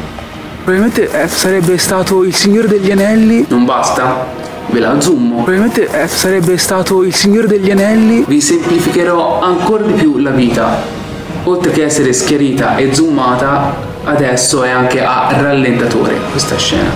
Probabilmente 0.63 1.09
eh, 1.09 1.27
sarebbe 1.27 1.77
stato 1.77 2.23
il 2.23 2.35
Signore 2.35 2.67
degli 2.67 2.91
Anelli. 2.91 3.45
Non 3.47 3.63
basta? 3.63 4.49
Ve 4.69 4.79
la 4.79 5.01
zoom. 5.01 5.43
Probabilmente 5.43 5.87
eh, 5.87 6.07
sarebbe 6.07 6.57
stato 6.57 7.03
il 7.03 7.13
Signore 7.13 7.47
degli 7.47 7.71
Anelli. 7.71 8.23
Vi 8.27 8.39
semplificherò 8.39 9.41
ancora 9.41 9.83
di 9.83 9.93
più 9.93 10.17
la 10.17 10.31
vita. 10.31 10.99
Oltre 11.43 11.71
che 11.71 11.83
essere 11.83 12.13
schiarita 12.13 12.77
e 12.77 12.93
zoomata, 12.93 13.75
adesso 14.03 14.63
è 14.63 14.69
anche 14.69 15.03
a 15.03 15.29
rallentatore 15.31 16.15
questa 16.31 16.57
scena. 16.57 16.89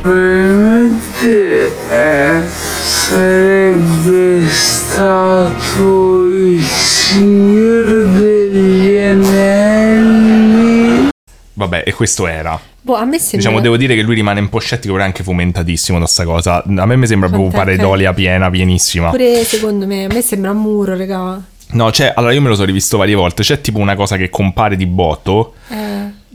Probabilmente 0.00 1.72
eh, 1.90 2.40
sarebbe 2.82 4.46
stato 4.48 6.26
il 6.26 6.62
Signore 6.62 8.12
degli 8.12 8.98
Anelli. 8.98 11.08
Vabbè, 11.54 11.84
e 11.86 11.94
questo 11.94 12.26
era. 12.26 12.60
Boh, 12.86 12.94
a 12.94 13.04
me 13.04 13.18
sembra... 13.18 13.38
Diciamo, 13.38 13.58
devo 13.58 13.76
dire 13.76 13.96
che 13.96 14.02
lui 14.02 14.14
rimane 14.14 14.38
un 14.38 14.48
po' 14.48 14.60
scettico, 14.60 14.92
però 14.92 15.02
è 15.04 15.08
anche 15.08 15.24
fomentatissimo 15.24 15.98
da 15.98 16.06
sta 16.06 16.22
cosa. 16.22 16.62
A 16.64 16.86
me 16.86 16.94
mi 16.94 17.08
sembra 17.08 17.28
proprio 17.28 17.50
pareidolia 17.50 18.14
piena, 18.14 18.48
pienissima. 18.48 19.10
Pure 19.10 19.42
secondo 19.42 19.88
me, 19.88 20.04
a 20.04 20.08
me 20.08 20.22
sembra 20.22 20.52
un 20.52 20.58
muro, 20.58 20.96
raga. 20.96 21.42
No, 21.70 21.90
c'è, 21.90 22.12
allora 22.14 22.32
io 22.32 22.40
me 22.40 22.48
lo 22.48 22.54
sono 22.54 22.66
rivisto 22.66 22.96
varie 22.96 23.16
volte. 23.16 23.42
C'è 23.42 23.60
tipo 23.60 23.80
una 23.80 23.96
cosa 23.96 24.16
che 24.16 24.30
compare 24.30 24.76
di 24.76 24.86
botto, 24.86 25.54
Eh, 25.68 25.74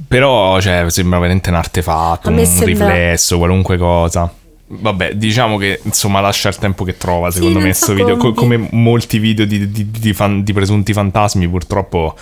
però 0.05 0.59
cioè, 0.59 0.83
sembra 0.89 1.19
veramente 1.19 1.47
un 1.51 1.55
artefatto, 1.55 2.27
un 2.27 2.35
me 2.35 2.43
sembra- 2.43 2.65
riflesso, 2.65 3.37
qualunque 3.37 3.77
cosa. 3.77 4.29
Vabbè, 4.73 5.13
diciamo 5.13 5.55
che 5.55 5.79
insomma 5.83 6.19
lascia 6.19 6.49
il 6.49 6.57
tempo 6.57 6.83
che 6.83 6.97
trova, 6.97 7.29
Sì, 7.31 7.37
secondo 7.37 7.59
me, 7.59 7.63
non 7.63 7.71
questo 7.71 7.85
so 7.85 7.93
video. 7.93 8.17
Co- 8.17 8.33
come- 8.33 8.57
come 8.57 8.69
molti 8.73 9.19
video 9.19 9.45
di, 9.45 9.71
di- 9.71 9.89
di 9.89 10.11
fan- 10.13 10.43
di 10.43 10.51
presunti 10.51 10.91
fantasmi, 10.91 11.47
purtroppo. 11.47 12.13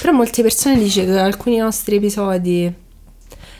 però 0.00 0.12
molte 0.14 0.40
persone 0.40 0.78
dicono 0.78 1.04
che 1.12 1.18
alcuni 1.18 1.58
nostri 1.58 1.96
episodi... 1.96 2.84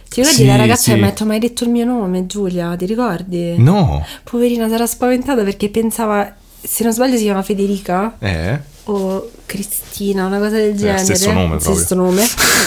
Ti 0.08 0.20
ricordi 0.20 0.42
Sì, 0.42 0.46
la 0.46 0.56
ragazza 0.56 0.82
sì. 0.82 0.90
che 0.90 0.96
mi 0.96 1.02
ha 1.02 1.06
detto 1.06 1.24
ma 1.24 1.32
hai 1.34 1.38
detto 1.38 1.64
il 1.64 1.70
mio 1.70 1.84
nome, 1.84 2.26
Giulia, 2.26 2.74
ti 2.76 2.86
ricordi? 2.86 3.54
No, 3.58 4.04
Poverina, 4.24 4.68
sarà 4.68 4.86
spaventata 4.86 5.42
perché 5.42 5.68
pensava, 5.68 6.34
se 6.60 6.84
non 6.84 6.92
sbaglio 6.92 7.16
si 7.16 7.24
chiama 7.24 7.42
Federica 7.42 8.16
eh. 8.18 8.58
o 8.84 9.30
Cristina, 9.46 10.26
una 10.26 10.38
cosa 10.38 10.56
del 10.56 10.74
genere. 10.76 10.98
stesso 10.98 11.32
nome 11.32 11.56
proprio. 11.56 11.74
Stesso 11.74 11.94
nome. 11.94 12.22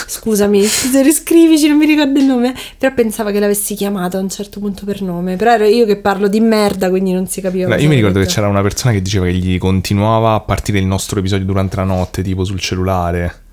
Scusami, 0.08 0.64
se 0.66 1.02
riscrivici 1.04 1.68
non 1.68 1.78
mi 1.78 1.86
ricordo 1.86 2.18
il 2.18 2.26
nome. 2.26 2.56
Però 2.78 2.94
pensava 2.94 3.32
che 3.32 3.40
l'avessi 3.40 3.76
chiamata 3.76 4.18
a 4.18 4.22
un 4.22 4.30
certo 4.30 4.60
punto 4.60 4.86
per 4.86 5.02
nome. 5.02 5.36
Però 5.36 5.52
ero 5.52 5.66
io 5.66 5.86
che 5.86 5.98
parlo 5.98 6.28
di 6.28 6.40
merda, 6.40 6.90
quindi 6.90 7.12
non 7.12 7.28
si 7.28 7.42
capiva. 7.42 7.68
Cosa 7.68 7.80
io 7.80 7.90
mi 7.90 7.96
ricordo 7.96 8.20
che 8.20 8.26
c'era 8.26 8.48
una 8.48 8.62
persona 8.62 8.94
che 8.94 9.02
diceva 9.02 9.26
che 9.26 9.34
gli 9.34 9.58
continuava 9.58 10.34
a 10.34 10.40
partire 10.40 10.80
il 10.80 10.86
nostro 10.86 11.20
episodio 11.20 11.46
durante 11.46 11.76
la 11.76 11.84
notte, 11.84 12.24
tipo 12.24 12.44
sul 12.44 12.60
cellulare. 12.60 13.48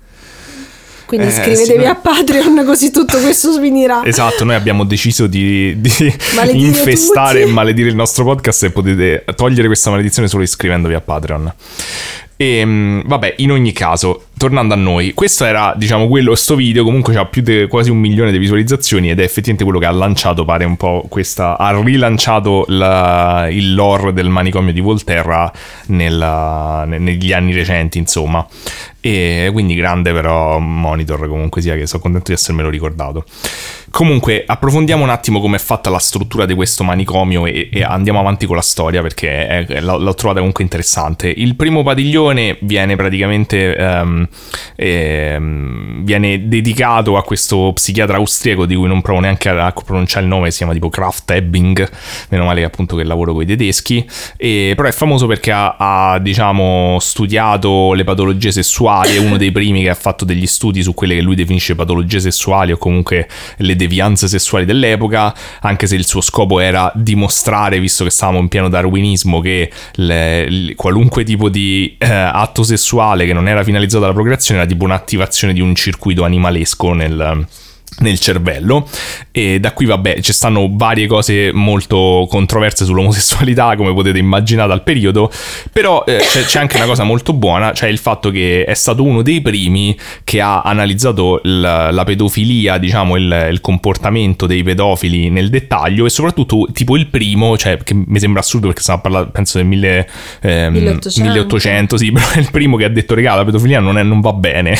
Quindi 1.07 1.27
Eh, 1.27 1.29
iscrivetevi 1.29 1.83
sì, 1.83 1.85
a 1.89 1.95
Patreon 1.95 2.63
così 2.67 2.91
tutto 2.91 3.17
questo 3.19 3.59
finirà. 3.59 4.03
Esatto, 4.03 4.43
noi 4.43 4.55
abbiamo 4.55 4.83
deciso 4.83 5.25
di, 5.25 5.79
di 5.79 6.13
infestare 6.53 7.39
tutti. 7.39 7.49
e 7.49 7.53
maledire 7.53 7.89
il 7.89 7.95
nostro 7.95 8.25
podcast 8.25 8.63
e 8.65 8.69
potete 8.71 9.23
togliere 9.35 9.67
questa 9.67 9.89
maledizione 9.89 10.27
solo 10.27 10.43
iscrivendovi 10.43 10.93
a 10.93 11.01
Patreon. 11.01 11.53
E 12.39 12.63
mm, 12.63 12.99
vabbè, 13.05 13.33
in 13.37 13.51
ogni 13.51 13.71
caso, 13.71 14.25
tornando 14.37 14.75
a 14.75 14.77
noi, 14.77 15.13
questo 15.13 15.43
era, 15.43 15.73
diciamo, 15.75 16.07
quello, 16.07 16.35
sto 16.35 16.53
video 16.55 16.83
comunque 16.83 17.15
ha 17.17 17.25
più 17.25 17.41
di 17.41 17.65
quasi 17.67 17.89
un 17.89 17.97
milione 17.97 18.31
di 18.31 18.37
visualizzazioni 18.37 19.09
ed 19.09 19.19
è 19.19 19.23
effettivamente 19.23 19.63
quello 19.63 19.79
che 19.79 19.87
ha 19.87 19.91
lanciato, 19.91 20.45
pare 20.45 20.63
un 20.63 20.77
po' 20.77 21.03
questa, 21.09 21.57
ha 21.57 21.75
rilanciato 21.81 22.65
la- 22.67 23.47
il 23.49 23.73
lore 23.73 24.13
del 24.13 24.29
manicomio 24.29 24.71
di 24.71 24.81
Volterra 24.81 25.51
nella- 25.87 26.83
ne- 26.85 26.99
negli 26.99 27.33
anni 27.33 27.53
recenti, 27.53 27.97
insomma. 27.97 28.45
E 29.01 29.49
quindi 29.51 29.73
grande 29.73 30.11
però 30.13 30.59
monitor 30.59 31.27
comunque 31.27 31.61
sia 31.61 31.75
che 31.75 31.87
sono 31.87 32.01
contento 32.03 32.27
di 32.31 32.33
essermelo 32.37 32.69
ricordato. 32.69 33.25
Comunque 33.89 34.43
approfondiamo 34.45 35.03
un 35.03 35.09
attimo 35.09 35.39
come 35.39 35.55
è 35.55 35.59
fatta 35.59 35.89
la 35.89 35.97
struttura 35.99 36.45
di 36.45 36.53
questo 36.53 36.83
manicomio 36.83 37.45
e, 37.45 37.69
e 37.71 37.83
andiamo 37.83 38.19
avanti 38.19 38.45
con 38.45 38.55
la 38.55 38.61
storia 38.61 39.01
perché 39.01 39.47
è- 39.47 39.65
è- 39.65 39.81
l'ho, 39.81 39.97
l'ho 39.97 40.13
trovata 40.13 40.39
comunque 40.39 40.63
interessante. 40.63 41.29
Il 41.29 41.55
primo 41.55 41.83
padiglione 41.83 42.57
viene 42.61 42.95
praticamente 42.95 43.75
ehm, 43.75 44.27
ehm, 44.75 46.03
viene 46.03 46.47
dedicato 46.47 47.17
a 47.17 47.23
questo 47.23 47.71
psichiatra 47.73 48.17
austriaco 48.17 48.65
di 48.65 48.75
cui 48.75 48.87
non 48.87 49.01
provo 49.01 49.21
neanche 49.21 49.49
a, 49.49 49.65
a 49.65 49.71
pronunciare 49.71 50.23
il 50.23 50.29
nome, 50.29 50.51
si 50.51 50.57
chiama 50.57 50.73
tipo 50.73 50.89
Kraft 50.89 51.31
Ebbing, 51.31 51.89
meno 52.29 52.45
male 52.45 52.59
che 52.61 52.65
appunto 52.65 52.95
che 52.95 53.03
lavoro 53.03 53.33
con 53.33 53.41
i 53.41 53.45
tedeschi, 53.45 54.05
e, 54.35 54.73
però 54.75 54.87
è 54.87 54.91
famoso 54.91 55.27
perché 55.27 55.51
ha, 55.51 55.75
ha, 55.77 56.19
diciamo 56.19 56.97
studiato 56.99 57.93
le 57.93 58.03
patologie 58.03 58.51
sessuali, 58.51 59.15
è 59.15 59.19
uno 59.19 59.37
dei 59.37 59.51
primi 59.51 59.81
che 59.81 59.89
ha 59.89 59.95
fatto 59.95 60.25
degli 60.25 60.47
studi 60.47 60.81
su 60.81 60.93
quelle 60.93 61.15
che 61.15 61.21
lui 61.21 61.35
definisce 61.35 61.75
patologie 61.75 62.19
sessuali 62.19 62.71
o 62.71 62.77
comunque 62.77 63.27
le 63.57 63.75
devianze 63.77 64.27
sessuali 64.27 64.65
dell'epoca, 64.65 65.33
anche 65.61 65.87
se 65.87 65.95
il 65.95 66.05
suo 66.05 66.19
scopo 66.19 66.59
era 66.59 66.91
dimostrare, 66.93 67.79
visto 67.79 68.03
che 68.03 68.09
stavamo 68.09 68.39
in 68.39 68.49
pieno 68.49 68.67
darwinismo, 68.67 69.39
che 69.39 69.71
le- 69.93 70.41
il- 70.41 70.75
qualunque 70.75 71.23
tipo 71.23 71.47
di 71.47 71.95
eh, 71.97 72.05
atto 72.11 72.63
sessuale 72.63 73.25
che 73.25 73.31
non 73.33 73.47
era 73.47 73.63
finalizzato 73.63 74.03
alla 74.03 74.13
procreazione 74.13 74.59
era 74.59 74.69
tipo 74.69 74.83
un'attivazione 74.83 75.53
di 75.53 75.61
un 75.61 75.73
circuito 75.75 76.23
animalesco 76.25 76.91
nel 76.93 77.47
nel 77.99 78.19
cervello 78.19 78.87
e 79.31 79.59
da 79.59 79.73
qui 79.73 79.85
vabbè 79.85 80.19
ci 80.21 80.31
stanno 80.33 80.69
varie 80.71 81.07
cose 81.07 81.51
molto 81.51 82.27
controverse 82.29 82.85
sull'omosessualità 82.85 83.75
come 83.77 83.93
potete 83.93 84.19
immaginare 84.19 84.67
dal 84.67 84.83
periodo 84.83 85.31
però 85.71 86.03
eh, 86.05 86.17
c'è, 86.17 86.43
c'è 86.43 86.59
anche 86.59 86.77
una 86.77 86.85
cosa 86.85 87.03
molto 87.03 87.33
buona 87.33 87.73
cioè 87.73 87.89
il 87.89 87.97
fatto 87.97 88.29
che 88.29 88.63
è 88.65 88.73
stato 88.75 89.03
uno 89.03 89.21
dei 89.21 89.41
primi 89.41 89.97
che 90.23 90.41
ha 90.41 90.61
analizzato 90.61 91.41
il- 91.43 91.59
la 91.59 92.03
pedofilia 92.05 92.77
diciamo 92.77 93.15
il, 93.15 93.47
il 93.51 93.61
comportamento 93.61 94.45
dei 94.45 94.61
pedofili 94.63 95.29
nel 95.29 95.49
dettaglio 95.49 96.05
e 96.05 96.09
soprattutto 96.09 96.67
tipo 96.71 96.95
il 96.97 97.07
primo 97.07 97.57
cioè 97.57 97.77
che 97.77 97.93
mi 97.95 98.19
sembra 98.19 98.41
assurdo 98.41 98.67
perché 98.67 98.81
stiamo 98.81 99.01
parlando 99.01 99.31
penso 99.31 99.57
del 99.57 99.65
mille, 99.67 100.07
ehm, 100.41 100.73
1800. 100.73 101.29
1800 101.31 101.97
sì 101.97 102.11
però 102.13 102.29
è 102.31 102.39
il 102.39 102.49
primo 102.51 102.77
che 102.77 102.83
ha 102.85 102.89
detto 102.89 103.15
regà 103.15 103.33
la 103.35 103.43
pedofilia 103.45 103.79
non, 103.79 103.97
è- 103.97 104.03
non 104.03 104.21
va 104.21 104.33
bene 104.33 104.77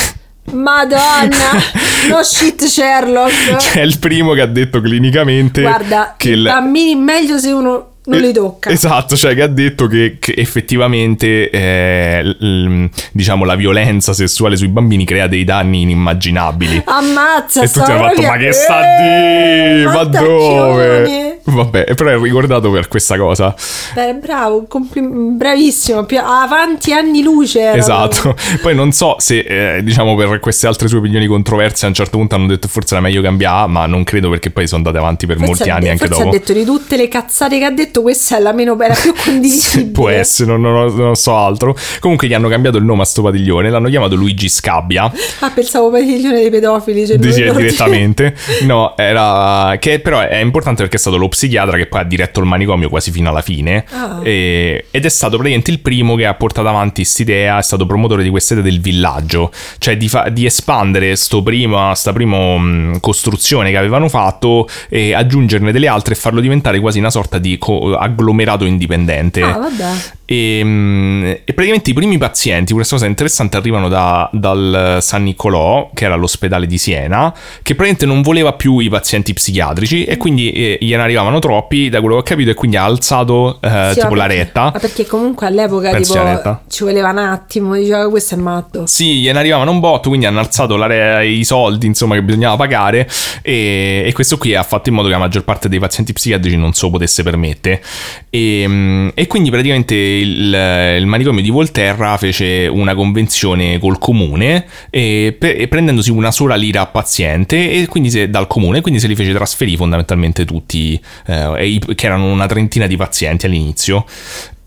Madonna, 0.53 1.51
no 2.09 2.23
shit 2.23 2.63
Sherlock. 2.63 3.57
Cioè, 3.57 3.81
è 3.81 3.81
il 3.81 3.99
primo 3.99 4.33
che 4.33 4.41
ha 4.41 4.45
detto 4.47 4.79
clinicamente 4.81 5.61
Guarda, 5.61 6.13
che 6.17 6.31
i 6.31 6.41
bambini 6.41 6.95
meglio 6.95 7.37
se 7.37 7.51
uno 7.51 7.91
non 8.05 8.19
li 8.21 8.31
tocca. 8.31 8.69
Esatto, 8.69 9.17
cioè 9.17 9.35
che 9.35 9.41
ha 9.41 9.47
detto 9.47 9.87
che, 9.87 10.15
che 10.19 10.33
effettivamente 10.37 11.49
eh, 11.49 12.23
l- 12.23 12.89
diciamo 13.11 13.43
la 13.43 13.55
violenza 13.55 14.13
sessuale 14.13 14.55
sui 14.55 14.69
bambini 14.69 15.03
crea 15.03 15.27
dei 15.27 15.43
danni 15.43 15.81
inimmaginabili. 15.81 16.83
Ammazza, 16.85 17.63
e 17.63 17.69
tutti 17.69 17.91
hanno 17.91 18.07
fatto: 18.07 18.21
Ma 18.21 18.37
che 18.37 18.51
sta 18.53 18.81
Eh, 18.81 19.77
di? 19.79 19.83
Ma 19.85 20.03
dove? 20.05 21.36
Mattacchione." 21.47 21.55
Vabbè, 21.85 21.93
però 21.95 22.09
è 22.11 22.19
ricordato 22.21 22.69
per 22.71 22.87
questa 22.87 23.17
cosa. 23.17 23.53
Beh, 23.93 24.15
bravo, 24.15 24.65
complim- 24.67 25.35
bravissimo. 25.37 26.03
Più 26.05 26.19
avanti 26.19 26.93
anni 26.93 27.21
luce. 27.23 27.59
erano. 27.61 27.77
Esatto. 27.77 28.35
Poi 28.61 28.75
non 28.75 28.91
so 28.91 29.15
se, 29.19 29.39
eh, 29.77 29.83
diciamo, 29.83 30.15
per 30.15 30.39
queste 30.39 30.67
altre 30.67 30.87
sue 30.87 30.99
opinioni 30.99 31.25
controverse 31.27 31.85
a 31.85 31.89
un 31.89 31.93
certo 31.93 32.17
punto 32.17 32.35
hanno 32.35 32.47
detto 32.47 32.67
forse 32.67 32.93
era 32.95 33.03
meglio 33.03 33.21
cambiare, 33.21 33.67
ma 33.67 33.85
non 33.85 34.03
credo 34.03 34.29
perché 34.29 34.49
poi 34.51 34.67
sono 34.67 34.83
andate 34.85 34.97
avanti 34.97 35.25
per 35.25 35.37
Forse 35.37 35.51
molti 35.51 35.69
anni 35.69 35.83
de- 35.85 35.89
anche 35.91 36.07
dopo. 36.07 36.27
ha 36.27 36.31
detto 36.31 36.53
di 36.53 36.63
tutte 36.65 36.97
le 36.97 37.07
cazzate 37.07 37.57
che 37.59 37.65
ha 37.65 37.71
detto, 37.71 38.01
questa 38.01 38.37
è 38.37 38.39
la 38.41 38.51
meno 38.53 38.75
bella, 38.75 38.93
più 38.93 39.13
condivisibile. 39.23 39.91
Può 39.91 40.09
essere, 40.09 40.51
non, 40.57 40.61
non- 40.61 40.95
non 40.95 41.15
so 41.15 41.35
altro. 41.35 41.75
Comunque 41.99 42.27
gli 42.27 42.33
hanno 42.33 42.49
cambiato 42.49 42.77
il 42.77 42.83
nome 42.83 43.01
a 43.01 43.05
sto 43.05 43.21
padiglione, 43.21 43.69
l'hanno 43.69 43.89
chiamato 43.89 44.15
Luigi 44.15 44.49
Scabbia. 44.49 45.11
Ah, 45.39 45.51
pensavo 45.51 45.89
padiglione 45.91 46.39
dei 46.39 46.49
pedofili. 46.49 47.05
Cioè 47.05 47.17
non- 47.17 47.29
direttamente. 47.55 48.35
No, 48.63 48.95
era. 48.97 49.75
Che 49.79 49.99
però 49.99 50.19
è 50.19 50.37
importante 50.37 50.81
perché 50.81 50.97
è 50.97 50.99
stato 50.99 51.17
lo 51.17 51.27
psichiatra 51.37 51.77
che 51.77 51.85
poi 51.85 51.99
ha 52.01 52.03
diretto 52.03 52.39
il 52.39 52.47
manicomio 52.47 52.89
quasi 52.89 53.11
fino 53.11 53.29
alla 53.29 53.41
fine. 53.41 53.85
Ah. 53.91 54.19
E- 54.23 54.85
ed 54.89 55.05
è 55.05 55.09
stato 55.09 55.37
praticamente 55.37 55.69
il 55.69 55.79
primo 55.79 56.15
che 56.15 56.25
ha 56.25 56.33
portato 56.33 56.67
avanti 56.67 57.01
quest'idea, 57.01 57.59
è 57.59 57.61
stato 57.61 57.85
promotore 57.85 58.23
di 58.23 58.29
questa 58.29 58.55
idea 58.55 58.65
del 58.65 58.81
villaggio, 58.81 59.51
cioè 59.77 59.95
di, 59.97 60.09
fa- 60.09 60.29
di 60.29 60.45
espandere 60.45 61.15
sto 61.15 61.43
prima, 61.43 61.93
sta 61.93 62.11
prima 62.11 62.57
mh, 62.57 62.99
costruzione 62.99 63.69
che 63.69 63.77
avevano 63.77 64.09
fatto 64.09 64.67
e 64.89 65.13
aggiungerne 65.13 65.71
delle 65.71 65.87
altre 65.87 66.15
e 66.15 66.17
farlo 66.17 66.39
diventare 66.39 66.79
quasi 66.79 66.97
una 66.97 67.11
sorta 67.11 67.37
di 67.37 67.57
co- 67.57 67.95
agglomerato 67.95 68.65
indipendente. 68.65 69.43
Ah, 69.43 69.57
vabbè. 69.57 69.91
E, 70.29 70.61
mm, 70.61 71.23
e 71.25 71.53
praticamente 71.53 71.91
i 71.91 71.93
primi 71.93 72.17
pazienti, 72.17 72.73
questa 72.73 72.95
cosa 72.95 73.07
interessante, 73.07 73.55
arrivano 73.55 73.87
da- 73.87 74.29
dal 74.33 74.97
San 74.99 75.23
Niccolò, 75.23 75.89
che 75.93 76.03
era 76.03 76.15
l'ospedale 76.15 76.67
di 76.67 76.77
Siena, 76.77 77.33
che 77.63 77.75
praticamente 77.75 78.05
non 78.05 78.21
voleva 78.21 78.51
più 78.51 78.79
i 78.79 78.89
pazienti 78.89 79.33
psichiatrici 79.33 80.03
e 80.03 80.17
quindi 80.17 80.51
eh, 80.51 80.77
gliene 80.81 81.01
arrivavano 81.01 81.39
troppi, 81.39 81.87
da 81.87 82.01
quello 82.01 82.15
che 82.15 82.21
ho 82.21 82.23
capito, 82.23 82.49
e 82.49 82.53
quindi 82.55 82.75
ha 82.75 82.83
alzato 82.83 83.59
eh, 83.61 83.91
Sì, 83.93 84.01
tipo 84.01 84.15
la 84.15 84.25
retta. 84.25 84.63
Ma 84.73 84.79
perché 84.79 85.05
comunque 85.05 85.47
all'epoca 85.47 85.95
tipo, 85.95 86.59
ci 86.67 86.83
voleva 86.83 87.09
un 87.11 87.19
attimo, 87.19 87.75
diceva 87.75 88.09
questo 88.09 88.35
è 88.35 88.37
matto. 88.37 88.85
Sì, 88.85 89.21
gliene 89.21 89.39
arrivavano 89.39 89.71
un 89.71 89.79
botto, 89.79 90.09
quindi 90.09 90.25
hanno 90.25 90.39
alzato 90.39 90.75
re- 90.85 91.25
i 91.25 91.45
soldi 91.45 91.85
insomma 91.85 92.15
che 92.15 92.23
bisognava 92.23 92.57
pagare 92.57 93.07
e, 93.41 94.03
e 94.05 94.11
questo 94.13 94.37
qui 94.37 94.55
ha 94.55 94.63
fatto 94.63 94.89
in 94.89 94.95
modo 94.95 95.07
che 95.07 95.13
la 95.13 95.19
maggior 95.19 95.43
parte 95.45 95.69
dei 95.69 95.79
pazienti 95.79 96.11
psichiatrici 96.11 96.57
non 96.57 96.73
se 96.73 96.85
lo 96.85 96.91
potesse 96.91 97.23
permettere 97.23 97.81
e, 98.29 98.65
mm, 98.67 99.09
e 99.13 99.27
quindi 99.27 99.49
praticamente 99.49 100.16
il, 100.17 100.97
il 100.99 101.05
manicomio 101.05 101.41
di 101.41 101.49
Volterra 101.49 102.17
fece 102.17 102.67
una 102.67 102.95
convenzione 102.95 103.79
col 103.79 103.97
comune 103.99 104.65
e, 104.89 105.35
pe- 105.37 105.55
e 105.55 105.67
prendendosi 105.67 106.11
una 106.11 106.31
sola 106.31 106.55
lira 106.55 106.81
a 106.81 106.87
paziente 106.87 107.71
e 107.71 107.87
quindi 107.87 108.09
se, 108.09 108.29
dal 108.29 108.47
comune 108.47 108.81
quindi 108.81 108.99
se 108.99 109.07
li 109.07 109.15
fece 109.15 109.33
trasferire 109.33 109.77
fondamentalmente 109.77 110.45
tutti 110.45 110.99
eh, 111.25 111.79
che 111.95 112.05
erano 112.05 112.31
una 112.31 112.45
trentina 112.45 112.87
di 112.87 112.95
pazienti 112.95 113.45
all'inizio 113.45 114.05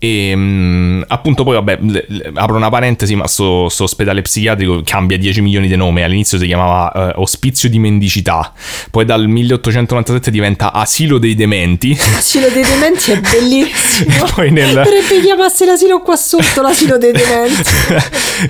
E 0.03 0.35
mh, 0.35 1.03
appunto 1.09 1.43
poi, 1.43 1.53
vabbè, 1.53 1.77
le- 1.81 2.05
le- 2.07 2.31
apro 2.33 2.55
una 2.55 2.69
parentesi, 2.69 3.13
ma 3.15 3.27
sto, 3.27 3.69
sto 3.69 3.83
ospedale 3.83 4.23
psichiatrico 4.23 4.81
cambia 4.83 5.15
10 5.15 5.41
milioni 5.41 5.67
di 5.67 5.75
nome. 5.75 6.03
All'inizio 6.03 6.39
si 6.39 6.47
chiamava 6.47 6.91
eh, 6.91 7.13
Ospizio 7.17 7.69
di 7.69 7.77
Mendicità, 7.77 8.51
poi 8.89 9.05
dal 9.05 9.27
1897 9.27 10.31
diventa 10.31 10.73
Asilo 10.73 11.19
dei 11.19 11.35
Dementi. 11.35 11.95
L'asilo 12.13 12.47
dei 12.49 12.63
dementi 12.63 13.11
è 13.11 13.19
bellissimo. 13.21 14.25
E 14.25 14.31
poi 14.33 14.49
nel- 14.51 14.73
Dovrebbe 14.73 15.21
chiamarsi 15.21 15.65
l'asilo 15.65 15.99
qua 16.01 16.15
sotto, 16.15 16.63
l'asilo 16.63 16.97
dei 16.97 17.11
dementi. 17.11 17.69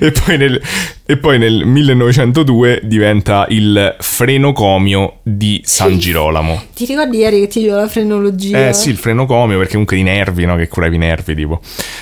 e, 0.00 0.10
poi 0.10 0.38
nel, 0.38 0.62
e 1.04 1.16
poi 1.18 1.38
nel 1.38 1.66
1902 1.66 2.80
diventa 2.84 3.44
il 3.50 3.94
frenocomio 4.00 5.18
di 5.22 5.60
San 5.64 5.98
Girolamo. 5.98 6.62
Ti 6.74 6.86
ricordi 6.86 7.18
ieri 7.18 7.40
che 7.40 7.48
ti 7.48 7.58
dicevo 7.60 7.76
la 7.78 7.88
frenologia? 7.88 8.68
Eh 8.68 8.72
sì, 8.72 8.88
il 8.88 8.96
frenocomio 8.96 9.56
perché 9.58 9.72
comunque 9.72 9.98
i 9.98 10.02
nervi, 10.02 10.46
no? 10.46 10.56
Che 10.56 10.68
curavi 10.68 10.94
i 10.96 10.98
nervi 10.98 11.34
tipo. 11.42 11.60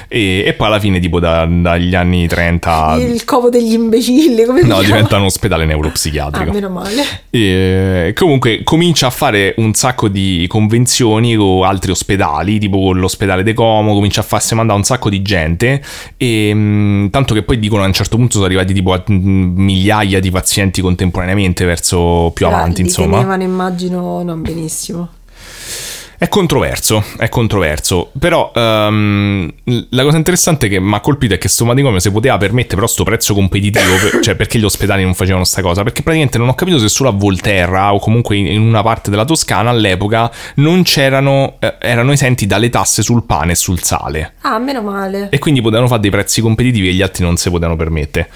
E, 0.08 0.44
e 0.46 0.52
poi 0.54 0.66
alla 0.66 0.78
fine 0.80 0.98
tipo 1.00 1.18
da- 1.20 1.46
dagli 1.46 1.94
anni 1.94 2.26
30... 2.26 2.96
Il 3.00 3.24
covo 3.24 3.48
degli 3.48 3.72
imbecilli, 3.72 4.44
come 4.44 4.62
No, 4.62 4.80
diventa 4.82 5.16
un 5.16 5.24
ospedale 5.24 5.64
Ah, 5.64 5.66
neuropsichiatrico. 5.66 6.52
meno 6.52 6.68
male. 6.68 7.02
E 7.30 8.12
comunque 8.16 8.62
comincia 8.64 9.06
a 9.06 9.10
fare 9.10 9.54
un 9.58 9.72
sacco 9.74 10.08
di 10.08 10.44
convenzioni 10.48 11.34
con 11.36 11.64
altri 11.64 11.90
ospedali, 11.90 12.58
tipo 12.58 12.80
con 12.80 12.98
l'ospedale 12.98 13.42
De 13.42 13.54
Como, 13.54 13.94
comincia 13.94 14.20
a 14.20 14.24
farsi 14.24 14.54
mandare 14.54 14.78
un 14.78 14.84
sacco 14.84 15.08
di 15.08 15.22
gente 15.22 15.82
e 16.16 16.52
mh, 16.54 17.10
tanto 17.10 17.34
che 17.34 17.42
poi 17.42 17.58
dicono 17.58 17.82
a 17.82 17.86
un 17.86 17.92
certo 17.92 18.16
punto 18.16 18.32
sono 18.34 18.44
arrivati 18.46 18.72
tipo 18.74 18.92
a 18.92 19.02
mh, 19.04 19.14
migliaia 19.14 20.20
di 20.20 20.30
pazienti 20.30 20.80
contemporaneamente 20.80 21.64
verso 21.64 22.30
più 22.34 22.46
avanti, 22.46 22.82
Li 22.82 22.88
insomma. 22.88 23.16
tenevano, 23.18 23.42
immagino, 23.42 24.22
non 24.22 24.42
benissimo. 24.42 25.08
È 26.20 26.28
controverso, 26.28 27.02
è 27.16 27.30
controverso. 27.30 28.10
Però 28.18 28.52
ehm, 28.54 29.50
la 29.88 30.02
cosa 30.02 30.18
interessante 30.18 30.68
che 30.68 30.78
mi 30.78 30.92
ha 30.92 31.00
colpito 31.00 31.32
è 31.32 31.38
che 31.38 31.48
sto 31.48 31.64
manicomio 31.64 31.98
si 31.98 32.10
poteva 32.12 32.36
permettere 32.36 32.74
però 32.74 32.86
sto 32.86 33.04
prezzo 33.04 33.32
competitivo, 33.32 33.94
per- 33.96 34.20
cioè 34.22 34.34
perché 34.34 34.58
gli 34.58 34.64
ospedali 34.64 35.02
non 35.02 35.14
facevano 35.14 35.44
sta 35.44 35.62
cosa? 35.62 35.82
Perché 35.82 36.02
praticamente 36.02 36.36
non 36.36 36.48
ho 36.48 36.54
capito 36.54 36.78
se 36.78 36.90
solo 36.90 37.08
a 37.08 37.12
Volterra 37.12 37.94
o 37.94 38.00
comunque 38.00 38.36
in 38.36 38.60
una 38.60 38.82
parte 38.82 39.08
della 39.08 39.24
Toscana 39.24 39.70
all'epoca 39.70 40.30
non 40.56 40.82
c'erano, 40.82 41.56
eh, 41.58 41.76
erano 41.80 42.12
esenti 42.12 42.44
dalle 42.44 42.68
tasse 42.68 43.00
sul 43.00 43.24
pane 43.24 43.52
e 43.52 43.54
sul 43.54 43.80
sale. 43.80 44.34
Ah, 44.42 44.58
meno 44.58 44.82
male. 44.82 45.28
E 45.30 45.38
quindi 45.38 45.62
potevano 45.62 45.88
fare 45.88 46.02
dei 46.02 46.10
prezzi 46.10 46.42
competitivi 46.42 46.90
e 46.90 46.92
gli 46.92 47.00
altri 47.00 47.24
non 47.24 47.38
si 47.38 47.48
potevano 47.48 47.76
permettere. 47.76 48.28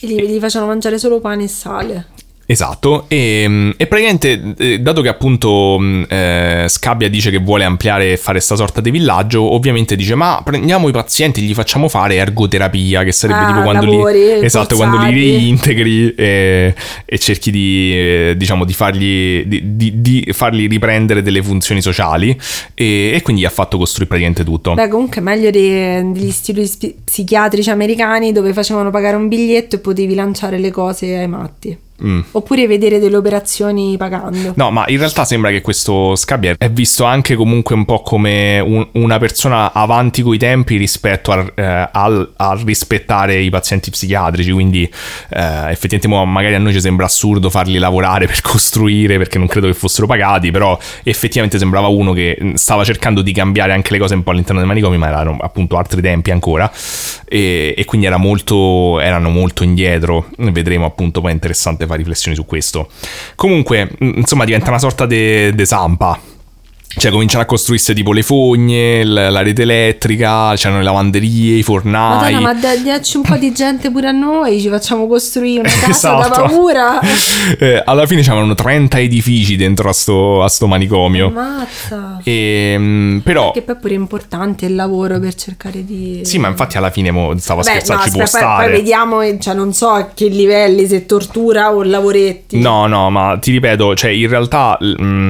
Gli, 0.00 0.18
gli 0.18 0.38
facevano 0.38 0.70
mangiare 0.70 0.98
solo 0.98 1.20
pane 1.20 1.44
e 1.44 1.48
sale. 1.48 2.06
Esatto, 2.48 3.06
e, 3.08 3.74
e 3.76 3.86
praticamente, 3.88 4.54
eh, 4.56 4.78
dato 4.78 5.02
che 5.02 5.08
appunto 5.08 5.78
mh, 5.80 6.06
eh, 6.08 6.64
Scabbia 6.68 7.10
dice 7.10 7.30
che 7.30 7.38
vuole 7.38 7.64
ampliare 7.64 8.12
e 8.12 8.16
fare 8.16 8.38
sta 8.38 8.54
sorta 8.54 8.80
di 8.80 8.92
villaggio, 8.92 9.42
ovviamente 9.42 9.96
dice: 9.96 10.14
Ma 10.14 10.40
prendiamo 10.44 10.88
i 10.88 10.92
pazienti, 10.92 11.40
gli 11.42 11.54
facciamo 11.54 11.88
fare 11.88 12.14
ergoterapia, 12.14 13.02
che 13.02 13.10
sarebbe 13.10 13.40
Ah, 13.40 13.46
tipo 13.46 13.62
quando 13.62 14.10
li, 14.10 14.44
esatto, 14.44 14.76
quando 14.76 14.96
li 14.98 15.10
reintegri 15.10 16.14
e, 16.14 16.74
e 17.04 17.18
cerchi 17.18 17.50
di, 17.50 17.92
eh, 17.92 18.34
diciamo, 18.36 18.64
di 18.64 18.72
fargli, 18.72 19.44
di, 19.44 20.00
di- 20.00 20.28
fargli 20.32 20.68
riprendere 20.68 21.22
delle 21.22 21.42
funzioni 21.42 21.82
sociali. 21.82 22.38
E, 22.74 23.10
e 23.12 23.22
quindi 23.22 23.44
ha 23.44 23.50
fatto 23.50 23.76
costruire 23.76 24.06
praticamente 24.06 24.44
tutto. 24.44 24.74
Beh, 24.74 24.88
comunque 24.88 25.20
meglio 25.20 25.50
degli 25.50 26.26
istituti 26.26 26.94
psichiatrici 27.04 27.70
americani 27.70 28.30
dove 28.30 28.52
facevano 28.52 28.90
pagare 28.90 29.16
un 29.16 29.26
biglietto 29.26 29.76
e 29.76 29.78
potevi 29.80 30.14
lanciare 30.14 30.58
le 30.58 30.70
cose 30.70 31.16
ai 31.16 31.26
matti. 31.28 31.76
Mm. 32.04 32.20
Oppure 32.32 32.66
vedere 32.66 32.98
delle 32.98 33.16
operazioni 33.16 33.96
pagando. 33.96 34.52
No, 34.56 34.70
ma 34.70 34.84
in 34.88 34.98
realtà 34.98 35.24
sembra 35.24 35.50
che 35.50 35.60
questo 35.62 36.14
Scabbia 36.14 36.54
è 36.58 36.70
visto 36.70 37.04
anche 37.04 37.34
comunque 37.36 37.74
un 37.74 37.84
po' 37.84 38.02
come 38.02 38.60
un- 38.60 38.86
una 38.92 39.18
persona 39.18 39.72
avanti 39.72 40.22
coi 40.22 40.36
tempi 40.38 40.76
rispetto 40.76 41.32
al, 41.32 41.52
eh, 41.54 41.88
al- 41.90 42.32
a 42.36 42.58
rispettare 42.64 43.40
i 43.40 43.48
pazienti 43.50 43.90
psichiatrici. 43.90 44.50
Quindi, 44.52 44.82
eh, 44.82 45.70
effettivamente, 45.70 46.30
magari 46.30 46.54
a 46.54 46.58
noi 46.58 46.72
ci 46.72 46.80
sembra 46.80 47.06
assurdo 47.06 47.48
farli 47.50 47.78
lavorare 47.78 48.26
per 48.26 48.40
costruire 48.42 49.16
perché 49.16 49.38
non 49.38 49.46
credo 49.46 49.66
che 49.66 49.74
fossero 49.74 50.06
pagati. 50.06 50.50
Però, 50.50 50.78
effettivamente, 51.02 51.58
sembrava 51.58 51.88
uno 51.88 52.12
che 52.12 52.36
mh, 52.38 52.54
stava 52.54 52.84
cercando 52.84 53.22
di 53.22 53.32
cambiare 53.32 53.72
anche 53.72 53.92
le 53.92 53.98
cose 53.98 54.14
un 54.14 54.22
po' 54.22 54.30
all'interno 54.30 54.58
dei 54.60 54.68
manicomi, 54.68 54.98
ma 54.98 55.08
erano 55.08 55.38
appunto 55.40 55.76
altri 55.76 56.00
tempi 56.02 56.30
ancora. 56.30 56.70
E, 57.28 57.74
e 57.76 57.84
quindi 57.84 58.06
era 58.06 58.16
molto, 58.18 59.00
erano 59.00 59.30
molto 59.30 59.64
indietro. 59.64 60.26
Vedremo 60.36 60.84
appunto 60.84 61.20
poi 61.20 61.30
è 61.30 61.34
interessante 61.86 61.92
fare 61.92 61.98
riflessioni 61.98 62.36
su 62.36 62.44
questo. 62.44 62.88
Comunque, 63.34 63.90
mh, 63.98 64.12
insomma, 64.16 64.44
diventa 64.44 64.68
una 64.68 64.78
sorta 64.78 65.06
di 65.06 65.64
zampa. 65.64 66.18
Cioè, 66.98 67.10
cominciano 67.10 67.42
a 67.42 67.46
costruirsi 67.46 67.92
tipo 67.92 68.12
le 68.12 68.22
fogne, 68.22 69.04
la 69.04 69.42
rete 69.42 69.62
elettrica, 69.62 70.54
c'erano 70.54 70.78
le 70.78 70.84
lavanderie, 70.84 71.58
i 71.58 71.62
fornai. 71.62 72.32
Madonna, 72.32 72.40
ma 72.40 72.54
da- 72.54 72.74
dacci 72.76 73.18
un 73.18 73.22
po' 73.22 73.36
di 73.36 73.52
gente 73.52 73.90
pure 73.90 74.08
a 74.08 74.12
noi, 74.12 74.58
ci 74.60 74.68
facciamo 74.68 75.06
costruire 75.06 75.60
una 75.60 75.68
casa 75.78 76.12
da 76.14 76.20
Esatto. 76.20 76.42
paura. 76.46 77.00
Eh, 77.58 77.80
alla 77.84 78.06
fine 78.06 78.22
c'erano 78.22 78.54
30 78.54 78.98
edifici 78.98 79.56
dentro 79.56 79.88
a 79.88 79.92
sto, 79.92 80.42
a 80.42 80.48
sto 80.48 80.66
manicomio. 80.66 81.28
Ammazza. 81.28 82.20
E, 82.24 82.76
mh, 82.78 83.20
però, 83.22 83.50
Che 83.52 83.62
poi 83.62 83.74
è 83.74 83.78
pure 83.78 83.94
importante 83.94 84.66
il 84.66 84.74
lavoro 84.74 85.18
per 85.20 85.34
cercare 85.34 85.84
di... 85.84 86.20
sì, 86.24 86.38
ma 86.38 86.48
infatti 86.48 86.76
alla 86.76 86.90
fine 86.90 87.10
mo, 87.10 87.36
stavo 87.38 87.60
a 87.60 87.62
Beh, 87.62 87.70
scherzare, 87.70 87.98
no, 87.98 88.04
ci 88.04 88.10
può 88.10 88.22
aspetta, 88.22 88.44
poi, 88.46 88.54
stare. 88.54 88.68
poi 88.68 88.76
vediamo, 88.78 89.38
cioè 89.38 89.54
non 89.54 89.72
so 89.74 89.88
a 89.90 90.10
che 90.12 90.26
livelli, 90.28 90.86
se 90.86 91.06
tortura 91.06 91.72
o 91.74 91.82
lavoretti. 91.82 92.58
No, 92.58 92.86
no, 92.86 93.10
ma 93.10 93.38
ti 93.40 93.50
ripeto, 93.52 93.94
cioè 93.94 94.10
in 94.10 94.28
realtà 94.28 94.78
mm, 94.82 95.28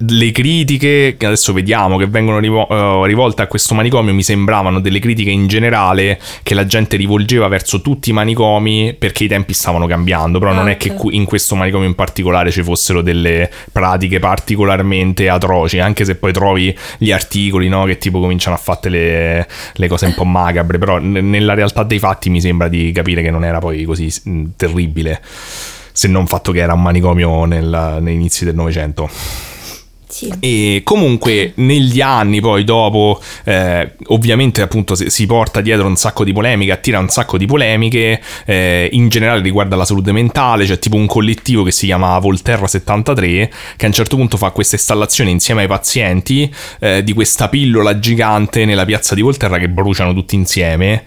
le 0.00 0.30
critiche 0.30 1.14
che 1.18 1.24
adesso 1.24 1.54
vediamo 1.54 1.96
che 1.96 2.06
vengono 2.06 2.38
eh, 2.38 3.06
rivolte 3.06 3.40
a 3.40 3.46
questo 3.46 3.74
manicomio 3.74 4.12
mi 4.12 4.22
sembravano 4.22 4.78
delle 4.80 4.98
critiche 4.98 5.30
in 5.30 5.46
generale 5.46 6.20
che 6.42 6.52
la 6.52 6.66
gente 6.66 6.98
rivolgeva 6.98 7.48
verso 7.48 7.80
tutti 7.80 8.10
i 8.10 8.12
manicomi 8.12 8.94
perché 8.98 9.24
i 9.24 9.28
tempi 9.28 9.54
stavano 9.54 9.86
cambiando, 9.86 10.38
però 10.38 10.52
non 10.52 10.66
Ah, 10.66 10.72
è 10.72 10.76
che 10.76 10.92
qui- 10.92 11.16
in 11.16 11.24
questo 11.24 11.54
manicomio 11.54 11.86
in 11.88 11.94
particolare 11.94 12.50
ci 12.50 12.62
fossero 12.62 13.00
delle 13.00 13.50
pratiche 13.72 14.18
particolarmente 14.18 15.30
atroci, 15.30 15.78
anche 15.78 16.04
se 16.04 16.16
poi 16.16 16.32
trovi 16.32 16.76
gli 16.98 17.10
articoli 17.10 17.68
no, 17.68 17.84
che 17.84 17.96
tipo 17.96 18.20
cominciano 18.20 18.54
a 18.54 18.58
fare 18.58 18.90
le, 18.90 19.48
le 19.72 19.88
cose 19.88 20.06
un 20.06 20.14
po' 20.14 20.24
macabre, 20.24 20.76
però 20.76 20.98
n- 20.98 21.30
nella 21.30 21.54
realtà 21.54 21.84
dei 21.84 21.98
fatti 21.98 22.28
mi 22.28 22.40
sembra 22.42 22.68
di 22.68 22.92
capire 22.92 23.22
che 23.22 23.30
non 23.30 23.44
era 23.44 23.60
poi 23.60 23.84
così 23.84 24.12
terribile 24.56 25.22
se 25.92 26.08
non 26.08 26.26
fatto 26.26 26.52
che 26.52 26.58
era 26.60 26.74
un 26.74 26.82
manicomio 26.82 27.46
nel- 27.46 27.96
negli 28.00 28.14
inizi 28.14 28.44
del 28.44 28.54
Novecento. 28.54 29.08
Sì. 30.16 30.32
E 30.40 30.80
comunque 30.82 31.52
negli 31.56 32.00
anni 32.00 32.40
poi 32.40 32.64
dopo, 32.64 33.20
eh, 33.44 33.96
ovviamente 34.06 34.62
appunto 34.62 34.94
si, 34.94 35.10
si 35.10 35.26
porta 35.26 35.60
dietro 35.60 35.86
un 35.86 35.96
sacco 35.96 36.24
di 36.24 36.32
polemiche, 36.32 36.72
attira 36.72 36.98
un 36.98 37.10
sacco 37.10 37.36
di 37.36 37.44
polemiche, 37.44 38.22
eh, 38.46 38.88
in 38.92 39.10
generale 39.10 39.42
riguarda 39.42 39.76
la 39.76 39.84
salute 39.84 40.12
mentale, 40.12 40.64
c'è 40.64 40.78
tipo 40.78 40.96
un 40.96 41.04
collettivo 41.04 41.64
che 41.64 41.70
si 41.70 41.84
chiama 41.84 42.18
Volterra 42.18 42.66
73 42.66 43.50
che 43.76 43.84
a 43.84 43.88
un 43.88 43.92
certo 43.92 44.16
punto 44.16 44.38
fa 44.38 44.52
questa 44.52 44.76
installazione 44.76 45.28
insieme 45.28 45.60
ai 45.60 45.68
pazienti 45.68 46.50
eh, 46.80 47.04
di 47.04 47.12
questa 47.12 47.50
pillola 47.50 47.98
gigante 47.98 48.64
nella 48.64 48.86
piazza 48.86 49.14
di 49.14 49.20
Volterra 49.20 49.58
che 49.58 49.68
bruciano 49.68 50.14
tutti 50.14 50.34
insieme 50.34 51.04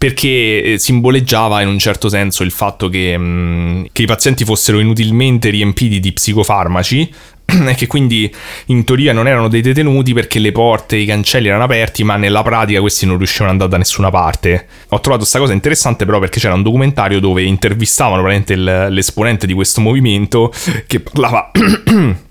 perché 0.00 0.62
eh, 0.62 0.78
simboleggiava 0.78 1.60
in 1.60 1.68
un 1.68 1.78
certo 1.78 2.08
senso 2.08 2.42
il 2.42 2.52
fatto 2.52 2.88
che, 2.88 3.18
mh, 3.18 3.88
che 3.92 4.00
i 4.00 4.06
pazienti 4.06 4.46
fossero 4.46 4.78
inutilmente 4.78 5.50
riempiti 5.50 6.00
di 6.00 6.10
psicofarmaci 6.12 7.12
e 7.68 7.74
che 7.74 7.86
quindi 7.86 8.34
in 8.68 8.84
teoria 8.84 9.12
non 9.12 9.28
erano 9.28 9.48
dei 9.48 9.60
detenuti 9.60 10.14
perché 10.14 10.38
le 10.38 10.52
porte 10.52 10.96
e 10.96 11.00
i 11.00 11.04
cancelli 11.04 11.48
erano 11.48 11.64
aperti 11.64 12.02
ma 12.02 12.16
nella 12.16 12.40
pratica 12.40 12.80
questi 12.80 13.04
non 13.04 13.18
riuscivano 13.18 13.50
ad 13.50 13.52
andare 13.56 13.72
da 13.72 13.76
nessuna 13.76 14.08
parte. 14.08 14.66
Ho 14.88 15.00
trovato 15.00 15.18
questa 15.18 15.38
cosa 15.38 15.52
interessante 15.52 16.06
però 16.06 16.18
perché 16.18 16.40
c'era 16.40 16.54
un 16.54 16.62
documentario 16.62 17.20
dove 17.20 17.42
intervistavano 17.42 18.26
l'esponente 18.26 19.46
di 19.46 19.52
questo 19.52 19.82
movimento 19.82 20.50
che 20.86 21.00
parlava 21.00 21.50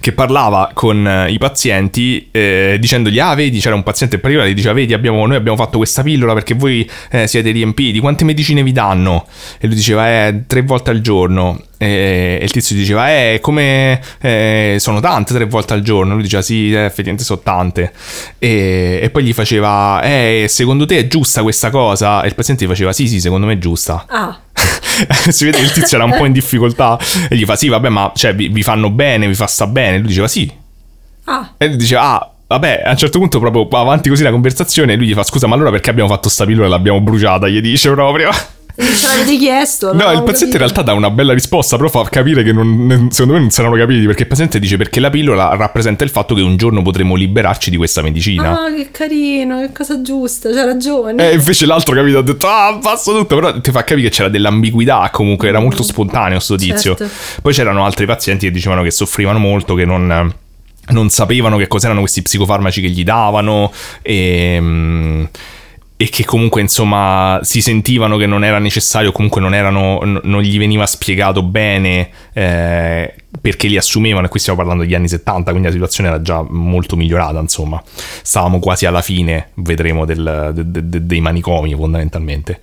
che 0.00 0.12
parlava 0.12 0.70
con 0.74 1.06
eh, 1.06 1.30
i 1.30 1.38
pazienti 1.38 2.28
eh, 2.30 2.76
dicendogli 2.80 3.18
ah 3.18 3.34
vedi 3.34 3.60
c'era 3.60 3.74
un 3.74 3.82
paziente 3.82 4.16
in 4.16 4.20
particolare 4.20 4.52
che 4.52 4.56
diceva 4.56 4.74
vedi 4.74 4.92
abbiamo, 4.92 5.24
noi 5.26 5.36
abbiamo 5.36 5.56
fatto 5.56 5.78
questa 5.78 6.02
pillola 6.02 6.34
perché 6.34 6.54
voi 6.54 6.88
eh, 7.10 7.26
siete 7.26 7.50
riempiti 7.50 8.00
quante 8.00 8.24
medicine 8.24 8.62
vi 8.62 8.72
danno? 8.72 9.26
E 9.58 9.66
lui 9.66 9.76
diceva 9.76 10.08
eh 10.08 10.42
tre 10.46 10.62
volte 10.62 10.90
al 10.90 11.00
giorno 11.00 11.62
e 11.82 12.38
il 12.42 12.50
tizio 12.50 12.76
diceva 12.76 13.10
eh 13.10 13.38
come 13.40 14.02
eh, 14.20 14.76
sono 14.78 15.00
tante 15.00 15.32
tre 15.32 15.46
volte 15.46 15.72
al 15.72 15.80
giorno. 15.80 16.12
Lui 16.12 16.22
diceva 16.24 16.42
sì 16.42 16.74
eh, 16.74 16.84
effettivamente 16.84 17.24
sono 17.24 17.40
tante. 17.42 17.90
E, 18.38 19.00
e 19.02 19.08
poi 19.08 19.24
gli 19.24 19.32
faceva 19.32 20.02
eh 20.02 20.44
secondo 20.46 20.84
te 20.84 20.98
è 20.98 21.06
giusta 21.06 21.40
questa 21.40 21.70
cosa? 21.70 22.20
E 22.20 22.28
il 22.28 22.34
paziente 22.34 22.66
gli 22.66 22.68
faceva 22.68 22.92
sì 22.92 23.08
sì 23.08 23.18
secondo 23.18 23.46
me 23.46 23.54
è 23.54 23.58
giusta. 23.58 24.04
Ah, 24.08 24.38
si 25.30 25.46
vede 25.46 25.56
che 25.56 25.64
il 25.64 25.72
tizio 25.72 25.96
era 25.96 26.04
un 26.04 26.14
po' 26.18 26.26
in 26.26 26.32
difficoltà 26.32 26.98
e 27.30 27.34
gli 27.34 27.46
fa 27.46 27.56
sì 27.56 27.68
vabbè 27.68 27.88
ma 27.88 28.12
cioè, 28.14 28.34
vi, 28.34 28.48
vi 28.48 28.62
fanno 28.62 28.90
bene 28.90 29.26
vi 29.26 29.34
fa 29.34 29.46
sta 29.46 29.66
bene. 29.66 29.96
Lui 29.96 30.08
diceva 30.08 30.28
sì. 30.28 30.52
Ah, 31.24 31.54
e 31.56 31.66
lui 31.66 31.76
diceva 31.76 32.02
ah 32.02 32.30
vabbè 32.46 32.82
a 32.84 32.90
un 32.90 32.96
certo 32.98 33.18
punto 33.18 33.38
proprio 33.38 33.66
va 33.68 33.80
avanti 33.80 34.10
così 34.10 34.22
la 34.22 34.32
conversazione 34.32 34.92
e 34.92 34.96
lui 34.96 35.06
gli 35.06 35.14
fa 35.14 35.22
scusa 35.22 35.46
ma 35.46 35.54
allora 35.54 35.70
perché 35.70 35.88
abbiamo 35.88 36.10
fatto 36.10 36.28
sta 36.28 36.44
pillola 36.44 36.66
e 36.66 36.68
l'abbiamo 36.68 37.00
bruciata? 37.00 37.48
Gli 37.48 37.62
dice 37.62 37.90
proprio 37.90 38.28
ce 38.82 39.06
l'avete 39.06 39.36
chiesto? 39.38 39.92
No, 39.92 40.10
il 40.10 40.22
paziente 40.22 40.22
in 40.22 40.26
capito. 40.26 40.58
realtà 40.58 40.82
dà 40.82 40.92
una 40.92 41.10
bella 41.10 41.32
risposta, 41.32 41.76
però 41.76 41.88
fa 41.88 42.02
capire 42.08 42.42
che 42.42 42.52
non- 42.52 43.08
secondo 43.10 43.34
me 43.34 43.40
non 43.40 43.50
saranno 43.50 43.76
capiti, 43.76 44.04
perché 44.06 44.22
il 44.22 44.28
paziente 44.28 44.58
dice 44.58 44.76
perché 44.76 45.00
la 45.00 45.10
pillola 45.10 45.54
rappresenta 45.56 46.04
il 46.04 46.10
fatto 46.10 46.34
che 46.34 46.42
un 46.42 46.56
giorno 46.56 46.82
potremo 46.82 47.14
liberarci 47.14 47.70
di 47.70 47.76
questa 47.76 48.02
medicina. 48.02 48.64
Ah, 48.64 48.72
che 48.74 48.90
carino, 48.90 49.60
che 49.60 49.72
cosa 49.72 50.00
giusta, 50.02 50.50
c'ha 50.50 50.64
ragione. 50.64 51.30
E 51.30 51.34
invece 51.34 51.66
l'altro, 51.66 51.94
capito, 51.94 52.18
ha 52.18 52.22
detto, 52.22 52.46
ah, 52.48 52.78
passo 52.80 53.16
tutto, 53.16 53.34
però 53.34 53.60
ti 53.60 53.70
fa 53.70 53.84
capire 53.84 54.08
che 54.08 54.14
c'era 54.14 54.28
dell'ambiguità, 54.28 55.08
comunque 55.12 55.48
era 55.48 55.60
molto 55.60 55.82
spontaneo 55.82 56.38
sto 56.40 56.56
tizio. 56.56 56.94
Certo. 56.94 57.12
Poi 57.42 57.52
c'erano 57.52 57.84
altri 57.84 58.06
pazienti 58.06 58.46
che 58.46 58.52
dicevano 58.52 58.82
che 58.82 58.90
soffrivano 58.90 59.38
molto, 59.38 59.74
che 59.74 59.84
non, 59.84 60.32
non 60.88 61.10
sapevano 61.10 61.56
che 61.56 61.66
cos'erano 61.66 62.00
questi 62.00 62.22
psicofarmaci 62.22 62.80
che 62.80 62.88
gli 62.88 63.04
davano 63.04 63.72
e... 64.02 65.28
e 66.00 66.08
che 66.08 66.24
comunque 66.24 66.62
insomma 66.62 67.40
si 67.42 67.60
sentivano 67.60 68.16
che 68.16 68.24
non 68.24 68.42
era 68.42 68.58
necessario, 68.58 69.12
comunque 69.12 69.38
non, 69.38 69.52
erano, 69.52 70.00
n- 70.02 70.20
non 70.22 70.40
gli 70.40 70.56
veniva 70.56 70.86
spiegato 70.86 71.42
bene 71.42 72.08
eh, 72.32 73.14
perché 73.38 73.68
li 73.68 73.76
assumevano, 73.76 74.24
e 74.24 74.30
qui 74.30 74.40
stiamo 74.40 74.58
parlando 74.58 74.82
degli 74.84 74.94
anni 74.94 75.08
70, 75.08 75.50
quindi 75.50 75.66
la 75.66 75.74
situazione 75.74 76.08
era 76.08 76.22
già 76.22 76.42
molto 76.48 76.96
migliorata, 76.96 77.38
insomma, 77.38 77.82
stavamo 78.22 78.60
quasi 78.60 78.86
alla 78.86 79.02
fine, 79.02 79.50
vedremo, 79.56 80.06
del- 80.06 80.52
de- 80.54 80.88
de- 80.88 81.04
dei 81.04 81.20
manicomi 81.20 81.74
fondamentalmente. 81.74 82.60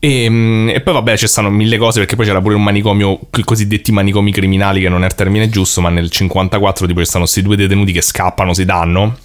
E, 0.00 0.28
mm, 0.28 0.70
e 0.70 0.80
poi 0.80 0.94
vabbè 0.94 1.16
ci 1.16 1.28
stanno 1.28 1.50
mille 1.50 1.78
cose 1.78 2.00
perché 2.00 2.16
poi 2.16 2.26
c'era 2.26 2.40
pure 2.40 2.56
un 2.56 2.64
manicomio, 2.64 3.20
i 3.36 3.44
cosiddetti 3.44 3.92
manicomi 3.92 4.32
criminali 4.32 4.80
che 4.80 4.88
non 4.88 5.04
è 5.04 5.06
il 5.06 5.14
termine 5.14 5.48
giusto, 5.48 5.80
ma 5.80 5.90
nel 5.90 6.10
54 6.10 6.88
tipo 6.88 6.98
ci 6.98 7.06
stanno 7.06 7.22
questi 7.22 7.42
due 7.42 7.54
detenuti 7.54 7.92
che 7.92 8.02
scappano, 8.02 8.52
si 8.52 8.64
danno. 8.64 9.16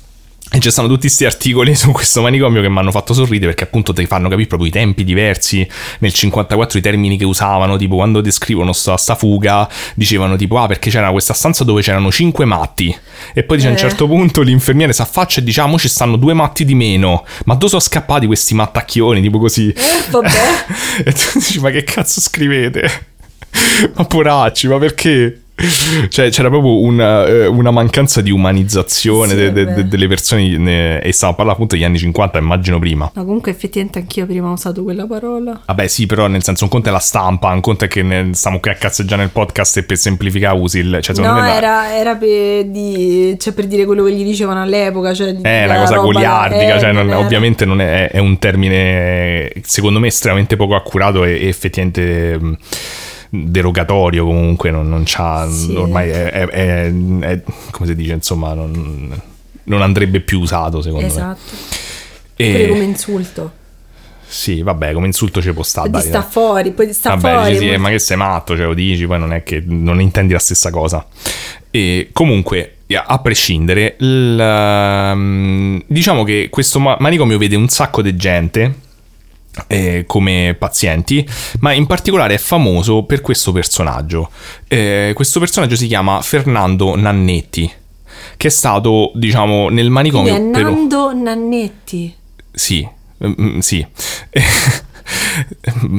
E 0.55 0.59
ci 0.59 0.69
stanno 0.69 0.87
tutti 0.87 1.01
questi 1.01 1.25
articoli 1.25 1.73
su 1.75 1.91
questo 1.91 2.21
manicomio 2.21 2.61
che 2.61 2.69
mi 2.69 2.77
hanno 2.77 2.91
fatto 2.91 3.15
sorridere 3.15 3.47
perché 3.47 3.63
appunto 3.63 3.91
ti 3.91 4.05
fanno 4.05 4.29
capire 4.29 4.47
proprio 4.47 4.69
i 4.69 4.71
tempi 4.71 5.03
diversi. 5.03 5.67
Nel 5.97 6.13
54 6.13 6.77
i 6.77 6.81
termini 6.81 7.17
che 7.17 7.25
usavano, 7.25 7.75
tipo 7.75 7.95
quando 7.95 8.21
descrivono 8.21 8.71
sta, 8.71 8.95
sta 8.95 9.15
fuga, 9.15 9.67
dicevano 9.95 10.35
tipo 10.35 10.59
ah 10.59 10.67
perché 10.67 10.91
c'era 10.91 11.09
questa 11.09 11.33
stanza 11.33 11.63
dove 11.63 11.81
c'erano 11.81 12.11
cinque 12.11 12.45
matti. 12.45 12.95
E 13.33 13.41
poi 13.43 13.57
dice 13.57 13.69
a 13.69 13.71
un 13.71 13.77
Eh. 13.77 13.79
certo 13.79 14.05
punto 14.05 14.41
l'infermiere 14.41 14.93
si 14.93 15.01
affaccia 15.01 15.41
e 15.41 15.43
diciamo 15.43 15.79
ci 15.79 15.87
stanno 15.89 16.17
due 16.17 16.33
matti 16.33 16.65
di 16.65 16.75
meno. 16.75 17.25
Ma 17.45 17.55
dove 17.55 17.69
sono 17.69 17.81
scappati 17.81 18.27
questi 18.27 18.53
mattacchioni? 18.53 19.21
Tipo 19.21 19.39
così. 19.39 19.69
Eh, 19.69 20.03
vabbè. 20.11 20.29
e 21.03 21.13
tu 21.13 21.39
dici 21.39 21.59
ma 21.61 21.71
che 21.71 21.83
cazzo 21.83 22.21
scrivete? 22.21 23.07
ma 23.95 24.05
poracci, 24.05 24.67
ma 24.67 24.77
perché? 24.77 25.39
Cioè, 26.09 26.29
c'era 26.29 26.49
proprio 26.49 26.79
una, 26.79 27.25
eh, 27.25 27.45
una 27.45 27.71
mancanza 27.71 28.21
di 28.21 28.31
umanizzazione 28.31 29.29
Sì, 29.29 29.35
de- 29.51 29.51
de- 29.73 29.87
delle 29.87 30.07
persone. 30.07 30.57
ne- 30.57 30.99
e 30.99 31.11
stavo 31.13 31.33
parlando 31.33 31.53
appunto 31.53 31.75
degli 31.75 31.83
anni 31.85 31.97
50, 31.99 32.37
immagino 32.39 32.79
prima. 32.79 33.11
Ma 33.13 33.23
comunque 33.23 33.51
effettivamente 33.51 33.99
anch'io 33.99 34.25
prima 34.25 34.49
ho 34.49 34.53
usato 34.53 34.83
quella 34.83 35.05
parola. 35.05 35.61
Vabbè, 35.65 35.87
sì, 35.87 36.05
però 36.05 36.27
nel 36.27 36.43
senso, 36.43 36.63
un 36.63 36.69
conto 36.69 36.89
è 36.89 36.91
la 36.91 36.99
stampa, 36.99 37.49
un 37.51 37.61
conto 37.61 37.85
è 37.85 37.87
che 37.87 38.01
ne- 38.01 38.29
stiamo 38.33 38.59
qui 38.59 38.71
a 38.71 38.75
cazzeggiare 38.75 39.21
nel 39.21 39.31
podcast 39.31 39.77
e 39.77 39.83
per 39.83 39.97
semplificare 39.97 40.57
usi 40.57 40.79
il. 40.79 40.99
Cioè, 41.01 41.15
No, 41.17 41.35
la- 41.37 41.55
era, 41.55 41.95
era 41.97 42.15
per, 42.15 42.65
di, 42.65 43.35
cioè 43.39 43.53
per 43.53 43.67
dire 43.67 43.85
quello 43.85 44.03
che 44.03 44.11
gli 44.13 44.23
dicevano 44.23 44.61
all'epoca. 44.61 45.13
Cioè 45.13 45.27
È 45.27 45.31
una 45.65 45.73
della 45.73 45.79
cosa 45.79 45.97
goliardica, 45.97 46.75
eh, 46.75 46.79
cioè 46.79 46.91
non- 46.91 47.11
ovviamente 47.11 47.65
non 47.65 47.79
è, 47.79 48.09
è 48.09 48.17
un 48.17 48.37
termine 48.39 49.51
secondo 49.61 49.99
me 49.99 50.07
estremamente 50.07 50.55
poco 50.55 50.75
accurato 50.75 51.23
e, 51.23 51.39
e 51.43 51.47
effettivamente 51.47 52.37
mh, 52.39 52.57
derogatorio 53.35 54.25
comunque, 54.25 54.69
non, 54.69 54.87
non 54.87 55.03
c'ha, 55.05 55.49
Sì. 55.49 55.73
ormai 55.73 56.09
è, 56.09 56.29
è- 56.29 56.45
è- 56.47 56.93
è- 57.19 57.41
come 57.71 57.87
si 57.87 57.95
dice, 57.95 58.13
insomma, 58.13 58.53
non, 58.53 59.19
non 59.63 59.81
andrebbe 59.81 60.19
più 60.19 60.39
usato 60.39 60.81
secondo 60.81 61.07
Esatto. 61.07 61.39
me. 61.51 61.71
Pure 62.35 62.63
E, 62.65 62.67
come 62.67 62.83
insulto. 62.83 63.51
sì, 64.27 64.61
vabbè, 64.61 64.93
come 64.93 65.07
insulto 65.07 65.41
ci 65.41 65.51
può 65.51 65.63
stare. 65.63 65.89
Poi 65.89 65.99
dai, 66.01 66.09
sta 66.09 66.19
dai. 66.19 66.27
fuori, 66.29 66.71
poi 66.71 66.93
sta 66.93 67.09
Vabbè, 67.15 67.33
fuori. 67.33 67.51
dici, 67.57 67.69
sì, 67.71 67.77
ma- 67.77 67.89
che 67.89 67.99
sei 67.99 68.17
matto, 68.17 68.55
cioè 68.55 68.65
lo 68.65 68.73
dici, 68.75 69.07
poi 69.07 69.17
non 69.19 69.33
è 69.33 69.41
che 69.43 69.63
non 69.65 69.99
intendi 69.99 70.33
la 70.33 70.39
stessa 70.39 70.69
cosa. 70.69 71.05
E 71.71 72.09
comunque, 72.13 72.75
a 72.93 73.17
prescindere, 73.19 73.95
il, 73.99 74.39
ehm, 74.39 75.83
diciamo 75.87 76.23
che 76.23 76.47
questo 76.51 76.79
ma- 76.79 76.97
manicomio 76.99 77.39
vede 77.39 77.55
un 77.55 77.67
sacco 77.67 78.03
di 78.03 78.15
gente 78.15 78.73
eh, 79.67 80.03
come 80.07 80.55
pazienti, 80.57 81.27
ma 81.59 81.73
in 81.73 81.85
particolare 81.85 82.35
è 82.35 82.37
famoso 82.37 83.03
per 83.03 83.21
questo 83.21 83.51
personaggio. 83.51 84.29
Eh, 84.67 85.11
questo 85.13 85.39
personaggio 85.39 85.75
si 85.75 85.87
chiama 85.87 86.21
Fernando 86.21 86.95
Nannetti, 86.95 87.71
che 88.37 88.47
è 88.47 88.51
stato, 88.51 89.11
diciamo, 89.15 89.69
nel 89.69 89.89
Quindi 89.89 89.89
manicomio 89.89 90.35
è 90.35 90.41
per... 90.41 90.63
Nando 90.63 91.13
Nannetti. 91.13 92.15
Sì, 92.51 92.87
mm, 93.25 93.59
sì. 93.59 93.85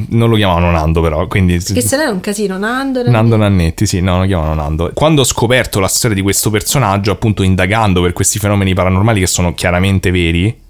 non 0.09 0.29
lo 0.29 0.35
chiamavano 0.35 0.71
Nando 0.71 1.01
però, 1.01 1.27
quindi... 1.27 1.57
Che 1.57 1.81
se 1.81 1.95
no 1.97 2.03
è 2.03 2.07
un 2.07 2.19
casino. 2.19 2.57
Nando 2.57 2.99
Nannetti. 2.99 3.11
Nando 3.11 3.35
Nannetti, 3.37 3.85
sì, 3.85 4.01
no, 4.01 4.19
lo 4.19 4.25
chiamano 4.25 4.53
Nando. 4.53 4.91
Quando 4.93 5.21
ho 5.21 5.25
scoperto 5.25 5.79
la 5.79 5.87
storia 5.87 6.15
di 6.15 6.21
questo 6.21 6.49
personaggio, 6.49 7.11
appunto 7.11 7.43
indagando 7.43 8.01
per 8.01 8.13
questi 8.13 8.39
fenomeni 8.39 8.73
paranormali 8.73 9.19
che 9.19 9.27
sono 9.27 9.53
chiaramente 9.53 10.11
veri, 10.11 10.63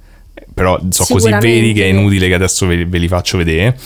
però 0.53 0.79
sono 0.89 1.07
così 1.11 1.29
veri 1.39 1.73
che 1.73 1.83
è 1.83 1.87
inutile 1.87 2.27
che 2.27 2.33
adesso 2.33 2.65
ve, 2.65 2.85
ve 2.85 2.97
li 2.97 3.07
faccio 3.07 3.37
vedere, 3.37 3.77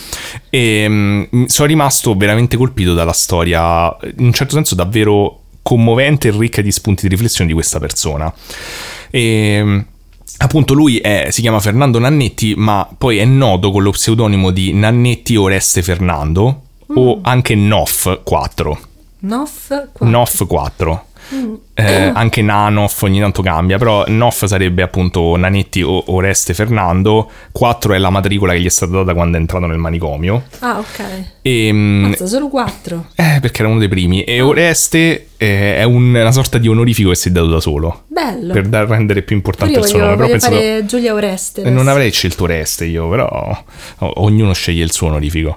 e 0.50 0.86
mm, 0.88 1.44
sono 1.46 1.68
rimasto 1.68 2.14
veramente 2.14 2.56
colpito 2.56 2.94
dalla 2.94 3.12
storia, 3.12 3.96
in 4.16 4.26
un 4.26 4.32
certo 4.32 4.54
senso 4.54 4.74
davvero 4.74 5.42
commovente 5.62 6.28
e 6.28 6.30
ricca 6.36 6.62
di 6.62 6.72
spunti 6.72 7.02
di 7.02 7.08
riflessione 7.14 7.48
di 7.48 7.54
questa 7.54 7.78
persona. 7.78 8.32
E... 9.10 9.60
mm, 9.62 9.80
Appunto 10.42 10.72
lui 10.72 10.96
è- 10.98 11.26
si 11.30 11.42
chiama 11.42 11.60
Fernando 11.60 11.98
Nannetti, 11.98 12.54
ma 12.56 12.88
poi 12.96 13.18
è 13.18 13.26
noto 13.26 13.70
con 13.70 13.82
lo 13.82 13.90
pseudonimo 13.90 14.50
di 14.50 14.72
Nannetti 14.72 15.36
Oreste 15.36 15.82
Fernando 15.82 16.62
o 16.94 17.18
anche 17.20 17.54
Nof 17.54 18.22
4. 18.22 18.80
Nof. 19.20 19.88
qua. 19.92 20.08
Nof 20.08 20.46
4. 20.46 21.04
Mm. 21.34 21.54
Eh, 21.86 22.10
anche 22.14 22.42
Nanof 22.42 23.02
ogni 23.02 23.20
tanto 23.20 23.42
cambia, 23.42 23.78
però 23.78 24.04
Nof 24.08 24.44
sarebbe 24.44 24.82
appunto 24.82 25.36
Nanetti 25.36 25.82
o 25.82 26.02
Oreste 26.08 26.54
Fernando, 26.54 27.30
4 27.52 27.94
è 27.94 27.98
la 27.98 28.10
matricola 28.10 28.52
che 28.52 28.60
gli 28.60 28.66
è 28.66 28.70
stata 28.70 28.92
data 28.92 29.14
quando 29.14 29.36
è 29.36 29.40
entrato 29.40 29.66
nel 29.66 29.78
manicomio. 29.78 30.44
Ah, 30.60 30.78
ok. 30.78 31.02
E, 31.42 31.70
mm, 31.72 32.04
Mazza, 32.06 32.26
solo 32.26 32.48
quattro. 32.48 33.06
eh, 33.14 33.38
perché 33.40 33.60
era 33.62 33.70
uno 33.70 33.78
dei 33.78 33.88
primi. 33.88 34.20
Ah. 34.20 34.30
E 34.30 34.40
Oreste 34.40 35.26
eh, 35.36 35.76
è 35.76 35.84
un- 35.84 36.10
una 36.14 36.32
sorta 36.32 36.58
di 36.58 36.68
onorifico 36.68 37.08
che 37.08 37.14
si 37.16 37.28
è 37.28 37.32
dato 37.32 37.46
da 37.46 37.60
solo. 37.60 38.02
Bello. 38.08 38.52
Per 38.52 38.68
dar- 38.68 38.86
rendere 38.88 39.22
più 39.22 39.36
importante 39.36 39.72
io 39.72 39.80
il 39.80 39.86
suo 39.86 39.98
voglio, 39.98 40.10
nome. 40.10 40.16
Però 40.26 40.28
voglio 40.38 40.46
penso 40.46 40.60
fare 40.60 40.84
Giulia 40.86 41.14
Oreste. 41.14 41.60
e 41.62 41.64
non 41.64 41.72
adesso. 41.78 41.90
avrei 41.90 42.10
scelto 42.12 42.42
Oreste 42.44 42.84
io, 42.84 43.08
però 43.08 43.26
o- 43.98 44.12
ognuno 44.16 44.52
sceglie 44.52 44.84
il 44.84 44.92
suo 44.92 45.06
onorifico. 45.08 45.56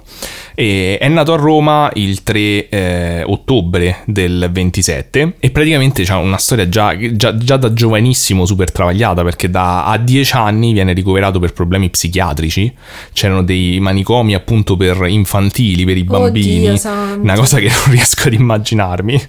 E 0.54 0.96
è 0.98 1.08
nato 1.08 1.32
a 1.34 1.36
Roma 1.36 1.90
il 1.94 2.22
3 2.22 2.68
eh, 2.68 3.22
ottobre 3.26 3.98
del 4.06 4.48
27 4.50 5.34
e 5.38 5.50
praticamente 5.50 6.04
ha 6.14 6.18
una 6.18 6.38
storia 6.38 6.68
già, 6.68 6.96
già- 7.12 7.36
già 7.36 7.56
da 7.56 7.72
giovanissimo 7.72 8.46
super 8.46 8.70
travagliata 8.72 9.22
perché 9.22 9.50
da 9.50 9.84
a 9.84 9.96
10 9.98 10.34
anni 10.36 10.72
viene 10.72 10.92
ricoverato 10.92 11.38
per 11.38 11.52
problemi 11.52 11.90
psichiatrici. 11.90 12.72
C'erano 13.12 13.42
dei 13.42 13.78
manicomi 13.80 14.34
appunto 14.34 14.76
per 14.76 15.04
infantili, 15.06 15.84
per 15.84 15.96
i 15.96 16.04
bambini. 16.04 16.68
Oddio. 16.70 17.20
Una 17.20 17.34
cosa 17.34 17.58
che 17.58 17.68
non 17.84 17.94
riesco 17.94 18.28
ad 18.28 18.34
immaginarmi. 18.34 19.20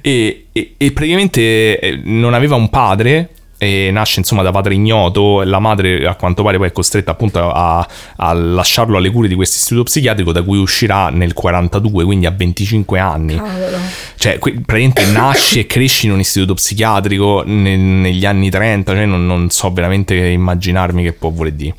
E, 0.00 0.46
e- 0.52 0.74
e 0.76 0.92
praticamente 0.92 1.78
eh, 1.80 2.00
non 2.04 2.34
aveva 2.34 2.54
un 2.56 2.68
padre. 2.70 3.30
E 3.56 3.90
nasce 3.92 4.18
insomma 4.18 4.42
da 4.42 4.50
padre 4.50 4.74
ignoto. 4.74 5.42
La 5.42 5.58
madre, 5.58 6.06
a 6.06 6.14
quanto 6.16 6.42
pare, 6.42 6.58
poi 6.58 6.68
è 6.68 6.72
costretta 6.72 7.12
appunto 7.12 7.50
a, 7.50 7.86
a 8.16 8.32
lasciarlo 8.32 8.96
alle 8.98 9.10
cure 9.10 9.28
di 9.28 9.34
questo 9.34 9.56
istituto 9.56 9.84
psichiatrico 9.84 10.32
da 10.32 10.42
cui 10.42 10.58
uscirà 10.58 11.08
nel 11.08 11.32
42, 11.32 12.04
quindi 12.04 12.26
a 12.26 12.30
25 12.30 12.98
anni. 12.98 13.36
Cavolo. 13.36 13.76
Cioè, 14.16 14.38
que- 14.38 14.52
praticamente 14.64 15.06
nasci 15.06 15.60
e 15.60 15.66
cresci 15.66 16.06
in 16.06 16.12
un 16.12 16.18
istituto 16.20 16.54
psichiatrico 16.54 17.42
ne- 17.46 17.76
negli 17.76 18.26
anni 18.26 18.50
30, 18.50 18.92
cioè 18.92 19.06
non, 19.06 19.24
non 19.26 19.48
so 19.50 19.72
veramente 19.72 20.14
immaginarmi 20.14 21.02
che 21.02 21.12
può 21.12 21.30
voler 21.30 21.52
dire. 21.52 21.74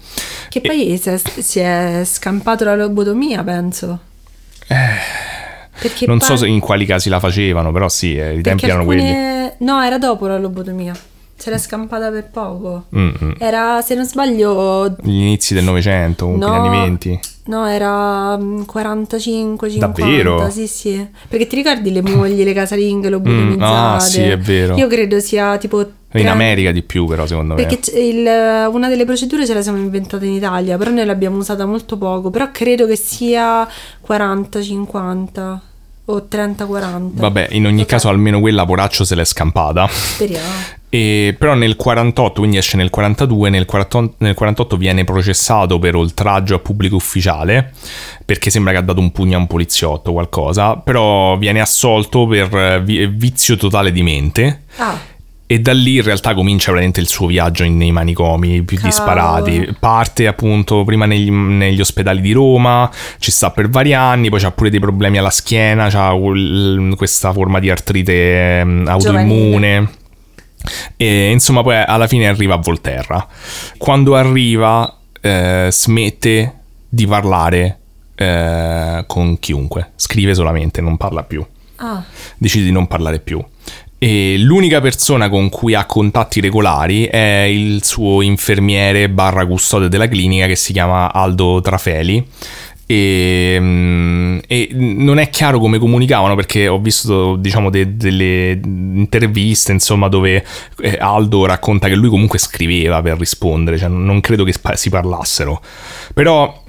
Che 0.50 0.62
poi 0.62 0.98
si 0.98 1.10
è, 1.10 1.20
si 1.40 1.60
è 1.60 2.02
scampato 2.06 2.64
la 2.64 2.76
lobotomia, 2.76 3.44
penso. 3.44 4.00
Perché 4.68 6.06
Eh, 6.06 6.08
non 6.08 6.20
so 6.22 6.34
pa- 6.34 6.38
se 6.38 6.48
in 6.48 6.60
quali 6.60 6.86
casi 6.86 7.10
la 7.10 7.20
facevano, 7.20 7.72
però 7.72 7.90
sì, 7.90 8.16
eh, 8.16 8.38
i 8.38 8.42
tempi 8.42 8.62
perché 8.62 8.66
erano 8.68 8.86
quelli. 8.86 9.02
alcune... 9.02 9.56
No, 9.60 9.82
era 9.84 9.98
dopo 9.98 10.26
la 10.28 10.38
lobotomia. 10.40 10.94
Se 11.38 11.50
l'è 11.50 11.58
scampata 11.58 12.10
per 12.12 12.30
poco. 12.32 12.86
Mm, 12.96 13.10
mm. 13.24 13.32
Era, 13.40 13.82
se 13.82 13.94
non 13.96 14.06
sbaglio, 14.06 14.96
Gli 15.02 15.10
inizi 15.20 15.54
del 15.54 15.64
Novecento, 15.66 16.28
No. 16.36 16.48
anni 16.48 16.70
20. 16.70 17.20
no, 17.48 17.68
era 17.68 18.38
mm, 18.38 18.64
45, 18.64 19.70
50. 19.70 20.02
Davvero? 20.02 20.50
Sì, 20.50 20.66
sì. 20.68 21.08
Perché 21.28 21.46
ti 21.48 21.58
ricordi 21.58 21.92
le 21.92 22.02
mogli, 22.02 22.44
le 22.44 22.54
casalinghe 22.54 23.10
lobotomizzate? 23.10 23.96
ah, 23.96 24.00
sì, 24.00 24.22
è 24.22 24.38
vero. 24.38 24.76
Io 24.78 24.88
credo 24.88 25.20
sia 25.20 25.58
tipo... 25.58 25.86
In 26.16 26.30
America 26.30 26.72
di 26.72 26.82
più, 26.82 27.06
però, 27.06 27.26
secondo 27.26 27.56
me. 27.56 27.62
Perché 27.66 27.80
c- 27.80 27.94
il- 27.94 28.70
una 28.72 28.88
delle 28.88 29.04
procedure 29.04 29.46
ce 29.46 29.54
la 29.54 29.62
siamo 29.62 29.78
inventate 29.78 30.26
in 30.26 30.32
Italia, 30.32 30.78
però 30.78 30.90
noi 30.92 31.04
l'abbiamo 31.06 31.36
usata 31.36 31.66
molto 31.66 31.98
poco, 31.98 32.30
però 32.30 32.50
credo 32.52 32.88
che 32.88 32.96
sia 32.96 33.68
40-50. 34.08 35.60
O 36.06 36.28
30-40. 36.30 37.10
Vabbè, 37.14 37.48
in 37.52 37.66
ogni 37.66 37.82
Ok. 37.82 37.88
caso 37.88 38.10
almeno 38.10 38.40
quella 38.40 38.66
poraccio 38.66 39.04
se 39.04 39.16
l'è 39.16 39.26
scampata. 39.26 39.88
Speriamo. 39.88 40.84
E, 40.90 41.36
però 41.38 41.56
nel 41.56 41.76
48, 41.76 42.40
quindi 42.40 42.56
esce 42.58 42.78
nel 42.78 42.90
42, 42.90 43.50
nel 43.50 43.66
48, 43.66 44.16
nel 44.20 44.34
48 44.34 44.78
viene 44.78 45.04
processato 45.04 45.78
per 45.78 45.96
oltraggio 45.96 46.56
a 46.56 46.60
pubblico 46.60 46.96
ufficiale, 46.96 47.74
perché 48.24 48.50
sembra 48.50 48.72
che 48.72 48.78
ha 48.78 48.82
dato 48.82 49.02
un 49.02 49.12
pugno 49.12 49.36
a 49.36 49.40
un 49.40 49.48
poliziotto 49.48 50.12
o 50.12 50.14
qualcosa, 50.14 50.78
però 50.78 51.36
viene 51.38 51.60
assolto 51.60 52.28
per 52.28 52.56
eh, 52.56 52.82
vi- 52.82 53.08
vizio 53.08 53.58
totale 53.58 53.92
di 53.92 54.04
mente. 54.04 54.62
Ah, 54.78 54.98
E 55.48 55.60
da 55.60 55.74
lì 55.74 55.98
in 55.98 56.02
realtà 56.02 56.34
comincia 56.34 56.72
veramente 56.72 57.00
il 57.00 57.08
suo 57.08 57.28
viaggio 57.28 57.64
nei 57.68 57.92
manicomi 57.92 58.64
più 58.64 58.78
Cavolo. 58.78 58.90
disparati. 58.90 59.76
Parte 59.80 60.26
appunto 60.26 60.84
prima 60.84 61.06
negli, 61.06 61.30
negli 61.30 61.80
ospedali 61.80 62.22
di 62.22 62.32
Roma, 62.32 62.90
ci 63.20 63.30
sta 63.30 63.52
per 63.52 63.70
vari 63.70 63.94
anni, 63.94 64.30
poi 64.30 64.40
c'ha 64.40 64.52
pure 64.52 64.72
dei 64.72 64.80
problemi 64.80 65.20
alla 65.20 65.30
schiena, 65.30 65.88
c'ha 65.90 66.16
quel- 66.20 66.94
questa 66.98 67.32
forma 67.32 67.60
di 67.60 67.70
artrite 67.70 68.60
ehm, 68.60 68.88
autoimmune. 68.88 69.90
E 70.98 71.30
insomma 71.30 71.62
poi 71.62 71.76
alla 71.86 72.08
fine 72.08 72.28
arriva 72.28 72.56
a 72.56 72.58
Volterra. 72.58 73.28
Quando 73.78 74.16
arriva 74.16 74.98
eh, 75.22 75.68
smette 75.70 76.54
di 76.90 77.06
parlare 77.06 77.80
eh, 78.16 79.04
con 79.06 79.38
chiunque, 79.38 79.92
scrive 79.96 80.34
solamente, 80.34 80.82
non 80.82 80.98
parla 80.98 81.22
più 81.22 81.46
ah, 81.78 82.04
decide 82.38 82.66
di 82.66 82.72
non 82.72 82.88
parlare 82.88 83.20
più. 83.20 83.44
E 83.98 84.38
l'unica 84.38 84.82
persona 84.82 85.30
con 85.30 85.50
cui 85.50 85.74
ha 85.74 85.86
contatti 85.86 86.42
regolari 86.42 87.06
è 87.06 87.44
il 87.50 87.84
suo 87.84 88.22
infermiere 88.22 89.10
barra 89.10 89.46
custode 89.46 89.88
della 89.88 90.08
clinica 90.08 90.48
che 90.48 90.56
si 90.56 90.74
chiama 90.74 91.12
Aldo 91.12 91.62
Trafeli. 91.62 92.28
E, 92.88 93.58
mm, 93.60 94.38
e 94.46 94.70
non 94.74 95.18
è 95.18 95.30
chiaro 95.30 95.58
come 95.58 95.80
comunicavano 95.80 96.36
perché 96.36 96.68
ho 96.68 96.78
visto 96.78 97.36
diciamo 97.36 97.72
de- 97.72 97.98
delle 97.98 98.60
interviste 98.62 99.72
insomma 99.72 100.08
dove 100.08 100.46
eh, 100.82 100.98
Aldo 101.00 101.48
racconta 101.48 101.88
che 101.88 101.96
lui 101.96 102.10
comunque 102.10 102.38
scriveva 102.38 103.02
per 103.02 103.18
rispondere 103.18 103.80
cioè 103.80 103.88
non 103.88 104.22
credo 104.22 104.44
che 104.44 104.54
si 104.76 104.92
parlassero 104.92 105.64
però 106.14 106.64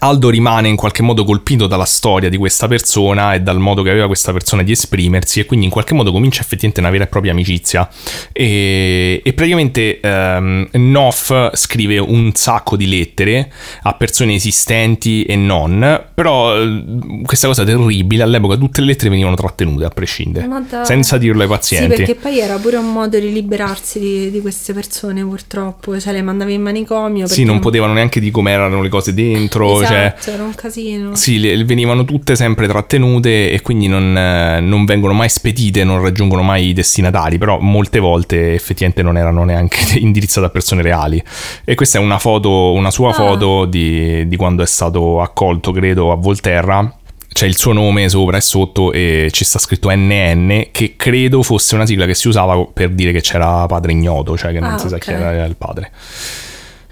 Aldo 0.00 0.28
rimane 0.30 0.68
in 0.68 0.76
qualche 0.76 1.02
modo 1.02 1.24
colpito 1.24 1.66
dalla 1.66 1.84
storia 1.84 2.28
di 2.28 2.36
questa 2.36 2.68
persona 2.68 3.34
e 3.34 3.40
dal 3.40 3.58
modo 3.58 3.82
che 3.82 3.90
aveva 3.90 4.06
questa 4.06 4.32
persona 4.32 4.62
di 4.62 4.72
esprimersi 4.72 5.40
e 5.40 5.46
quindi 5.46 5.66
in 5.66 5.72
qualche 5.72 5.94
modo 5.94 6.12
comincia 6.12 6.40
effettivamente 6.40 6.80
una 6.80 6.90
vera 6.90 7.04
e 7.04 7.06
propria 7.06 7.32
amicizia 7.32 7.88
e, 8.32 9.20
e 9.24 9.32
praticamente 9.32 10.00
ehm, 10.00 10.68
Noff 10.72 11.32
scrive 11.54 11.98
un 11.98 12.32
sacco 12.34 12.76
di 12.76 12.88
lettere 12.88 13.50
a 13.82 13.94
persone 13.94 14.34
esistenti 14.34 15.24
e 15.24 15.36
non 15.36 16.06
però 16.14 16.60
eh, 16.60 16.84
questa 17.24 17.46
cosa 17.46 17.64
terribile 17.64 18.22
all'epoca 18.22 18.56
tutte 18.56 18.80
le 18.80 18.88
lettere 18.88 19.10
venivano 19.10 19.36
trattenute 19.36 19.84
a 19.84 19.88
prescindere 19.88 20.46
dai. 20.46 20.84
senza 20.84 21.18
dirlo 21.18 21.42
ai 21.42 21.48
pazienti 21.48 21.90
Sì, 21.90 21.96
perché 21.96 22.14
poi 22.14 22.38
era 22.38 22.56
pure 22.56 22.76
un 22.76 22.92
modo 22.92 23.18
di 23.18 23.32
liberarsi 23.32 23.98
di, 23.98 24.30
di 24.30 24.40
queste 24.40 24.72
persone, 24.72 25.24
purtroppo. 25.24 25.98
Cioè, 25.98 26.12
le 26.12 26.22
mandavi 26.22 26.54
in 26.54 26.62
manicomio. 26.62 27.26
sì 27.26 27.36
perché 27.36 27.50
non 27.50 27.60
potevano 27.60 27.92
neanche 27.92 28.20
di 28.20 28.30
come 28.30 28.50
erano 28.52 28.82
le 28.82 28.88
cose 28.88 29.14
dentro 29.14 29.77
cioè 29.84 30.14
Esatto, 30.16 30.30
era 30.30 30.42
un 30.44 30.54
casino. 30.54 31.14
Sì, 31.14 31.38
le- 31.38 31.64
venivano 31.64 32.04
tutte 32.04 32.36
sempre 32.36 32.66
trattenute 32.66 33.50
e 33.50 33.60
quindi 33.62 33.86
non, 33.88 34.16
eh, 34.16 34.60
non 34.60 34.84
vengono 34.84 35.12
mai 35.12 35.28
spedite, 35.28 35.84
non 35.84 36.00
raggiungono 36.02 36.42
mai 36.42 36.68
i 36.68 36.72
destinatari, 36.72 37.38
però 37.38 37.58
molte 37.58 37.98
volte 37.98 38.54
effettivamente 38.54 39.02
non 39.02 39.16
erano 39.16 39.44
neanche 39.44 39.78
indirizzate 39.98 40.46
a 40.46 40.50
persone 40.50 40.82
reali. 40.82 41.22
E 41.64 41.74
questa 41.74 41.98
è 41.98 42.00
una 42.00 42.18
foto, 42.18 42.72
una 42.72 42.90
sua 42.90 43.10
Ah. 43.10 43.14
foto 43.14 43.64
di, 43.64 44.28
di 44.28 44.36
quando 44.36 44.62
è 44.62 44.66
stato 44.66 45.20
accolto, 45.20 45.72
credo, 45.72 46.12
a 46.12 46.16
Volterra. 46.16 46.92
C'è 47.30 47.46
il 47.46 47.56
suo 47.56 47.72
nome 47.72 48.08
sopra 48.08 48.36
e 48.38 48.40
sotto 48.40 48.90
e 48.90 49.28
ci 49.32 49.44
sta 49.44 49.58
scritto 49.58 49.90
NN, 49.94 50.68
che 50.72 50.94
credo 50.96 51.42
fosse 51.42 51.74
una 51.76 51.86
sigla 51.86 52.04
che 52.06 52.14
si 52.14 52.26
usava 52.26 52.64
per 52.72 52.90
dire 52.90 53.12
che 53.12 53.20
c'era 53.20 53.64
padre 53.66 53.92
ignoto, 53.92 54.36
cioè 54.36 54.50
che 54.52 54.58
non 54.60 54.72
Ah, 54.72 54.78
si 54.78 54.88
sa 54.88 54.98
chi 54.98 55.10
era 55.10 55.44
il 55.44 55.54
padre. 55.56 55.92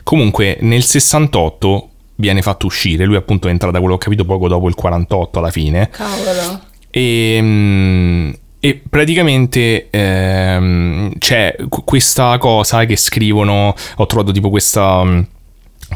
Comunque 0.03 0.57
nel 0.61 0.85
68 0.85 1.89
viene 2.17 2.43
fatto 2.43 2.67
uscire, 2.67 3.05
lui 3.05 3.17
appunto 3.17 3.49
entra 3.49 3.71
da 3.71 3.79
quello 3.79 3.97
che 3.97 4.03
ho 4.03 4.05
capito 4.11 4.25
poco 4.25 4.49
dopo 4.49 4.69
il 4.69 4.75
48 4.75 5.39
alla 5.39 5.51
fine. 5.51 5.89
Cavolo. 5.91 6.61
e, 6.91 7.39
mm, 7.41 8.31
e 8.59 8.83
praticamente 8.89 9.89
ehm, 9.91 11.13
c'è 11.19 11.55
qu- 11.69 11.85
questa 11.85 12.37
cosa 12.39 12.85
che 12.85 12.97
scrivono, 12.97 13.75
ho 13.97 14.07
trovato 14.07 14.33
tipo 14.33 14.51
questa... 14.51 15.05
mm, 15.05 15.21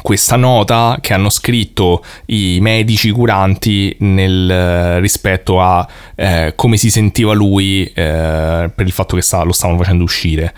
questa 0.03 0.37
nota 0.37 0.99
che 1.01 1.15
hanno 1.15 1.31
scritto 1.31 2.05
i 2.27 2.59
medici 2.61 3.11
curanti 3.11 3.97
nel 4.01 4.49
eh, 4.49 5.01
rispetto 5.01 5.61
a 5.61 5.85
eh, 6.15 6.53
come 6.55 6.77
si 6.77 6.91
sentiva 6.91 7.33
lui 7.33 7.83
eh, 7.87 8.71
per 8.73 8.87
il 8.87 8.93
fatto 8.93 9.17
che 9.17 9.23
sta- 9.23 9.43
lo 9.43 9.51
stavano 9.51 9.79
facendo 9.79 10.05
uscire. 10.05 10.55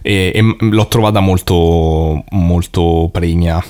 E, 0.00 0.30
e 0.32 0.56
l'ho 0.60 0.86
trovata 0.86 1.18
molto 1.18 2.22
molto 2.30 3.08
pregna 3.10 3.60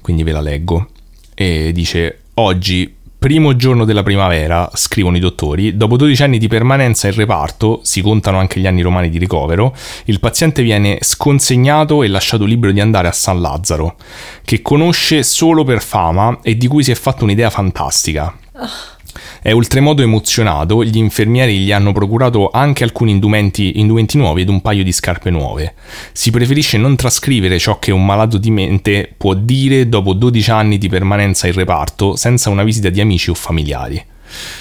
quindi 0.00 0.22
ve 0.22 0.32
la 0.32 0.40
leggo 0.40 0.88
e 1.34 1.70
dice 1.72 2.20
oggi 2.34 2.98
Primo 3.20 3.54
giorno 3.54 3.84
della 3.84 4.02
primavera, 4.02 4.70
scrivono 4.72 5.18
i 5.18 5.20
dottori, 5.20 5.76
dopo 5.76 5.98
12 5.98 6.22
anni 6.22 6.38
di 6.38 6.48
permanenza 6.48 7.06
in 7.06 7.14
reparto, 7.14 7.80
si 7.82 8.00
contano 8.00 8.38
anche 8.38 8.60
gli 8.60 8.66
anni 8.66 8.80
romani 8.80 9.10
di 9.10 9.18
ricovero, 9.18 9.76
il 10.06 10.18
paziente 10.20 10.62
viene 10.62 10.96
sconsegnato 11.02 12.02
e 12.02 12.08
lasciato 12.08 12.46
libero 12.46 12.72
di 12.72 12.80
andare 12.80 13.08
a 13.08 13.12
San 13.12 13.42
Lazzaro, 13.42 13.96
che 14.42 14.62
conosce 14.62 15.22
solo 15.22 15.64
per 15.64 15.82
fama 15.82 16.38
e 16.42 16.56
di 16.56 16.66
cui 16.66 16.82
si 16.82 16.92
è 16.92 16.94
fatto 16.94 17.24
un'idea 17.24 17.50
fantastica. 17.50 18.34
È 19.42 19.54
oltremodo 19.54 20.02
emozionato, 20.02 20.84
gli 20.84 20.98
infermieri 20.98 21.60
gli 21.60 21.72
hanno 21.72 21.92
procurato 21.92 22.50
anche 22.52 22.84
alcuni 22.84 23.12
indumenti, 23.12 23.78
indumenti 23.80 24.18
nuovi 24.18 24.42
ed 24.42 24.50
un 24.50 24.60
paio 24.60 24.84
di 24.84 24.92
scarpe 24.92 25.30
nuove. 25.30 25.72
Si 26.12 26.30
preferisce 26.30 26.76
non 26.76 26.94
trascrivere 26.94 27.58
ciò 27.58 27.78
che 27.78 27.90
un 27.90 28.04
malato 28.04 28.36
di 28.36 28.50
mente 28.50 29.10
può 29.16 29.32
dire 29.32 29.88
dopo 29.88 30.12
12 30.12 30.50
anni 30.50 30.76
di 30.76 30.90
permanenza 30.90 31.46
in 31.46 31.54
reparto 31.54 32.16
senza 32.16 32.50
una 32.50 32.64
visita 32.64 32.90
di 32.90 33.00
amici 33.00 33.30
o 33.30 33.34
familiari. 33.34 34.09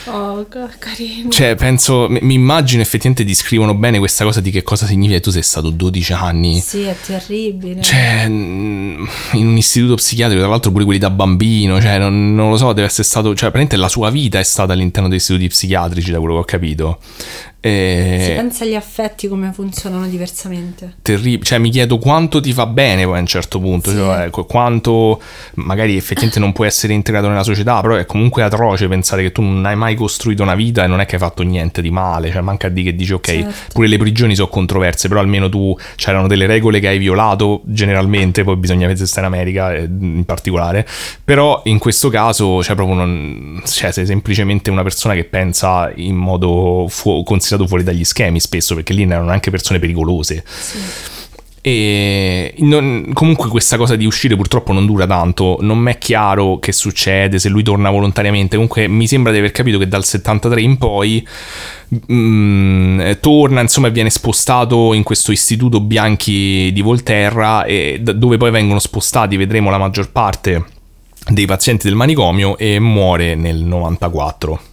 Oh, 0.06 0.46
ca- 0.48 0.70
carino. 0.78 1.30
Cioè, 1.30 1.56
penso, 1.56 2.08
mi 2.10 2.34
immagino 2.34 2.82
effettivamente 2.82 3.24
descrivono 3.24 3.74
bene 3.74 4.00
questa 4.00 4.24
cosa 4.24 4.41
di 4.41 4.52
che 4.52 4.64
cosa 4.64 4.86
significa 4.86 5.20
tu 5.20 5.32
sei 5.32 5.44
stato 5.44 5.70
12 5.70 6.14
anni. 6.14 6.60
Sì, 6.60 6.82
è 6.82 6.96
terribile. 7.06 7.82
Cioè, 7.82 8.24
in 8.28 9.08
un 9.34 9.58
istituto 9.58 9.96
psichiatrico, 9.96 10.41
tra 10.41 10.50
l'altro 10.50 10.72
pure 10.72 10.84
quelli 10.86 11.00
da 11.00 11.10
bambino, 11.10 11.80
cioè, 11.82 11.98
non, 12.00 12.34
non 12.34 12.50
lo 12.50 12.58
so, 12.58 12.74
deve 12.74 12.88
essere 12.88 13.04
stato, 13.04 13.30
cioè, 13.30 13.52
praticamente 13.52 13.78
la 13.78 13.90
sua 13.90 14.10
vita 14.10 14.40
è 14.40 14.44
stata 14.44 14.74
all'interno 14.74 15.08
degli 15.08 15.20
istituti 15.20 15.48
psichiatrici, 15.48 16.12
da 16.12 16.20
quello 16.20 16.36
che 16.36 16.40
ho 16.40 16.46
capito. 16.46 17.00
E... 17.61 18.19
Si 18.22 18.31
pensa 18.31 18.64
agli 18.64 18.76
affetti 18.76 19.27
come 19.27 19.52
funzionano 19.52 20.07
diversamente. 20.07 20.95
terribile. 21.02 21.44
Cioè, 21.44 21.57
mi 21.57 21.69
chiedo 21.69 21.98
quanto 21.98 22.40
ti 22.40 22.53
fa 22.53 22.65
bene 22.65 23.03
poi 23.03 23.18
a 23.18 23.19
un 23.19 23.26
certo 23.26 23.60
punto. 23.60 23.90
Sì. 23.90 23.98
Cioè, 23.98 24.23
ecco, 24.26 24.45
quanto 24.45 25.19
magari 25.56 25.98
effettivamente 25.98 26.40
non 26.40 26.53
puoi 26.53 26.68
essere 26.68 26.94
integrato 26.94 27.27
nella 27.27 27.44
società, 27.44 27.81
però 27.81 27.95
è 27.95 28.06
comunque 28.06 28.44
atroce 28.44 28.88
pensare 28.88 29.23
che 29.23 29.34
tu 29.34 29.41
non 29.41 29.65
hai 29.65 29.76
mai 29.76 29.95
costruito 29.95 30.41
una 30.41 30.56
vita 30.56 30.86
e 30.86 30.88
non 30.88 31.02
è 31.02 31.06
che 31.06 31.15
hai 31.15 31.22
fatto 31.22 31.44
niente 31.44 31.81
di 31.81 31.91
male. 31.91 32.31
Cioè, 32.31 32.41
manca 32.41 32.69
di 32.69 32.81
che 32.84 32.95
dici, 32.95 33.11
ok, 33.11 33.26
Certo. 33.26 33.53
pure 33.73 33.88
le 33.88 33.98
prigioni 33.98 34.36
sono 34.36 34.48
controverse, 34.48 35.10
però 35.10 35.19
almeno 35.19 35.49
tu 35.49 35.77
c'erano 35.98 36.27
delle 36.27 36.45
regole 36.45 36.80
che 36.80 36.88
hai 36.88 36.98
violato 36.98 37.61
generalmente, 37.65 38.45
poi 38.45 38.56
bisogna 38.56 38.88
vedere 38.88 39.06
se 39.06 39.11
stai 39.11 39.26
in 39.26 39.34
America 39.34 39.73
eh, 39.73 39.81
in 39.84 40.23
particolare. 40.26 40.88
Però 41.26 41.61
in 41.65 41.77
questo 41.77 42.07
caso, 42.10 42.64
cioè, 42.64 42.76
proprio 42.76 42.95
non. 42.95 43.61
Cioè, 43.65 43.91
sei 43.91 44.06
semplicemente 44.06 44.69
una 44.69 44.84
persona 44.84 45.14
che 45.14 45.26
pensa 45.26 45.91
in 45.95 46.15
modo 46.15 46.86
fu- 46.88 47.22
considerato 47.23 47.48
fuori 47.68 47.84
dagli 47.84 48.04
schemi 48.04 48.40
spesso, 48.40 48.76
perché 48.76 48.94
lì 48.94 49.04
erano 49.04 49.32
anche 49.32 49.52
persone 49.52 49.80
pericolose. 49.80 50.44
E 51.62 52.54
non- 52.60 53.12
comunque 53.14 53.50
questa 53.50 53.76
cosa 53.76 53.98
di 53.98 54.06
uscire 54.06 54.36
purtroppo 54.38 54.72
non 54.72 54.86
dura 54.86 55.06
tanto, 55.06 55.58
non 55.60 55.78
mi 55.78 55.92
è 55.92 55.98
chiaro 55.98 56.58
che 56.58 56.72
succede, 56.72 57.38
se 57.38 57.50
lui 57.50 57.64
torna 57.64 57.90
volontariamente, 57.90 58.56
comunque 58.56 58.88
mi 58.88 59.08
sembra 59.08 59.34
di 59.34 59.40
aver 59.40 59.52
capito 59.52 59.78
che 59.78 59.88
dal 59.88 60.06
73 60.06 60.62
in 60.62 60.78
poi 60.78 61.28
mm, 62.12 63.00
eh, 63.02 63.20
torna 63.20 63.60
insomma 63.60 63.90
viene 63.90 64.10
spostato 64.10 64.94
in 64.94 65.04
questo 65.04 65.34
istituto 65.34 65.82
Bianchi 65.82 66.72
di 66.72 66.82
Volterra 66.82 67.66
e 67.66 68.00
dove 68.02 68.38
poi 68.38 68.52
vengono 68.52 68.80
spostati, 68.80 69.36
vedremo 69.36 69.70
la 69.70 69.78
maggior 69.78 70.12
parte 70.12 70.64
dei 71.28 71.46
pazienti 71.46 71.88
del 71.88 71.96
manicomio 71.96 72.58
e 72.58 72.80
muore 72.80 73.36
nel 73.36 73.58
94. 73.58 74.69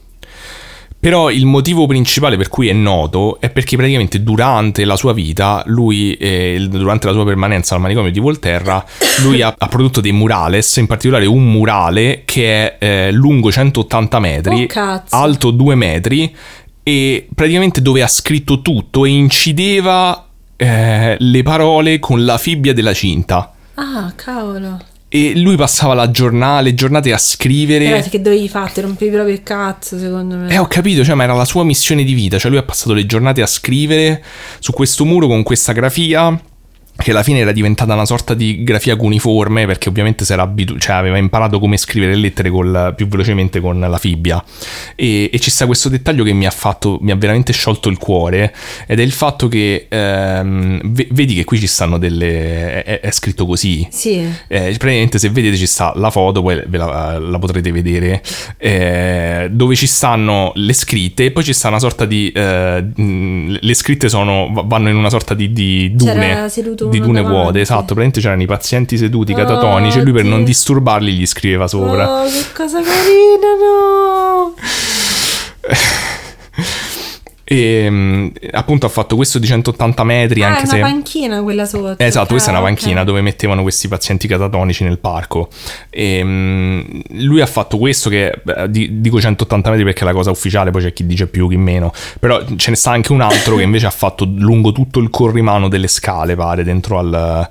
Però 1.07 1.31
il 1.31 1.47
motivo 1.47 1.87
principale 1.87 2.37
per 2.37 2.49
cui 2.49 2.67
è 2.67 2.73
noto 2.73 3.39
è 3.39 3.49
perché 3.51 3.77
praticamente 3.77 4.25
durante 4.25 4.85
la 4.85 4.97
sua 4.97 5.13
vita, 5.13 5.63
lui, 5.67 6.15
eh, 6.15 6.67
durante 6.69 7.07
la 7.07 7.13
sua 7.13 7.25
permanenza 7.25 7.77
al 7.77 7.81
manicomio 7.81 8.11
di 8.11 8.19
Volterra, 8.19 8.85
lui 9.23 9.41
ha, 9.41 9.55
ha 9.57 9.69
prodotto 9.69 10.01
dei 10.01 10.11
murales, 10.11 10.79
in 10.79 10.89
particolare 10.89 11.27
un 11.27 11.49
murale 11.49 12.23
che 12.25 12.77
è 12.77 12.85
eh, 12.85 13.13
lungo 13.13 13.53
180 13.53 14.19
metri, 14.19 14.69
Oh, 14.75 15.03
alto 15.11 15.53
2 15.53 15.75
metri 15.77 16.35
e 16.83 17.29
praticamente 17.33 17.81
dove 17.81 18.03
ha 18.03 18.09
scritto 18.09 18.61
tutto 18.61 19.05
e 19.05 19.11
incideva 19.11 20.27
eh, 20.57 21.17
le 21.17 21.43
parole 21.45 22.01
con 22.01 22.25
la 22.25 22.37
fibbia 22.37 22.73
della 22.73 22.93
cinta. 22.93 23.55
Ah, 23.75 24.13
cavolo. 24.17 24.95
E 25.09 25.39
lui 25.39 25.57
passava 25.57 25.95
la 25.95 26.11
giornata, 26.11 26.61
le 26.63 26.75
giornate 26.75 27.13
a 27.13 27.19
scrivere. 27.19 27.89
Però 27.89 28.09
che 28.09 28.21
dovevi 28.21 28.49
fare? 28.49 28.73
Ti 28.73 28.81
rompevi 28.81 29.13
proprio 29.13 29.35
il 29.35 29.43
cazzo, 29.43 29.99
secondo 29.99 30.37
me. 30.37 30.53
Eh, 30.53 30.59
ho 30.59 30.67
capito, 30.67 31.05
cioè, 31.05 31.15
ma 31.15 31.23
era 31.23 31.35
la 31.35 31.45
sua 31.45 31.65
missione 31.65 32.03
di 32.03 32.13
vita. 32.13 32.39
Cioè, 32.39 32.51
lui 32.51 32.59
ha 32.59 32.65
passato 32.65 32.93
le 32.93 33.07
giornate 33.07 33.41
a 33.41 33.47
scrivere 33.47 34.23
su 34.59 34.73
questo 34.73 35.05
muro 35.05 35.27
con 35.29 35.43
questa 35.43 35.73
grafia 35.73 36.39
che 36.97 37.11
alla 37.11 37.23
fine 37.23 37.41
era 37.41 37.53
diventata 37.53 37.93
una 37.93 38.07
sorta 38.07 38.35
di 38.35 38.63
grafia 38.63 38.97
cuneiforme 38.97 39.67
perché 39.67 39.89
ovviamente 39.89 40.25
si 40.25 40.33
era 40.33 40.43
abitu- 40.43 40.79
cioè 40.79 40.97
aveva 40.97 41.19
imparato 41.19 41.59
come 41.59 41.77
scrivere 41.77 42.15
le 42.15 42.21
lettere 42.21 42.51
col, 42.51 42.95
più 42.97 43.07
velocemente 43.07 43.61
con 43.61 43.79
la 43.79 43.99
fibbia. 43.99 44.43
E, 44.95 45.31
e, 45.33 45.39
ci 45.39 45.51
sta 45.51 45.67
questo 45.67 45.89
dettaglio 45.89 46.25
che 46.25 46.33
mi 46.33 46.47
ha 46.47 46.51
fatto 46.51 46.99
mi 47.03 47.11
ha 47.11 47.17
veramente 47.17 47.53
sciolto 47.53 47.89
il 47.89 47.99
cuore 47.99 48.55
ed 48.87 48.99
è 48.99 49.03
il 49.03 49.13
fatto 49.13 49.49
che 49.49 49.87
ehm, 49.89 50.81
vedi 51.11 51.35
che 51.35 51.45
qui 51.45 51.59
ci 51.59 51.67
stanno 51.67 51.99
delle 51.99 52.83
è, 52.83 53.01
è 53.01 53.11
scritto 53.11 53.47
così. 53.47 53.87
Sì. 53.91 54.15
Eh, 54.49 54.75
praticamente 54.79 55.19
se 55.19 55.29
vedete 55.29 55.57
ci 55.57 55.67
sta 55.67 55.93
la 55.97 56.11
foto 56.11 56.41
poi 56.43 56.63
ve 56.67 56.79
la, 56.79 57.19
la 57.19 57.39
potrete 57.39 57.71
vedere 57.73 58.23
eh, 58.57 59.49
dove 59.51 59.75
ci 59.75 59.87
stanno 59.87 60.53
le 60.55 60.73
scritte 60.73 61.27
e 61.27 61.31
poi 61.31 61.45
ci 61.45 61.53
sta 61.53 61.69
una 61.69 61.79
sorta 61.79 62.07
di 62.07 62.33
eh, 62.33 62.85
le 62.97 63.75
scritte 63.75 64.09
sono 64.09 64.51
vanno 64.67 64.89
in 64.89 64.97
una 64.97 65.11
sorta 65.11 65.35
di, 65.35 65.53
di 65.53 65.95
dune. 65.95 66.13
C'era 66.13 66.49
seduto 66.49 66.86
di 66.89 67.01
dune 67.01 67.23
davanti. 67.23 67.41
vuote, 67.41 67.61
esatto, 67.61 67.95
praticamente 67.95 68.21
c'erano 68.21 68.43
i 68.43 68.47
pazienti 68.47 68.97
seduti 68.97 69.33
Oh, 69.33 69.37
catatonici 69.37 69.99
e 69.99 70.03
lui 70.03 70.13
per 70.13 70.25
non 70.25 70.45
disturbarli 70.45 71.13
gli 71.13 71.27
scriveva 71.27 71.67
sopra. 71.67 72.23
Oh, 72.23 72.25
che 72.25 72.45
cosa 72.55 72.81
carina, 72.81 73.55
no! 73.59 74.55
E 77.49 77.87
mm, 77.89 78.27
appunto 78.51 78.87
ha 78.87 78.89
fatto 78.89 79.15
questo 79.15 79.39
di 79.39 79.47
180 79.47 80.03
metri, 80.03 80.43
Ah, 80.43 80.47
è 80.47 80.49
anche 80.49 80.63
una 80.63 80.73
se... 80.73 80.81
panchina 80.81 81.43
quella 81.43 81.65
sotto. 81.65 81.95
Esatto, 82.03 82.31
questa 82.31 82.49
è 82.49 82.53
una 82.53 82.61
Ah, 82.61 82.65
panchina 82.65 83.05
dove 83.05 83.21
mettevano 83.21 83.63
questi 83.63 83.87
pazienti 83.87 84.27
catatonici 84.27 84.83
nel 84.83 84.99
parco. 84.99 85.49
E, 85.89 86.21
mm, 86.25 86.81
lui 87.21 87.41
ha 87.41 87.47
fatto 87.47 87.79
questo 87.79 88.11
che 88.11 88.33
di- 88.69 89.01
dico 89.01 89.21
180 89.21 89.71
metri 89.71 89.85
perché 89.85 90.01
è 90.01 90.05
la 90.05 90.13
cosa 90.13 90.33
ufficiale, 90.33 90.73
poi 90.73 90.83
c'è 90.83 90.93
chi 90.93 91.07
dice 91.07 91.29
più, 91.29 91.49
chi 91.49 91.57
meno. 91.57 91.93
Però 92.19 92.43
ce 92.57 92.71
ne 92.71 92.77
sta 92.77 92.91
anche 92.91 93.13
un 93.13 93.21
altro 93.21 93.55
che 93.55 93.63
invece 93.63 93.87
ha 93.87 93.91
fatto 93.91 94.25
lungo 94.25 94.73
tutto 94.73 94.99
il 94.99 95.09
corrimano 95.09 95.69
delle 95.69 95.87
scale, 95.89 96.35
pare, 96.35 96.65
dentro 96.65 96.99
al, 96.99 97.49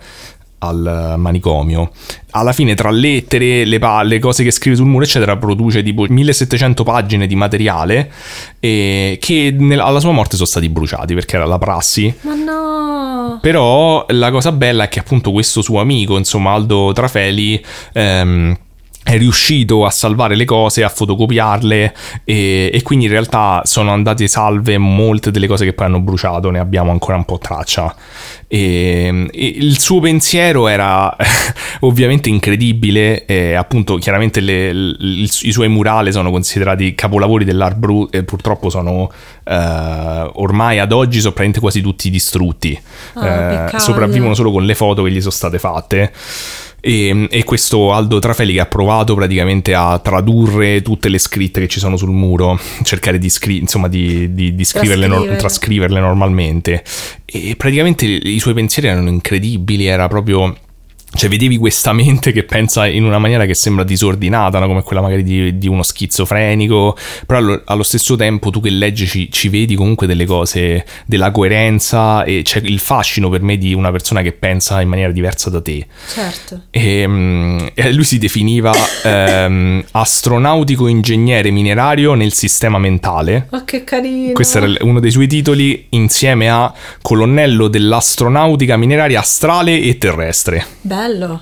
al 0.68 1.16
manicomio. 1.18 1.92
Alla 2.32 2.52
fine, 2.52 2.76
tra 2.76 2.90
lettere, 2.92 3.64
le, 3.66 3.80
pa- 3.80 4.04
le 4.04 4.20
cose 4.20 4.44
che 4.44 4.52
scrive 4.52 4.76
sul 4.76 4.88
muro, 4.88 5.06
eccetera, 5.06 5.38
produce 5.38 5.82
tipo 5.84 6.06
1700 6.08 6.84
pagine 6.84 7.28
di 7.28 7.36
materiale 7.36 8.12
e 8.60 9.18
che 9.22 9.56
nel- 9.58 9.80
alla 9.80 10.00
sua 10.00 10.12
morte 10.12 10.36
sono 10.36 10.48
stati 10.48 10.68
bruciati 10.70 11.14
perché 11.14 11.36
era 11.38 11.46
la 11.46 11.58
prassi. 11.58 12.14
Ma 12.22 12.34
no! 12.34 13.40
Però 13.42 14.06
la 14.10 14.32
cosa 14.32 14.52
bella 14.52 14.84
è 14.86 14.90
che 14.90 15.00
appunto 15.00 15.32
questo 15.32 15.62
suo 15.62 15.80
amico, 15.80 16.18
insomma 16.18 16.52
Aldo 16.52 16.92
Trafeli, 16.94 17.64
ehm, 17.94 18.58
è 19.08 19.20
riuscito 19.20 19.86
a 19.86 19.92
salvare 19.92 20.36
le 20.36 20.46
cose, 20.46 20.84
a 20.84 20.90
fotocopiarle 20.90 21.94
e, 22.24 22.72
e 22.74 22.82
quindi 22.82 23.06
in 23.06 23.12
realtà 23.12 23.62
sono 23.64 23.92
andate 23.92 24.28
salve 24.28 24.80
molte 24.80 25.30
delle 25.30 25.46
cose 25.46 25.64
che 25.64 25.74
poi 25.74 25.86
hanno 25.86 26.00
bruciato, 26.00 26.50
ne 26.50 26.58
abbiamo 26.58 26.90
ancora 26.90 27.16
un 27.16 27.24
po' 27.24 27.38
traccia. 27.38 27.96
E, 28.48 29.28
e 29.32 29.46
il 29.58 29.78
suo 29.80 30.00
pensiero 30.00 30.68
era 30.68 31.16
ovviamente 31.82 32.30
incredibile, 32.30 33.26
e 33.26 33.54
appunto 33.54 33.98
chiaramente 33.98 34.40
le- 34.40 34.70
il- 34.70 35.30
i 35.42 35.52
suoi 35.52 35.68
murali 35.70 36.12
sono 36.12 36.32
considerati 36.32 36.96
capolavori 36.96 37.46
dell'art 37.46 37.76
brut 37.78 38.16
e 38.16 38.24
purtroppo 38.24 38.72
sono 38.72 39.12
eh, 39.44 40.30
ormai 40.34 40.80
ad 40.80 40.92
oggi 40.92 41.20
sono 41.20 41.34
quasi 41.60 41.82
tutti 41.82 42.10
distrutti, 42.10 42.80
Ah, 43.14 43.70
Eh, 43.76 43.80
sopravvivono 43.80 44.34
solo 44.34 44.52
con 44.52 44.66
le 44.66 44.74
foto 44.74 45.04
che 45.04 45.12
gli 45.12 45.20
sono 45.20 45.32
state 45.32 45.60
fatte. 45.60 46.12
E, 46.88 47.28
e 47.32 47.44
questo 47.44 47.94
Aldo 47.94 48.20
Trafeli 48.20 48.54
che 48.54 48.60
ha 48.60 48.68
provato 48.68 49.16
praticamente 49.16 49.74
a 49.74 49.98
tradurre 49.98 50.84
tutte 50.84 51.10
le 51.10 51.18
scritte 51.18 51.60
che 51.62 51.68
ci 51.68 51.80
sono 51.80 51.98
sul 51.98 52.12
muro, 52.12 52.60
cercare 52.84 53.18
di, 53.18 53.28
scri- 53.28 53.58
insomma, 53.58 53.88
di, 53.88 54.36
di- 54.36 54.54
di 54.54 54.64
scriverle, 54.64 55.08
Trascrivere. 55.08 55.38
trascriverle 55.38 56.00
normalmente. 56.00 56.84
E 57.26 57.56
praticamente 57.58 58.06
i 58.06 58.38
suoi 58.38 58.54
pensieri 58.54 58.88
erano 58.90 59.10
incredibili, 59.10 59.88
era 59.88 60.08
proprio. 60.08 60.56
Cioè, 61.16 61.30
vedevi 61.30 61.58
questa 61.58 61.94
mente 61.94 62.32
che 62.32 62.44
pensa 62.44 62.88
in 62.88 63.04
una 63.04 63.18
maniera 63.18 63.46
che 63.46 63.54
sembra 63.54 63.84
disordinata, 63.84 64.60
no? 64.60 64.68
come 64.68 64.84
quella 64.84 65.02
magari 65.02 65.24
di, 65.24 65.58
di 65.58 65.68
uno 65.68 65.84
schizofrenico, 65.84 66.98
però 67.26 67.40
allo, 67.40 67.62
allo 67.66 67.84
stesso 67.84 68.16
tempo 68.16 68.50
tu 68.50 68.60
che 68.60 68.70
leggi 68.70 69.08
ci, 69.08 69.32
ci 69.32 69.50
vedi 69.50 69.76
comunque 69.76 70.08
delle 70.08 70.26
cose, 70.26 70.86
della 71.06 71.32
coerenza 71.32 72.24
e 72.24 72.42
c'è 72.44 72.60
il 72.64 72.80
fascino 72.80 73.30
per 73.30 73.42
me 73.42 73.58
di 73.58 73.74
una 73.74 73.92
persona 73.92 74.22
che 74.22 74.32
pensa 74.32 74.82
in 74.82 74.90
maniera 74.90 75.12
diversa 75.12 75.50
da 75.50 75.62
te. 75.62 75.86
Certo. 76.08 76.64
E, 76.70 77.08
mm, 77.08 77.60
e 77.74 77.94
lui 77.94 78.04
si 78.04 78.18
definiva 78.18 78.74
ehm, 79.04 79.84
astronautico 79.92 80.88
ingegnere 80.88 81.52
minerario 81.52 82.14
nel 82.14 82.34
sistema 82.34 82.78
mentale. 82.78 83.48
Oh, 83.52 83.64
che 83.64 83.84
carino. 83.84 84.34
Questo 84.34 84.58
era 84.58 84.72
uno 84.82 85.00
dei 85.00 85.12
suoi 85.12 85.28
titoli 85.28 85.88
insieme 85.90 86.50
a 86.50 86.74
colonnello 87.02 87.68
dell'astronautica 87.68 88.78
mineraria 88.78 89.20
astrale 89.20 89.80
e 89.80 89.98
terrestre. 89.98 90.66
Bello. 91.06 91.40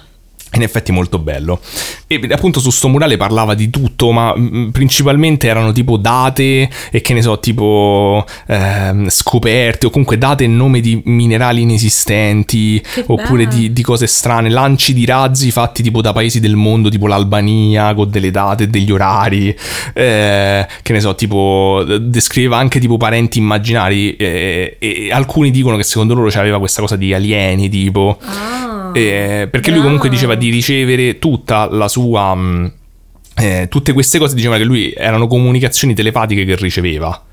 In 0.55 0.61
effetti 0.61 0.91
molto 0.91 1.19
bello. 1.19 1.61
E 2.05 2.19
appunto 2.29 2.59
su 2.59 2.69
sto 2.69 2.89
murale 2.89 3.15
parlava 3.15 3.53
di 3.55 3.69
tutto, 3.69 4.11
ma 4.11 4.35
mm, 4.37 4.69
principalmente 4.69 5.47
erano 5.47 5.71
tipo 5.71 5.95
date 5.95 6.69
e 6.91 7.01
che 7.01 7.13
ne 7.13 7.21
so, 7.21 7.39
tipo 7.39 8.23
ehm, 8.47 9.07
scoperte 9.07 9.85
o 9.85 9.89
comunque 9.89 10.17
date 10.17 10.43
e 10.43 10.47
nome 10.47 10.81
di 10.81 11.01
minerali 11.05 11.61
inesistenti 11.61 12.79
Che 12.81 13.05
oppure 13.07 13.47
di, 13.47 13.71
di 13.71 13.81
cose 13.81 14.05
strane, 14.05 14.49
lanci 14.49 14.93
di 14.93 15.05
razzi 15.05 15.49
fatti 15.49 15.81
tipo 15.81 16.01
da 16.01 16.11
paesi 16.11 16.41
del 16.41 16.55
mondo, 16.57 16.89
tipo 16.89 17.07
l'Albania, 17.07 17.93
con 17.95 18.09
delle 18.09 18.29
date 18.29 18.65
e 18.65 18.67
degli 18.67 18.91
orari, 18.91 19.57
eh, 19.93 20.67
che 20.83 20.93
ne 20.93 20.99
so, 20.99 21.15
tipo 21.15 21.83
descriveva 22.01 22.57
anche 22.57 22.79
tipo 22.79 22.97
parenti 22.97 23.39
immaginari 23.39 24.17
eh, 24.17 24.75
e 24.77 25.09
alcuni 25.11 25.51
dicono 25.51 25.77
che 25.77 25.83
secondo 25.83 26.13
loro 26.13 26.29
c'aveva 26.29 26.59
questa 26.59 26.81
cosa 26.81 26.97
di 26.97 27.13
alieni, 27.13 27.69
tipo... 27.69 28.19
Ah. 28.25 28.72
Eh, 28.93 29.47
perché 29.49 29.71
lui 29.71 29.81
comunque 29.81 30.09
diceva 30.09 30.35
di 30.35 30.49
ricevere 30.49 31.19
tutta 31.19 31.67
la 31.69 31.87
sua... 31.87 32.33
mh, 32.35 32.73
eh, 33.35 33.65
tutte 33.67 33.93
queste 33.93 34.19
cose 34.19 34.35
diceva 34.35 34.57
che 34.57 34.63
lui 34.63 34.93
erano 34.95 35.25
comunicazioni 35.25 35.95
telepatiche 35.95 36.45
che 36.45 36.55
riceveva. 36.55 37.25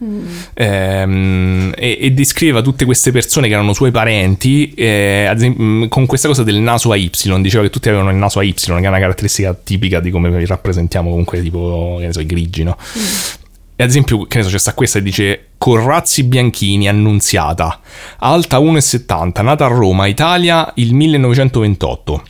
Ehm, 0.54 1.74
e, 1.76 1.98
e 2.00 2.10
descriveva 2.12 2.62
tutte 2.62 2.86
queste 2.86 3.12
persone 3.12 3.48
che 3.48 3.52
erano 3.52 3.74
suoi 3.74 3.90
parenti 3.90 4.72
eh, 4.74 5.30
esempio, 5.30 5.62
mh, 5.62 5.88
con 5.88 6.06
questa 6.06 6.26
cosa 6.26 6.42
del 6.42 6.56
naso 6.56 6.90
a 6.90 6.96
Y 6.96 7.10
diceva 7.42 7.64
che 7.64 7.70
tutti 7.70 7.88
avevano 7.88 8.10
il 8.10 8.16
naso 8.16 8.38
a 8.38 8.42
Y 8.42 8.54
che 8.54 8.72
è 8.72 8.88
una 8.88 8.98
caratteristica 8.98 9.52
tipica 9.52 10.00
di 10.00 10.10
come 10.10 10.44
rappresentiamo 10.46 11.10
comunque 11.10 11.42
tipo 11.42 11.96
che 11.98 12.06
ne 12.06 12.12
so, 12.14 12.20
i 12.20 12.26
grigi 12.26 12.62
no? 12.62 12.78
E 12.78 13.39
ad 13.82 13.88
esempio, 13.88 14.24
che 14.26 14.38
ne 14.38 14.44
so, 14.44 14.50
c'è 14.50 14.58
sta 14.58 14.74
questa 14.74 14.98
che 14.98 15.04
dice 15.04 15.46
Corrazzi 15.58 16.24
Bianchini, 16.24 16.88
annunziata, 16.88 17.80
alta 18.18 18.58
1,70, 18.58 19.42
nata 19.42 19.64
a 19.64 19.68
Roma, 19.68 20.06
Italia, 20.06 20.70
il 20.76 20.94
1928. 20.94 22.24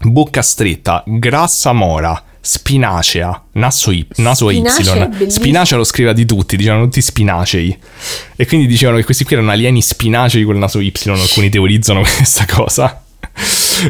Bocca 0.00 0.42
stretta, 0.42 1.02
grassa 1.06 1.72
mora, 1.72 2.22
spinacea, 2.40 3.44
naso, 3.52 3.90
y, 3.90 4.06
naso 4.16 4.50
Y. 4.50 4.62
Spinacea 5.26 5.76
lo 5.76 5.84
scriveva 5.84 6.14
di 6.14 6.24
tutti, 6.24 6.56
dicevano 6.56 6.84
tutti 6.84 7.02
spinacei. 7.02 7.78
E 8.36 8.46
quindi 8.46 8.66
dicevano 8.66 8.98
che 8.98 9.04
questi 9.04 9.24
qui 9.24 9.34
erano 9.34 9.50
alieni 9.50 9.82
spinacei 9.82 10.44
col 10.44 10.56
naso 10.56 10.80
Y, 10.80 10.92
alcuni 11.06 11.48
teorizzano 11.50 12.00
questa 12.16 12.46
cosa. 12.46 13.02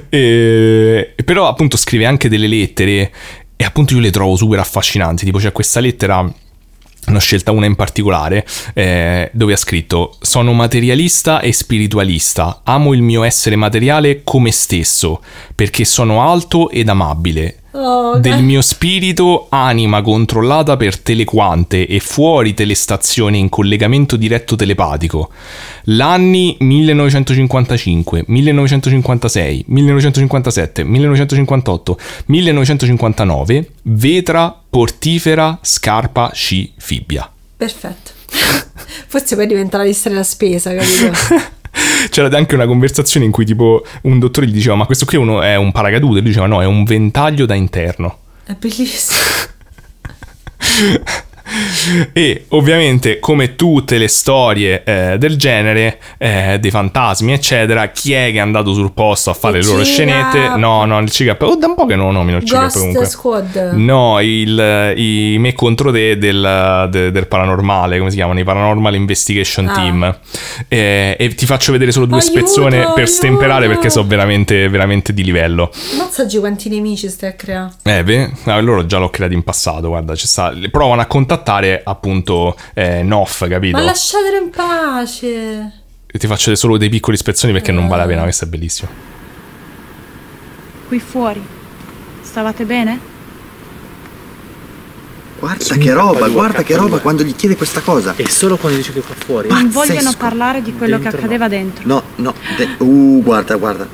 E- 0.08 1.12
e 1.14 1.24
però 1.24 1.48
appunto 1.48 1.76
scrive 1.76 2.06
anche 2.06 2.28
delle 2.28 2.46
lettere 2.46 3.12
e 3.56 3.64
appunto 3.64 3.94
io 3.94 4.00
le 4.00 4.10
trovo 4.10 4.36
super 4.36 4.58
affascinanti, 4.58 5.24
tipo 5.24 5.38
c'è 5.38 5.52
questa 5.52 5.80
lettera 5.80 6.32
ho 7.16 7.20
scelta 7.20 7.52
una 7.52 7.66
in 7.66 7.74
particolare 7.74 8.46
eh, 8.74 9.30
dove 9.32 9.52
ha 9.52 9.56
scritto 9.56 10.16
sono 10.20 10.52
materialista 10.52 11.40
e 11.40 11.52
spiritualista 11.52 12.60
amo 12.64 12.92
il 12.92 13.02
mio 13.02 13.22
essere 13.22 13.56
materiale 13.56 14.22
come 14.24 14.50
stesso 14.50 15.22
perché 15.54 15.84
sono 15.84 16.28
alto 16.28 16.70
ed 16.70 16.88
amabile 16.88 17.58
Oh, 17.72 18.18
del 18.18 18.42
mio 18.42 18.62
spirito 18.62 19.46
anima 19.50 20.00
controllata 20.00 20.78
per 20.78 20.98
telequante 20.98 21.86
e 21.86 22.00
fuori 22.00 22.54
telestazione 22.54 23.36
in 23.36 23.50
collegamento 23.50 24.16
diretto 24.16 24.56
telepatico. 24.56 25.30
L'anni 25.84 26.56
1955, 26.58 28.24
1956, 28.26 29.64
1957, 29.68 30.82
1958, 30.82 31.98
1959, 32.26 33.70
vetra, 33.82 34.57
portifera, 34.68 35.58
scarpa, 35.62 36.30
sci, 36.32 36.72
fibbia. 36.76 37.30
Perfetto. 37.56 38.12
Forse 39.06 39.36
poi 39.36 39.46
diventa 39.46 39.78
la 39.78 39.84
lista 39.84 40.08
della 40.08 40.22
spesa, 40.22 40.74
capito? 40.74 41.56
C'era 42.10 42.36
anche 42.36 42.54
una 42.54 42.66
conversazione 42.66 43.26
in 43.26 43.32
cui 43.32 43.44
tipo 43.44 43.84
un 44.02 44.18
dottore 44.18 44.46
gli 44.46 44.52
diceva 44.52 44.74
ma 44.74 44.86
questo 44.86 45.04
qui 45.04 45.16
è, 45.16 45.20
uno- 45.20 45.42
è 45.42 45.56
un 45.56 45.70
paracadute, 45.70 46.20
lui 46.20 46.28
diceva 46.28 46.46
no 46.46 46.60
è 46.60 46.66
un 46.66 46.84
ventaglio 46.84 47.46
da 47.46 47.54
interno. 47.54 48.18
È 48.44 48.54
bellissimo. 48.54 49.20
e 52.12 52.44
ovviamente 52.48 53.18
come 53.18 53.54
tutte 53.56 53.98
le 53.98 54.08
storie 54.08 54.82
eh, 54.84 55.16
del 55.18 55.36
genere 55.36 55.98
eh, 56.18 56.58
dei 56.60 56.70
fantasmi 56.70 57.32
eccetera 57.32 57.88
chi 57.88 58.12
è 58.12 58.30
che 58.30 58.36
è 58.36 58.40
andato 58.40 58.72
sul 58.72 58.92
posto 58.92 59.30
a 59.30 59.34
fare 59.34 59.58
Il 59.58 59.64
le 59.64 59.70
loro 59.70 59.84
scenette 59.84 60.56
no 60.56 60.84
no 60.84 60.98
il 61.00 61.10
CIGAP 61.10 61.42
oh 61.42 61.56
da 61.56 61.66
un 61.66 61.74
po' 61.74 61.86
che 61.86 61.96
non 61.96 62.06
lo 62.06 62.12
nomino 62.12 62.36
il 62.38 62.44
CIGAP 62.44 62.72
comunque 62.72 63.06
Squad. 63.06 63.72
No, 63.74 64.20
il, 64.20 64.92
i 64.96 65.36
me 65.38 65.52
contro 65.54 65.90
te 65.90 66.18
del, 66.18 66.88
de- 66.90 67.10
del 67.10 67.26
paranormale, 67.26 67.98
come 67.98 68.10
si 68.10 68.16
chiamano? 68.16 68.38
I 68.38 68.44
Paranormal 68.44 68.94
Investigation 68.94 69.66
Ah. 69.68 69.72
Team. 69.74 70.18
E, 70.68 71.16
e 71.18 71.34
ti 71.34 71.46
faccio 71.46 71.72
vedere 71.72 71.90
solo 71.92 72.06
due 72.06 72.18
Aiuto, 72.20 72.32
spezzone 72.32 72.92
per 72.94 73.08
stemperare 73.08 73.62
aiuto. 73.64 73.74
perché 73.74 73.90
sono 73.90 74.06
veramente, 74.06 74.68
veramente 74.68 75.12
di 75.12 75.24
livello. 75.24 75.70
Mazzaggi 75.96 76.38
quanti 76.38 76.68
nemici 76.68 77.08
stai 77.08 77.30
a 77.30 77.32
creare. 77.32 77.70
Eh, 77.82 78.02
beh, 78.04 78.30
no, 78.44 78.60
loro 78.60 78.86
già 78.86 78.98
l'ho 78.98 79.10
creato 79.10 79.34
in 79.34 79.42
passato, 79.42 79.88
guarda, 79.88 80.14
ci 80.14 80.26
sta, 80.26 80.52
provano 80.70 81.00
a 81.00 81.06
contattare 81.06 81.36
appunto 81.84 82.56
eh, 82.74 83.02
Noff, 83.02 83.46
capito? 83.48 83.76
Ma 83.76 83.84
lasciatelo 83.84 84.36
in 84.36 84.50
pace. 84.50 85.72
E 86.10 86.18
ti 86.18 86.26
faccio 86.26 86.54
solo 86.54 86.76
dei 86.78 86.88
piccoli 86.88 87.16
spezzoni 87.16 87.52
perché 87.52 87.72
non 87.72 87.86
vale 87.86 88.02
la 88.02 88.08
pena, 88.08 88.22
questo 88.22 88.44
è 88.44 88.48
bellissimo. 88.48 88.90
Qui 90.88 91.00
fuori. 91.00 91.44
Stavate 92.22 92.64
bene? 92.64 93.16
Guarda 95.38 95.76
che 95.76 95.92
roba, 95.92 96.28
guarda 96.28 96.62
che 96.62 96.74
roba 96.74 96.98
quando 96.98 97.22
gli 97.22 97.34
chiede 97.36 97.56
questa 97.56 97.80
cosa. 97.80 98.14
E 98.16 98.28
solo 98.28 98.56
quando 98.56 98.78
dice 98.78 98.92
che 98.92 99.00
qua 99.00 99.14
fuori. 99.14 99.48
Non 99.48 99.70
vogliono 99.70 100.12
parlare 100.16 100.62
di 100.62 100.74
quello 100.74 100.96
che 100.96 101.02
Dentro 101.02 101.20
accadeva 101.20 101.48
dentro. 101.48 101.86
No, 101.86 102.02
no, 102.16 102.34
de- 102.56 102.74
uh, 102.78 103.22
guarda, 103.22 103.54
guarda. 103.56 103.86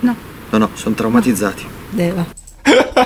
No. 0.00 0.16
No, 0.50 0.58
no, 0.58 0.70
sono 0.74 0.94
traumatizzati. 0.94 1.66
Deva. 1.88 2.41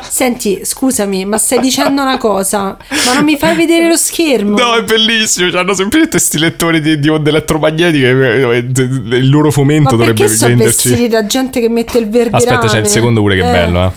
Senti, 0.09 0.61
scusami, 0.65 1.24
ma 1.24 1.39
stai 1.39 1.61
dicendo 1.61 2.03
una 2.03 2.19
cosa? 2.19 2.77
Ma 3.07 3.15
non 3.15 3.24
mi 3.24 3.37
fai 3.39 3.57
vedere 3.57 3.89
lo 3.89 3.97
schermo? 3.97 4.57
No, 4.59 4.74
è 4.77 4.83
bellissimo. 4.85 5.57
Hanno 5.59 5.74
semplicemente 5.74 6.19
sti 6.19 6.39
lettori 6.39 6.81
di, 6.81 6.99
di 6.99 7.09
onde 7.09 7.31
elettromagnetiche. 7.31 8.09
eh, 8.11 8.57
eh, 8.57 9.16
Il 9.16 9.28
loro 9.31 9.51
fomento 9.51 9.85
ma 9.85 9.91
dovrebbe 9.97 10.20
perché 10.23 10.35
sono 10.35 10.55
venderci. 10.57 10.89
vestiti 10.91 11.09
da 11.09 11.27
gente 11.27 11.61
che 11.61 11.69
mette 11.69 11.99
il 11.99 12.09
verde 12.09 12.37
Aspetta, 12.37 12.66
c'è 12.66 12.78
il 12.81 12.87
secondo 12.87 13.20
pure 13.20 13.37
che 13.37 13.43
è 13.43 13.49
Eh. 13.49 13.51
bello, 13.53 13.85
eh. 13.87 13.91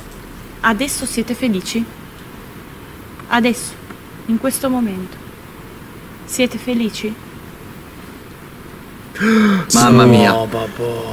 Adesso 0.62 1.06
siete 1.06 1.34
felici? 1.34 1.84
Adesso, 3.28 3.72
in 4.28 4.38
questo 4.38 4.70
momento. 4.70 5.16
Siete 6.26 6.58
felici? 6.58 7.14
Mamma 9.74 10.06
mia, 10.06 10.34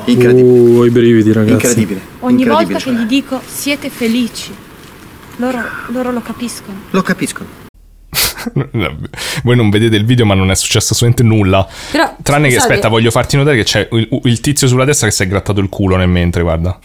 incredibile. 0.04 0.78
Uh, 0.78 0.84
i 0.84 0.90
brividi, 0.90 1.32
ragazzi. 1.32 1.52
Incredibile. 1.52 2.00
Ogni 2.20 2.42
incredibile, 2.42 2.54
volta 2.54 2.74
che 2.74 2.80
cioè. 2.80 2.92
gli 2.92 3.06
dico 3.06 3.40
siete 3.44 3.90
felici, 3.90 4.54
loro, 5.36 5.58
loro 5.88 6.12
lo 6.12 6.20
capiscono. 6.20 6.82
Lo 6.90 7.02
capiscono. 7.02 7.64
Voi 9.42 9.56
non 9.56 9.70
vedete 9.70 9.96
il 9.96 10.04
video, 10.04 10.24
ma 10.24 10.34
non 10.34 10.50
è 10.50 10.54
successo 10.54 10.92
assolutamente 10.92 11.22
nulla. 11.22 11.66
Però, 11.90 12.16
Tranne 12.22 12.48
che, 12.48 12.56
aspetta, 12.56 12.88
voglio 12.88 13.10
farti 13.10 13.36
notare 13.36 13.56
che 13.56 13.64
c'è 13.64 13.88
il, 13.90 14.08
il 14.22 14.40
tizio 14.40 14.68
sulla 14.68 14.84
destra 14.84 15.08
che 15.08 15.12
si 15.12 15.24
è 15.24 15.26
grattato 15.26 15.60
il 15.60 15.68
culo 15.68 15.96
nel 15.96 16.08
mentre, 16.08 16.42
guarda. 16.42 16.78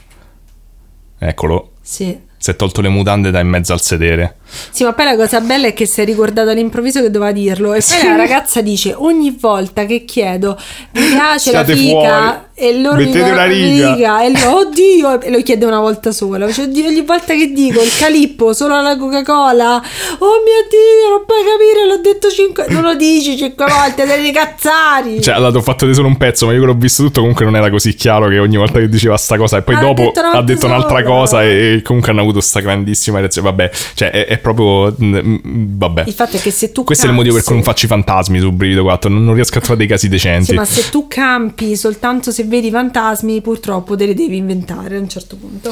Eccolo. 1.20 1.74
Sì. 1.82 2.20
Si 2.36 2.50
è 2.50 2.56
tolto 2.56 2.82
le 2.82 2.90
mutande 2.90 3.30
da 3.30 3.40
in 3.40 3.48
mezzo 3.48 3.74
al 3.74 3.82
sedere. 3.82 4.38
Sì, 4.72 4.84
ma 4.84 4.94
poi 4.94 5.06
la 5.06 5.16
cosa 5.16 5.40
bella 5.42 5.68
è 5.68 5.74
che 5.74 5.86
si 5.86 6.02
è 6.02 6.06
ricordato 6.06 6.50
all'improvviso 6.50 7.02
che 7.02 7.10
doveva 7.12 7.32
dirlo. 7.32 7.74
E 7.74 7.82
poi 7.88 8.08
la 8.10 8.16
ragazza 8.16 8.62
dice: 8.62 8.94
Ogni 8.96 9.36
volta 9.40 9.86
che 9.86 10.06
chiedo, 10.06 10.58
mi 10.94 11.06
piace 11.10 11.50
Siate 11.52 11.72
la 11.74 11.78
figa. 11.78 12.00
fuori. 12.22 12.50
E 12.62 12.80
loro 12.80 12.98
mi 12.98 13.06
Mettete 13.06 13.20
guardano, 13.32 13.54
una 13.56 13.66
riga. 13.66 14.24
E 14.24 14.30
lui, 14.30 14.44
oddio, 14.44 15.22
e 15.22 15.32
lo 15.32 15.42
chiede 15.42 15.66
una 15.66 15.80
volta 15.80 16.12
sola. 16.12 16.46
Dice, 16.46 16.62
oddio, 16.64 16.88
ogni 16.90 17.02
volta 17.02 17.34
che 17.34 17.52
dico 17.54 17.82
il 17.82 17.90
calippo 17.98 18.54
solo 18.54 18.76
alla 18.76 18.96
Coca-Cola, 18.98 19.78
oh 20.20 20.28
mio 20.44 20.62
dio, 20.70 21.10
non 21.10 21.24
puoi 21.26 21.40
capire, 21.44 21.88
l'ho 21.88 21.98
detto 22.02 22.30
cinque. 22.30 22.68
Non 22.70 22.84
lo 22.84 22.94
dici 22.94 23.36
cinque 23.36 23.66
volte, 23.66 24.06
dei 24.06 24.32
cazzari. 24.32 25.22
Cioè, 25.22 25.34
allora, 25.34 25.50
ti 25.52 25.58
ho 25.58 25.62
fatto 25.62 25.78
vedere 25.88 25.96
solo 25.96 26.08
un 26.10 26.18
pezzo, 26.18 26.46
ma 26.46 26.54
io 26.54 26.60
che 26.60 26.66
l'ho 26.68 26.76
visto 26.76 27.02
tutto. 27.04 27.22
Comunque, 27.22 27.46
non 27.46 27.56
era 27.56 27.70
così 27.72 27.96
chiaro 27.96 28.28
che 28.28 28.38
ogni 28.38 28.58
volta 28.58 28.78
che 28.78 28.88
diceva 28.90 29.18
sta 29.18 29.38
cosa, 29.38 29.58
e 29.58 29.62
poi 29.64 29.76
Ha 29.76 29.80
dopo 29.80 30.04
detto 30.04 30.20
ha 30.20 30.44
detto 30.44 30.66
un'altra 30.68 31.00
sola. 31.02 31.04
cosa, 31.04 31.44
e, 31.44 31.74
e 31.78 31.82
comunque 31.82 32.12
hanno 32.12 32.22
avuto 32.22 32.42
sta 32.42 32.60
grandissima 32.60 33.18
reazione. 33.20 33.50
Vabbè, 33.50 33.72
cioè, 33.96 34.12
è, 34.12 34.26
è 34.28 34.38
proprio. 34.42 34.96
mm, 35.02 35.16
mm, 35.16 35.38
Vabbè. 35.78 36.04
Il 36.08 36.14
fatto 36.14 36.38
è 36.38 36.40
che 36.40 36.52
se 36.52 36.72
tu 36.72 36.84
Questo 36.84 37.06
è 37.06 37.10
il 37.10 37.16
motivo 37.16 37.36
per 37.36 37.44
cui 37.44 37.56
non 37.56 37.64
campi- 37.64 37.82
faccio 37.82 37.94
i 37.94 37.98
fantasmi 37.98 38.40
su 38.40 38.52
Brivido 38.52 38.84
4. 38.84 39.10
Non, 39.10 39.24
non 39.24 39.34
riesco 39.36 39.58
a 39.58 39.62
trovare 39.62 39.80
dei 39.80 39.88
casi 39.88 40.10
decenti. 40.10 40.46
Sì, 40.46 40.54
ma 40.54 40.66
se 40.66 40.90
tu 40.90 41.08
campi 41.08 41.76
soltanto 41.76 42.32
se 42.32 42.44
vedi 42.44 42.68
i 42.68 42.72
fantasmi, 42.72 43.42
purtroppo 43.42 43.96
te 43.96 44.06
li 44.06 44.14
devi 44.14 44.38
inventare 44.38 44.98
a 44.98 45.00
un 45.00 45.10
certo 45.10 45.36
punto. 45.36 45.72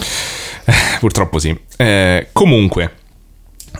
Purtroppo 0.99 1.39
sì. 1.39 1.57
Eh, 1.77 2.29
comunque, 2.31 2.91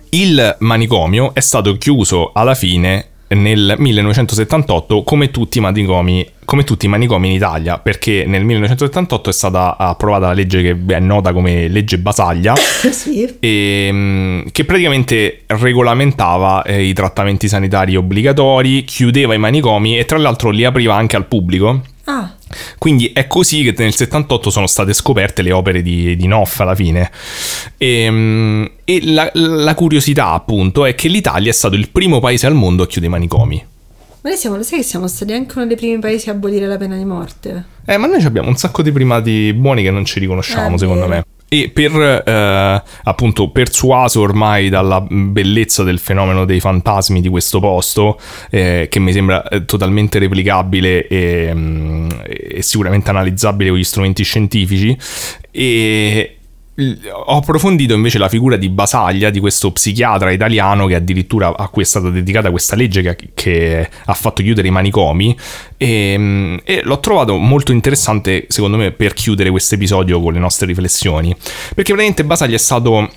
il 0.10 0.56
manicomio 0.60 1.34
è 1.34 1.40
stato 1.40 1.78
chiuso 1.78 2.32
alla 2.34 2.56
fine 2.56 3.08
nel 3.30 3.76
1978 3.78 5.04
come 5.04 5.32
tutti 5.32 5.60
i 5.60 5.62
manicomi 5.62 6.28
come 6.46 6.64
tutti 6.64 6.88
i 6.88 6.90
manicomi 6.90 7.28
in 7.28 7.34
Italia 7.36 7.78
perché 7.78 8.26
nel 8.26 8.44
1978 8.44 9.30
è 9.30 9.34
stata 9.34 9.78
approvata 9.78 10.28
la 10.28 10.34
legge 10.34 10.64
che 10.64 10.96
è 10.96 11.00
nota 11.00 11.32
come 11.32 11.68
legge 11.68 12.00
Basaglia 12.00 12.56
sì. 12.90 13.38
e, 13.40 13.90
mm, 13.92 14.42
che 14.52 14.66
praticamente 14.66 15.44
regolamentava 15.46 16.64
eh, 16.64 16.84
i 16.84 16.94
trattamenti 16.94 17.48
sanitari 17.48 17.96
obbligatori, 17.96 18.84
chiudeva 18.84 19.36
i 19.36 19.38
manicomi 19.38 20.00
e 20.00 20.06
tra 20.06 20.18
l'altro 20.18 20.50
li 20.50 20.66
apriva 20.66 20.96
anche 20.96 21.16
al 21.16 21.28
pubblico. 21.28 21.82
Ah, 22.12 22.34
Quindi 22.80 23.12
è 23.14 23.28
così 23.28 23.62
che 23.62 23.76
nel 23.78 23.94
78 23.94 24.50
sono 24.50 24.66
state 24.66 24.94
scoperte 24.94 25.44
le 25.44 25.52
opere 25.52 25.84
di, 25.84 26.16
di 26.16 26.26
Noff 26.26 26.60
alla 26.60 26.74
fine. 26.74 27.12
E, 27.78 28.08
mm, 28.10 28.66
e 28.84 29.00
la, 29.04 29.30
la 29.34 29.76
curiosità, 29.76 30.32
appunto, 30.32 30.86
è 30.86 30.96
che 30.96 31.08
l'Italia 31.08 31.52
è 31.52 31.54
stato 31.54 31.76
il 31.76 31.90
primo 31.90 32.20
paese 32.20 32.48
al 32.48 32.56
mondo 32.56 32.82
a 32.82 32.88
chiudere 32.88 33.14
i 33.14 33.16
manicomi. 33.16 33.64
ma 34.22 34.30
noi 34.30 34.38
siamo, 34.40 34.56
lo 34.56 34.64
sai 34.64 34.80
che 34.80 34.84
siamo 34.86 35.08
stati 35.08 35.34
anche 35.34 35.54
uno 35.56 35.68
dei 35.68 35.76
primi 35.78 36.00
paesi 36.00 36.30
a 36.30 36.32
abolire 36.32 36.66
la 36.66 36.78
pena 36.78 36.98
di 36.98 37.06
morte? 37.06 37.66
Eh, 37.86 37.98
ma 37.98 38.08
noi 38.08 38.24
abbiamo 38.24 38.50
un 38.50 38.56
sacco 38.58 38.82
di 38.82 38.92
primati 38.92 39.54
buoni 39.54 39.84
che 39.84 39.92
non 39.92 40.04
ci 40.04 40.20
riconosciamo, 40.20 40.76
Eh, 40.76 40.80
secondo 40.80 41.08
me. 41.08 41.24
E 41.52 41.72
per 41.74 42.24
eh, 42.26 42.84
appunto 43.04 43.50
persuaso 43.50 44.22
ormai 44.22 44.70
dalla 44.70 45.02
bellezza 45.02 45.84
del 45.84 45.98
fenomeno 45.98 46.46
dei 46.46 46.60
fantasmi 46.60 47.22
di 47.22 47.28
questo 47.28 47.60
posto, 47.60 48.20
eh, 48.52 48.88
che 48.90 49.00
mi 49.00 49.12
sembra 49.12 49.48
eh, 49.48 49.66
totalmente 49.66 50.20
replicabile 50.20 51.08
e, 51.08 51.52
mm, 51.52 52.10
e 52.24 52.62
sicuramente 52.62 53.10
analizzabile 53.10 53.72
con 53.72 53.80
gli 53.80 53.84
strumenti 53.84 54.24
scientifici, 54.24 54.96
e 55.50 56.39
ho 57.12 57.38
approfondito 57.38 57.94
invece 57.94 58.18
la 58.18 58.30
figura 58.30 58.56
di 58.56 58.70
Basaglia, 58.70 59.30
di 59.30 59.40
questo 59.40 59.72
psichiatra 59.72 60.32
italiano 60.32 60.86
che 60.86 60.96
addirittura 60.96 61.56
a 61.56 61.68
cui 61.68 61.84
è 61.84 61.86
stata 61.86 62.10
dedicata 62.10 62.52
questa 62.52 62.76
legge 62.76 63.02
che, 63.02 63.30
che 63.34 63.90
ha 64.06 64.14
fatto 64.14 64.42
chiudere 64.42 64.68
i 64.68 64.72
manicomi. 64.72 65.38
E, 65.78 66.16
mm, 66.18 66.58
e 66.64 66.82
l'ho 66.84 67.00
trovato 67.00 67.36
molto 67.38 67.72
interessante 67.72 68.46
secondo 68.50 68.78
me 68.78 68.92
per 68.92 69.14
chiudere 69.14 69.50
questo 69.50 69.76
episodio 69.76 70.22
con 70.22 70.34
le 70.34 70.40
nostre 70.40 70.68
riflessioni. 70.68 71.36
Perché 71.36 71.94
praticamente 71.94 72.24
Basaglia 72.24 72.56
è 72.56 72.60
stato 72.60 73.10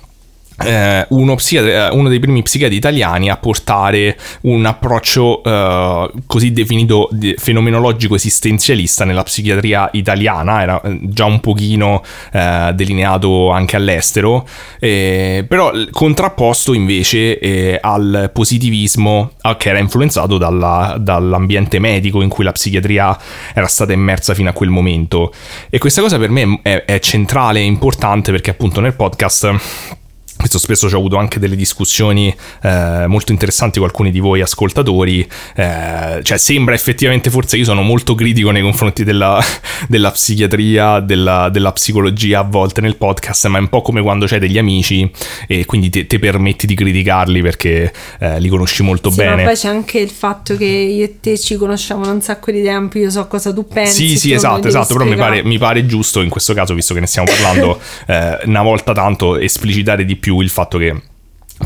eh, 0.65 1.05
uno, 1.09 1.35
psichiatra- 1.35 1.93
uno 1.93 2.09
dei 2.09 2.19
primi 2.19 2.41
psichiatri 2.41 2.75
italiani 2.75 3.29
a 3.29 3.37
portare 3.37 4.17
un 4.41 4.65
approccio 4.65 5.43
eh, 5.43 6.11
così 6.25 6.51
definito 6.51 7.09
fenomenologico 7.37 8.15
esistenzialista 8.15 9.05
nella 9.05 9.23
psichiatria 9.23 9.89
italiana, 9.93 10.61
era 10.61 10.81
eh, 10.81 10.99
già 11.03 11.25
un 11.25 11.39
pochino 11.39 12.03
eh, 12.31 12.71
delineato 12.73 13.51
anche 13.51 13.75
all'estero, 13.75 14.47
eh, 14.79 15.45
però 15.47 15.71
contrapposto 15.91 16.73
invece 16.73 17.39
eh, 17.39 17.77
al 17.81 18.31
positivismo 18.33 19.31
che 19.57 19.69
era 19.69 19.79
influenzato 19.79 20.37
dalla- 20.37 20.95
dall'ambiente 20.99 21.79
medico 21.79 22.21
in 22.21 22.29
cui 22.29 22.43
la 22.43 22.51
psichiatria 22.51 23.17
era 23.53 23.67
stata 23.67 23.93
immersa 23.93 24.33
fino 24.33 24.49
a 24.49 24.53
quel 24.53 24.69
momento. 24.69 25.33
E 25.69 25.77
questa 25.77 26.01
cosa 26.01 26.17
per 26.17 26.29
me 26.29 26.59
è, 26.61 26.83
è 26.85 26.99
centrale 26.99 27.59
e 27.59 27.63
importante 27.63 28.31
perché 28.31 28.51
appunto 28.51 28.79
nel 28.79 28.93
podcast 28.93 30.01
questo 30.43 30.59
spesso 30.59 30.89
ci 30.89 30.95
ho 30.95 30.97
avuto 30.97 31.15
anche 31.15 31.39
delle 31.39 31.55
discussioni 31.55 32.35
eh, 32.63 33.05
molto 33.07 33.31
interessanti 33.31 33.79
con 33.79 33.87
alcuni 33.87 34.11
di 34.11 34.19
voi 34.19 34.41
ascoltatori, 34.41 35.25
eh, 35.55 36.19
cioè 36.21 36.37
sembra 36.37 36.75
effettivamente, 36.75 37.29
forse 37.29 37.55
io 37.55 37.63
sono 37.63 37.81
molto 37.81 38.13
critico 38.13 38.51
nei 38.51 38.61
confronti 38.61 39.05
della, 39.05 39.41
della 39.87 40.11
psichiatria, 40.11 40.99
della, 40.99 41.47
della 41.47 41.71
psicologia 41.71 42.39
a 42.39 42.43
volte 42.43 42.81
nel 42.81 42.97
podcast, 42.97 43.47
ma 43.47 43.57
è 43.57 43.61
un 43.61 43.69
po' 43.69 43.81
come 43.81 44.01
quando 44.01 44.25
c'hai 44.25 44.39
degli 44.39 44.57
amici 44.57 45.09
e 45.47 45.63
quindi 45.63 45.89
te, 45.89 46.07
te 46.07 46.19
permetti 46.19 46.67
di 46.67 46.75
criticarli 46.75 47.41
perché 47.41 47.93
eh, 48.19 48.41
li 48.41 48.49
conosci 48.49 48.83
molto 48.83 49.11
Sì, 49.11 49.15
bene. 49.15 49.35
ma 49.37 49.43
poi 49.43 49.55
c'è 49.55 49.69
anche 49.69 49.99
il 49.99 50.09
fatto 50.09 50.57
che 50.57 50.65
io 50.65 51.05
e 51.05 51.19
te 51.21 51.39
ci 51.39 51.55
conosciamo 51.55 52.03
da 52.03 52.11
un 52.11 52.21
sacco 52.21 52.51
di 52.51 52.61
tempo, 52.61 52.97
io 52.97 53.09
so 53.09 53.27
cosa 53.27 53.53
tu 53.53 53.65
pensi. 53.65 54.09
Sì, 54.09 54.17
sì, 54.17 54.33
esatto, 54.33 54.67
esatto, 54.67 54.93
però 54.93 55.05
mi 55.05 55.15
pare, 55.15 55.41
mi 55.41 55.57
pare 55.57 55.85
giusto 55.85 56.19
in 56.19 56.27
questo 56.27 56.53
caso, 56.53 56.73
visto 56.73 56.93
che 56.93 56.99
ne 56.99 57.07
stiamo 57.07 57.31
parlando, 57.31 57.79
eh, 58.07 58.39
una 58.43 58.61
volta 58.61 58.91
tanto 58.91 59.37
esplicitare 59.37 60.03
di 60.03 60.17
più 60.17 60.31
il 60.41 60.49
fatto 60.49 60.77
che 60.77 61.01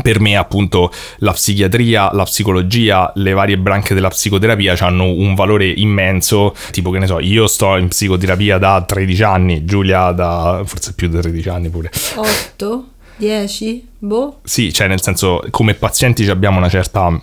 per 0.01 0.19
me 0.19 0.35
appunto 0.35 0.91
la 1.19 1.31
psichiatria, 1.31 2.11
la 2.13 2.23
psicologia, 2.23 3.11
le 3.15 3.33
varie 3.33 3.57
branche 3.57 3.93
della 3.93 4.09
psicoterapia 4.09 4.75
hanno 4.79 5.05
un 5.05 5.33
valore 5.33 5.67
immenso, 5.67 6.55
tipo 6.71 6.91
che 6.91 6.99
ne 6.99 7.07
so, 7.07 7.19
io 7.19 7.47
sto 7.47 7.77
in 7.77 7.87
psicoterapia 7.87 8.57
da 8.57 8.81
13 8.81 9.23
anni, 9.23 9.65
Giulia 9.65 10.11
da 10.11 10.61
forse 10.65 10.93
più 10.93 11.07
di 11.07 11.19
13 11.19 11.49
anni 11.49 11.69
pure. 11.69 11.91
8, 12.15 12.87
10, 13.17 13.87
boh. 13.99 14.39
Sì, 14.43 14.71
cioè 14.73 14.87
nel 14.87 15.01
senso 15.01 15.43
come 15.49 15.73
pazienti 15.73 16.29
abbiamo 16.29 16.57
una 16.57 16.69
certa 16.69 17.19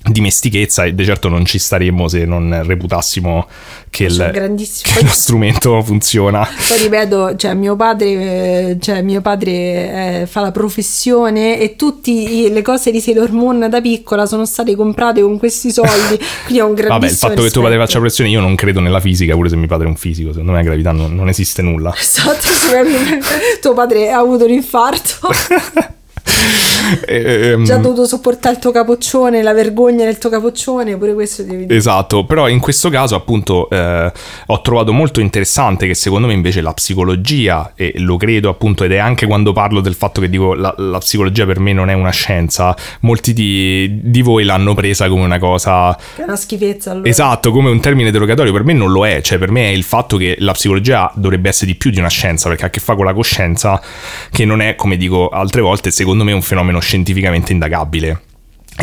dimestichezza 0.00 0.84
e 0.84 0.94
di 0.94 1.04
certo 1.04 1.28
non 1.28 1.44
ci 1.44 1.58
staremmo 1.58 2.08
se 2.08 2.24
non 2.24 2.62
reputassimo 2.64 3.46
che 3.90 4.04
il, 4.04 4.30
che 4.82 5.02
lo 5.02 5.08
strumento 5.08 5.82
funziona. 5.82 6.46
Poi 6.68 6.78
ripeto, 6.78 7.36
cioè 7.36 7.54
mio 7.54 7.76
padre, 7.76 8.78
cioè, 8.80 9.02
mio 9.02 9.20
padre 9.20 9.50
eh, 10.22 10.26
fa 10.26 10.40
la 10.40 10.52
professione 10.52 11.58
e 11.58 11.76
tutte 11.76 12.10
le 12.50 12.62
cose 12.62 12.90
di 12.90 13.00
Sailor 13.00 13.32
Moon 13.32 13.66
da 13.68 13.80
piccola 13.80 14.26
sono 14.26 14.44
state 14.46 14.76
comprate 14.76 15.20
con 15.20 15.38
questi 15.38 15.70
soldi. 15.70 16.18
quindi 16.44 16.58
è 16.58 16.64
un 16.64 16.74
grandissimo 16.74 16.98
Vabbè, 16.98 17.06
il 17.06 17.16
fatto 17.16 17.42
che 17.42 17.50
tuo 17.50 17.62
padre 17.62 17.76
rispetto. 17.76 17.86
faccia 17.86 18.00
pressione, 18.00 18.30
io 18.30 18.40
non 18.40 18.54
credo 18.54 18.80
nella 18.80 19.00
fisica, 19.00 19.34
pure 19.34 19.48
se 19.48 19.56
mio 19.56 19.66
padre 19.66 19.86
è 19.86 19.88
un 19.88 19.96
fisico, 19.96 20.30
secondo 20.30 20.52
me 20.52 20.58
la 20.58 20.64
gravità 20.64 20.92
non, 20.92 21.14
non 21.14 21.28
esiste 21.28 21.62
nulla. 21.62 21.94
Esatto, 21.98 22.48
tuo 23.60 23.74
padre 23.74 24.10
ha 24.10 24.18
avuto 24.18 24.44
un 24.44 24.52
infarto. 24.52 25.28
Ehm, 27.06 27.64
Già 27.64 27.74
ha 27.74 27.78
dovuto 27.78 28.06
sopportare 28.06 28.54
il 28.54 28.60
tuo 28.60 28.70
capoccione, 28.70 29.42
la 29.42 29.52
vergogna 29.52 30.04
del 30.04 30.18
tuo 30.18 30.30
capoccione, 30.30 30.96
pure 30.96 31.14
questo 31.14 31.42
devi 31.42 31.66
dire. 31.66 31.76
Esatto, 31.76 32.24
però 32.24 32.48
in 32.48 32.60
questo 32.60 32.88
caso 32.88 33.14
appunto 33.14 33.68
eh, 33.70 34.12
ho 34.46 34.60
trovato 34.62 34.92
molto 34.92 35.20
interessante 35.20 35.86
che 35.86 35.94
secondo 35.94 36.26
me 36.26 36.32
invece 36.32 36.60
la 36.60 36.72
psicologia, 36.72 37.72
e 37.74 37.94
lo 37.96 38.16
credo 38.16 38.48
appunto 38.48 38.84
ed 38.84 38.92
è 38.92 38.98
anche 38.98 39.26
quando 39.26 39.52
parlo 39.52 39.80
del 39.80 39.94
fatto 39.94 40.20
che 40.20 40.28
dico 40.28 40.54
la, 40.54 40.74
la 40.78 40.98
psicologia 40.98 41.44
per 41.46 41.60
me 41.60 41.72
non 41.72 41.90
è 41.90 41.94
una 41.94 42.10
scienza, 42.10 42.74
molti 43.00 43.32
di, 43.32 44.00
di 44.02 44.22
voi 44.22 44.44
l'hanno 44.44 44.74
presa 44.74 45.08
come 45.08 45.24
una 45.24 45.38
cosa 45.38 45.96
Che 46.14 46.22
è 46.22 46.24
una 46.24 46.36
schifezza 46.36 46.92
allora. 46.92 47.08
Esatto, 47.08 47.50
come 47.50 47.70
un 47.70 47.80
termine 47.80 48.10
derogatorio, 48.10 48.52
per 48.52 48.64
me 48.64 48.72
non 48.72 48.90
lo 48.90 49.06
è, 49.06 49.20
cioè 49.20 49.38
per 49.38 49.50
me 49.50 49.68
è 49.68 49.72
il 49.72 49.84
fatto 49.84 50.16
che 50.16 50.36
la 50.38 50.52
psicologia 50.52 51.10
dovrebbe 51.14 51.48
essere 51.48 51.66
di 51.66 51.76
più 51.76 51.90
di 51.90 51.98
una 51.98 52.08
scienza, 52.08 52.48
perché 52.48 52.64
ha 52.64 52.66
a 52.68 52.70
che 52.70 52.80
fare 52.80 52.96
con 52.96 53.06
la 53.06 53.14
coscienza, 53.14 53.80
che 54.30 54.44
non 54.44 54.60
è, 54.60 54.74
come 54.74 54.96
dico 54.96 55.28
altre 55.28 55.60
volte, 55.60 55.90
secondo 55.90 56.17
me 56.24 56.32
un 56.32 56.42
fenomeno 56.42 56.80
scientificamente 56.80 57.52
indagabile. 57.52 58.27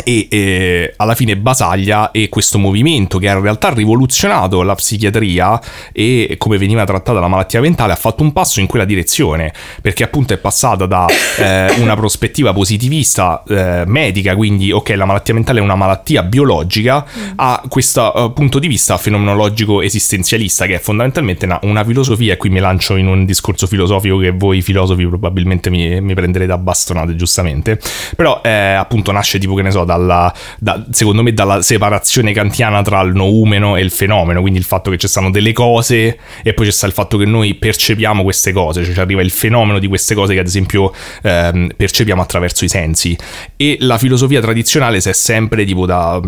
E 0.04 0.28
eh, 0.30 0.94
alla 0.96 1.14
fine 1.14 1.36
Basaglia 1.36 2.10
e 2.10 2.28
questo 2.28 2.58
movimento 2.58 3.18
che 3.18 3.28
ha 3.28 3.34
in 3.34 3.42
realtà 3.42 3.72
rivoluzionato 3.72 4.62
la 4.62 4.74
psichiatria 4.74 5.60
e 5.92 6.34
come 6.38 6.58
veniva 6.58 6.84
trattata 6.84 7.18
la 7.18 7.28
malattia 7.28 7.60
mentale 7.60 7.92
ha 7.92 7.96
fatto 7.96 8.22
un 8.22 8.32
passo 8.32 8.60
in 8.60 8.66
quella 8.66 8.84
direzione 8.84 9.52
perché 9.80 10.04
appunto 10.04 10.34
è 10.34 10.36
passata 10.36 10.86
da 10.86 11.06
eh, 11.38 11.80
una 11.80 11.96
prospettiva 11.96 12.52
positivista 12.52 13.42
eh, 13.48 13.84
medica 13.86 14.36
quindi 14.36 14.70
ok 14.70 14.90
la 14.90 15.06
malattia 15.06 15.34
mentale 15.34 15.60
è 15.60 15.62
una 15.62 15.74
malattia 15.74 16.22
biologica 16.22 17.04
a 17.36 17.62
questo 17.68 18.14
eh, 18.14 18.32
punto 18.32 18.58
di 18.58 18.68
vista 18.68 18.96
fenomenologico 18.98 19.82
esistenzialista 19.82 20.66
che 20.66 20.74
è 20.74 20.78
fondamentalmente 20.78 21.46
una, 21.46 21.58
una 21.62 21.84
filosofia 21.84 22.34
e 22.34 22.36
qui 22.36 22.50
mi 22.50 22.60
lancio 22.60 22.96
in 22.96 23.06
un 23.06 23.24
discorso 23.24 23.66
filosofico 23.66 24.18
che 24.18 24.30
voi 24.30 24.62
filosofi 24.62 25.06
probabilmente 25.06 25.70
mi, 25.70 26.00
mi 26.00 26.14
prenderete 26.14 26.52
a 26.52 26.58
bastonate 26.58 27.16
giustamente. 27.16 27.80
Però 28.14 28.40
eh, 28.42 28.50
appunto 28.50 29.12
nasce 29.12 29.38
tipo 29.38 29.54
che 29.54 29.62
ne 29.62 29.70
so 29.70 29.84
dalla, 29.86 30.32
da- 30.58 30.84
secondo 30.90 31.22
me 31.22 31.32
dalla 31.32 31.62
separazione 31.62 32.32
kantiana 32.32 32.82
tra 32.82 33.00
il 33.00 33.14
noumeno 33.14 33.76
e 33.76 33.80
il 33.80 33.90
fenomeno 33.90 34.40
quindi 34.42 34.58
il 34.58 34.64
fatto 34.66 34.90
che 34.90 34.98
ci 34.98 35.08
stanno 35.08 35.30
delle 35.30 35.52
cose 35.52 36.18
e 36.42 36.52
poi 36.52 36.66
c'è 36.66 36.72
sta 36.72 36.86
il 36.86 36.92
fatto 36.92 37.16
che 37.16 37.24
noi 37.24 37.54
percepiamo 37.54 38.22
queste 38.22 38.52
cose 38.52 38.84
cioè 38.84 38.92
ci 38.92 39.00
arriva 39.00 39.22
il 39.22 39.30
fenomeno 39.30 39.78
di 39.78 39.86
queste 39.86 40.14
cose 40.14 40.34
che 40.34 40.40
ad 40.40 40.46
esempio 40.46 40.92
ehm, 41.22 41.68
percepiamo 41.76 42.20
attraverso 42.20 42.64
i 42.64 42.68
sensi. 42.68 43.16
E 43.56 43.76
la 43.80 43.98
filosofia 43.98 44.40
tradizionale 44.40 45.00
si 45.00 45.08
è 45.08 45.12
sempre 45.12 45.64
tipo 45.64 45.86
da 45.86 46.20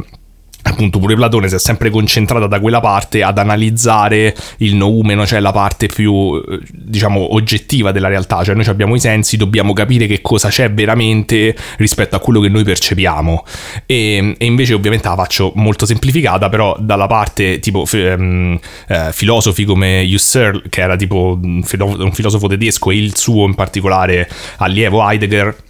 appunto 0.62 0.98
pure 0.98 1.14
Platone 1.14 1.48
si 1.48 1.54
è 1.54 1.58
sempre 1.58 1.90
concentrata 1.90 2.46
da 2.46 2.60
quella 2.60 2.80
parte 2.80 3.22
ad 3.22 3.38
analizzare 3.38 4.34
il 4.58 4.74
noumeno, 4.74 5.26
cioè 5.26 5.40
la 5.40 5.52
parte 5.52 5.86
più 5.86 6.36
eh, 6.36 6.60
diciamo 6.72 7.34
oggettiva 7.34 7.92
della 7.92 8.08
realtà, 8.08 8.42
cioè 8.44 8.54
noi 8.54 8.66
abbiamo 8.66 8.94
i 8.94 9.00
sensi, 9.00 9.36
dobbiamo 9.36 9.72
capire 9.72 10.06
che 10.06 10.20
cosa 10.20 10.48
c'è 10.48 10.70
veramente 10.70 11.56
rispetto 11.76 12.16
a 12.16 12.18
quello 12.18 12.40
che 12.40 12.48
noi 12.48 12.64
percepiamo. 12.64 13.44
E, 13.86 14.34
e 14.36 14.44
invece 14.44 14.74
ovviamente 14.74 15.08
la 15.08 15.14
faccio 15.14 15.52
molto 15.54 15.86
semplificata, 15.86 16.48
però 16.48 16.76
dalla 16.78 17.06
parte 17.06 17.58
tipo 17.60 17.86
ehm, 17.90 18.58
eh, 18.88 19.12
filosofi 19.12 19.64
come 19.64 20.06
Husserl 20.10 20.68
che 20.68 20.80
era 20.80 20.96
tipo 20.96 21.38
un 21.40 21.62
filosofo 21.62 22.48
tedesco 22.48 22.90
e 22.90 22.96
il 22.96 23.16
suo 23.16 23.46
in 23.46 23.54
particolare 23.54 24.28
allievo 24.58 25.08
Heidegger 25.08 25.66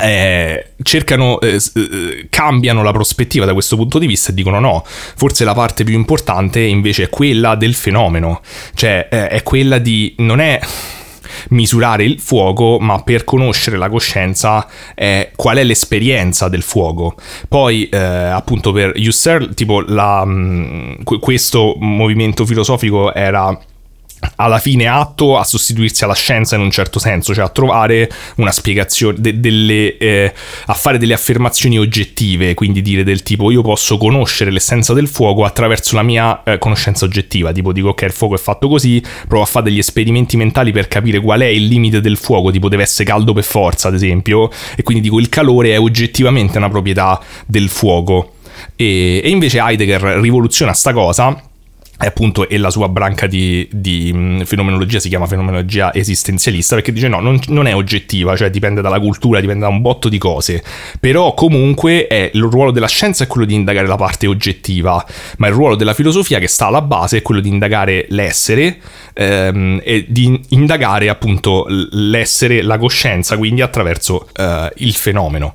eh, 0.00 0.72
cercano, 0.82 1.40
eh, 1.40 1.60
eh, 1.74 2.26
cambiano 2.30 2.82
la 2.82 2.92
prospettiva 2.92 3.44
da 3.44 3.52
questo 3.52 3.76
punto 3.76 3.98
di 3.98 4.06
vista 4.06 4.30
e 4.30 4.34
dicono 4.34 4.58
no, 4.58 4.84
forse 4.86 5.44
la 5.44 5.54
parte 5.54 5.84
più 5.84 5.94
importante 5.94 6.60
invece 6.60 7.04
è 7.04 7.08
quella 7.08 7.54
del 7.54 7.74
fenomeno, 7.74 8.40
cioè 8.74 9.08
eh, 9.10 9.28
è 9.28 9.42
quella 9.42 9.78
di 9.78 10.14
non 10.18 10.40
è 10.40 10.60
misurare 11.48 12.04
il 12.04 12.20
fuoco, 12.20 12.78
ma 12.78 13.02
per 13.02 13.24
conoscere 13.24 13.76
la 13.76 13.88
coscienza 13.88 14.66
è 14.94 15.30
qual 15.34 15.56
è 15.56 15.64
l'esperienza 15.64 16.48
del 16.48 16.62
fuoco. 16.62 17.14
Poi, 17.48 17.88
eh, 17.88 17.98
appunto, 17.98 18.72
per 18.72 18.92
Husserl, 18.96 19.54
tipo, 19.54 19.80
la, 19.80 20.24
mh, 20.24 21.04
que- 21.04 21.18
questo 21.18 21.76
movimento 21.78 22.44
filosofico 22.44 23.14
era 23.14 23.56
alla 24.36 24.58
fine 24.58 24.86
atto 24.86 25.36
a 25.36 25.44
sostituirsi 25.44 26.04
alla 26.04 26.14
scienza 26.14 26.54
in 26.54 26.62
un 26.62 26.70
certo 26.70 26.98
senso, 26.98 27.34
cioè 27.34 27.44
a 27.44 27.48
trovare 27.48 28.10
una 28.36 28.52
spiegazione, 28.52 29.16
de- 29.18 29.40
delle, 29.40 29.96
eh, 29.98 30.32
a 30.66 30.74
fare 30.74 30.98
delle 30.98 31.14
affermazioni 31.14 31.78
oggettive, 31.78 32.54
quindi 32.54 32.82
dire 32.82 33.04
del 33.04 33.22
tipo 33.22 33.50
io 33.50 33.62
posso 33.62 33.96
conoscere 33.98 34.50
l'essenza 34.50 34.92
del 34.92 35.08
fuoco 35.08 35.44
attraverso 35.44 35.96
la 35.96 36.02
mia 36.02 36.42
eh, 36.44 36.58
conoscenza 36.58 37.04
oggettiva, 37.04 37.52
tipo 37.52 37.72
dico 37.72 37.88
ok 37.88 38.02
il 38.02 38.12
fuoco 38.12 38.34
è 38.34 38.38
fatto 38.38 38.68
così, 38.68 39.02
provo 39.26 39.42
a 39.42 39.46
fare 39.46 39.66
degli 39.66 39.78
esperimenti 39.78 40.36
mentali 40.36 40.72
per 40.72 40.88
capire 40.88 41.20
qual 41.20 41.40
è 41.40 41.46
il 41.46 41.66
limite 41.66 42.00
del 42.00 42.16
fuoco, 42.16 42.50
tipo 42.50 42.68
deve 42.68 42.84
essere 42.84 43.04
caldo 43.04 43.32
per 43.32 43.44
forza 43.44 43.88
ad 43.88 43.94
esempio, 43.94 44.50
e 44.76 44.82
quindi 44.82 45.02
dico 45.02 45.18
il 45.18 45.28
calore 45.28 45.72
è 45.72 45.78
oggettivamente 45.78 46.58
una 46.58 46.68
proprietà 46.68 47.20
del 47.46 47.68
fuoco. 47.68 48.34
E, 48.76 49.20
e 49.24 49.28
invece 49.30 49.58
Heidegger 49.58 50.00
rivoluziona 50.20 50.72
sta 50.72 50.92
cosa 50.92 51.50
appunto 52.06 52.48
e 52.48 52.58
la 52.58 52.70
sua 52.70 52.88
branca 52.88 53.26
di, 53.26 53.68
di, 53.70 54.12
mh, 54.12 54.44
fenomenologia 54.44 54.98
si 54.98 55.08
chiama 55.08 55.26
fenomenologia 55.26 55.92
esistenzialista 55.94 56.74
perché 56.74 56.92
dice 56.92 57.08
no, 57.08 57.20
non, 57.20 57.38
non 57.48 57.66
è 57.66 57.74
oggettiva, 57.74 58.36
cioè 58.36 58.50
dipende 58.50 58.80
dalla 58.80 59.00
cultura, 59.00 59.40
dipende 59.40 59.62
da 59.62 59.68
un 59.68 59.80
botto 59.80 60.08
di 60.08 60.18
cose, 60.18 60.62
però 61.00 61.34
comunque 61.34 62.06
è, 62.06 62.30
il 62.32 62.42
ruolo 62.42 62.70
della 62.70 62.88
scienza 62.88 63.24
è 63.24 63.26
quello 63.26 63.46
di 63.46 63.54
indagare 63.54 63.86
la 63.86 63.96
parte 63.96 64.26
oggettiva, 64.26 65.04
ma 65.38 65.46
il 65.46 65.54
ruolo 65.54 65.76
della 65.76 65.94
filosofia 65.94 66.38
che 66.38 66.48
sta 66.48 66.66
alla 66.66 66.82
base 66.82 67.18
è 67.18 67.22
quello 67.22 67.40
di 67.40 67.48
indagare 67.48 68.06
l'essere 68.10 68.78
ehm, 69.12 69.80
e 69.82 70.06
di 70.08 70.40
indagare 70.50 71.08
appunto 71.08 71.66
l'essere, 71.68 72.62
la 72.62 72.78
coscienza, 72.78 73.36
quindi 73.36 73.60
attraverso 73.60 74.28
eh, 74.34 74.72
il 74.76 74.94
fenomeno. 74.94 75.54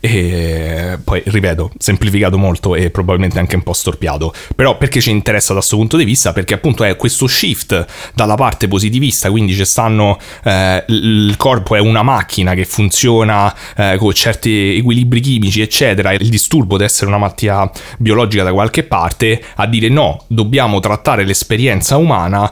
E 0.00 0.98
poi 1.02 1.22
ripeto, 1.24 1.72
semplificato 1.78 2.38
molto 2.38 2.74
e 2.74 2.90
probabilmente 2.90 3.38
anche 3.38 3.56
un 3.56 3.62
po' 3.62 3.72
storpiato, 3.72 4.32
però 4.54 4.76
perché 4.76 5.00
ci 5.00 5.10
interessa 5.10 5.48
da 5.48 5.58
questo 5.58 5.76
punto 5.76 5.96
di 5.96 6.04
vista? 6.04 6.32
Perché 6.32 6.54
appunto 6.54 6.84
è 6.84 6.96
questo 6.96 7.26
shift 7.26 7.84
dalla 8.14 8.34
parte 8.34 8.68
positivista, 8.68 9.30
quindi 9.30 9.54
ci 9.54 9.64
stanno 9.64 10.18
eh, 10.44 10.84
il 10.88 11.34
corpo 11.36 11.74
è 11.74 11.80
una 11.80 12.02
macchina 12.02 12.54
che 12.54 12.64
funziona 12.64 13.54
eh, 13.76 13.96
con 13.98 14.12
certi 14.12 14.76
equilibri 14.78 15.20
chimici, 15.20 15.60
eccetera, 15.60 16.12
il 16.12 16.28
disturbo 16.28 16.76
deve 16.76 16.90
essere 16.90 17.06
una 17.06 17.18
malattia 17.18 17.70
biologica 17.98 18.42
da 18.42 18.52
qualche 18.52 18.84
parte, 18.84 19.42
a 19.56 19.66
dire 19.66 19.88
no, 19.88 20.24
dobbiamo 20.28 20.80
trattare 20.80 21.24
l'esperienza 21.24 21.96
umana 21.96 22.50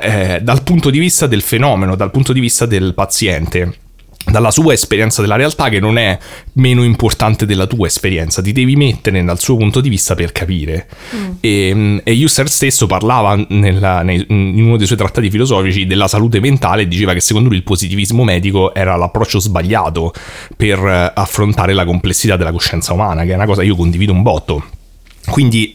eh, 0.00 0.40
dal 0.42 0.62
punto 0.62 0.90
di 0.90 0.98
vista 0.98 1.26
del 1.26 1.42
fenomeno, 1.42 1.96
dal 1.96 2.10
punto 2.10 2.32
di 2.32 2.40
vista 2.40 2.66
del 2.66 2.94
paziente 2.94 3.74
dalla 4.26 4.50
sua 4.50 4.74
esperienza 4.74 5.22
della 5.22 5.36
realtà 5.36 5.68
che 5.68 5.80
non 5.80 5.96
è 5.96 6.18
meno 6.54 6.84
importante 6.84 7.46
della 7.46 7.66
tua 7.66 7.86
esperienza, 7.86 8.42
ti 8.42 8.52
devi 8.52 8.76
mettere 8.76 9.24
dal 9.24 9.40
suo 9.40 9.56
punto 9.56 9.80
di 9.80 9.88
vista 9.88 10.14
per 10.14 10.30
capire. 10.32 10.86
E, 11.40 12.00
e 12.04 12.24
Husserl 12.24 12.48
stesso 12.48 12.86
parlava 12.86 13.44
nella- 13.48 14.02
nei- 14.02 14.24
in 14.28 14.62
uno 14.62 14.76
dei 14.76 14.86
suoi 14.86 14.98
trattati 14.98 15.30
filosofici 15.30 15.86
della 15.86 16.06
salute 16.06 16.38
mentale 16.38 16.82
e 16.82 16.88
diceva 16.88 17.12
che 17.12 17.20
secondo 17.20 17.48
lui 17.48 17.58
il 17.58 17.64
positivismo 17.64 18.22
medico 18.22 18.74
era 18.74 18.94
l'approccio 18.96 19.40
sbagliato 19.40 20.12
per 20.56 20.78
eh, 20.78 21.12
affrontare 21.14 21.72
la 21.72 21.84
complessità 21.84 22.36
della 22.36 22.52
coscienza 22.52 22.92
umana, 22.92 23.24
che 23.24 23.32
è 23.32 23.34
una 23.34 23.46
cosa 23.46 23.62
che 23.62 23.68
io 23.68 23.76
condivido 23.76 24.12
un 24.12 24.22
botto. 24.22 24.64
Quindi 25.30 25.72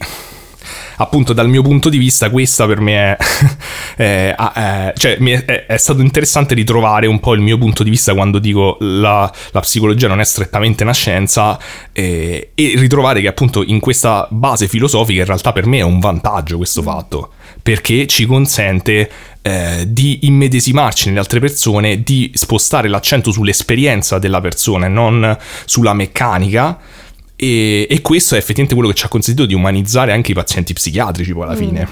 appunto 0.98 1.34
dal 1.34 1.50
mio 1.50 1.62
punto 1.62 1.90
di 1.90 1.98
vista 1.98 2.30
questa 2.30 2.66
per 2.66 2.80
me 2.80 3.16
è, 3.16 3.18
è- 3.96 4.36
è- 4.36 4.94
cioè, 4.96 5.18
è, 5.18 5.46
è- 5.46 5.66
è 5.68 5.78
stato 5.78 6.02
interessante 6.02 6.54
ritrovare 6.54 7.08
un 7.08 7.20
po' 7.20 7.34
il 7.34 7.42
mio 7.42 7.58
punto 7.58 7.84
di 7.84 7.90
vista 7.90 8.14
quando 8.14 8.40
dico 8.40 8.78
la, 8.80 9.32
la 9.52 9.60
psicologia 9.60 10.08
non 10.08 10.20
è 10.20 10.26
strettamente 10.26 10.84
una 10.84 10.94
scienza 10.94 11.58
eh, 11.92 12.52
e 12.54 12.74
ritrovare 12.76 13.22
che 13.22 13.28
appunto 13.28 13.64
in 13.64 13.80
questa 13.80 14.28
base 14.30 14.68
filosofica 14.68 15.22
in 15.22 15.26
realtà 15.28 15.52
per 15.52 15.66
me 15.66 15.80
è 15.80 15.84
un 15.84 16.00
vantaggio 16.00 16.58
questo 16.58 16.82
fatto 16.82 17.32
perché 17.62 18.06
ci 18.08 18.26
consente 18.26 19.10
eh, 19.42 19.86
di 19.88 20.20
immedesimarci 20.24 21.08
nelle 21.08 21.20
altre 21.20 21.40
persone, 21.40 22.02
di 22.02 22.32
spostare 22.34 22.88
l'accento 22.88 23.32
sull'esperienza 23.32 24.18
della 24.20 24.42
persona 24.42 24.88
e 24.88 24.90
non 24.90 25.38
sulla 25.66 25.94
meccanica. 25.94 26.78
E, 27.36 27.88
e 27.90 28.02
questo 28.02 28.36
è 28.36 28.38
effettivamente 28.38 28.76
quello 28.76 28.90
che 28.90 28.96
ci 28.96 29.06
ha 29.06 29.10
consentito 29.10 29.46
di 29.46 29.54
umanizzare 29.54 30.14
anche 30.14 30.32
i 30.32 30.36
pazienti 30.36 30.74
psichiatrici 30.74 31.34
poi 31.34 31.44
alla 31.44 31.56
fine. 31.56 31.88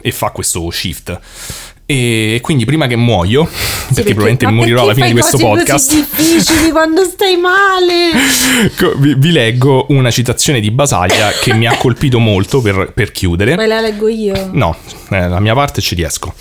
E 0.00 0.12
fa 0.12 0.30
questo 0.30 0.70
shift. 0.70 1.20
E 1.90 2.40
quindi 2.42 2.66
prima 2.66 2.86
che 2.86 2.96
muoio, 2.96 3.48
Sì, 3.48 3.94
perché, 3.94 4.10
probabilmente 4.10 4.44
ma 4.44 4.50
morirò 4.50 4.82
alla 4.82 4.92
perché 4.92 5.08
fine 5.08 5.14
di 5.14 5.20
questo 5.20 5.38
podcast, 5.38 5.94
difficili 5.94 6.70
quando 6.70 7.02
stai 7.04 7.38
male. 7.38 8.10
vi, 8.98 9.14
vi 9.16 9.32
leggo 9.32 9.86
una 9.88 10.10
citazione 10.10 10.60
di 10.60 10.70
Basaglia 10.70 11.30
che 11.40 11.54
mi 11.54 11.66
ha 11.66 11.74
colpito 11.78 12.18
molto 12.18 12.60
per, 12.60 12.92
per 12.92 13.10
chiudere. 13.10 13.54
Poi 13.54 13.66
la 13.66 13.80
leggo 13.80 14.06
io. 14.06 14.50
No, 14.52 14.76
eh, 15.08 15.28
la 15.28 15.40
mia 15.40 15.54
parte 15.54 15.80
ci 15.80 15.94
riesco. 15.94 16.34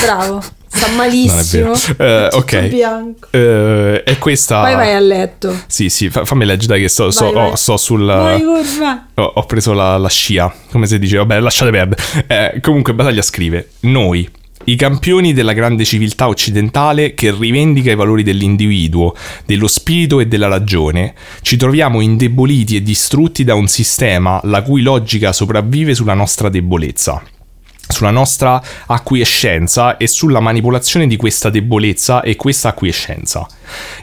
Bravo. 0.00 0.40
Sta 0.68 0.86
malissimo. 0.90 1.72
Eh, 1.72 2.28
Tutto 2.30 2.36
ok. 2.36 2.62
bianco. 2.68 3.28
Eh, 3.32 4.02
è 4.04 4.16
questa... 4.18 4.60
Poi 4.62 4.74
vai 4.76 4.94
a 4.94 5.00
letto. 5.00 5.56
Sì, 5.66 5.88
sì, 5.88 6.08
fa- 6.08 6.24
fammi 6.24 6.44
leggere 6.44 6.68
dai 6.68 6.80
che 6.82 6.88
sto, 6.88 7.10
so- 7.10 7.24
Vai, 7.24 7.34
vai. 7.34 7.50
oh, 7.50 7.56
sto 7.56 7.76
sul... 7.76 8.04
Vai, 8.04 8.40
curva. 8.40 9.06
Ho, 9.14 9.44
preso 9.44 9.72
la, 9.72 9.96
la 9.96 10.08
scia, 10.08 10.54
come 10.70 10.86
si 10.86 11.00
dice, 11.00 11.16
vabbè, 11.16 11.40
lasciate 11.40 11.72
perdere. 11.72 12.02
Eh, 12.28 12.60
comunque 12.60 12.94
Battaglia 12.94 13.22
scrive, 13.22 13.70
noi, 13.80 14.28
i 14.64 14.76
campioni 14.76 15.32
della 15.32 15.52
grande 15.52 15.84
civiltà 15.84 16.28
occidentale 16.28 17.14
che 17.14 17.34
rivendica 17.36 17.90
i 17.90 17.96
valori 17.96 18.22
dell'individuo, 18.22 19.14
dello 19.44 19.66
spirito 19.66 20.20
e 20.20 20.26
della 20.26 20.48
ragione, 20.48 21.14
ci 21.42 21.56
troviamo 21.56 22.00
indeboliti 22.00 22.76
e 22.76 22.82
distrutti 22.82 23.44
da 23.44 23.54
un 23.54 23.66
sistema 23.66 24.40
la 24.44 24.62
cui 24.62 24.82
logica 24.82 25.32
sopravvive 25.32 25.94
sulla 25.94 26.14
nostra 26.14 26.48
debolezza 26.48 27.22
sulla 27.88 28.10
nostra 28.10 28.62
acquiescenza 28.86 29.96
e 29.96 30.06
sulla 30.06 30.40
manipolazione 30.40 31.06
di 31.06 31.16
questa 31.16 31.50
debolezza 31.50 32.22
e 32.22 32.36
questa 32.36 32.70
acquiescenza. 32.70 33.46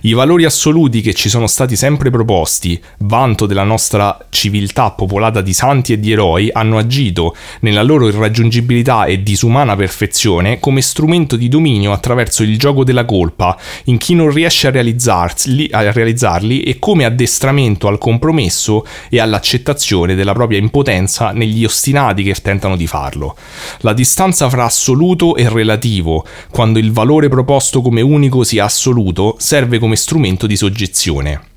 I 0.02 0.14
valori 0.14 0.46
assoluti 0.46 1.02
che 1.02 1.14
ci 1.14 1.30
sono 1.30 1.48
stati 1.48 1.76
sempre 1.76 2.10
proposti, 2.10 2.82
vanto 3.00 3.46
della 3.46 3.64
nostra 3.64 4.18
civiltà 4.30 4.92
popolata 4.92 5.42
di 5.42 5.54
santi 5.54 5.94
e 5.94 6.00
di 6.00 6.12
eroi, 6.12 6.50
hanno 6.52 6.78
agito 6.78 7.36
nella 7.62 7.84
loro 7.84 8.08
irraggiungibilità 8.08 9.06
e 9.06 9.22
disumana 9.24 9.76
perfezione 9.76 10.60
come 10.60 10.82
strumento 10.82 11.36
di 11.36 11.48
dominio 11.48 11.92
attraverso 11.92 12.44
il 12.44 12.58
gioco 12.58 12.84
della 12.84 13.06
colpa 13.06 13.58
in 13.86 13.98
chi 13.98 14.16
non 14.16 14.32
riesce 14.32 14.68
a 14.68 14.72
realizzarli, 14.72 15.70
a 15.72 15.92
realizzarli 15.92 16.64
e 16.64 16.80
come 16.80 17.06
addestramento 17.06 17.88
al 17.88 17.98
compromesso 17.98 18.86
e 19.10 19.20
all'accettazione 19.20 20.16
della 20.16 20.34
propria 20.34 20.60
impotenza 20.60 21.32
negli 21.32 21.64
ostinati 21.64 22.24
che 22.24 22.34
tentano 22.42 22.76
di 22.76 22.88
farlo. 22.88 23.36
La 23.80 23.94
distanza 23.94 24.50
fra 24.50 24.66
assoluto 24.66 25.36
e 25.36 25.50
relativo, 25.50 26.26
quando 26.50 26.80
il 26.80 26.92
valore 26.92 27.30
proposto 27.30 27.82
come 27.82 28.02
unico 28.02 28.44
sia 28.44 28.66
assoluto, 28.66 29.36
serve 29.40 29.80
come 29.80 29.96
strumento 29.96 30.48
di 30.48 30.56
soggezione. 30.56 31.50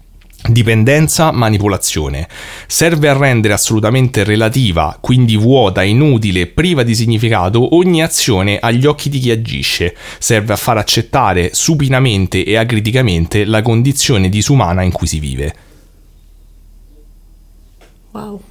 Dipendenza, 0.47 1.31
manipolazione. 1.31 2.28
Serve 2.66 3.09
a 3.09 3.16
rendere 3.16 3.55
assolutamente 3.55 4.24
relativa, 4.24 4.99
quindi 5.01 5.39
vuota, 5.39 5.82
inutile, 5.82 6.47
priva 6.47 6.82
di 6.82 6.95
significato 6.95 7.74
ogni 7.77 8.03
azione 8.03 8.59
agli 8.59 8.85
occhi 8.85 9.09
di 9.09 9.20
chi 9.20 9.31
agisce. 9.31 9.97
Serve 10.19 10.53
a 10.53 10.57
far 10.57 10.77
accettare 10.77 11.55
supinamente 11.55 12.45
e 12.45 12.57
acriticamente 12.57 13.47
la 13.47 13.62
condizione 13.62 14.28
disumana 14.28 14.82
in 14.82 14.93
cui 14.93 15.07
si 15.07 15.19
vive. 15.19 15.55
Wow. 18.11 18.43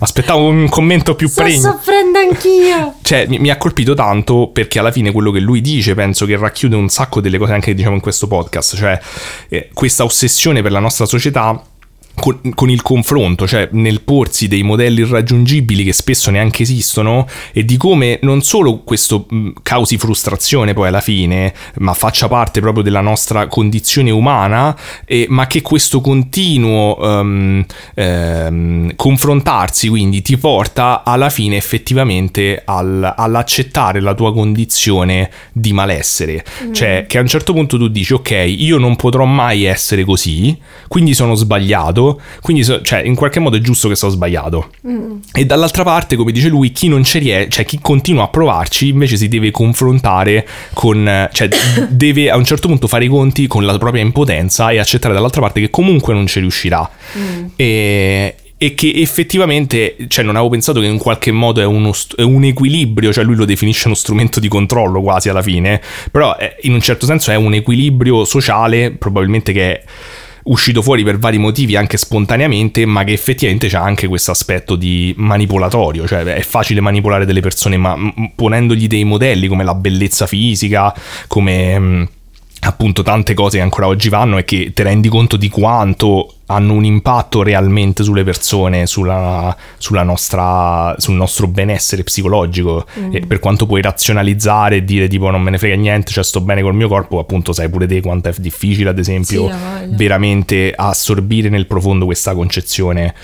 Aspettavo 0.00 0.44
un 0.46 0.68
commento 0.68 1.14
più 1.14 1.28
Sto 1.28 1.42
pregno. 1.42 1.60
soffrendo 1.60 2.18
anch'io. 2.18 2.94
Cioè, 3.06 3.26
mi, 3.28 3.38
mi 3.38 3.50
ha 3.50 3.56
colpito 3.56 3.94
tanto 3.94 4.50
perché 4.52 4.78
alla 4.80 4.90
fine 4.90 5.12
quello 5.12 5.30
che 5.30 5.38
lui 5.38 5.60
dice 5.60 5.94
penso 5.94 6.26
che 6.26 6.36
racchiude 6.36 6.74
un 6.74 6.88
sacco 6.88 7.20
delle 7.20 7.38
cose 7.38 7.52
anche 7.52 7.66
che 7.66 7.74
diciamo 7.74 7.94
in 7.94 8.00
questo 8.00 8.26
podcast, 8.26 8.76
cioè 8.76 8.98
eh, 9.48 9.70
questa 9.72 10.02
ossessione 10.04 10.60
per 10.62 10.72
la 10.72 10.80
nostra 10.80 11.06
società 11.06 11.62
con, 12.18 12.40
con 12.54 12.70
il 12.70 12.82
confronto, 12.82 13.46
cioè 13.46 13.68
nel 13.72 14.00
porsi 14.00 14.48
dei 14.48 14.62
modelli 14.62 15.00
irraggiungibili 15.00 15.84
che 15.84 15.92
spesso 15.92 16.30
neanche 16.30 16.62
esistono 16.62 17.26
e 17.52 17.64
di 17.64 17.76
come 17.76 18.18
non 18.22 18.42
solo 18.42 18.78
questo 18.78 19.26
mh, 19.28 19.50
causi 19.62 19.98
frustrazione 19.98 20.72
poi 20.72 20.88
alla 20.88 21.00
fine, 21.00 21.52
ma 21.78 21.92
faccia 21.94 22.26
parte 22.28 22.60
proprio 22.60 22.82
della 22.82 23.00
nostra 23.00 23.46
condizione 23.46 24.10
umana, 24.10 24.76
e- 25.04 25.26
ma 25.28 25.46
che 25.46 25.62
questo 25.62 26.00
continuo 26.00 26.98
ehm, 26.98 27.64
ehm, 27.94 28.96
confrontarsi 28.96 29.88
quindi 29.88 30.22
ti 30.22 30.36
porta 30.36 31.02
alla 31.04 31.30
fine 31.30 31.56
effettivamente 31.56 32.62
al- 32.64 33.14
all'accettare 33.16 34.00
la 34.00 34.14
tua 34.14 34.32
condizione 34.32 35.30
di 35.52 35.72
malessere, 35.72 36.44
cioè 36.72 37.04
che 37.06 37.18
a 37.18 37.20
un 37.20 37.26
certo 37.26 37.52
punto 37.52 37.76
tu 37.78 37.88
dici 37.88 38.14
ok, 38.14 38.44
io 38.46 38.78
non 38.78 38.96
potrò 38.96 39.24
mai 39.24 39.64
essere 39.64 40.04
così, 40.04 40.56
quindi 40.88 41.14
sono 41.14 41.34
sbagliato, 41.34 42.05
quindi 42.42 42.62
so- 42.64 42.80
cioè, 42.82 43.00
in 43.00 43.14
qualche 43.14 43.40
modo 43.40 43.56
è 43.56 43.60
giusto 43.60 43.88
che 43.88 43.96
sono 43.96 44.12
sbagliato. 44.12 44.70
E 45.32 45.44
dall'altra 45.44 45.82
parte, 45.82 46.16
come 46.16 46.32
dice 46.32 46.48
lui, 46.48 46.72
chi 46.72 46.88
non 46.88 47.02
ci 47.04 47.18
riesce, 47.18 47.48
cioè 47.48 47.64
chi 47.64 47.78
continua 47.80 48.24
a 48.24 48.28
provarci, 48.28 48.88
invece 48.88 49.16
si 49.16 49.28
deve 49.28 49.50
confrontare 49.50 50.46
con, 50.74 51.28
cioè 51.32 51.48
deve 51.88 52.30
a 52.30 52.36
un 52.36 52.44
certo 52.44 52.68
punto 52.68 52.86
fare 52.86 53.04
i 53.04 53.08
conti 53.08 53.46
con 53.46 53.64
la 53.64 53.76
propria 53.78 54.02
impotenza 54.02 54.70
e 54.70 54.78
accettare 54.78 55.14
dall'altra 55.14 55.40
parte 55.40 55.60
che 55.60 55.70
comunque 55.70 56.14
non 56.14 56.26
ci 56.26 56.40
riuscirà. 56.40 56.88
E, 57.56 58.34
e 58.58 58.74
che 58.74 58.90
effettivamente, 58.94 59.96
cioè 60.08 60.24
non 60.24 60.34
avevo 60.34 60.50
pensato 60.50 60.80
che 60.80 60.86
in 60.86 60.96
qualche 60.98 61.30
modo 61.30 61.60
è, 61.60 61.64
uno 61.66 61.92
è 62.16 62.22
un 62.22 62.44
equilibrio, 62.44 63.12
cioè 63.12 63.22
lui 63.22 63.34
lo 63.36 63.44
definisce 63.44 63.86
uno 63.88 63.94
strumento 63.96 64.40
di 64.40 64.48
controllo 64.48 65.02
quasi 65.02 65.28
alla 65.28 65.42
fine, 65.42 65.80
però 66.10 66.36
è- 66.36 66.56
in 66.62 66.72
un 66.72 66.80
certo 66.80 67.04
senso 67.04 67.30
è 67.30 67.34
un 67.34 67.52
equilibrio 67.52 68.24
sociale, 68.24 68.92
probabilmente 68.92 69.52
che 69.52 69.72
è 69.72 69.84
uscito 70.46 70.82
fuori 70.82 71.02
per 71.04 71.18
vari 71.18 71.38
motivi 71.38 71.76
anche 71.76 71.96
spontaneamente, 71.96 72.84
ma 72.86 73.04
che 73.04 73.12
effettivamente 73.12 73.68
c'ha 73.68 73.80
anche 73.80 74.06
questo 74.06 74.30
aspetto 74.30 74.76
di 74.76 75.14
manipolatorio, 75.16 76.06
cioè 76.06 76.22
è 76.22 76.42
facile 76.42 76.80
manipolare 76.80 77.24
delle 77.24 77.40
persone, 77.40 77.76
ma 77.76 77.96
ponendogli 78.34 78.86
dei 78.86 79.04
modelli 79.04 79.48
come 79.48 79.64
la 79.64 79.74
bellezza 79.74 80.26
fisica, 80.26 80.94
come 81.26 81.78
mh, 81.78 82.08
appunto 82.66 83.02
tante 83.02 83.32
cose 83.34 83.58
che 83.58 83.62
ancora 83.62 83.86
oggi 83.86 84.08
vanno 84.08 84.38
e 84.38 84.44
che 84.44 84.72
ti 84.74 84.82
rendi 84.82 85.08
conto 85.08 85.36
di 85.36 85.48
quanto 85.48 86.34
hanno 86.46 86.74
un 86.74 86.84
impatto 86.84 87.42
realmente 87.42 88.02
sulle 88.02 88.24
persone, 88.24 88.86
sulla, 88.86 89.56
sulla 89.78 90.02
nostra, 90.02 90.94
sul 90.98 91.14
nostro 91.14 91.46
benessere 91.46 92.02
psicologico. 92.02 92.86
E 93.10 93.20
per 93.20 93.38
quanto 93.38 93.66
puoi 93.66 93.82
razionalizzare 93.82 94.76
e 94.76 94.84
dire 94.84 95.08
tipo 95.08 95.30
non 95.30 95.42
me 95.42 95.50
ne 95.50 95.58
frega 95.58 95.76
niente, 95.76 96.12
cioè 96.12 96.24
sto 96.24 96.40
bene 96.40 96.62
col 96.62 96.74
mio 96.74 96.88
corpo, 96.88 97.18
appunto 97.18 97.52
sai 97.52 97.68
pure 97.68 97.86
te 97.86 98.00
quanto 98.00 98.28
è 98.28 98.34
difficile 98.36 98.90
ad 98.90 98.98
esempio 98.98 99.48
Sì, 99.48 99.94
veramente 99.94 100.72
assorbire 100.74 101.48
nel 101.48 101.66
profondo 101.66 102.04
questa 102.04 102.34
concezione. 102.34 103.14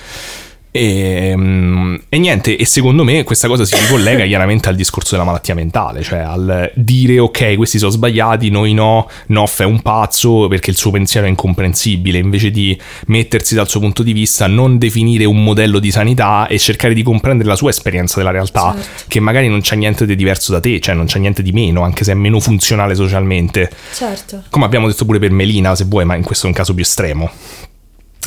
E, 0.75 1.35
mm, 1.37 1.95
e 2.09 2.19
niente, 2.19 2.57
e 2.57 2.65
secondo 2.65 3.05
me 3.05 3.25
questa 3.25 3.47
cosa 3.47 3.67
si 3.67 3.77
ricollega 3.77 4.25
chiaramente 4.27 4.71
al 4.71 4.75
discorso 4.75 5.11
della 5.11 5.25
malattia 5.25 5.55
mentale, 5.55 6.03
cioè 6.03 6.21
al 6.21 6.73
dire 6.75 7.19
ok, 7.19 7.57
questi 7.57 7.79
sono 7.79 7.91
sbagliati, 7.91 8.49
noi 8.49 8.73
no, 8.73 9.07
Noff 9.27 9.61
è 9.61 9.65
un 9.65 9.83
pazzo 9.83 10.49
perché 10.49 10.71
il 10.71 10.77
suo 10.79 10.91
pensiero 10.91 11.27
è 11.27 11.29
incomprensibile, 11.29 12.17
invece 12.17 12.51
di 12.51 12.79
mettersi 13.09 13.55
dal 13.55 13.69
suo 13.69 13.81
punto 13.81 14.03
di 14.03 14.15
vista, 14.15 14.47
non 14.47 14.79
definire 14.79 15.27
un 15.27 15.45
modello 15.45 15.79
di 15.79 15.91
sanità 15.91 16.47
e 16.47 16.59
cercare 16.59 16.95
di 16.95 17.03
comprendere 17.03 17.51
la 17.51 17.57
sua 17.57 17.69
esperienza 17.69 18.17
della 18.17 18.31
realtà, 18.31 18.75
Certo. 18.75 19.05
che 19.09 19.21
magari 19.21 19.49
non 19.49 19.61
c'è 19.61 19.77
niente 19.77 20.07
di 20.07 20.17
diverso 20.17 20.53
da 20.53 20.61
te, 20.61 20.81
cioè 20.81 20.95
non 20.95 21.05
c'è 21.05 21.19
niente 21.19 21.43
di 21.43 21.53
meno, 21.53 21.83
anche 21.83 22.03
se 22.03 22.13
è 22.13 22.15
meno 22.15 22.41
funzionale 22.41 22.95
socialmente. 22.95 23.71
Certo. 23.93 24.45
Come 24.49 24.65
abbiamo 24.65 24.87
detto 24.87 25.05
pure 25.05 25.19
per 25.19 25.33
Melina, 25.33 25.75
se 25.75 25.85
vuoi, 25.85 26.07
ma 26.07 26.15
in 26.15 26.23
questo 26.23 26.47
è 26.47 26.49
un 26.49 26.55
caso 26.55 26.73
più 26.73 26.83
estremo. 26.83 27.31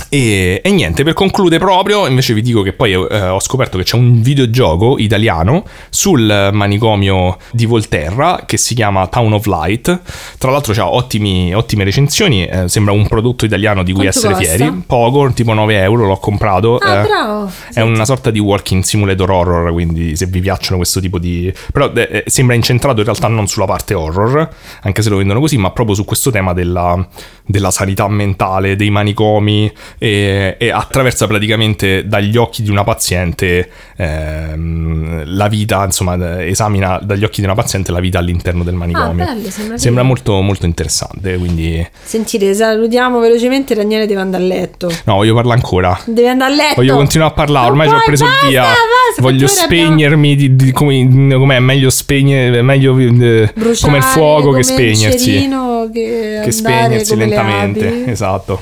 E, 0.09 0.61
e 0.63 0.71
niente, 0.71 1.03
per 1.03 1.13
concludere 1.13 1.63
proprio, 1.63 2.05
invece 2.05 2.33
vi 2.33 2.41
dico 2.41 2.61
che 2.61 2.73
poi 2.73 2.91
eh, 2.91 3.27
ho 3.29 3.39
scoperto 3.39 3.77
che 3.77 3.83
c'è 3.83 3.95
un 3.95 4.21
videogioco 4.21 4.97
italiano 4.97 5.63
sul 5.89 6.49
manicomio 6.51 7.37
di 7.51 7.65
Volterra 7.65 8.43
che 8.45 8.57
si 8.57 8.75
chiama 8.75 9.07
Town 9.07 9.33
of 9.33 9.45
Light. 9.45 10.01
Tra 10.37 10.51
l'altro 10.51 10.73
ha 10.73 10.89
ottime 10.89 11.83
recensioni, 11.83 12.45
eh, 12.45 12.67
sembra 12.67 12.93
un 12.93 13.07
prodotto 13.07 13.45
italiano 13.45 13.83
di 13.83 13.93
cui 13.93 14.03
Quanto 14.03 14.17
essere 14.17 14.33
costa? 14.33 14.55
fieri. 14.55 14.83
Poco, 14.85 15.31
tipo 15.33 15.53
9 15.53 15.81
euro, 15.81 16.05
l'ho 16.05 16.17
comprato. 16.17 16.77
Ah, 16.77 16.95
eh. 16.95 17.07
bravo. 17.07 17.51
È 17.73 17.81
una 17.81 18.05
sorta 18.05 18.31
di 18.31 18.39
walking 18.39 18.83
simulator 18.83 19.31
horror, 19.31 19.71
quindi 19.71 20.15
se 20.15 20.25
vi 20.25 20.41
piacciono 20.41 20.77
questo 20.77 20.99
tipo 20.99 21.19
di... 21.19 21.51
Però 21.71 21.91
eh, 21.93 22.23
eh, 22.25 22.29
sembra 22.29 22.55
incentrato 22.55 22.99
in 22.99 23.05
realtà 23.05 23.27
non 23.27 23.47
sulla 23.47 23.65
parte 23.65 23.93
horror, 23.93 24.49
anche 24.81 25.01
se 25.01 25.09
lo 25.09 25.17
vendono 25.17 25.39
così, 25.39 25.57
ma 25.57 25.71
proprio 25.71 25.95
su 25.95 26.03
questo 26.03 26.31
tema 26.31 26.53
della, 26.53 27.07
della 27.45 27.71
sanità 27.71 28.07
mentale, 28.07 28.75
dei 28.75 28.89
manicomi, 28.89 29.71
e, 29.97 30.55
e 30.57 30.71
attraversa 30.71 31.27
praticamente 31.27 32.07
dagli 32.07 32.37
occhi 32.37 32.63
di 32.63 32.69
una 32.69 32.83
paziente 32.83 33.69
ehm, 33.95 35.23
la 35.35 35.47
vita, 35.47 35.83
insomma, 35.83 36.43
esamina 36.43 36.99
dagli 37.01 37.23
occhi 37.23 37.39
di 37.39 37.45
una 37.45 37.55
paziente 37.55 37.91
la 37.91 37.99
vita 37.99 38.19
all'interno 38.19 38.63
del 38.63 38.73
manicomio. 38.75 39.23
Ah, 39.23 39.33
bello, 39.33 39.49
sembra 39.49 39.77
Sembra 39.77 40.03
molto, 40.03 40.41
molto 40.41 40.65
interessante, 40.65 41.37
quindi... 41.37 41.87
Sentite, 42.03 42.53
salutiamo 42.53 43.19
velocemente. 43.19 43.75
Daniele 43.75 44.05
deve 44.07 44.21
andare 44.21 44.43
a 44.43 44.47
letto. 44.47 44.91
No, 45.03 45.15
voglio 45.15 45.33
parlare 45.35 45.59
ancora. 45.59 45.99
Deve 46.05 46.29
andare 46.29 46.53
a 46.53 46.55
letto. 46.55 46.75
Voglio 46.75 46.95
continuare 46.95 47.31
a 47.31 47.35
parlare, 47.35 47.67
ormai 47.67 47.87
ci 47.87 47.93
ho 47.93 47.97
puoi, 47.97 48.07
preso 48.07 48.25
basta, 48.25 48.45
il 48.45 48.49
via. 48.51 48.61
basta, 48.61 49.21
Voglio 49.21 49.45
ora 49.45 49.63
abbiamo- 49.63 49.85
spegnermi 49.85 50.35
di, 50.35 50.55
di- 50.55 50.71
come 50.71 51.07
com'è 51.35 51.59
meglio 51.59 51.89
spegnere, 51.89 52.61
meglio 52.61 52.97
eh, 52.97 53.51
Bruciare 53.53 53.77
come 53.81 53.97
il 53.97 54.03
fuoco 54.03 54.45
come 54.47 54.57
che 54.57 54.63
spegnersi. 54.63 55.31
Cerino 55.31 55.89
che, 55.93 56.41
Che 56.43 56.51
spegnersi 56.51 57.11
come 57.13 57.25
le 57.41 57.43
lentamente. 57.43 57.87
api. 57.87 58.11
Esatto, 58.11 58.61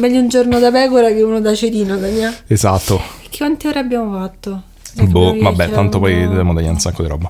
Meglio 0.00 0.20
un 0.20 0.28
giorno 0.28 0.58
da 0.58 0.70
pecora 0.70 1.08
che 1.08 1.22
uno 1.22 1.40
da 1.40 1.54
cerino, 1.54 1.96
Daniele. 1.96 2.34
esatto. 2.48 3.00
Che 3.28 3.38
quante 3.38 3.68
ore 3.68 3.78
abbiamo 3.78 4.18
fatto? 4.18 4.62
Boh, 4.96 5.26
Capito? 5.30 5.44
vabbè, 5.50 5.70
tanto 5.70 5.98
poi 5.98 6.22
dobbiamo 6.22 6.54
tagliare 6.54 6.72
un 6.74 6.78
sacco 6.78 7.02
di 7.02 7.08
roba. 7.08 7.28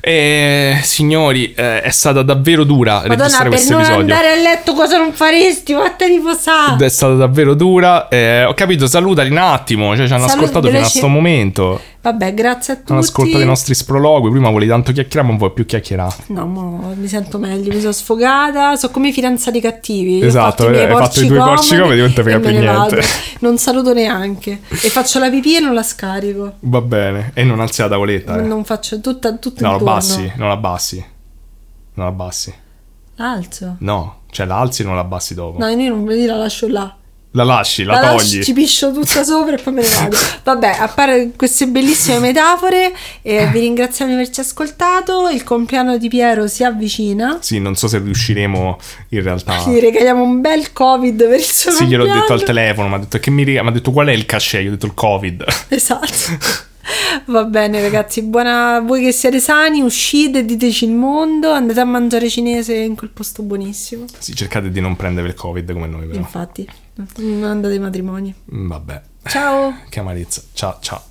E, 0.00 0.78
signori, 0.84 1.52
eh, 1.52 1.80
è 1.82 1.90
stata 1.90 2.22
davvero 2.22 2.62
dura 2.62 2.94
Madonna, 3.00 3.14
registrare 3.16 3.48
questo 3.48 3.72
non 3.72 3.80
episodio. 3.82 4.14
andare 4.14 4.30
a 4.32 4.36
letto 4.40 4.72
cosa 4.74 4.98
non 4.98 5.12
faresti? 5.12 5.72
Vattene 5.72 6.14
riposare. 6.14 6.84
È 6.84 6.88
stata 6.88 7.14
davvero 7.14 7.54
dura. 7.54 8.06
eh, 8.08 8.44
ho 8.44 8.54
capito, 8.54 8.86
salutali 8.86 9.30
un 9.30 9.38
attimo. 9.38 9.96
Cioè, 9.96 10.06
ci 10.06 10.12
hanno 10.12 10.28
Salut- 10.28 10.44
ascoltato 10.46 10.66
fino 10.68 10.78
a 10.78 10.82
questo 10.82 11.08
momento. 11.08 11.80
Vabbè, 12.02 12.34
grazie 12.34 12.72
a 12.72 12.76
tutti. 12.78 12.90
Hanno 12.90 13.00
ascoltato 13.00 13.40
i 13.42 13.46
nostri 13.46 13.74
sprologhi. 13.74 14.28
Prima 14.30 14.50
volevi 14.50 14.68
tanto 14.70 14.90
chiacchierare, 14.90 15.22
ma 15.22 15.28
non 15.28 15.38
vuoi 15.38 15.52
più 15.52 15.64
chiacchierare. 15.64 16.14
No, 16.26 16.46
mo 16.46 16.92
mi 16.96 17.06
sento 17.06 17.38
meglio, 17.38 17.72
mi 17.72 17.78
sono 17.78 17.92
sfogata, 17.92 18.74
sono 18.74 18.92
come 18.92 19.08
i 19.08 19.12
fidanzati 19.12 19.60
cattivi. 19.60 20.16
Io 20.18 20.24
ho 20.24 20.26
Esatto, 20.26 20.50
fatto 20.50 20.66
i 20.66 20.70
miei 20.70 20.84
hai 20.86 20.90
fatto 20.96 21.20
i 21.22 21.26
due 21.28 21.38
porci 21.38 21.76
comodi, 21.78 22.00
non 22.00 22.12
te 22.12 22.22
frega 22.22 22.38
me 22.38 22.42
più 22.50 22.58
niente. 22.58 22.96
vado. 22.96 22.96
Non 23.42 23.58
saluto 23.58 23.92
neanche. 23.94 24.60
E 24.68 24.88
faccio 24.88 25.18
la 25.20 25.30
pipì 25.30 25.56
e 25.56 25.60
non 25.60 25.74
la 25.74 25.82
scarico. 25.84 26.54
Va 26.60 26.80
bene. 26.80 27.30
E 27.34 27.44
non 27.44 27.60
alzi 27.60 27.82
la 27.82 27.88
tavoletta. 27.88 28.36
Eh. 28.38 28.42
Non 28.42 28.64
faccio 28.64 29.00
tutta, 29.00 29.32
tutto 29.36 29.62
No, 29.62 29.68
la 29.68 29.72
intorno. 29.74 29.92
abbassi, 29.94 30.32
non 30.36 30.48
la 30.48 30.54
abbassi. 30.54 30.96
Non 31.94 32.06
la 32.06 32.12
abbassi. 32.12 32.54
Alzo. 33.16 33.76
No, 33.78 34.16
cioè 34.30 34.46
la 34.46 34.58
alzi 34.58 34.82
e 34.82 34.84
non 34.86 34.94
la 34.96 35.02
abbassi 35.02 35.34
dopo. 35.34 35.58
No, 35.58 35.68
io 35.68 35.94
non 35.94 36.04
la 36.04 36.36
lascio 36.36 36.66
là. 36.68 36.96
La 37.34 37.44
lasci, 37.44 37.82
la, 37.84 37.94
La 37.94 38.00
togli. 38.10 38.16
lascio, 38.16 38.42
ci 38.42 38.52
piscio 38.52 38.92
tutta 38.92 39.24
sopra 39.24 39.56
e 39.56 39.62
poi 39.62 39.72
me 39.72 39.80
ne 39.82 39.88
vado. 39.88 40.16
Vabbè, 40.44 40.76
a 40.80 40.88
parte 40.88 41.32
queste 41.34 41.66
bellissime 41.66 42.18
metafore, 42.18 42.92
eh, 43.22 43.46
vi 43.48 43.60
ringraziamo 43.60 44.10
di 44.10 44.16
averci 44.18 44.40
ascoltato. 44.40 45.28
Il 45.30 45.42
compleanno 45.42 45.96
di 45.96 46.08
Piero 46.08 46.46
si 46.46 46.62
avvicina. 46.62 47.38
Sì, 47.40 47.58
non 47.58 47.74
so 47.74 47.88
se 47.88 47.98
riusciremo 47.98 48.78
in 49.10 49.22
realtà. 49.22 49.64
Gli 49.66 49.80
regaliamo 49.80 50.22
un 50.22 50.42
bel 50.42 50.72
covid 50.72 51.26
per 51.26 51.38
il 51.38 51.44
suo 51.44 51.70
Sì, 51.70 51.86
gliel'ho 51.86 52.04
detto 52.04 52.34
al 52.34 52.42
telefono, 52.42 52.88
mi 52.88 52.94
ha 52.94 52.98
detto 52.98 53.18
che 53.18 53.30
mi 53.30 53.44
riga- 53.44 53.62
mi 53.62 53.68
ha 53.68 53.72
detto 53.72 53.92
qual 53.92 54.08
è 54.08 54.12
il 54.12 54.26
cachet, 54.26 54.62
io 54.62 54.68
ho 54.68 54.72
detto 54.72 54.86
il 54.86 54.94
Covid. 54.94 55.44
Esatto. 55.68 56.70
Va 57.26 57.44
bene 57.44 57.80
ragazzi, 57.80 58.22
buona 58.22 58.80
voi 58.80 59.02
che 59.04 59.12
siete 59.12 59.38
sani, 59.38 59.80
uscite, 59.80 60.44
diteci 60.44 60.84
il 60.84 60.90
mondo, 60.92 61.50
andate 61.50 61.80
a 61.80 61.84
mangiare 61.84 62.28
cinese 62.28 62.74
in 62.74 62.96
quel 62.96 63.10
posto 63.10 63.42
buonissimo. 63.42 64.04
Sì, 64.18 64.34
cercate 64.34 64.70
di 64.70 64.80
non 64.80 64.96
prendere 64.96 65.28
il 65.28 65.34
Covid 65.34 65.72
come 65.72 65.86
noi, 65.86 66.06
però. 66.06 66.18
Infatti, 66.18 66.68
non 67.16 67.44
andate 67.44 67.74
ai 67.74 67.78
matrimoni. 67.80 68.34
Mm, 68.54 68.68
Vabbè. 68.68 69.02
Ciao. 69.24 69.74
Che 69.88 70.00
amarezza. 70.00 70.42
Ciao. 70.52 70.78
Ciao. 70.80 71.02